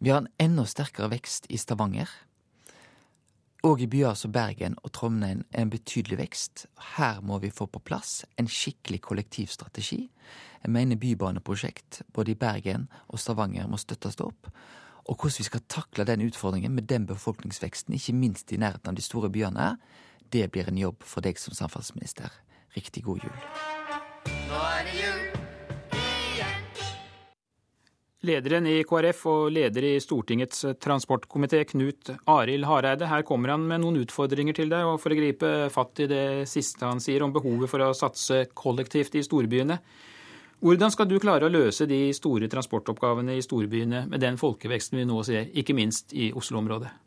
Vi 0.00 0.08
har 0.08 0.22
en 0.22 0.30
enda 0.40 0.64
sterkere 0.64 1.10
vekst 1.12 1.50
i 1.52 1.60
Stavanger. 1.60 2.08
Og 3.66 3.82
i 3.82 3.88
byer 3.90 4.14
som 4.16 4.32
Bergen 4.32 4.78
og 4.84 4.92
Trondheim 4.96 5.42
en 5.52 5.72
betydelig 5.72 6.20
vekst. 6.20 6.64
Her 6.96 7.20
må 7.20 7.42
vi 7.42 7.52
få 7.52 7.66
på 7.66 7.82
plass 7.82 8.22
en 8.38 8.48
skikkelig 8.48 9.02
kollektivstrategi. 9.04 10.00
Jeg 10.62 10.72
mener 10.72 11.00
bybaneprosjekt 11.02 12.04
både 12.14 12.32
i 12.32 12.40
Bergen 12.40 12.88
og 13.08 13.20
Stavanger 13.20 13.68
må 13.68 13.76
støttes 13.76 14.16
opp. 14.22 14.48
Og 15.06 15.16
hvordan 15.16 15.38
vi 15.38 15.48
skal 15.50 15.68
takle 15.68 16.08
den 16.08 16.24
utfordringen 16.24 16.72
med 16.72 16.88
den 16.88 17.06
befolkningsveksten, 17.06 17.94
ikke 17.94 18.16
minst 18.16 18.52
i 18.52 18.60
nærheten 18.60 18.94
av 18.94 18.96
de 18.96 19.04
store 19.04 19.30
byene, 19.30 19.74
det 20.32 20.48
blir 20.52 20.68
en 20.68 20.78
jobb 20.78 21.02
for 21.06 21.24
deg 21.24 21.38
som 21.40 21.56
samferdselsminister. 21.56 22.30
Riktig 22.76 23.04
god 23.06 23.24
jul. 23.24 23.42
Nå 24.46 24.62
er 24.70 24.86
det 24.88 25.00
jul. 25.00 25.26
Lederen 28.26 28.66
i 28.66 28.80
KrF 28.82 29.20
og 29.30 29.52
leder 29.54 29.84
i 29.86 29.92
Stortingets 30.02 30.64
transportkomité, 30.82 31.60
Knut 31.68 32.10
Arild 32.32 32.66
Hareide. 32.66 33.06
Her 33.06 33.22
kommer 33.28 33.52
han 33.52 33.66
med 33.68 33.84
noen 33.84 34.00
utfordringer 34.00 34.56
til 34.56 34.72
deg, 34.72 34.88
og 34.88 34.98
for 35.02 35.14
å 35.14 35.18
gripe 35.18 35.52
fatt 35.70 36.02
i 36.02 36.08
det 36.10 36.24
siste 36.50 36.88
han 36.88 37.02
sier 37.02 37.22
om 37.22 37.34
behovet 37.34 37.70
for 37.70 37.84
å 37.84 37.92
satse 37.94 38.46
kollektivt 38.56 39.14
i 39.20 39.22
storbyene. 39.22 39.78
Hvordan 40.64 40.90
skal 40.90 41.06
du 41.10 41.20
klare 41.22 41.46
å 41.46 41.52
løse 41.52 41.86
de 41.86 42.08
store 42.16 42.48
transportoppgavene 42.50 43.36
i 43.36 43.44
storbyene 43.44 44.06
med 44.10 44.24
den 44.24 44.40
folkeveksten 44.40 44.98
vi 44.98 45.06
nå 45.06 45.20
ser, 45.28 45.52
ikke 45.52 45.76
minst 45.76 46.16
i 46.16 46.32
Oslo-området? 46.34 47.05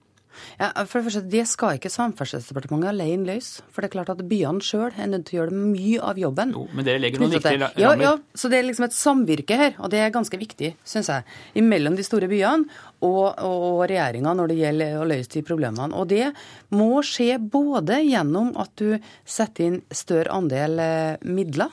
Ja, 0.59 0.69
for 0.85 0.99
det 0.99 1.07
første, 1.07 1.23
Det 1.29 1.45
skal 1.47 1.77
ikke 1.77 1.91
Samferdselsdepartementet 1.91 2.91
alene 2.91 3.27
løse. 3.27 3.63
For 3.71 3.81
det 3.81 3.89
er 3.89 3.95
klart 3.97 4.11
at 4.13 4.23
byene 4.29 4.63
sjøl 4.63 4.91
er 4.91 5.09
nødt 5.11 5.25
til 5.29 5.37
å 5.37 5.41
gjøre 5.41 5.55
mye 5.57 6.03
av 6.11 6.19
jobben. 6.21 6.53
Jo, 6.55 6.67
men 6.73 6.87
dere 6.87 7.01
legger 7.01 7.23
noen 7.23 7.33
viktige 7.35 7.59
rammer. 7.61 7.81
Ja, 7.81 7.93
ja, 7.99 8.13
så 8.35 8.51
det 8.51 8.59
er 8.59 8.67
liksom 8.67 8.87
et 8.87 8.95
samvirke 8.97 9.59
her, 9.59 9.75
og 9.79 9.91
det 9.93 10.03
er 10.03 10.13
ganske 10.13 10.39
viktig, 10.39 10.73
syns 10.87 11.11
jeg, 11.11 11.65
mellom 11.65 11.97
de 11.97 12.05
store 12.05 12.29
byene 12.31 12.69
og, 13.05 13.35
og, 13.39 13.83
regjeringa 13.89 14.33
når 14.35 14.51
det 14.51 14.59
gjelder 14.59 14.97
å 14.99 15.09
løse 15.09 15.33
de 15.35 15.45
problemene. 15.47 15.91
Og 15.95 16.09
det 16.11 16.31
må 16.75 17.03
skje 17.05 17.39
både 17.39 18.01
gjennom 18.05 18.53
at 18.59 18.73
du 18.79 18.97
setter 19.25 19.69
inn 19.69 19.79
større 19.91 20.33
andel 20.35 20.79
eh, 20.83 21.29
midler 21.29 21.71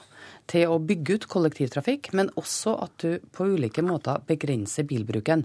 til 0.50 0.70
å 0.70 0.78
bygge 0.82 1.16
ut 1.16 1.26
kollektivtrafikk, 1.30 2.12
men 2.16 2.30
også 2.38 2.76
at 2.84 2.94
du 3.02 3.18
på 3.34 3.48
ulike 3.56 3.82
måter 3.84 4.22
begrenser 4.28 4.86
bilbruken. 4.86 5.44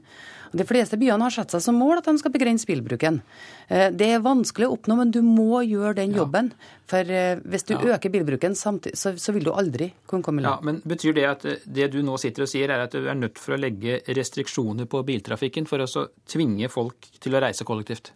De 0.51 0.65
fleste 0.67 0.99
byene 0.99 1.25
har 1.25 1.33
satt 1.33 1.53
seg 1.53 1.63
som 1.63 1.77
mål 1.79 2.01
at 2.01 2.09
de 2.09 2.17
skal 2.19 2.33
begrense 2.33 2.67
bilbruken. 2.67 3.21
Eh, 3.67 3.87
det 3.95 4.09
er 4.17 4.23
vanskelig 4.23 4.67
å 4.67 4.75
oppnå, 4.75 4.97
men 4.99 5.13
du 5.13 5.21
må 5.25 5.63
gjøre 5.63 5.95
den 6.01 6.15
jobben. 6.17 6.51
For 6.91 7.07
eh, 7.07 7.39
hvis 7.47 7.65
du 7.69 7.75
ja. 7.77 7.95
øker 7.95 8.13
bilbruken 8.13 8.57
samtidig, 8.57 8.99
så, 8.99 9.15
så, 9.17 9.33
vil 9.35 9.47
du 9.47 9.53
aldri 9.55 9.91
kunne 10.09 10.27
komme 10.27 10.43
i 10.43 10.45
land. 10.45 10.59
Ja, 10.59 10.71
men 10.71 10.81
Betyr 10.91 11.15
det 11.17 11.27
at 11.29 11.45
eh, 11.47 11.61
det 11.65 11.91
du 11.95 12.01
nå 12.05 12.17
sitter 12.21 12.45
og 12.45 12.51
sier, 12.51 12.73
er 12.73 12.85
at 12.85 12.95
du 12.95 13.07
er 13.07 13.17
nødt 13.17 13.39
for 13.41 13.55
å 13.55 13.61
legge 13.61 14.01
restriksjoner 14.11 14.89
på 14.91 15.05
biltrafikken 15.07 15.69
for 15.69 15.83
å 15.85 16.07
tvinge 16.29 16.69
folk 16.71 17.13
til 17.23 17.37
å 17.37 17.43
reise 17.43 17.67
kollektivt? 17.67 18.11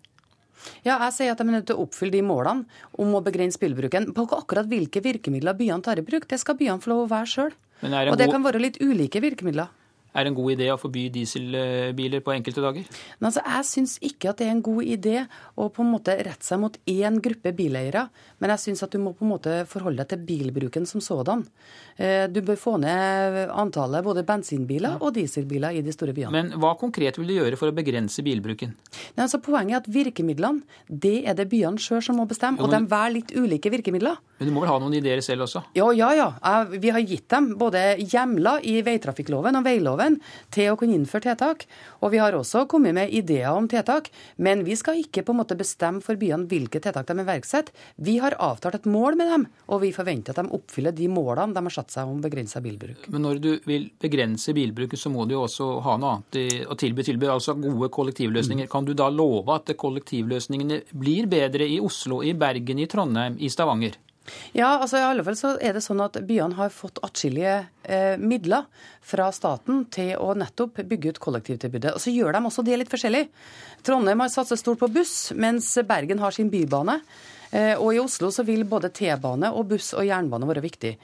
Ja, 0.85 0.97
jeg 1.07 1.13
sier 1.15 1.33
at 1.33 1.41
de 1.41 1.47
er 1.47 1.57
nødt 1.57 1.69
til 1.69 1.77
å 1.77 1.85
oppfylle 1.85 2.15
de 2.17 2.23
målene 2.25 2.65
om 3.01 3.15
å 3.17 3.23
begrense 3.25 3.61
bilbruken. 3.61 4.11
På 4.15 4.27
akkurat 4.37 4.69
hvilke 4.69 5.03
virkemidler 5.05 5.57
byene 5.57 5.85
tar 5.85 6.01
i 6.01 6.05
bruk, 6.05 6.27
det 6.31 6.41
skal 6.41 6.57
byene 6.59 6.81
få 6.83 6.93
lov 6.93 7.05
å 7.05 7.09
være 7.15 7.31
sjøl. 7.31 7.55
Og 7.85 8.15
det 8.17 8.29
kan 8.31 8.45
være 8.45 8.61
litt 8.63 8.79
ulike 8.81 9.21
virkemidler 9.23 9.69
er 10.15 10.25
det 10.25 10.31
en 10.31 10.37
god 10.37 10.53
idé 10.55 10.69
å 10.71 10.79
forby 10.79 11.05
dieselbiler 11.13 12.23
på 12.23 12.33
enkelte 12.35 12.63
dager? 12.63 12.87
Men 13.19 13.29
altså, 13.29 13.43
jeg 13.43 13.67
syns 13.69 13.95
ikke 14.05 14.31
at 14.31 14.39
det 14.39 14.47
er 14.47 14.53
en 14.55 14.63
god 14.65 14.87
idé 14.95 15.15
å 15.59 15.67
på 15.73 15.83
en 15.83 15.91
måte 15.91 16.15
rette 16.15 16.47
seg 16.47 16.61
mot 16.61 16.77
én 16.89 17.19
gruppe 17.23 17.51
bileiere. 17.55 18.05
Men 18.39 18.53
jeg 18.55 18.63
syns 18.63 18.85
at 18.85 18.95
du 18.95 19.01
må 19.03 19.11
på 19.17 19.25
en 19.27 19.33
måte 19.33 19.57
forholde 19.69 20.03
deg 20.03 20.13
til 20.13 20.23
bilbruken 20.29 20.87
som 20.87 21.03
sådan. 21.03 21.43
Eh, 21.99 22.25
du 22.31 22.39
bør 22.45 22.59
få 22.59 22.77
ned 22.81 23.41
antallet 23.51 24.05
både 24.05 24.25
bensinbiler 24.27 25.01
og 25.01 25.13
dieselbiler 25.17 25.75
i 25.75 25.83
de 25.85 25.95
store 25.95 26.15
byene. 26.15 26.33
Men 26.35 26.53
hva 26.63 26.75
konkret 26.79 27.19
vil 27.19 27.31
du 27.31 27.37
gjøre 27.37 27.59
for 27.59 27.71
å 27.71 27.75
begrense 27.75 28.23
bilbruken? 28.25 28.75
Nei, 29.15 29.25
altså, 29.27 29.41
poenget 29.43 29.75
er 29.75 29.83
at 29.83 29.91
virkemidlene, 29.91 30.63
det 30.87 31.17
er 31.27 31.35
det 31.37 31.49
byene 31.51 31.81
sjøl 31.81 32.03
som 32.05 32.19
må 32.21 32.27
bestemme. 32.29 32.61
Jo, 32.61 32.69
men... 32.71 32.85
Og 32.85 32.87
de 32.87 32.95
velger 32.95 33.15
litt 33.19 33.35
ulike 33.35 33.73
virkemidler. 33.73 34.21
Men 34.37 34.49
du 34.49 34.53
må 34.55 34.63
vel 34.65 34.71
ha 34.73 34.79
noen 34.83 34.97
ideer 34.97 35.21
selv 35.23 35.45
også? 35.45 35.61
Ja, 35.77 35.87
ja, 35.95 36.09
ja. 36.15 36.27
Vi 36.67 36.91
har 36.91 37.03
gitt 37.07 37.29
dem 37.31 37.53
både 37.59 37.83
hjemler 38.01 38.63
i 38.67 38.81
veitrafikkloven 38.83 39.55
og 39.55 39.63
veiloven 39.63 40.17
til 40.51 40.73
å 40.73 40.79
kunne 40.79 40.97
innføre 40.97 41.29
tiltak. 41.29 41.63
Og 42.03 42.11
vi 42.11 42.19
har 42.19 42.35
også 42.35 42.65
kommet 42.71 42.97
med 42.97 43.13
ideer 43.15 43.55
om 43.55 43.69
tiltak. 43.71 44.09
Men 44.35 44.65
vi 44.67 44.75
skal 44.75 44.99
ikke 44.99 45.23
på 45.23 45.31
en 45.31 45.39
måte 45.39 45.55
bestemme 45.59 46.03
for 46.03 46.19
byene 46.19 46.49
hvilke 46.51 46.81
tiltak 46.83 47.07
de 47.07 47.23
iverksetter. 47.23 47.71
Vi 47.95 48.17
har 48.23 48.35
avtalt 48.43 48.81
et 48.81 48.89
mål 48.91 49.15
med 49.19 49.31
dem, 49.31 49.47
og 49.71 49.81
vi 49.85 49.93
forventer 49.95 50.35
at 50.35 50.43
de 50.43 50.55
oppfyller 50.57 50.95
de 50.95 51.07
målene 51.11 51.55
de 51.55 51.63
har 51.69 51.77
satt 51.77 51.95
seg 51.95 52.11
om 52.11 52.19
begrensa 52.23 52.59
bilbruk. 52.63 53.07
Men 53.13 53.23
når 53.23 53.39
du 53.39 53.51
vil 53.69 53.87
begrense 54.03 54.55
bilbruket, 54.55 54.99
så 54.99 55.11
må 55.13 55.23
du 55.29 55.37
jo 55.37 55.45
også 55.45 55.69
ha 55.85 55.95
noe 56.01 56.17
annet 56.17 56.67
å 56.67 56.75
tilby. 56.79 57.07
tilby, 57.07 57.29
Altså 57.31 57.55
gode 57.55 57.89
kollektivløsninger. 57.93 58.67
Mm. 58.67 58.71
Kan 58.71 58.87
du 58.87 58.93
da 58.97 59.07
love 59.09 59.55
at 59.55 59.71
kollektivløsningene 59.79 60.81
blir 60.91 61.29
bedre 61.31 61.67
i 61.67 61.79
Oslo, 61.79 62.19
i 62.23 62.35
Bergen, 62.35 62.83
i 62.83 62.89
Trondheim, 62.91 63.39
i 63.39 63.51
Stavanger? 63.51 63.95
Ja, 64.57 64.71
altså 64.79 64.97
i 64.97 65.05
alle 65.05 65.23
fall 65.25 65.37
så 65.37 65.53
er 65.61 65.75
det 65.75 65.83
sånn 65.85 66.01
at 66.01 66.17
byene 66.25 66.57
har 66.57 66.73
fått 66.73 67.01
atskillige 67.05 67.57
eh, 67.83 68.15
midler 68.17 68.65
fra 69.05 69.29
staten 69.35 69.83
til 69.93 70.15
å 70.17 70.33
nettopp 70.37 70.81
bygge 70.89 71.13
ut 71.13 71.21
kollektivtilbudet. 71.21 71.93
Og 71.93 72.01
så 72.01 72.13
gjør 72.13 72.33
de 72.33 72.43
også 72.49 72.65
det 72.65 72.79
litt 72.81 72.91
forskjellig. 72.91 73.27
Trondheim 73.85 74.23
har 74.23 74.33
satset 74.33 74.61
stort 74.61 74.81
på 74.81 74.89
buss, 74.95 75.29
mens 75.37 75.69
Bergen 75.85 76.23
har 76.23 76.33
sin 76.35 76.49
bybane. 76.53 76.99
Eh, 77.51 77.75
og 77.77 77.93
i 77.93 78.01
Oslo 78.01 78.31
så 78.33 78.45
vil 78.47 78.65
både 78.67 78.91
T-bane 78.95 79.53
og 79.53 79.69
buss 79.75 79.93
og 79.93 80.07
jernbane 80.07 80.49
være 80.49 80.65
viktig. 80.65 80.95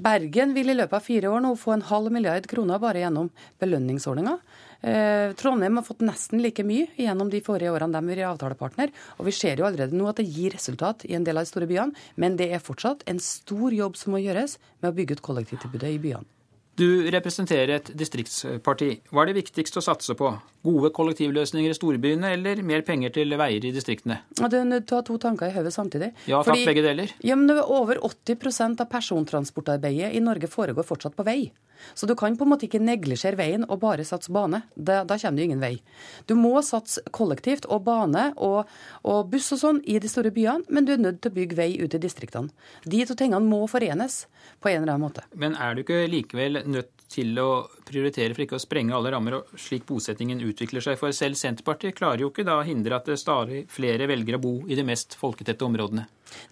Bergen 0.00 0.54
vil 0.54 0.70
i 0.70 0.76
løpet 0.78 0.96
av 1.00 1.04
fire 1.04 1.30
år 1.32 1.42
nå 1.42 1.56
få 1.58 1.74
en 1.74 1.86
halv 1.90 2.12
milliard 2.14 2.46
kroner 2.48 2.78
bare 2.82 3.02
gjennom 3.02 3.32
belønningsordninga. 3.60 4.36
Eh, 4.82 5.32
Trondheim 5.36 5.76
har 5.76 5.84
fått 5.84 6.02
nesten 6.04 6.40
like 6.40 6.64
mye 6.64 6.88
gjennom 6.96 7.30
de 7.30 7.42
forrige 7.44 7.72
årene 7.74 7.92
de 7.92 8.00
har 8.00 8.10
vært 8.10 8.32
avtalepartner. 8.32 8.92
Og 9.18 9.28
vi 9.28 9.36
ser 9.36 9.60
jo 9.60 9.68
allerede 9.68 9.96
nå 9.96 10.08
at 10.08 10.20
det 10.22 10.28
gir 10.30 10.56
resultat 10.56 11.04
i 11.08 11.14
en 11.18 11.26
del 11.26 11.40
av 11.40 11.46
de 11.46 11.52
store 11.52 11.68
byene, 11.70 11.96
men 12.16 12.36
det 12.40 12.50
er 12.54 12.64
fortsatt 12.64 13.04
en 13.10 13.20
stor 13.20 13.76
jobb 13.76 13.98
som 14.00 14.16
må 14.16 14.22
gjøres 14.24 14.58
med 14.80 14.92
å 14.92 14.96
bygge 14.96 15.18
ut 15.18 15.26
kollektivtilbudet 15.30 15.96
i 15.96 16.02
byene. 16.02 16.28
Du 16.80 17.10
representerer 17.12 17.74
et 17.74 17.88
distriktsparti. 17.98 18.88
Hva 19.12 19.24
er 19.24 19.30
det 19.30 19.40
viktigste 19.42 19.82
å 19.82 19.84
satse 19.84 20.14
på? 20.16 20.30
Gode 20.64 20.88
kollektivløsninger 20.96 21.74
i 21.74 21.76
storbyene 21.76 22.30
eller 22.38 22.62
mer 22.64 22.84
penger 22.86 23.12
til 23.18 23.34
veier 23.36 23.66
i 23.68 23.72
distriktene? 23.74 24.20
Ja, 24.38 24.48
du 24.48 24.56
er 24.56 24.68
nødt 24.68 24.86
til 24.88 24.96
å 24.96 25.00
ha 25.02 25.04
to 25.04 25.18
tanker 25.20 25.50
i 25.50 25.56
hodet 25.56 25.74
samtidig. 25.74 26.12
Ja, 26.30 26.40
takk 26.46 26.62
begge 26.64 26.84
deler. 26.86 27.12
Ja, 27.26 27.36
men 27.36 27.52
Over 27.60 28.00
80% 28.06 28.80
av 28.80 28.88
persontransportarbeidet 28.88 30.14
i 30.16 30.22
Norge 30.24 30.48
foregår 30.48 30.86
fortsatt 30.88 31.18
på 31.18 31.26
vei. 31.26 31.50
Så 31.94 32.06
du 32.06 32.14
kan 32.18 32.36
på 32.38 32.46
en 32.46 32.52
måte 32.52 32.66
ikke 32.68 32.82
neglisjere 32.82 33.38
veien 33.38 33.66
og 33.68 33.80
bare 33.82 34.06
satse 34.06 34.32
bane. 34.32 34.62
Da, 34.74 35.02
da 35.04 35.18
kommer 35.20 35.40
du 35.40 35.46
ingen 35.46 35.62
vei. 35.62 35.74
Du 36.26 36.36
må 36.38 36.54
satse 36.66 37.02
kollektivt 37.16 37.68
og 37.70 37.84
bane 37.88 38.30
og, 38.36 38.70
og, 39.02 39.20
buss 39.32 39.52
og 39.56 39.62
sånn 39.62 39.82
i 39.84 39.98
de 40.02 40.10
store 40.10 40.32
byene, 40.34 40.66
men 40.68 40.86
du 40.86 40.94
er 40.94 41.02
nødt 41.02 41.20
til 41.24 41.32
å 41.32 41.38
bygge 41.40 41.58
vei 41.58 41.70
ut 41.80 41.96
i 41.96 42.02
distriktene. 42.02 42.52
De 42.84 43.02
to 43.06 43.16
tingene 43.18 43.44
må 43.46 43.64
forenes 43.70 44.24
på 44.60 44.72
en 44.72 44.82
eller 44.82 44.94
annen 44.94 45.08
måte. 45.08 45.26
Men 45.34 45.56
er 45.58 45.76
du 45.76 45.84
ikke 45.84 46.04
likevel 46.10 46.62
nødt 46.68 46.92
til 47.10 47.34
å 47.42 47.48
prioritere 47.88 48.34
for 48.36 48.44
ikke 48.44 48.58
å 48.58 48.62
sprenge 48.62 48.94
alle 48.94 49.10
rammer, 49.12 49.40
og 49.40 49.58
slik 49.58 49.86
bosettingen 49.88 50.42
utvikler 50.46 50.84
seg? 50.84 50.98
For 51.00 51.14
selv 51.16 51.38
Senterpartiet 51.40 51.98
klarer 51.98 52.24
jo 52.24 52.30
ikke 52.30 52.46
da 52.46 52.60
å 52.60 52.66
hindre 52.66 53.00
at 53.00 53.10
det 53.10 53.18
stadig 53.20 53.64
flere 53.72 54.08
velger 54.10 54.38
å 54.38 54.42
bo 54.42 54.54
i 54.70 54.78
de 54.78 54.86
mest 54.86 55.18
folketette 55.18 55.66
områdene. 55.66 56.06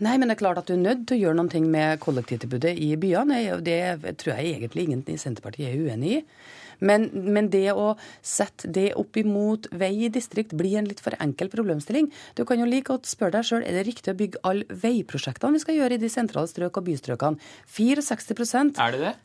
Nei, 0.05 0.17
men 0.19 0.29
det 0.29 0.39
er 0.39 0.43
klart 0.45 0.63
at 0.63 0.71
du 0.71 0.77
er 0.77 0.83
nødt 0.83 1.07
til 1.09 1.19
å 1.19 1.23
gjøre 1.27 1.41
noe 1.41 1.65
med 1.67 2.01
kollektivtilbudet 2.05 2.77
i 2.85 2.95
byene. 3.01 3.43
Det 3.65 4.17
tror 4.21 4.37
jeg 4.37 4.57
egentlig 4.57 4.89
ingen 4.89 5.05
i 5.09 5.19
Senterpartiet 5.21 5.73
er 5.73 5.85
uenig 5.89 6.19
i. 6.19 6.23
Men, 6.79 7.09
men, 7.13 7.49
det 7.51 7.73
å 7.75 7.93
sette 8.23 8.71
det 8.71 8.93
opp 8.99 9.19
imot 9.19 9.69
vei 9.75 9.91
i 10.07 10.11
distrikt 10.15 10.55
blir 10.59 10.79
en 10.79 10.89
litt 10.89 11.03
for 11.03 11.17
enkel 11.23 11.51
problemstilling. 11.53 12.11
Du 12.39 12.45
kan 12.49 12.61
jo 12.61 12.69
like 12.69 12.87
godt 12.93 13.09
spørre 13.11 13.39
deg 13.39 13.49
sjøl 13.49 13.65
er 13.67 13.81
det 13.81 13.87
riktig 13.89 14.15
å 14.15 14.19
bygge 14.19 14.43
alle 14.47 14.79
veiprosjektene 14.85 15.59
vi 15.59 15.65
skal 15.65 15.81
gjøre 15.81 15.99
i 15.99 16.03
de 16.05 16.13
sentrale 16.13 16.51
strøk 16.51 16.79
og 16.79 16.87
bystrøkene. 16.87 17.49
64% 17.75 18.79
Er 18.79 18.95
det 18.95 19.03
det? 19.03 19.17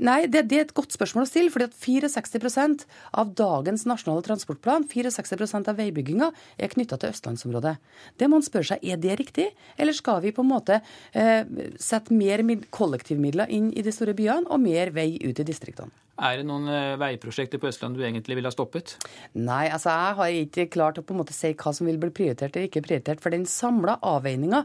Nei, 0.00 0.22
det, 0.26 0.46
det, 0.50 0.58
er 0.58 0.66
et 0.66 0.74
godt 0.76 0.94
spørsmål 0.96 1.26
å 1.26 1.28
stille. 1.28 1.52
fordi 1.52 1.68
at 1.68 2.10
64 2.14 2.86
av 3.20 3.34
dagens 3.36 3.84
nasjonale 3.86 4.24
transportplan, 4.26 4.88
64% 4.88 5.70
av 5.70 5.78
veibygginga, 5.78 6.30
er 6.56 6.72
knytta 6.72 6.98
til 6.98 7.12
østlandsområdet. 7.12 7.76
Det 8.18 8.28
må 8.28 8.38
man 8.38 8.46
spørre 8.46 8.72
seg, 8.72 8.82
er 8.82 8.98
det 9.00 9.18
riktig? 9.20 9.48
Eller 9.76 9.96
skal 9.96 10.22
vi 10.24 10.32
på 10.34 10.44
en 10.44 10.50
måte 10.50 10.80
eh, 11.12 11.44
sette 11.78 12.14
mer 12.16 12.42
kollektivmidler 12.74 13.52
inn 13.54 13.70
i 13.72 13.84
de 13.84 13.94
store 13.94 14.16
byene 14.18 14.48
og 14.48 14.62
mer 14.64 14.92
vei 14.96 15.12
ut 15.22 15.38
i 15.38 15.46
distriktene? 15.46 15.92
Er 16.18 16.40
det 16.40 16.48
noen 16.48 16.66
eh, 16.72 16.96
veiprosjekter 16.98 17.60
på 17.62 17.68
Østlandet 17.70 18.00
du 18.00 18.06
egentlig 18.06 18.34
ville 18.38 18.50
ha 18.50 18.54
stoppet? 18.54 18.96
Nei, 19.38 19.68
altså 19.70 19.92
jeg 19.94 20.16
har 20.18 20.38
ikke 20.40 20.70
klart 20.74 20.98
å 20.98 21.04
på 21.06 21.14
en 21.14 21.20
måte 21.20 21.36
si 21.36 21.52
hva 21.54 21.72
som 21.76 21.86
vil 21.86 22.00
bli 22.02 22.10
prioritert 22.14 22.58
og 22.58 22.66
ikke 22.66 22.82
prioritert. 22.88 23.22
For 23.22 23.34
den 23.34 23.46
samla 23.46 24.00
avveininga 24.02 24.64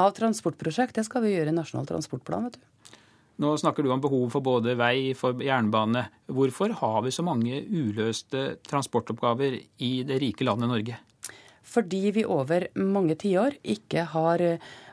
av 0.00 0.14
transportprosjekt, 0.16 0.96
det 0.96 1.04
skal 1.10 1.26
vi 1.26 1.34
gjøre 1.34 1.52
i 1.52 1.58
Nasjonal 1.58 1.90
transportplan. 1.90 2.48
vet 2.48 2.56
du. 2.56 2.73
Nå 3.42 3.56
snakker 3.58 3.82
du 3.82 3.90
om 3.90 4.02
behov 4.02 4.28
for 4.30 4.44
både 4.46 4.76
vei, 4.78 5.10
for 5.18 5.40
jernbane. 5.42 6.04
Hvorfor 6.30 6.76
har 6.78 7.00
vi 7.02 7.10
så 7.14 7.24
mange 7.26 7.64
uløste 7.66 8.60
transportoppgaver 8.68 9.58
i 9.82 9.92
det 10.06 10.20
rike 10.22 10.46
landet 10.46 10.70
Norge? 10.70 11.00
Fordi 11.64 12.12
vi 12.14 12.22
over 12.28 12.68
mange 12.78 13.16
tiår 13.18 13.56
ikke 13.74 14.04
har 14.12 14.44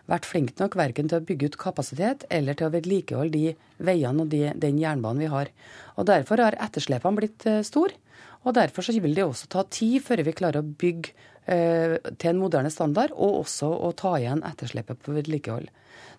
vært 0.10 0.28
flinke 0.28 0.58
nok 0.60 0.76
verken 0.80 1.10
til 1.10 1.20
å 1.20 1.26
bygge 1.26 1.52
ut 1.52 1.58
kapasitet 1.62 2.26
eller 2.34 2.58
til 2.58 2.70
å 2.70 2.74
vedlikeholde 2.74 3.36
de 3.36 3.52
veiene 3.86 4.26
og 4.26 4.32
de, 4.32 4.48
den 4.58 4.80
jernbanen 4.82 5.22
vi 5.24 5.32
har. 5.32 5.52
Og 5.98 6.08
Derfor 6.10 6.42
har 6.42 6.58
etterslepene 6.60 7.20
blitt 7.20 7.46
eh, 7.50 7.62
store. 7.68 7.96
Og 8.42 8.56
Derfor 8.58 8.88
vil 8.90 9.14
det 9.16 9.28
også 9.28 9.52
ta 9.54 9.64
tid 9.70 10.02
før 10.04 10.24
vi 10.26 10.34
klarer 10.34 10.64
å 10.64 10.74
bygge 10.82 11.14
eh, 11.14 11.31
til 11.46 12.30
en 12.30 12.40
moderne 12.40 12.70
standard, 12.72 13.14
og 13.18 13.42
også 13.42 13.70
å 13.88 13.92
ta 13.98 14.14
igjen 14.20 14.44
etterslepet 14.46 15.02
på 15.02 15.16
vedlikehold. 15.16 15.72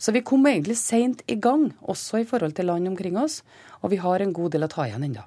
Så 0.03 0.13
vi 0.13 0.25
kom 0.27 0.47
egentlig 0.51 0.77
seint 0.81 1.23
i 1.31 1.37
gang, 1.39 1.69
også 1.81 2.23
i 2.23 2.27
forhold 2.27 2.57
til 2.59 2.67
land 2.67 2.91
omkring 2.91 3.19
oss, 3.21 3.43
og 3.83 3.93
vi 3.95 4.01
har 4.03 4.21
en 4.21 4.35
god 4.35 4.57
del 4.57 4.67
å 4.67 4.73
ta 4.73 4.89
igjen 4.89 5.07
ennå. 5.07 5.23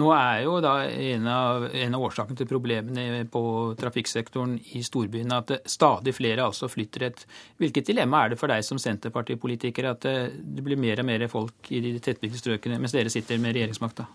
Nå 0.00 0.06
er 0.14 0.44
jo 0.44 0.54
da 0.62 0.74
en 0.86 1.26
av, 1.26 1.64
en 1.74 1.96
av 1.98 2.04
årsakene 2.06 2.38
til 2.38 2.46
problemene 2.48 3.24
på 3.28 3.42
trafikksektoren 3.80 4.54
i 4.78 4.84
storbyene 4.86 5.40
at 5.42 5.50
stadig 5.68 6.14
flere 6.14 6.46
altså 6.46 6.70
flytter 6.70 7.08
et 7.08 7.24
Hvilket 7.58 7.90
dilemma 7.90 8.22
er 8.22 8.32
det 8.32 8.38
for 8.38 8.52
deg 8.52 8.62
som 8.64 8.78
Senterpartipolitiker 8.78 9.90
at 9.90 10.06
det 10.06 10.64
blir 10.64 10.78
mer 10.78 11.02
og 11.02 11.10
mer 11.10 11.26
folk 11.32 11.72
i 11.74 11.82
de 11.82 11.96
tettbygde 11.98 12.38
strøkene 12.38 12.78
mens 12.78 12.94
dere 12.94 13.10
sitter 13.12 13.42
med 13.42 13.58
regjeringsmakta? 13.58 14.06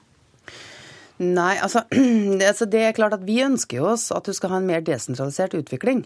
Nei, 1.16 1.54
altså, 1.64 1.86
altså, 2.50 2.66
det 2.68 2.82
er 2.84 2.96
klart 2.96 3.14
at 3.16 3.22
Vi 3.24 3.38
ønsker 3.46 3.80
jo 3.80 3.86
oss 3.94 4.10
at 4.12 4.28
du 4.28 4.34
skal 4.36 4.52
ha 4.52 4.58
en 4.60 4.68
mer 4.68 4.82
desentralisert 4.84 5.56
utvikling. 5.56 6.02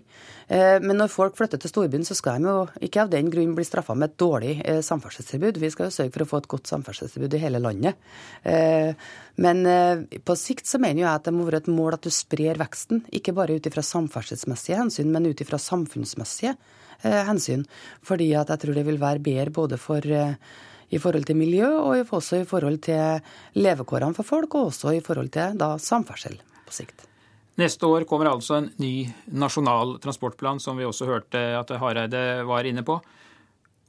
Eh, 0.54 0.78
men 0.84 1.00
når 1.02 1.10
folk 1.10 1.40
flytter 1.40 1.62
til 1.62 1.72
storbyen, 1.72 2.06
så 2.06 2.18
skal 2.18 2.38
de 2.38 2.52
jo 2.52 2.68
ikke 2.86 3.02
av 3.02 3.10
den 3.14 3.32
grunn 3.34 3.56
bli 3.58 3.66
straffa 3.66 3.96
med 3.98 4.12
et 4.12 4.20
dårlig 4.22 4.54
eh, 4.62 4.84
samferdselstilbud. 4.86 5.58
Vi 5.64 5.72
skal 5.74 5.90
jo 5.90 5.96
sørge 5.98 6.14
for 6.14 6.26
å 6.26 6.30
få 6.30 6.44
et 6.44 6.50
godt 6.54 6.70
samferdselstilbud 6.70 7.40
i 7.40 7.42
hele 7.42 7.64
landet. 7.64 7.98
Eh, 8.46 8.94
men 9.40 9.64
på 10.28 10.36
sikt 10.36 10.68
så 10.68 10.82
mener 10.84 11.06
jeg 11.06 11.10
at 11.14 11.30
det 11.30 11.32
må 11.32 11.46
være 11.48 11.62
et 11.64 11.70
mål 11.72 11.96
at 11.96 12.04
du 12.04 12.12
sprer 12.12 12.60
veksten, 12.60 13.06
ikke 13.16 13.32
bare 13.38 13.56
ut 13.56 13.70
ifra 13.70 13.80
samferdselsmessige 13.88 14.82
hensyn, 14.82 15.14
men 15.14 15.30
ut 15.32 15.42
ifra 15.42 15.56
samfunnsmessige 15.64 16.58
hensyn. 17.30 17.64
Fordi 18.04 18.34
at 18.36 18.52
jeg 18.52 18.66
tror 18.66 18.76
det 18.76 18.84
vil 18.90 19.00
være 19.00 19.24
bedre 19.24 19.54
både 19.56 19.80
for 19.80 20.04
i 20.90 21.00
forhold 21.02 21.28
til 21.30 21.38
miljø, 21.38 21.68
og 21.80 22.16
også 22.18 22.42
i 22.42 22.48
forhold 22.50 22.82
til 22.86 23.22
levekårene 23.60 24.18
for 24.18 24.28
folk, 24.28 24.56
og 24.56 24.72
også 24.72 24.96
i 24.98 25.04
forhold 25.06 25.32
til 25.36 25.58
da, 25.60 25.76
samferdsel 25.78 26.40
på 26.66 26.76
sikt. 26.76 27.06
Neste 27.60 27.88
år 27.90 28.06
kommer 28.08 28.30
altså 28.32 28.62
en 28.62 28.70
ny 28.80 29.10
nasjonal 29.36 29.98
transportplan, 30.04 30.62
som 30.64 30.78
vi 30.80 30.88
også 30.88 31.10
hørte 31.10 31.42
at 31.60 31.74
Hareide 31.82 32.46
var 32.48 32.68
inne 32.68 32.86
på. 32.88 33.00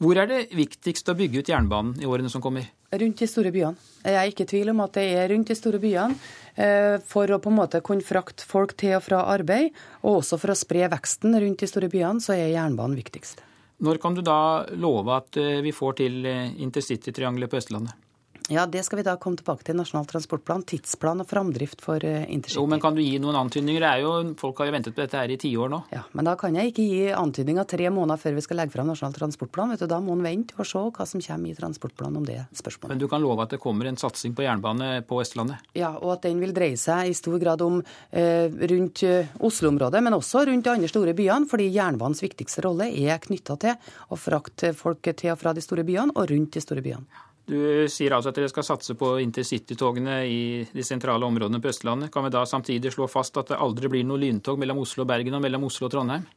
Hvor 0.01 0.17
er 0.17 0.27
det 0.27 0.57
viktigst 0.57 1.11
å 1.13 1.15
bygge 1.15 1.43
ut 1.43 1.51
jernbanen 1.53 2.01
i 2.01 2.09
årene 2.09 2.31
som 2.33 2.43
kommer? 2.43 2.65
Rundt 2.91 3.21
de 3.21 3.29
store 3.29 3.53
byene. 3.55 3.77
Jeg 4.03 4.17
er 4.17 4.31
ikke 4.31 4.47
i 4.47 4.51
tvil 4.55 4.73
om 4.73 4.81
at 4.83 4.97
det 4.97 5.05
er 5.13 5.29
rundt 5.31 5.53
de 5.53 5.57
store 5.59 5.79
byene. 5.79 6.17
Eh, 6.57 6.97
for 7.07 7.31
å 7.31 7.39
på 7.39 7.53
en 7.53 7.59
måte 7.61 7.83
kunne 7.85 8.05
frakte 8.05 8.47
folk 8.49 8.73
til 8.81 8.97
og 8.97 9.05
fra 9.05 9.21
arbeid, 9.31 9.77
og 10.01 10.23
også 10.23 10.41
for 10.41 10.55
å 10.55 10.59
spre 10.59 10.89
veksten 10.91 11.37
rundt 11.37 11.63
de 11.63 11.69
store 11.71 11.93
byene, 11.93 12.25
så 12.25 12.35
er 12.35 12.55
jernbanen 12.57 12.99
viktigst. 12.99 13.45
Når 13.81 14.01
kan 14.01 14.17
du 14.17 14.21
da 14.25 14.67
love 14.77 15.17
at 15.17 15.37
eh, 15.41 15.61
vi 15.65 15.73
får 15.73 16.01
til 16.03 16.25
eh, 16.29 16.53
intercitytriangelet 16.61 17.51
på 17.51 17.61
Østlandet? 17.61 18.10
Ja, 18.51 18.67
Det 18.67 18.83
skal 18.83 18.99
vi 18.99 19.03
da 19.07 19.15
komme 19.17 19.39
tilbake 19.39 19.63
til. 19.63 19.77
Nasjonal 19.79 20.09
transportplan, 20.11 20.65
tidsplan 20.67 21.23
og 21.23 21.29
framdrift 21.31 21.85
for 21.85 22.03
eh, 22.03 22.25
intercity. 22.27 22.59
Jo, 22.59 22.67
men 22.67 22.81
Kan 22.83 22.97
du 22.97 23.03
gi 23.03 23.21
noen 23.23 23.37
antydninger? 23.39 23.85
Det 23.85 23.91
er 23.91 24.01
jo, 24.03 24.35
folk 24.41 24.59
har 24.59 24.67
jo 24.67 24.75
ventet 24.75 24.97
på 24.97 25.05
dette 25.05 25.21
her 25.21 25.31
i 25.31 25.37
tiår 25.39 25.71
nå. 25.71 25.79
Ja, 25.95 26.03
Men 26.19 26.27
da 26.27 26.35
kan 26.41 26.59
jeg 26.59 26.73
ikke 26.73 26.83
gi 26.83 27.05
antydninger 27.15 27.69
tre 27.71 27.93
måneder 27.95 28.19
før 28.19 28.35
vi 28.35 28.43
skal 28.43 28.59
legge 28.59 28.75
fram 28.75 28.91
Nasjonal 28.91 29.15
transportplan. 29.15 29.71
Vet 29.71 29.85
du, 29.85 29.87
Da 29.87 30.01
må 30.03 30.17
en 30.19 30.27
vente 30.27 30.59
og 30.59 30.67
se 30.67 30.83
hva 30.83 31.07
som 31.07 31.23
kommer 31.23 31.53
i 31.53 31.55
transportplanen 31.55 32.19
om 32.19 32.27
det 32.27 32.41
spørsmålet. 32.51 32.91
Men 32.97 33.05
du 33.05 33.07
kan 33.09 33.23
love 33.23 33.47
at 33.47 33.55
det 33.55 33.63
kommer 33.63 33.87
en 33.87 34.01
satsing 34.03 34.35
på 34.35 34.43
jernbane 34.43 34.91
på 35.07 35.23
Østlandet? 35.23 35.63
Ja, 35.79 35.95
og 35.95 36.17
at 36.19 36.27
den 36.27 36.43
vil 36.43 36.55
dreie 36.57 36.77
seg 36.81 37.13
i 37.13 37.15
stor 37.15 37.39
grad 37.39 37.63
om 37.63 37.79
eh, 38.11 38.51
rundt 38.51 39.05
eh, 39.07 39.31
Oslo-området, 39.39 40.03
men 40.03 40.19
også 40.19 40.43
rundt 40.51 40.67
de 40.67 40.75
andre 40.75 40.91
store 40.91 41.15
byene. 41.15 41.47
Fordi 41.47 41.71
jernbanens 41.71 42.27
viktigste 42.27 42.67
rolle 42.67 42.91
er 42.91 43.23
knytta 43.23 43.61
til 43.63 43.95
å 44.11 44.19
frakte 44.19 44.75
folk 44.75 45.07
til 45.15 45.31
og 45.31 45.39
fra 45.39 45.55
de 45.55 45.63
store 45.63 45.87
byene 45.87 46.19
og 46.19 46.33
rundt 46.35 46.59
de 46.59 46.67
store 46.67 46.83
byene. 46.83 47.30
Du 47.51 47.59
sier 47.91 48.15
altså 48.15 48.31
at 48.31 48.37
dere 48.39 48.51
skal 48.53 48.63
satse 48.63 48.95
på 48.95 49.17
intercitytogene 49.25 50.21
i 50.31 50.43
de 50.71 50.85
sentrale 50.87 51.27
områdene 51.27 51.59
på 51.63 51.73
Østlandet. 51.73 52.13
Kan 52.15 52.29
vi 52.29 52.31
da 52.31 52.45
samtidig 52.47 52.93
slå 52.95 53.09
fast 53.11 53.41
at 53.43 53.51
det 53.51 53.59
aldri 53.59 53.91
blir 53.91 54.07
noe 54.07 54.23
lyntog 54.23 54.61
mellom 54.61 54.85
Oslo 54.85 55.03
og 55.03 55.11
Bergen 55.11 55.35
og 55.35 55.43
mellom 55.43 55.67
Oslo 55.67 55.89
og 55.89 55.97
Trondheim? 55.97 56.29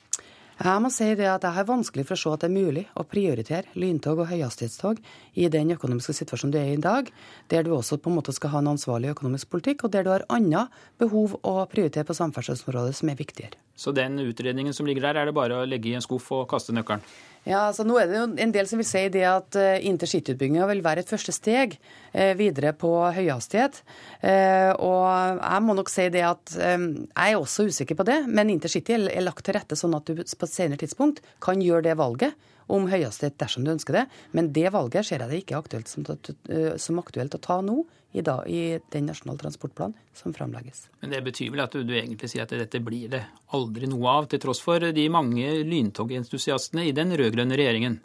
Jeg 0.54 0.82
må 0.82 0.90
si 0.94 1.08
det 1.18 1.26
at 1.28 1.46
jeg 1.46 1.54
har 1.56 1.66
vanskelig 1.66 2.06
for 2.06 2.16
å 2.16 2.22
se 2.22 2.32
at 2.34 2.44
det 2.44 2.48
er 2.50 2.54
mulig 2.54 2.84
å 2.98 3.06
prioritere 3.10 3.74
lyntog 3.78 4.22
og 4.22 4.30
høyhastighetstog 4.30 5.00
i 5.42 5.50
den 5.54 5.74
økonomiske 5.74 6.14
situasjonen 6.20 6.54
du 6.54 6.60
er 6.60 6.70
i 6.72 6.78
i 6.78 6.82
dag, 6.82 7.10
der 7.50 7.66
du 7.66 7.74
også 7.74 7.98
på 7.98 8.12
en 8.12 8.18
måte 8.20 8.36
skal 8.38 8.54
ha 8.54 8.62
en 8.62 8.72
ansvarlig 8.74 9.12
økonomisk 9.16 9.50
politikk, 9.54 9.86
og 9.86 9.94
der 9.94 10.06
du 10.06 10.12
har 10.14 10.26
andre 10.30 10.68
behov 11.02 11.36
å 11.42 11.56
prioritere 11.70 12.06
på 12.06 12.18
samferdselsområdet 12.18 12.94
som 13.02 13.10
er 13.10 13.18
viktigere. 13.18 13.58
Så 13.76 13.94
den 13.98 14.22
utredningen 14.22 14.74
som 14.78 14.86
ligger 14.86 15.10
der, 15.10 15.22
er 15.22 15.30
det 15.30 15.38
bare 15.38 15.62
å 15.62 15.68
legge 15.68 15.90
i 15.90 15.98
en 15.98 16.06
skuff 16.06 16.30
og 16.38 16.46
kaste 16.54 16.76
nøkkelen? 16.76 17.02
Ja, 17.44 17.66
altså 17.68 17.84
nå 17.84 17.98
er 18.00 18.08
det 18.08 18.20
jo 18.20 18.28
en 18.46 18.54
del 18.56 18.68
som 18.70 18.80
vil 18.80 18.88
si 18.88 19.02
det 19.12 19.26
at 19.28 19.58
uh, 19.60 19.76
intercityutbygginga 19.84 20.68
vil 20.70 20.84
være 20.86 21.04
et 21.04 21.12
første 21.12 21.34
steg 21.36 21.76
uh, 21.76 22.32
videre 22.40 22.72
på 22.80 22.92
høyhastighet. 23.18 23.82
Uh, 24.24 24.72
og 24.78 25.42
jeg 25.42 25.66
må 25.66 25.76
nok 25.76 25.92
si 25.92 26.08
det 26.14 26.24
at 26.24 26.56
jeg 26.56 27.34
er 27.34 27.36
også 27.36 27.68
usikker 27.68 28.00
på 28.00 28.08
det, 28.08 28.22
men 28.32 28.54
intercity 28.54 28.96
er, 28.96 29.10
er 29.12 29.28
lagt 29.28 29.44
til 29.44 29.58
rette 29.58 29.76
sånn 29.80 29.98
at 29.98 30.08
du 30.08 30.24
på 30.24 30.48
et 30.48 30.56
senere 30.56 30.80
tidspunkt 30.80 31.20
kan 31.44 31.60
gjøre 31.64 31.90
det 31.90 32.00
valget 32.00 32.40
om 32.72 32.88
høyhastighet 32.92 33.40
dersom 33.42 33.66
du 33.66 33.74
ønsker 33.74 34.00
det. 34.00 34.06
Men 34.32 34.52
det 34.56 34.70
valget 34.74 35.08
ser 35.08 35.24
jeg 35.24 35.32
det 35.32 35.42
ikke 35.44 35.60
aktuelt 35.60 35.92
som, 35.92 36.06
som 36.06 37.02
aktuelt 37.02 37.36
å 37.36 37.42
ta 37.44 37.60
nå 37.66 37.82
i, 38.14 38.22
dag, 38.22 38.46
i 38.48 38.80
den 38.94 39.08
nasjonale 39.10 39.42
transportplanen 39.42 39.96
som 40.14 40.36
framlegges. 40.36 40.86
Men 41.02 41.16
det 41.16 41.24
betyr 41.26 41.50
vel 41.54 41.64
at 41.66 41.74
du, 41.74 41.82
du, 41.88 41.96
egentlig 41.98 42.30
sier 42.32 42.46
at 42.46 42.54
dette 42.54 42.82
blir 42.84 43.10
det 43.12 43.24
aldri 43.58 43.90
noe 43.90 44.20
av, 44.20 44.30
til 44.30 44.42
tross 44.44 44.62
for 44.64 44.92
de 44.94 45.08
mange 45.12 45.50
lyntogentusiastene 45.66 46.86
i 46.90 46.96
den 46.96 47.16
rød-grønne 47.18 47.58
regjeringen? 47.58 48.00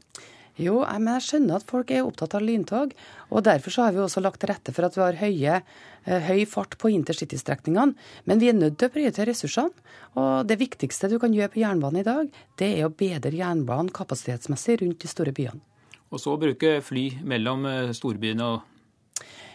Jo, 0.59 0.81
men 0.83 1.13
jeg 1.17 1.27
skjønner 1.27 1.61
at 1.61 1.69
folk 1.69 1.91
er 1.95 2.07
opptatt 2.07 2.35
av 2.35 2.43
lyntog. 2.43 2.95
og 3.31 3.45
Derfor 3.47 3.71
så 3.71 3.87
har 3.87 3.95
vi 3.95 4.03
også 4.03 4.23
lagt 4.25 4.41
til 4.43 4.51
rette 4.51 4.75
for 4.75 4.89
at 4.89 4.97
vi 4.97 5.05
har 5.05 5.21
høye, 5.21 5.61
eh, 6.05 6.21
høy 6.27 6.45
fart 6.51 6.75
på 6.79 6.91
intercitystrekningene. 6.91 7.95
Men 8.27 8.43
vi 8.43 8.49
er 8.51 8.59
nødt 8.59 8.79
til 8.79 8.89
å 8.89 8.93
prioritere 8.93 9.31
ressursene. 9.31 9.71
Og 10.19 10.47
det 10.47 10.59
viktigste 10.59 11.09
du 11.09 11.19
kan 11.19 11.33
gjøre 11.33 11.53
på 11.55 11.63
jernbanen 11.63 12.01
i 12.01 12.09
dag, 12.09 12.29
det 12.59 12.73
er 12.79 12.89
å 12.89 12.95
bedre 12.95 13.31
jernbanen 13.31 13.93
kapasitetsmessig 13.95 14.81
rundt 14.83 14.99
de 14.99 15.09
store 15.09 15.33
byene. 15.33 15.63
Og 16.11 16.19
så 16.19 16.35
bruke 16.41 16.81
fly 16.83 17.23
mellom 17.23 17.67
eh, 17.67 17.95
storbyene 17.95 18.43
og 18.43 18.78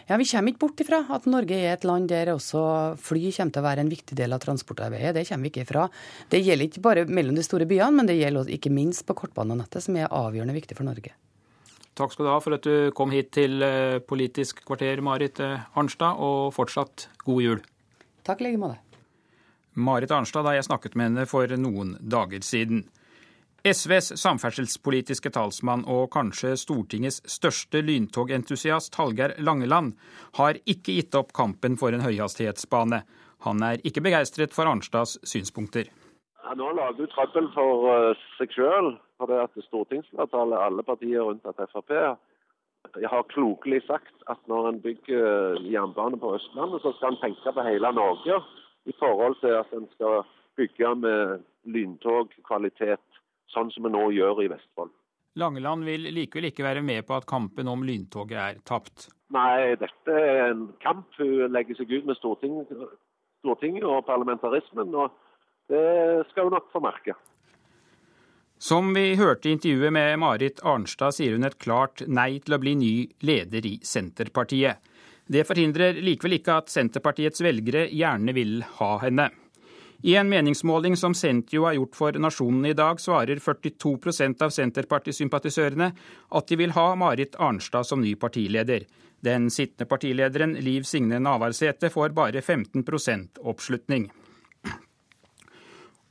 ja, 0.08 0.16
Vi 0.20 0.26
kommer 0.28 0.52
ikke 0.52 0.62
bort 0.66 0.80
ifra 0.84 1.00
at 1.16 1.26
Norge 1.30 1.56
er 1.56 1.72
et 1.72 1.84
land 1.88 2.08
der 2.12 2.34
også 2.34 2.62
fly 3.00 3.30
kommer 3.32 3.54
til 3.54 3.62
å 3.62 3.66
være 3.68 3.84
en 3.84 3.92
viktig 3.92 4.16
del 4.18 4.36
av 4.36 4.42
transportarbeidet. 4.42 5.14
Det 5.16 5.26
kommer 5.28 5.48
vi 5.48 5.52
ikke 5.52 5.64
ifra. 5.64 5.88
Det 6.28 6.42
gjelder 6.44 6.68
ikke 6.68 6.84
bare 6.84 7.04
mellom 7.08 7.38
de 7.38 7.44
store 7.46 7.68
byene, 7.70 7.96
men 7.96 8.10
det 8.10 8.18
gjelder 8.18 8.52
ikke 8.52 8.72
minst 8.74 9.06
på 9.08 9.16
kortbanenettet, 9.16 9.86
som 9.86 9.96
er 9.96 10.12
avgjørende 10.12 10.56
viktig 10.56 10.76
for 10.76 10.88
Norge. 10.88 11.14
Takk 11.94 12.12
skal 12.12 12.26
du 12.26 12.32
ha 12.32 12.40
for 12.42 12.56
at 12.56 12.66
du 12.66 12.90
kom 12.98 13.12
hit 13.14 13.30
til 13.36 13.62
eh, 13.62 14.00
Politisk 14.02 14.64
kvarter, 14.66 14.98
Marit 15.04 15.38
eh, 15.40 15.62
Arnstad, 15.78 16.18
og 16.18 16.50
fortsatt 16.56 17.08
god 17.22 17.44
jul. 17.44 17.62
Takk 18.26 18.42
i 18.42 18.48
like 18.48 18.60
måte. 18.60 18.80
Marit 19.74 20.10
Arnstad, 20.14 20.44
da 20.46 20.56
jeg 20.56 20.66
snakket 20.66 20.98
med 20.98 21.12
henne 21.12 21.26
for 21.30 21.50
noen 21.58 21.94
dager 22.02 22.42
siden. 22.46 22.84
SVs 23.64 24.10
samferdselspolitiske 24.20 25.30
talsmann 25.32 25.86
og 25.88 26.10
kanskje 26.12 26.50
Stortingets 26.60 27.22
største 27.32 27.80
lyntogentusiast 27.80 28.98
Hallgeir 29.00 29.32
Langeland 29.40 29.94
har 30.36 30.58
ikke 30.68 30.98
gitt 30.98 31.16
opp 31.16 31.32
kampen 31.32 31.78
for 31.80 31.96
en 31.96 32.04
høyhastighetsbane. 32.04 32.98
Han 33.48 33.64
er 33.64 33.80
ikke 33.88 34.02
begeistret 34.04 34.52
for 34.52 34.68
Arnstads 34.68 35.16
synspunkter. 35.24 35.88
Ja, 36.44 36.52
nå 36.60 36.74
lager 36.76 36.98
du 36.98 37.08
trøbbel 37.14 37.48
for 37.54 37.88
uh, 37.88 38.26
seg 38.36 38.52
sjøl, 38.52 38.92
for 39.16 39.32
det 39.32 39.40
at 39.46 39.56
stortingsflertallet, 39.70 40.60
alle 40.60 40.84
partier 40.84 41.24
unntatt 41.24 41.64
Frp, 41.72 41.96
har 43.00 43.26
klokelig 43.32 43.80
sagt 43.88 44.28
at 44.28 44.44
når 44.44 44.74
en 44.74 44.84
bygger 44.84 45.56
jernbane 45.64 46.20
på 46.20 46.36
Østlandet, 46.36 46.84
så 46.84 46.92
skal 46.98 47.14
en 47.16 47.22
tenke 47.24 47.56
på 47.56 47.64
hele 47.64 47.96
Norge 47.96 48.42
i 48.84 48.92
forhold 49.00 49.40
til 49.40 49.56
at 49.56 49.72
en 49.72 49.88
skal 49.96 50.20
bygge 50.60 50.94
med 51.00 51.40
lyntogkvalitet 51.64 53.13
sånn 53.54 53.72
som 53.74 53.86
vi 53.86 53.94
nå 53.94 54.08
gjør 54.14 54.44
i 54.44 54.50
Vestfold. 54.52 54.92
Langeland 55.40 55.82
vil 55.86 56.06
likevel 56.14 56.50
ikke 56.52 56.66
være 56.66 56.82
med 56.86 57.02
på 57.08 57.16
at 57.16 57.26
kampen 57.26 57.66
om 57.70 57.82
lyntoget 57.86 58.38
er 58.38 58.60
tapt. 58.66 59.08
Nei, 59.34 59.74
dette 59.80 60.14
er 60.14 60.52
en 60.52 60.68
kamp. 60.84 61.08
Hun 61.18 61.50
legger 61.54 61.80
seg 61.80 61.90
ut 61.90 62.06
med 62.06 62.18
Stortinget, 62.20 62.70
Stortinget 63.42 63.86
og 63.88 64.04
parlamentarismen, 64.06 64.94
og 64.94 65.10
det 65.72 66.26
skal 66.30 66.46
hun 66.46 66.54
nok 66.54 66.70
få 66.70 66.82
merke. 66.84 67.16
Som 68.62 68.94
vi 68.94 69.16
hørte 69.18 69.50
i 69.50 69.56
intervjuet 69.56 69.92
med 69.92 70.18
Marit 70.22 70.62
Arnstad, 70.62 71.16
sier 71.16 71.34
hun 71.34 71.44
et 71.44 71.58
klart 71.58 72.04
nei 72.06 72.38
til 72.44 72.54
å 72.54 72.60
bli 72.62 72.76
ny 72.78 72.94
leder 73.26 73.66
i 73.66 73.74
Senterpartiet. 73.82 74.78
Det 75.26 75.42
forhindrer 75.48 75.98
likevel 76.04 76.38
ikke 76.38 76.60
at 76.62 76.70
Senterpartiets 76.70 77.42
velgere 77.42 77.88
gjerne 77.90 78.32
vil 78.36 78.60
ha 78.78 78.92
henne. 79.02 79.32
I 80.02 80.16
en 80.16 80.28
meningsmåling 80.28 80.96
som 80.96 81.14
Sentio 81.14 81.64
har 81.64 81.78
gjort 81.78 81.96
for 81.96 82.18
Nasjonen 82.20 82.66
i 82.66 82.74
dag, 82.76 83.00
svarer 83.00 83.40
42% 83.40 84.42
av 84.42 84.50
Senterpartisympatisørene 84.50 85.92
at 86.28 86.48
de 86.48 86.58
vil 86.60 86.74
ha 86.76 86.90
Marit 86.94 87.38
Arnstad 87.38 87.86
som 87.86 88.02
ny 88.02 88.14
partileder. 88.14 88.84
Den 89.24 89.48
sittende 89.50 89.88
partilederen 89.88 90.52
Liv 90.60 90.84
Signe 90.84 91.18
Navarsete 91.22 91.88
får 91.90 92.12
bare 92.16 92.42
15% 92.44 93.40
oppslutning. 93.40 94.10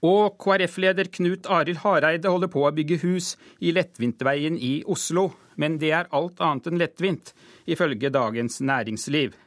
Og 0.03 0.35
KrF-leder 0.41 1.07
Knut 1.13 1.47
Arild 1.47 1.79
Hareide 1.85 2.31
holder 2.31 2.49
på 2.51 2.65
å 2.67 2.73
bygge 2.75 2.99
hus 3.05 3.35
i 3.63 3.71
Lettvintveien 3.71 4.57
i 4.59 4.73
Oslo. 4.89 5.29
Men 5.55 5.77
det 5.79 5.93
er 5.93 6.09
alt 6.11 6.41
annet 6.41 6.67
enn 6.67 6.81
lettvint, 6.81 7.31
ifølge 7.69 8.09
Dagens 8.11 8.59
Næringsliv. 8.59 9.37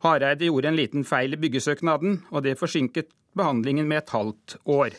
Hareide 0.00 0.46
gjorde 0.46 0.70
en 0.70 0.78
liten 0.78 1.04
feil 1.04 1.34
i 1.34 1.40
byggesøknaden, 1.42 2.22
og 2.30 2.46
det 2.46 2.56
forsinket 2.56 3.10
behandlingen 3.40 3.88
med 3.88 4.04
et 4.04 4.14
halvt 4.14 4.60
år. 4.68 4.94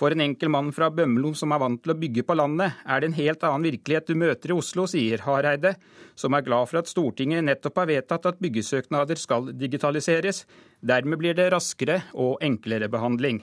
For 0.00 0.14
en 0.14 0.22
enkel 0.24 0.48
mann 0.48 0.70
fra 0.72 0.88
Bømlo 0.88 1.34
som 1.36 1.52
er 1.52 1.60
vant 1.60 1.82
til 1.84 1.92
å 1.92 1.98
bygge 2.00 2.24
på 2.24 2.36
landet, 2.38 2.78
er 2.88 3.02
det 3.02 3.10
en 3.10 3.18
helt 3.18 3.42
annen 3.44 3.66
virkelighet 3.68 4.08
du 4.08 4.16
møter 4.16 4.54
i 4.54 4.56
Oslo, 4.56 4.86
sier 4.88 5.20
Hareide, 5.26 5.74
som 6.16 6.32
er 6.32 6.46
glad 6.46 6.70
for 6.70 6.80
at 6.80 6.88
Stortinget 6.88 7.44
nettopp 7.44 7.82
har 7.82 7.90
vedtatt 7.90 8.30
at 8.30 8.40
byggesøknader 8.40 9.20
skal 9.20 9.52
digitaliseres. 9.60 10.46
Dermed 10.80 11.20
blir 11.20 11.36
det 11.36 11.50
raskere 11.52 12.00
og 12.16 12.40
enklere 12.44 12.88
behandling. 12.88 13.42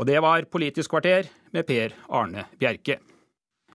Og 0.00 0.08
det 0.08 0.16
var 0.24 0.48
Politisk 0.48 0.94
kvarter 0.94 1.28
med 1.52 1.68
Per 1.68 1.92
Arne 2.08 2.48
Bjerke. 2.56 2.96